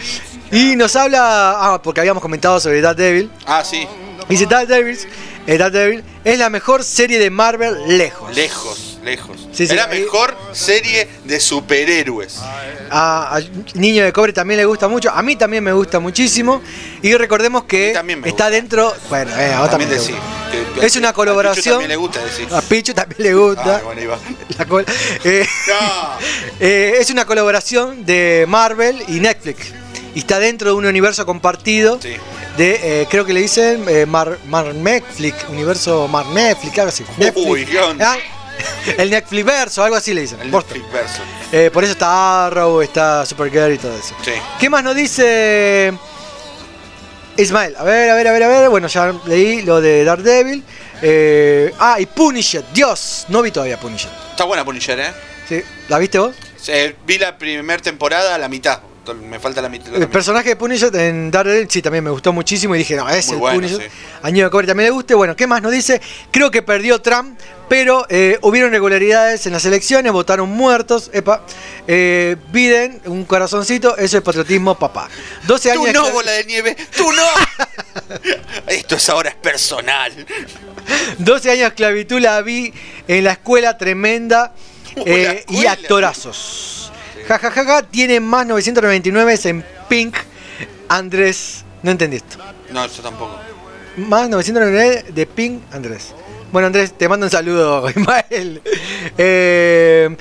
Y 0.52 0.76
nos 0.76 0.96
habla, 0.96 1.74
ah, 1.74 1.82
porque 1.82 2.00
habíamos 2.00 2.22
comentado 2.22 2.60
sobre 2.60 2.80
Dark 2.80 2.98
Devil. 2.98 3.32
Ah, 3.48 3.64
sí. 3.64 3.88
Dice 4.30 4.46
Dark 4.46 4.68
Devils, 4.68 5.08
eh, 5.48 5.58
Devil 5.58 6.04
es 6.24 6.38
la 6.38 6.50
mejor 6.50 6.84
serie 6.84 7.18
de 7.18 7.30
Marvel 7.32 7.76
lejos. 7.98 8.36
Lejos, 8.36 8.93
lejos. 9.04 9.38
Sí, 9.52 9.66
sí, 9.68 9.74
es 9.74 9.76
la 9.76 9.86
ahí- 9.86 10.02
mejor 10.02 10.36
serie 10.54 11.08
de 11.26 11.40
superhéroes. 11.40 12.40
A, 12.92 13.40
Niño 13.74 14.04
de 14.04 14.14
Cobre 14.14 14.34
también 14.34 14.58
le 14.60 14.66
gusta 14.66 14.88
mucho. 14.88 15.10
A 15.12 15.22
mí 15.24 15.36
también 15.36 15.64
me 15.64 15.74
gusta 15.74 16.00
muchísimo. 16.00 16.62
Y 17.02 17.14
recordemos 17.16 17.64
que 17.66 17.94
está 18.26 18.50
dentro. 18.50 18.94
Bueno, 19.10 19.32
eh, 19.38 19.54
a 19.54 19.62
vos 19.62 19.70
También 19.70 19.90
también. 19.90 20.20
te 20.80 20.86
Es 20.86 20.96
una 20.96 21.10
a 21.10 21.12
Pichu 21.12 21.16
colaboración. 21.16 21.74
también 21.74 21.90
le 21.90 21.96
gusta 21.96 22.24
decir. 22.24 22.48
A 22.52 22.62
Pichu 22.62 22.94
también 22.94 23.24
le 23.24 23.34
gusta. 23.34 23.78
Ah, 23.78 23.82
bueno. 23.84 24.16
La 24.58 24.66
col- 24.66 24.86
eh, 25.24 25.46
eh, 26.60 26.96
es 27.00 27.10
una 27.10 27.26
colaboración 27.26 28.06
de 28.06 28.46
Marvel 28.48 29.04
y 29.08 29.20
Netflix. 29.20 29.68
Y 30.16 30.20
está 30.20 30.38
dentro 30.40 30.70
de 30.70 30.76
un 30.76 30.86
universo 30.86 31.26
compartido. 31.26 31.98
De, 31.98 32.20
eh, 33.02 33.08
creo 33.10 33.26
que 33.26 33.34
le 33.34 33.42
dicen 33.42 33.84
eh, 33.88 34.06
Mar, 34.06 34.38
Mar 34.48 34.76
Netflix, 34.76 35.38
universo 35.50 36.08
Mar 36.08 36.28
Netflix, 36.28 36.78
algo 36.78 36.90
así. 36.90 37.04
Netflix. 37.18 37.48
Uy. 37.48 37.68
Ah, 38.00 38.16
El 38.98 39.10
Netflix 39.10 39.46
verso, 39.46 39.84
algo 39.84 39.96
así 39.96 40.14
le 40.14 40.22
dicen. 40.22 40.40
El 40.42 40.50
Posta. 40.50 40.74
Netflix 40.74 40.94
verso. 40.94 41.22
Eh, 41.52 41.70
por 41.72 41.84
eso 41.84 41.94
está 41.94 42.48
Arrow, 42.48 42.82
está 42.82 43.26
Supergirl 43.26 43.74
y 43.74 43.78
todo 43.78 43.96
eso. 43.98 44.16
Sí. 44.24 44.32
¿Qué 44.60 44.70
más 44.70 44.84
nos 44.84 44.96
dice 44.96 45.94
Ismael, 47.38 47.76
a 47.78 47.84
ver, 47.84 48.10
a 48.10 48.16
ver, 48.16 48.28
a 48.28 48.32
ver, 48.32 48.44
a 48.44 48.48
ver. 48.48 48.70
Bueno, 48.70 48.88
ya 48.88 49.14
leí 49.26 49.64
lo 49.64 49.82
de 49.82 50.04
Daredevil. 50.04 50.64
Eh, 51.02 51.74
ah, 51.80 52.00
y 52.00 52.06
Punisher. 52.06 52.64
Dios, 52.74 53.26
no 53.30 53.42
vi 53.42 53.52
todavía 53.52 53.80
Punisher. 53.80 54.12
Está 54.32 54.44
buena 54.44 54.64
Punisher, 54.64 55.00
¿eh? 55.00 55.14
Sí, 55.48 55.62
¿La 55.90 55.98
viste 55.98 56.20
vos? 56.20 56.36
Vi 57.06 57.18
la 57.18 57.38
primera 57.38 57.82
temporada 57.82 58.36
a 58.36 58.38
la 58.38 58.48
mitad. 58.48 58.80
Me 59.12 59.38
falta 59.40 59.62
la 59.62 59.68
mitad. 59.70 59.94
El 59.94 60.08
personaje 60.08 60.50
de 60.50 60.56
Punisher 60.56 60.96
en 60.96 61.30
Daredevil 61.30 61.70
sí 61.70 61.82
también 61.82 62.04
me 62.06 62.10
gustó 62.10 62.32
muchísimo 62.32 62.74
y 62.76 62.78
dije, 62.80 62.96
no, 62.96 63.10
es 63.10 63.26
Muy 63.28 63.34
el 63.36 63.40
bueno, 63.40 63.56
Punisher. 63.60 63.82
sí. 63.92 63.98
A 64.22 64.30
Ñedo 64.30 64.50
Cobre 64.50 64.68
también 64.68 64.86
le 64.88 64.92
guste. 64.92 65.14
Bueno, 65.14 65.36
¿qué 65.36 65.46
más 65.46 65.62
nos 65.62 65.72
dice? 65.74 66.02
Creo 66.32 66.50
que 66.52 66.62
perdió 66.62 67.02
Trump, 67.02 67.38
pero 67.68 68.06
eh, 68.10 68.38
hubieron 68.42 68.70
irregularidades 68.72 69.46
en 69.46 69.52
las 69.54 69.66
elecciones, 69.66 70.12
votaron 70.14 70.50
muertos. 70.50 71.10
Epa, 71.14 71.46
eh, 71.88 72.38
Biden, 72.54 73.02
un 73.06 73.26
corazoncito, 73.26 73.98
eso 73.98 74.18
es 74.18 74.24
patriotismo, 74.24 74.80
papá. 74.80 75.10
12 75.48 75.74
Tú 75.74 75.84
años. 75.84 75.94
no, 75.96 76.06
de- 76.06 76.12
bola 76.14 76.32
de 76.32 76.46
nieve. 76.46 76.78
Tú 76.96 77.12
no. 77.12 77.24
Esto 78.68 78.96
es 78.96 79.10
ahora 79.10 79.30
es 79.32 79.36
personal. 79.36 80.14
12 81.18 81.50
años 81.52 81.62
de 81.62 81.68
esclavitud 81.68 82.20
la 82.22 82.42
vi 82.42 82.74
en 83.08 83.24
la 83.26 83.34
escuela 83.34 83.78
tremenda 83.78 84.54
eh, 84.96 85.44
y 85.50 85.66
actorazos. 85.66 86.92
Ja, 87.28 87.40
ja, 87.40 87.52
ja, 87.52 87.66
ja, 87.66 87.82
tiene 87.84 88.20
más 88.20 88.46
999 88.46 89.40
en 89.46 89.66
Pink. 89.88 90.16
Andrés, 90.90 91.64
no 91.82 91.92
entendí 91.92 92.18
esto. 92.18 92.38
No, 92.72 92.86
yo 92.86 93.02
tampoco. 93.02 93.40
Más 93.98 94.30
999 94.30 95.14
de 95.14 95.26
Pink 95.26 95.62
Andrés. 95.72 96.14
Bueno, 96.52 96.68
Andrés, 96.68 96.94
te 96.98 97.08
mando 97.08 97.26
un 97.26 97.32
saludo, 97.32 97.90
Ismael. 97.96 98.62
Eh, 99.18 100.16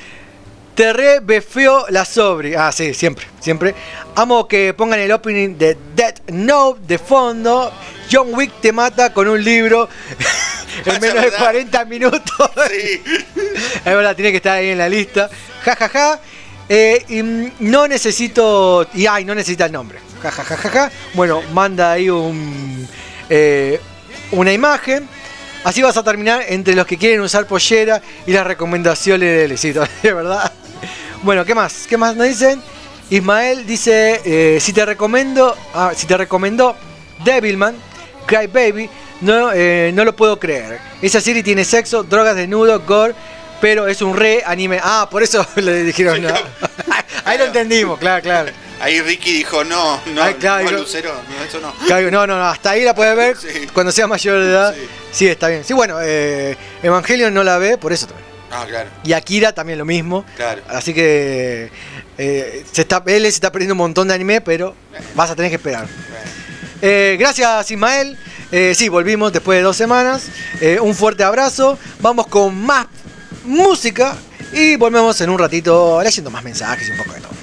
te 0.74 0.92
re 0.92 1.20
befeo 1.20 1.86
la 1.90 2.04
sobre. 2.04 2.56
Ah, 2.56 2.72
sí, 2.72 2.94
siempre, 2.94 3.26
siempre. 3.40 3.74
Amo 4.14 4.48
que 4.48 4.72
pongan 4.72 5.00
el 5.00 5.12
opening 5.12 5.56
de 5.58 5.76
Dead 5.94 6.14
Note 6.28 6.80
de 6.86 6.98
fondo. 6.98 7.72
John 8.10 8.34
Wick 8.34 8.52
te 8.60 8.72
mata 8.72 9.12
con 9.12 9.28
un 9.28 9.42
libro 9.42 9.88
en 10.84 11.00
menos 11.00 11.24
de 11.24 11.32
40 11.32 11.84
minutos. 11.86 12.50
es 12.56 13.84
verdad, 13.84 14.14
tiene 14.14 14.30
que 14.30 14.38
estar 14.38 14.56
ahí 14.56 14.70
en 14.70 14.78
la 14.78 14.88
lista. 14.88 15.28
Ja, 15.64 15.76
ja, 15.76 15.88
ja. 15.88 16.20
Eh, 16.74 17.04
y, 17.10 17.22
no 17.62 17.86
necesito. 17.86 18.88
Y 18.94 19.04
ay, 19.04 19.26
no 19.26 19.34
necesita 19.34 19.66
el 19.66 19.72
nombre. 19.72 19.98
Ja. 20.22 20.90
Bueno, 21.12 21.42
manda 21.52 21.92
ahí 21.92 22.08
un, 22.08 22.88
eh, 23.28 23.78
una 24.30 24.54
imagen. 24.54 25.06
Así 25.64 25.82
vas 25.82 25.98
a 25.98 26.02
terminar 26.02 26.46
entre 26.48 26.74
los 26.74 26.86
que 26.86 26.96
quieren 26.96 27.20
usar 27.20 27.46
pollera 27.46 28.00
y 28.26 28.32
las 28.32 28.46
recomendaciones 28.46 29.36
del 29.36 29.52
éxito, 29.52 29.84
de 30.02 30.14
verdad. 30.14 30.50
Bueno, 31.22 31.44
¿qué 31.44 31.54
más? 31.54 31.86
¿Qué 31.86 31.98
más 31.98 32.16
nos 32.16 32.26
dicen? 32.26 32.62
Ismael 33.10 33.66
dice, 33.66 34.22
eh, 34.24 34.58
si 34.58 34.72
te 34.72 34.86
recomiendo, 34.86 35.54
ah, 35.74 35.92
si 35.94 36.06
te 36.06 36.16
recomendó 36.16 36.74
Devilman, 37.22 37.76
Cry 38.24 38.46
Baby, 38.46 38.88
no, 39.20 39.52
no 39.92 40.04
lo 40.06 40.16
puedo 40.16 40.40
creer. 40.40 40.80
Esa 41.02 41.20
serie 41.20 41.42
tiene 41.42 41.66
sexo, 41.66 42.02
drogas, 42.02 42.34
desnudo, 42.34 42.80
gore, 42.80 43.14
pero 43.62 43.86
es 43.86 44.02
un 44.02 44.14
re 44.14 44.42
anime. 44.44 44.78
Ah, 44.82 45.08
por 45.10 45.22
eso 45.22 45.46
le 45.56 45.84
dijeron 45.84 46.20
no. 46.20 46.28
Ahí 47.24 47.38
lo 47.38 47.44
entendimos, 47.44 47.98
claro, 47.98 48.20
claro. 48.22 48.52
Ahí 48.80 49.00
Ricky 49.00 49.32
dijo, 49.32 49.62
no, 49.62 50.00
no, 50.06 50.22
Ay, 50.24 50.34
claro, 50.34 50.64
no, 50.64 50.70
yo- 50.72 50.78
Lucero, 50.78 51.14
no, 51.14 51.44
eso 51.44 51.60
no. 51.60 51.72
Claro, 51.86 52.10
No, 52.10 52.26
no, 52.26 52.36
no, 52.36 52.44
hasta 52.48 52.70
ahí 52.72 52.82
la 52.82 52.94
puedes 52.96 53.16
ver 53.16 53.36
cuando 53.72 53.92
sea 53.92 54.08
mayor 54.08 54.40
de 54.40 54.50
edad. 54.50 54.74
Sí, 55.12 55.28
está 55.28 55.46
bien. 55.48 55.62
Sí, 55.64 55.72
bueno, 55.72 55.98
eh, 56.02 56.56
Evangelion 56.82 57.32
no 57.32 57.44
la 57.44 57.58
ve, 57.58 57.78
por 57.78 57.92
eso 57.92 58.08
también. 58.08 58.26
Ah, 58.50 58.66
claro, 58.68 58.90
Y 59.04 59.12
Akira 59.14 59.52
también 59.52 59.78
lo 59.78 59.84
mismo. 59.84 60.24
claro. 60.36 60.60
Así 60.68 60.92
que 60.92 61.70
eh, 62.18 62.64
se 62.72 62.82
está, 62.82 63.02
él 63.06 63.22
se 63.22 63.28
está 63.28 63.52
perdiendo 63.52 63.74
un 63.74 63.78
montón 63.78 64.08
de 64.08 64.14
anime, 64.14 64.40
pero 64.40 64.74
vas 65.14 65.30
a 65.30 65.36
tener 65.36 65.50
que 65.50 65.56
esperar. 65.56 65.86
Eh, 66.82 67.16
gracias 67.18 67.70
Ismael. 67.70 68.18
Eh, 68.50 68.74
sí, 68.76 68.88
volvimos 68.88 69.32
después 69.32 69.58
de 69.58 69.62
dos 69.62 69.76
semanas. 69.76 70.24
Eh, 70.60 70.78
un 70.80 70.94
fuerte 70.94 71.22
abrazo. 71.24 71.78
Vamos 72.00 72.26
con 72.26 72.54
más 72.60 72.86
música 73.44 74.16
y 74.52 74.76
volvemos 74.76 75.20
en 75.20 75.30
un 75.30 75.38
ratito 75.38 76.02
leyendo 76.02 76.30
más 76.30 76.44
mensajes 76.44 76.88
y 76.88 76.92
un 76.92 76.98
poco 76.98 77.12
de 77.14 77.20
todo. 77.20 77.41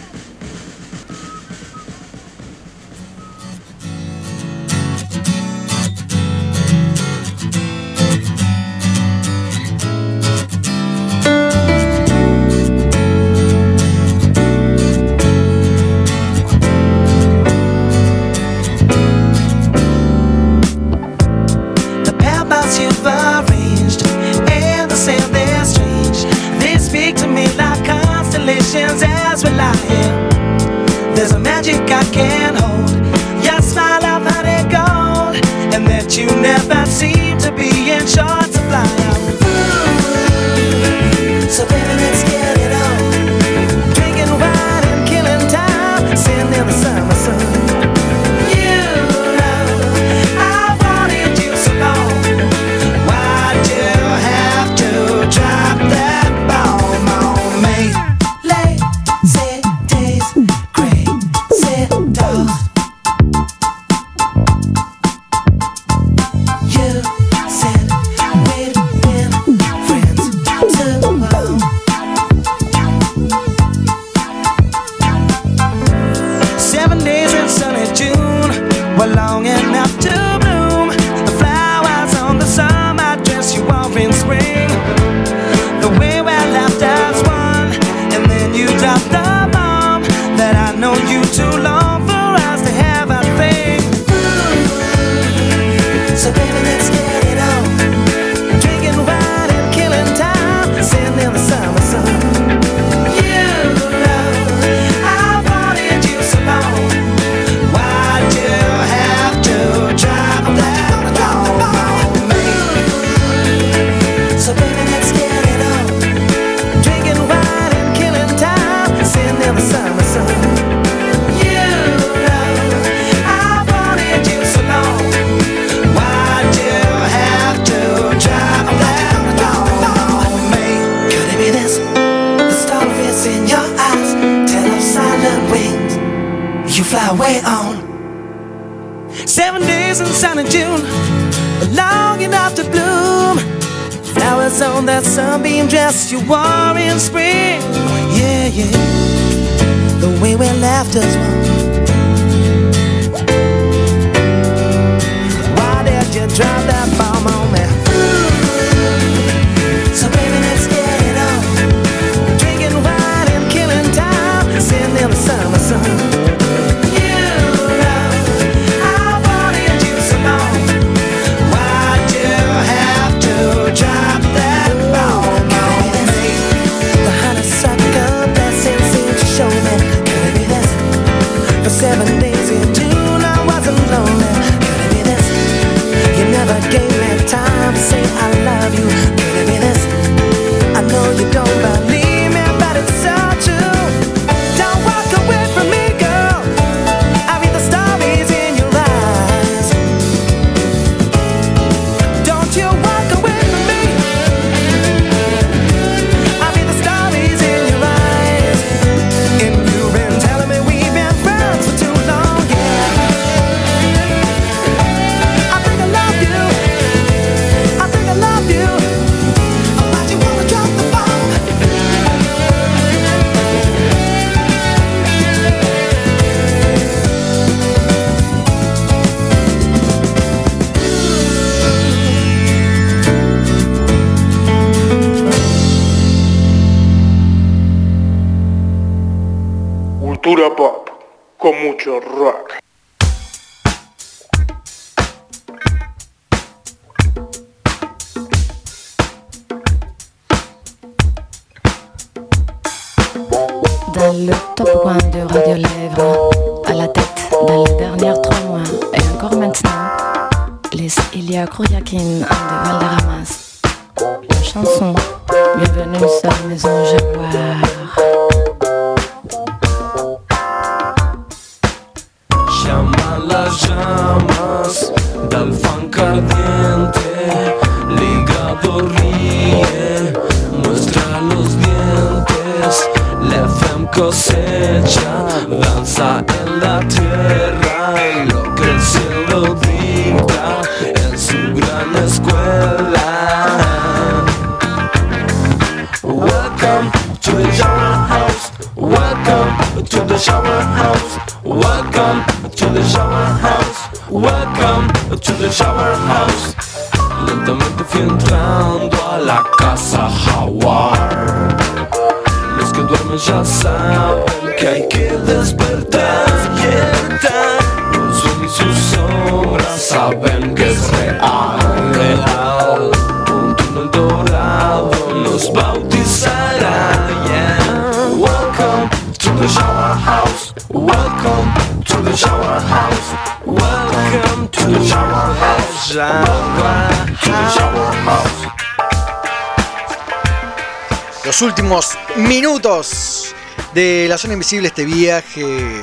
De 343.73 344.07
la 344.09 344.17
zona 344.17 344.33
invisible, 344.33 344.67
este 344.67 344.83
viaje 344.83 345.81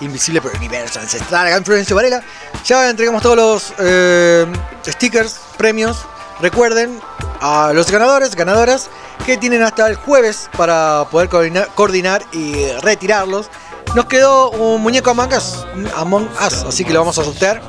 invisible 0.00 0.40
por 0.40 0.52
el 0.52 0.58
universo 0.58 1.00
ancestral. 1.00 1.46
Acá 1.46 1.56
en 1.56 1.64
Florencio 1.64 1.96
Varela. 1.96 2.22
Ya 2.64 2.88
entregamos 2.88 3.22
todos 3.22 3.36
los 3.36 3.74
eh, 3.78 4.46
stickers, 4.86 5.40
premios. 5.56 5.98
Recuerden 6.40 7.00
a 7.40 7.72
los 7.74 7.90
ganadores, 7.90 8.36
ganadoras, 8.36 8.88
que 9.26 9.36
tienen 9.36 9.62
hasta 9.62 9.88
el 9.88 9.96
jueves 9.96 10.48
para 10.56 11.06
poder 11.10 11.28
coordinar, 11.28 11.68
coordinar 11.74 12.22
y 12.32 12.66
retirarlos. 12.82 13.50
Nos 13.96 14.06
quedó 14.06 14.50
un 14.50 14.80
muñeco 14.80 15.10
Among 15.10 15.32
Us, 15.32 15.66
Among 15.96 16.28
Us, 16.46 16.64
así 16.66 16.84
que 16.84 16.92
lo 16.92 17.00
vamos 17.00 17.18
a 17.18 17.24
sortear 17.24 17.60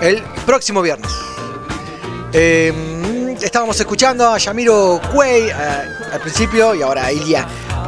el 0.00 0.22
próximo 0.44 0.80
viernes. 0.80 1.10
Eh, 2.32 3.36
estábamos 3.40 3.78
escuchando 3.78 4.28
a 4.28 4.38
Yamiro 4.38 5.00
Cuey 5.12 5.48
eh, 5.48 5.52
al 6.12 6.20
principio 6.20 6.74
y 6.74 6.82
ahora 6.82 7.06
a 7.06 7.12
Ilia 7.12 7.46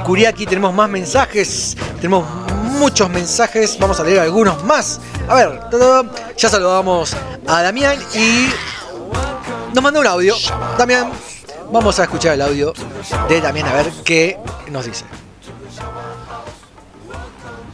Kuriaki. 0.09 0.47
Tenemos 0.47 0.73
más 0.73 0.89
mensajes, 0.89 1.77
tenemos 1.97 2.25
muchos 2.79 3.11
mensajes. 3.11 3.79
Vamos 3.79 4.01
a 4.01 4.05
leer 4.05 4.21
algunos 4.21 4.65
más. 4.65 5.03
A 5.29 5.35
ver, 5.35 5.61
ya 6.35 6.49
saludamos 6.49 7.15
a 7.47 7.63
Damián 7.63 7.99
y 8.15 8.49
nos 9.75 9.85
mandó 9.85 10.01
un 10.01 10.07
audio. 10.07 10.35
Damián, 10.79 11.11
vamos 11.71 12.01
a 12.01 12.05
escuchar 12.05 12.33
el 12.33 12.41
audio 12.41 12.73
de 13.29 13.41
Damián 13.43 13.69
a 13.69 13.75
ver 13.75 13.93
qué 14.03 14.39
nos 14.73 14.87
dice. 14.87 15.05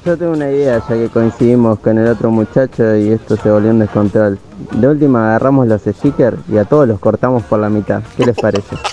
Yo 0.05 0.19
tengo 0.19 0.33
una 0.33 0.51
idea, 0.51 0.83
ya 0.89 0.95
que 0.97 1.09
coincidimos 1.11 1.79
con 1.79 1.99
el 1.99 2.09
otro 2.09 2.33
muchacho 2.33 2.97
y 2.97 3.13
esto 3.13 3.37
se 3.37 3.49
volvió 3.49 3.71
un 3.71 3.79
descontrol. 3.79 4.41
De 4.73 4.89
última 4.89 5.29
agarramos 5.29 5.69
los 5.69 5.83
stickers 5.83 6.39
y 6.53 6.59
a 6.59 6.65
todos 6.65 6.89
los 6.89 6.99
cortamos 6.99 7.45
por 7.45 7.61
la 7.61 7.69
mitad. 7.69 8.03
¿Qué 8.17 8.27
les 8.27 8.37
parece? 8.37 8.77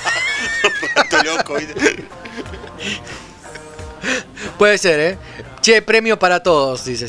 Puede 4.61 4.77
ser, 4.77 4.99
¿eh? 4.99 5.17
Che, 5.59 5.81
premio 5.81 6.19
para 6.19 6.43
todos, 6.43 6.85
dice. 6.85 7.07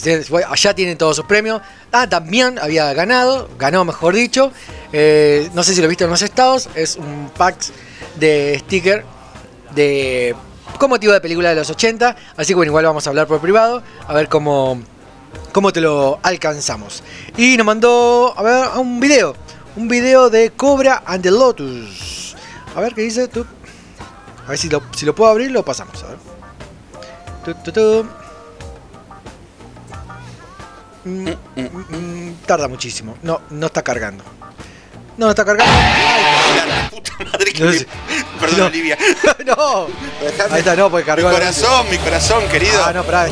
Allá 0.49 0.75
tienen 0.75 0.97
todos 0.97 1.17
sus 1.17 1.27
premios. 1.27 1.61
Ah, 1.93 2.09
también 2.09 2.59
había 2.59 2.91
ganado, 2.95 3.47
ganó 3.59 3.85
mejor 3.85 4.15
dicho. 4.15 4.51
Eh, 4.91 5.51
no 5.53 5.63
sé 5.63 5.75
si 5.75 5.83
lo 5.83 5.89
viste 5.89 6.05
en 6.05 6.09
los 6.09 6.23
estados. 6.23 6.71
Es 6.75 6.97
un 6.97 7.31
pack 7.37 7.57
de 8.19 8.59
sticker 8.61 9.05
de 9.75 10.35
con 10.79 10.89
motivo 10.89 11.13
de 11.13 11.21
película 11.21 11.51
de 11.51 11.57
los 11.57 11.69
80. 11.69 12.17
Así 12.39 12.53
que 12.53 12.55
bueno, 12.55 12.71
igual 12.71 12.87
vamos 12.87 13.07
a 13.07 13.11
hablar 13.11 13.27
por 13.27 13.39
privado. 13.39 13.83
A 14.09 14.15
ver 14.15 14.31
cómo, 14.31 14.81
cómo 15.53 15.75
te 15.75 15.83
lo 15.83 16.21
alcanzamos. 16.23 17.03
Y 17.37 17.59
nos 17.59 17.67
mandó 17.67 18.33
a 18.35 18.43
ver 18.43 18.69
un 18.79 18.99
video. 18.99 19.37
Un 19.77 19.89
video 19.89 20.31
de 20.31 20.53
Cobra 20.53 21.03
and 21.05 21.23
the 21.23 21.31
Lotus. 21.31 22.35
A 22.75 22.81
ver 22.81 22.95
qué 22.95 23.03
dice 23.03 23.29
tú. 23.29 23.45
A 24.47 24.49
ver 24.49 24.59
si 24.59 24.71
lo, 24.71 24.83
si 24.97 25.05
lo 25.05 25.15
puedo 25.15 25.31
abrir, 25.31 25.51
lo 25.51 25.63
pasamos. 25.63 26.03
A 26.03 26.07
ver. 26.07 26.32
Tu, 27.45 27.55
tu, 27.55 27.73
tu. 27.73 28.07
Mm, 31.05 31.29
mm, 31.57 31.97
mm, 31.97 32.35
tarda 32.47 32.69
muchísimo. 32.69 33.17
No, 33.23 33.41
no 33.51 33.67
está 33.67 33.83
cargando. 33.83 34.23
No, 35.17 35.27
no 35.27 35.31
está 35.31 35.45
cargando. 35.45 35.73
No 37.61 37.73
sé. 37.73 37.87
Perdón, 38.41 38.59
No. 38.59 38.67
Olivia. 38.67 38.97
no. 39.47 39.87
Ahí 40.51 40.61
está, 40.61 40.77
no, 40.77 40.91
porque 40.91 41.07
cargó. 41.07 41.29
Mi 41.29 41.35
corazón, 41.35 41.91
mi 41.91 41.99
corazón, 41.99 42.45
querido. 42.49 42.85
Ah, 42.85 42.93
no, 42.93 43.03
pará. 43.03 43.29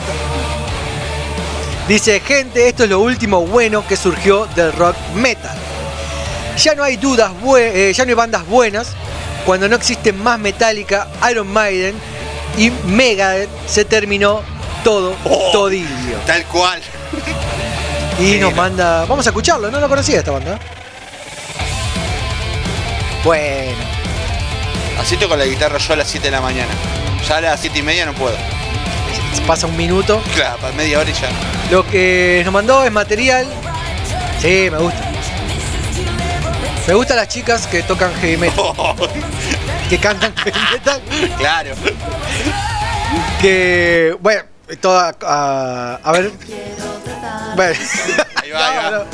Dice, 1.86 2.20
gente, 2.20 2.68
esto 2.68 2.84
es 2.84 2.90
lo 2.90 3.00
último 3.00 3.46
bueno 3.46 3.86
que 3.86 3.96
surgió 3.96 4.46
del 4.56 4.72
rock 4.72 4.96
metal. 5.14 5.56
Ya 6.56 6.74
no 6.74 6.82
hay 6.82 6.96
dudas, 6.96 7.32
eh, 7.58 7.92
ya 7.94 8.04
no 8.04 8.10
hay 8.10 8.14
bandas 8.14 8.46
buenas. 8.46 8.88
Cuando 9.46 9.68
no 9.68 9.76
existen 9.76 10.22
más 10.22 10.38
Metallica, 10.38 11.08
Iron 11.30 11.48
Maiden 11.48 11.94
y 12.56 12.70
Megadeth, 12.86 13.50
se 13.66 13.84
terminó 13.84 14.42
todo, 14.84 15.14
todillo. 15.52 15.86
Oh, 16.22 16.26
Tal 16.26 16.44
cual. 16.46 16.80
Y 18.18 18.34
nos 18.38 18.54
manda. 18.54 19.04
Vamos 19.06 19.26
a 19.26 19.30
escucharlo, 19.30 19.70
no 19.70 19.80
lo 19.80 19.88
conocía 19.88 20.18
esta 20.18 20.30
banda. 20.30 20.58
Bueno, 23.24 23.76
Así 25.00 25.16
toco 25.16 25.34
la 25.34 25.46
guitarra 25.46 25.78
yo 25.78 25.94
a 25.94 25.96
las 25.96 26.08
7 26.08 26.26
de 26.26 26.30
la 26.30 26.42
mañana. 26.42 26.70
Ya 27.26 27.38
a 27.38 27.40
las 27.40 27.60
7 27.60 27.78
y 27.78 27.82
media 27.82 28.04
no 28.04 28.12
puedo. 28.12 28.36
pasa 29.46 29.66
un 29.66 29.76
minuto. 29.76 30.22
Claro, 30.34 30.58
para 30.58 30.74
media 30.74 30.98
hora 30.98 31.08
y 31.08 31.14
ya. 31.14 31.30
Lo 31.70 31.86
que 31.86 32.42
nos 32.44 32.52
mandó 32.52 32.84
es 32.84 32.92
material. 32.92 33.46
Sí, 34.40 34.68
me 34.70 34.76
gusta. 34.76 35.10
Me 36.86 36.94
gustan 36.94 37.16
las 37.16 37.28
chicas 37.28 37.66
que 37.66 37.82
tocan 37.82 38.12
heavy 38.16 38.36
metal. 38.36 38.64
que 39.90 39.98
cantan 39.98 40.32
metal. 40.72 41.02
Claro. 41.36 41.74
Que, 43.40 44.16
bueno, 44.20 44.42
toda. 44.80 45.14
a- 45.22 45.98
a 46.02 46.12
ver. 46.12 46.30
Bueno. 47.56 47.78
Ahí 48.42 48.50
va, 48.50 48.70
ahí 48.86 48.92
va. 48.92 49.06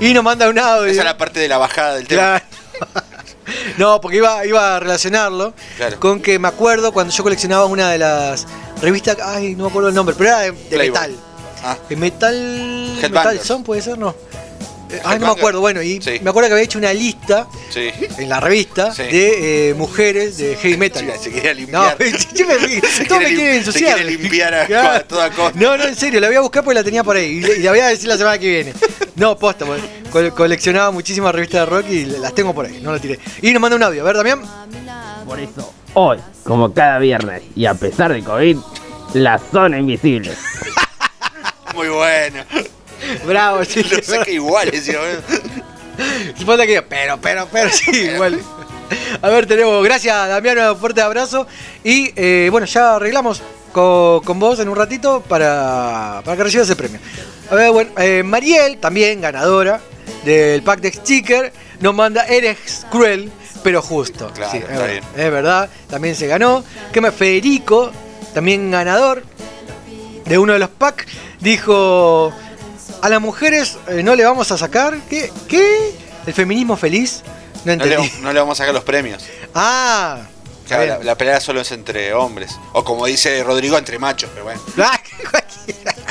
Y 0.00 0.12
nos 0.14 0.24
manda 0.24 0.48
un 0.48 0.58
audio. 0.58 0.86
Esa 0.90 1.00
es 1.00 1.04
la 1.04 1.16
parte 1.18 1.40
de 1.40 1.48
la 1.48 1.58
bajada 1.58 1.94
del 1.96 2.06
tema. 2.08 2.40
Claro. 2.40 2.44
No, 3.76 4.00
porque 4.00 4.16
iba, 4.16 4.44
iba 4.46 4.76
a 4.76 4.80
relacionarlo 4.80 5.54
Claro. 5.76 6.00
con 6.00 6.20
que 6.20 6.38
me 6.38 6.48
acuerdo 6.48 6.92
cuando 6.92 7.12
yo 7.12 7.22
coleccionaba 7.22 7.66
una 7.66 7.90
de 7.90 7.98
las 7.98 8.46
revistas, 8.80 9.18
ay, 9.22 9.54
no 9.54 9.64
me 9.64 9.68
acuerdo 9.70 9.90
el 9.90 9.94
nombre, 9.94 10.14
pero 10.16 10.30
era 10.30 10.38
de, 10.40 10.52
de 10.52 10.78
metal. 10.78 11.14
Ah. 11.62 11.76
Eh, 11.90 11.96
Metal. 11.96 12.34
Headbangers. 12.34 13.10
Metal 13.12 13.40
Son 13.40 13.62
puede 13.62 13.80
ser, 13.82 13.98
no. 13.98 14.14
Eh, 14.90 15.00
Ay, 15.04 15.18
no 15.18 15.26
me 15.26 15.32
acuerdo, 15.32 15.60
bueno, 15.60 15.82
y 15.82 16.00
Sí. 16.00 16.20
me 16.22 16.30
acuerdo 16.30 16.48
que 16.48 16.52
había 16.54 16.64
hecho 16.64 16.78
una 16.78 16.92
lista 16.92 17.46
Sí. 17.70 17.90
en 18.18 18.28
la 18.28 18.38
revista 18.38 18.92
Sí. 18.94 19.02
de 19.02 19.70
eh, 19.70 19.74
mujeres 19.74 20.36
de 20.38 20.56
heavy 20.56 20.76
metal. 20.76 21.10
Se 21.20 21.30
quería 21.32 21.52
No, 21.54 21.60
limpiar. 21.60 21.96
yo 22.34 22.46
me 22.46 22.58
río, 22.58 22.80
Se 22.96 23.04
todo 23.06 23.18
me 23.18 23.26
quiere 23.26 23.42
lim- 23.54 23.58
ensuciar. 23.58 23.98
Se 23.98 24.04
quiere 24.04 24.18
limpiar 24.22 24.54
a, 24.54 25.00
toda 25.04 25.30
costa. 25.30 25.58
No, 25.58 25.76
no, 25.76 25.84
en 25.84 25.96
serio, 25.96 26.20
la 26.20 26.28
voy 26.28 26.36
a 26.36 26.40
buscar 26.40 26.62
porque 26.62 26.74
la 26.78 26.84
tenía 26.84 27.02
por 27.02 27.16
ahí. 27.16 27.42
Y, 27.44 27.60
y 27.60 27.62
la 27.62 27.70
voy 27.70 27.80
a 27.80 27.86
decir 27.88 28.08
la 28.08 28.16
semana 28.18 28.38
que 28.38 28.48
viene. 28.48 28.72
No, 29.16 29.36
posta, 29.38 29.64
porque 29.64 29.82
cole- 30.12 30.30
coleccionaba 30.32 30.90
muchísimas 30.90 31.34
revistas 31.34 31.60
de 31.60 31.66
rock 31.66 31.86
y 31.90 32.04
las 32.04 32.34
tengo 32.34 32.54
por 32.54 32.66
ahí, 32.66 32.78
no 32.82 32.92
la 32.92 32.98
tiré. 32.98 33.18
Y 33.42 33.52
nos 33.52 33.60
manda 33.62 33.76
un 33.76 33.82
audio, 33.82 34.02
a 34.02 34.04
ver, 34.04 34.16
Damián. 34.16 34.42
Por 35.26 35.40
eso, 35.40 35.72
hoy, 35.94 36.18
como 36.44 36.72
cada 36.74 36.98
viernes, 36.98 37.42
y 37.56 37.64
a 37.66 37.74
pesar 37.74 38.12
de 38.12 38.22
COVID, 38.22 38.58
la 39.14 39.38
zona 39.38 39.78
invisible. 39.78 40.32
Muy 41.74 41.88
bueno. 41.88 42.44
Bravo, 43.26 43.64
sí. 43.64 43.82
Lo 43.82 44.02
saca 44.02 44.30
igual, 44.30 44.70
decía, 44.70 44.98
bueno. 44.98 45.20
Se 46.36 46.44
falta 46.44 46.66
que 46.66 46.82
pero, 46.82 47.20
pero, 47.20 47.48
pero, 47.52 47.70
sí, 47.70 47.90
igual. 47.92 48.40
A 49.22 49.28
ver, 49.28 49.46
tenemos, 49.46 49.82
gracias 49.84 50.28
Damián, 50.28 50.58
un 50.58 50.76
fuerte 50.76 51.00
abrazo. 51.00 51.46
Y 51.82 52.12
eh, 52.16 52.48
bueno, 52.50 52.66
ya 52.66 52.96
arreglamos 52.96 53.42
con, 53.72 54.20
con 54.24 54.38
vos 54.38 54.58
en 54.58 54.68
un 54.68 54.76
ratito 54.76 55.22
para, 55.22 56.20
para 56.24 56.36
que 56.36 56.44
recibas 56.44 56.68
el 56.68 56.76
premio. 56.76 56.98
A 57.50 57.54
ver, 57.54 57.70
bueno, 57.70 57.90
eh, 57.98 58.22
Mariel, 58.22 58.78
también 58.78 59.20
ganadora 59.20 59.80
del 60.24 60.62
pack 60.62 60.80
de 60.80 60.92
sticker, 60.92 61.52
nos 61.80 61.94
manda 61.94 62.26
Eres 62.26 62.86
cruel, 62.90 63.30
pero 63.62 63.82
justo. 63.82 64.30
Claro, 64.34 64.50
Sí, 64.50 64.58
es, 64.58 64.68
verdad, 64.68 64.88
es 65.16 65.30
verdad, 65.30 65.70
también 65.88 66.16
se 66.16 66.26
ganó. 66.26 66.64
Que 66.92 67.00
me 67.00 67.12
Federico, 67.12 67.92
también 68.32 68.70
ganador 68.70 69.22
de 70.24 70.38
uno 70.38 70.54
de 70.54 70.58
los 70.58 70.70
packs, 70.70 71.06
dijo: 71.40 72.32
A 73.02 73.08
las 73.08 73.20
mujeres 73.20 73.76
eh, 73.88 74.02
no 74.02 74.14
le 74.14 74.24
vamos 74.24 74.50
a 74.52 74.58
sacar. 74.58 74.98
¿Qué? 75.08 75.30
¿Qué? 75.48 75.92
¿El 76.26 76.32
feminismo 76.34 76.76
feliz? 76.76 77.22
No 77.64 77.74
No 77.76 77.84
le, 77.84 77.94
entendí. 77.94 78.12
no 78.22 78.32
le 78.32 78.40
vamos 78.40 78.58
a 78.58 78.62
sacar 78.62 78.74
los 78.74 78.84
premios. 78.84 79.22
Ah, 79.54 80.22
Claro, 80.66 80.86
la, 80.86 80.98
la 81.04 81.14
pelea 81.18 81.40
solo 81.40 81.60
es 81.60 81.70
entre 81.72 82.14
hombres. 82.14 82.58
O 82.72 82.82
como 82.84 83.04
dice 83.06 83.42
Rodrigo, 83.44 83.76
entre 83.76 83.98
machos, 83.98 84.30
pero 84.32 84.44
bueno. 84.44 84.60
Ah, 84.78 84.98
cualquiera. 85.30 85.94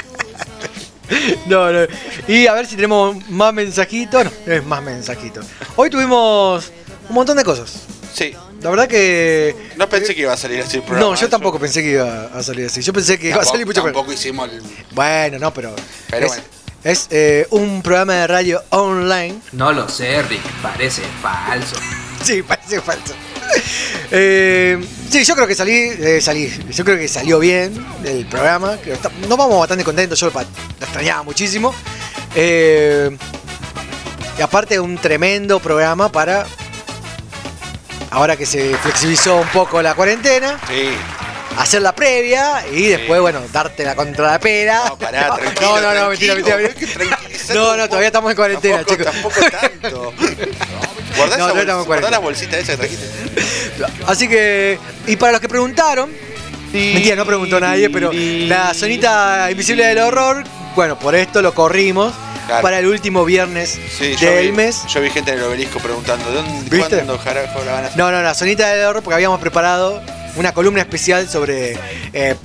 No, 1.45 1.72
no. 1.72 1.85
Y 2.27 2.48
a 2.48 2.53
ver 2.53 2.66
si 2.66 2.76
tenemos 2.76 3.16
más 3.30 3.53
mensajitos. 3.53 4.24
No, 4.26 4.32
no 4.48 4.53
es 4.53 4.66
más 4.66 4.82
mensajitos. 4.82 5.45
Hoy 5.76 5.90
tuvimos 5.90 6.72
un 7.10 7.16
montón 7.16 7.38
de 7.38 7.43
cosas. 7.43 7.74
Sí. 8.14 8.34
La 8.61 8.69
verdad 8.69 8.88
que. 8.88 9.56
No 9.76 9.90
pensé 9.90 10.16
que 10.16 10.22
iba 10.22 10.34
a 10.34 10.38
salir 10.38 10.61
así 10.61 10.77
el 10.77 10.84
programa. 10.84 11.11
No, 11.11 11.16
yo 11.19 11.27
tampoco 11.30 11.60
pensé 11.60 11.82
que 11.84 11.92
iba 11.92 12.26
a 12.34 12.42
salir 12.42 12.66
así. 12.68 12.82
Yo 12.82 12.93
pensé 12.93 13.19
que 13.19 13.30
iba 13.30 13.42
a 13.42 13.45
salir 13.45 13.66
mucho 13.66 13.84
Tampoco 13.84 14.06
peor. 14.06 14.18
hicimos 14.18 14.50
el. 14.50 14.61
Bueno, 14.92 15.38
no, 15.40 15.53
pero. 15.53 15.76
Pero 16.10 16.26
es, 16.27 16.32
bueno. 16.32 16.43
Es, 16.84 17.08
eh, 17.12 17.48
un 17.52 17.82
programa 17.82 18.14
de 18.14 18.28
radio 18.28 18.64
online. 18.70 19.40
No 19.53 19.72
lo 19.72 19.88
sé, 19.90 20.22
Rick, 20.24 20.42
parece 20.62 21.02
falso. 21.22 21.76
Sí, 22.24 22.42
parece 22.42 22.80
falso. 22.82 23.14
Eh, 24.16 24.80
sí, 25.10 25.24
yo 25.24 25.34
creo 25.36 25.48
que 25.48 25.56
salí, 25.56 25.74
eh, 25.74 26.20
salí. 26.22 26.48
Yo 26.72 26.86
creo 26.86 26.98
que 26.98 27.08
salió 27.08 27.40
bien 27.40 27.84
el 28.06 28.26
programa. 28.28 28.78
que 28.78 28.94
está- 28.94 29.10
Nos 29.28 29.38
vamos 29.38 29.58
bastante 29.60 29.84
contentos. 29.84 30.20
Yo 30.20 30.30
lo, 30.30 30.40
extrañaba 30.80 31.24
muchísimo. 31.24 31.74
Eh, 32.36 33.16
y 34.38 34.42
aparte, 34.42 34.80
un 34.80 34.98
tremendo 35.00 35.60
programa 35.60 36.12
para. 36.12 36.45
Ahora 38.12 38.36
que 38.38 38.45
se 38.45 38.76
flexibilizó 38.78 39.38
un 39.38 39.48
poco 39.48 39.82
la 39.82 39.95
cuarentena, 39.95 40.60
Sí. 40.68 40.90
Hacer 41.57 41.82
la 41.82 41.93
previa 41.93 42.64
y 42.72 42.88
después, 42.88 43.19
bueno, 43.22 43.41
darte 43.51 43.83
la 43.85 43.95
contra 43.95 44.32
la 44.32 44.40
pera. 44.40 44.83
No, 44.90 44.98
pará, 44.98 45.27
no, 45.30 45.35
tranquilo, 45.38 45.82
no, 45.82 45.93
no, 45.93 46.09
mentira, 46.09 46.33
tranquilo, 46.35 46.57
mentira. 46.57 46.73
que 46.73 46.88
tranquilizarte 46.88 47.53
No, 47.53 47.77
no, 47.77 47.88
todavía 47.88 48.07
estamos 48.07 48.32
en 48.32 48.35
cuarentena, 48.38 48.83
Tampoco, 48.83 48.95
chicos. 48.98 49.14
tampoco 49.14 49.41
tanto. 49.82 50.14
Guardá, 51.17 51.38
No, 51.38 51.49
esa, 51.49 51.64
no 51.65 51.85
guardá 51.85 52.09
la 52.09 52.17
bolsita 52.19 52.57
esa 52.57 52.72
que 52.72 52.77
trajiste. 52.77 53.07
Así 54.07 54.27
que, 54.27 54.80
y 55.06 55.15
para 55.15 55.33
los 55.33 55.41
que 55.41 55.48
preguntaron, 55.49 56.11
mentira, 56.72 57.15
no 57.15 57.25
preguntó 57.25 57.59
nadie, 57.59 57.90
pero 57.90 58.11
la 58.14 58.73
zonita 58.73 59.48
invisible 59.51 59.85
del 59.85 59.99
horror, 59.99 60.43
bueno, 60.75 60.98
por 60.98 61.14
esto 61.15 61.41
lo 61.41 61.53
corrimos 61.53 62.14
Claro. 62.48 62.61
para 62.61 62.80
el 62.80 62.88
último 62.88 63.23
viernes 63.23 63.80
Sí, 63.98 64.17
del 64.17 64.48
vi, 64.48 64.51
mes. 64.51 64.82
yo 64.90 64.99
vi 64.99 65.09
gente 65.09 65.32
en 65.32 65.38
el 65.38 65.45
obelisco 65.45 65.80
preguntando, 65.80 66.30
¿de 66.30 66.35
dónde, 66.35 66.69
¿Viste? 66.75 66.95
cuándo 66.98 67.17
carajo 67.17 67.64
la 67.64 67.72
van 67.72 67.83
a 67.85 67.88
hacer? 67.88 67.98
No, 67.98 68.11
no, 68.11 68.22
la 68.22 68.33
zonita 68.33 68.67
del 68.67 68.83
horror, 68.85 69.01
porque 69.01 69.14
habíamos 69.15 69.40
preparado 69.40 70.01
una 70.36 70.53
columna 70.53 70.82
especial 70.82 71.30
sobre 71.30 71.78
eh, 72.14 72.36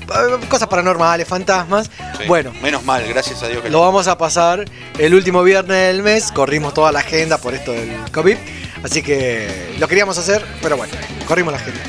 cosas 0.49 0.69
paranormales, 0.69 1.27
fantasmas. 1.27 1.91
Sí. 2.19 2.25
Bueno, 2.27 2.53
Menos 2.63 2.85
mal, 2.85 3.07
gracias 3.09 3.43
a 3.43 3.49
Dios 3.49 3.63
que 3.63 3.71
lo 3.71 3.81
vamos 3.81 4.09
a 4.09 4.19
pasar 4.19 4.65
el 4.99 5.15
último 5.15 5.43
viernes 5.43 5.89
del 5.89 6.03
mes. 6.03 6.33
Corrimos 6.33 6.75
toda 6.75 6.93
la 6.93 7.01
agenda 7.01 7.39
por 7.39 7.55
esto 7.55 7.73
del 7.73 7.91
COVID. 8.13 8.37
Así 8.83 9.03
que 9.03 9.75
lo 9.79 9.89
queríamos 9.89 10.19
hacer, 10.19 10.45
pero 10.63 10.77
bueno, 10.77 10.93
corrimos 11.27 11.53
la 11.53 11.59
agenda. 11.59 11.81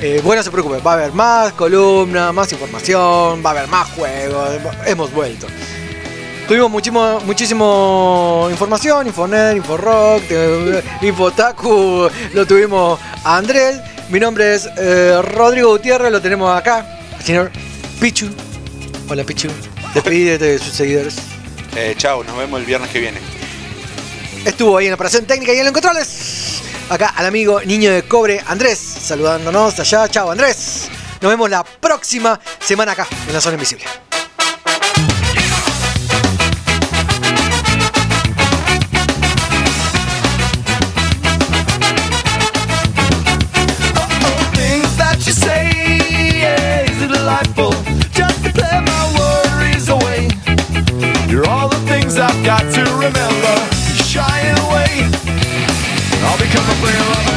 Eh, 0.00 0.20
bueno, 0.24 0.40
no 0.40 0.44
se 0.44 0.50
preocupen, 0.50 0.80
va 0.84 0.92
a 0.92 0.94
haber 0.94 1.12
más 1.12 1.52
columnas, 1.52 2.32
más 2.34 2.50
información, 2.52 3.42
va 3.44 3.50
a 3.50 3.52
haber 3.52 3.68
más 3.68 3.88
juegos. 3.90 4.48
Hemos 4.86 5.12
vuelto. 5.12 5.46
Tuvimos 6.48 6.70
muchísimo, 6.70 7.20
muchísimo 7.20 8.48
información, 8.50 9.06
Infonet, 9.06 9.56
Inforock, 9.56 10.22
Infotaku, 11.00 12.08
lo 12.34 12.46
tuvimos 12.46 12.98
a 13.24 13.36
Andrés. 13.36 13.80
Mi 14.12 14.20
nombre 14.20 14.54
es 14.54 14.68
eh, 14.76 15.22
Rodrigo 15.22 15.70
Gutiérrez, 15.70 16.12
lo 16.12 16.20
tenemos 16.20 16.54
acá. 16.54 17.00
El 17.18 17.24
señor 17.24 17.50
Pichu. 17.98 18.28
Hola 19.08 19.24
Pichu. 19.24 19.48
Despedite 19.94 20.36
de 20.36 20.58
sus 20.58 20.74
seguidores. 20.74 21.16
Eh, 21.74 21.94
chao, 21.96 22.22
nos 22.22 22.36
vemos 22.36 22.60
el 22.60 22.66
viernes 22.66 22.90
que 22.90 23.00
viene. 23.00 23.18
Estuvo 24.44 24.76
ahí 24.76 24.84
en 24.84 24.90
la 24.90 24.96
operación 24.96 25.24
técnica 25.24 25.54
y 25.54 25.60
en 25.60 25.64
los 25.64 25.72
controles. 25.72 26.60
Acá 26.90 27.14
al 27.16 27.24
amigo 27.24 27.62
niño 27.62 27.90
de 27.90 28.02
cobre 28.02 28.42
Andrés, 28.46 28.78
saludándonos 28.78 29.80
allá. 29.80 30.06
Chao 30.08 30.30
Andrés. 30.30 30.90
Nos 31.22 31.30
vemos 31.30 31.48
la 31.48 31.64
próxima 31.64 32.38
semana 32.60 32.92
acá 32.92 33.08
en 33.26 33.32
la 33.32 33.40
zona 33.40 33.54
invisible. 33.54 33.86
Probably 56.54 56.92
a 56.92 57.04
lover 57.08 57.31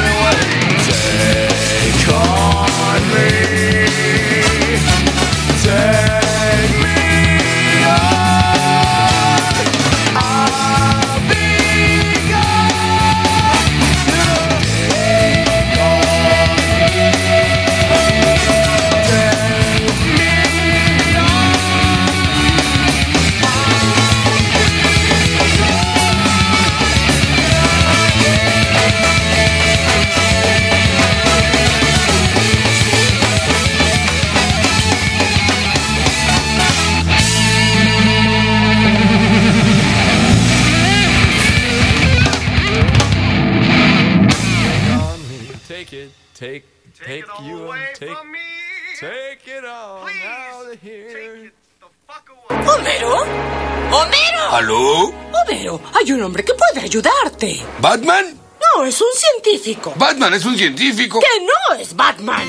¿Homero? 53.06 53.92
¿Homero? 53.92 54.51
¿Aló? 54.51 55.14
Homero, 55.34 55.82
hay 55.93 56.11
un 56.11 56.24
hombre 56.24 56.43
que 56.43 56.53
puede 56.53 56.82
ayudarte. 56.85 57.61
¿Batman? 57.80 58.38
No, 58.75 58.84
es 58.85 59.00
un 59.00 59.08
científico. 59.16 59.93
¿Batman 59.95 60.34
es 60.34 60.43
un 60.45 60.58
científico? 60.58 61.19
Que 61.19 61.40
no 61.45 61.75
es 61.80 61.95
Batman. 61.95 62.43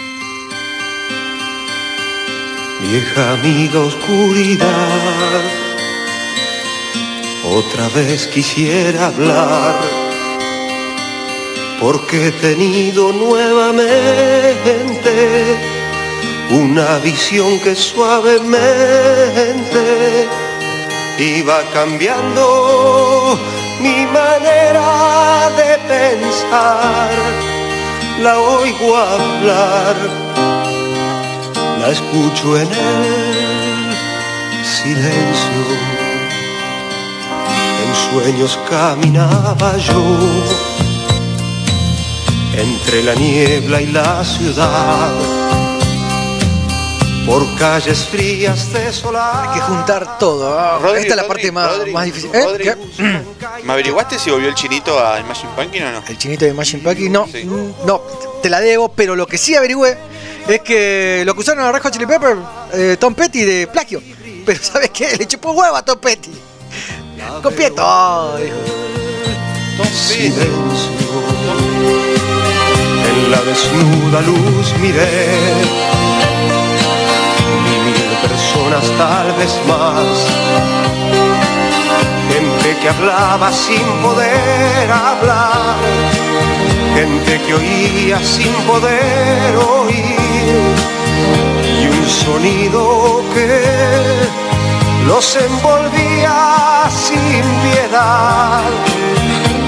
Vieja 2.80 3.32
amiga 3.32 3.80
oscuridad, 3.80 5.42
otra 7.44 7.88
vez 7.88 8.26
quisiera 8.28 9.06
hablar, 9.06 9.74
porque 11.80 12.28
he 12.28 12.32
tenido 12.32 13.12
nuevamente 13.12 13.82
una 16.50 16.98
visión 16.98 17.58
que 17.60 17.74
suavemente 17.74 20.28
iba 21.18 21.62
cambiando 21.72 23.38
mi 23.80 24.04
manera 24.06 25.50
de 25.56 25.78
pensar. 25.88 27.10
La 28.22 28.38
oigo 28.38 28.96
hablar 28.96 29.96
la 31.80 31.88
escucho 31.90 32.56
en 32.56 32.68
el 32.68 33.96
silencio. 34.64 35.64
En 37.82 37.90
sueños 37.94 38.58
caminaba 38.68 39.76
yo 39.76 40.02
entre 42.56 43.02
la 43.02 43.14
niebla 43.14 43.82
y 43.82 43.86
la 43.86 44.24
ciudad. 44.24 45.45
Por 47.26 47.42
calles 47.58 48.04
frías 48.04 48.72
desoladas. 48.72 49.48
Hay 49.48 49.54
que 49.54 49.60
juntar 49.66 50.18
todo. 50.18 50.58
ah. 50.58 50.78
Rodri, 50.80 51.00
Esta 51.02 51.10
es 51.10 51.16
la 51.16 51.22
Rodri, 51.22 51.28
parte 51.28 51.52
más, 51.52 51.76
Rodri, 51.76 51.92
más 51.92 52.04
difícil. 52.04 52.30
¿Eh? 52.32 52.76
¿Me 53.64 53.72
averiguaste 53.72 54.18
si 54.18 54.30
volvió 54.30 54.48
el 54.48 54.54
chinito 54.54 54.98
a 55.04 55.18
Imagine 55.20 55.50
Pumpkin 55.56 55.82
o 55.84 55.92
no? 55.92 56.02
El 56.08 56.18
chinito 56.18 56.44
de 56.44 56.54
Machine 56.54 56.82
Packing, 56.82 57.10
no, 57.12 57.26
no, 57.84 58.00
te 58.42 58.48
la 58.48 58.60
debo, 58.60 58.88
pero 58.90 59.16
lo 59.16 59.26
que 59.26 59.38
sí 59.38 59.54
averigüé 59.54 59.98
es 60.46 60.60
que 60.60 61.22
lo 61.26 61.32
acusaron 61.32 61.64
a 61.64 61.72
Red 61.72 61.82
Hot 61.82 61.92
Chili 61.92 62.06
Pepper, 62.06 62.36
eh, 62.72 62.96
Tom 62.98 63.14
Petty, 63.14 63.42
de 63.42 63.66
plagio. 63.66 64.00
Pero 64.46 64.60
¿sabes 64.62 64.90
qué? 64.90 65.16
Le 65.16 65.26
chupó 65.26 65.50
huevo 65.52 65.74
a 65.74 65.84
Tom 65.84 65.98
Petty. 65.98 66.30
Copié 67.42 67.70
todo, 67.72 68.36
dijo. 68.36 68.56
Silencio. 69.92 70.46
En 73.08 73.30
la 73.30 73.40
desnuda 73.42 74.20
luz 74.22 74.72
miré. 74.80 76.05
Tal 78.98 79.32
vez 79.32 79.54
más. 79.68 80.16
Gente 82.32 82.76
que 82.80 82.88
hablaba 82.88 83.52
sin 83.52 83.86
poder 84.02 84.90
hablar. 84.90 85.76
Gente 86.94 87.40
que 87.42 87.54
oía 87.54 88.18
sin 88.22 88.52
poder 88.66 89.56
oír. 89.56 90.74
Y 91.82 91.86
un 91.86 92.06
sonido 92.08 93.22
que 93.34 93.62
los 95.06 95.36
envolvía 95.36 96.88
sin 96.90 97.42
piedad. 97.64 98.62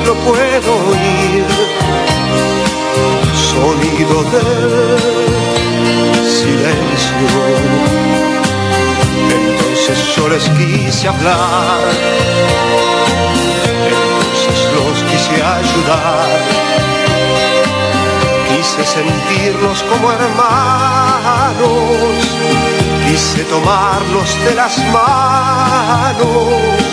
Lo 0.06 0.14
puedo 0.14 0.72
oír, 0.90 1.44
sonido 3.52 4.16
del 4.32 4.98
silencio. 6.38 8.17
Entonces 9.88 10.16
yo 10.16 10.28
les 10.28 10.50
quise 10.50 11.08
hablar, 11.08 11.80
entonces 13.86 14.58
los 14.74 15.02
quise 15.10 15.42
ayudar. 15.42 16.28
Quise 18.50 18.84
sentirlos 18.84 19.82
como 19.84 20.12
hermanos, 20.12 21.70
quise 23.06 23.44
tomarlos 23.44 24.44
de 24.44 24.54
las 24.56 24.76
manos 24.92 26.87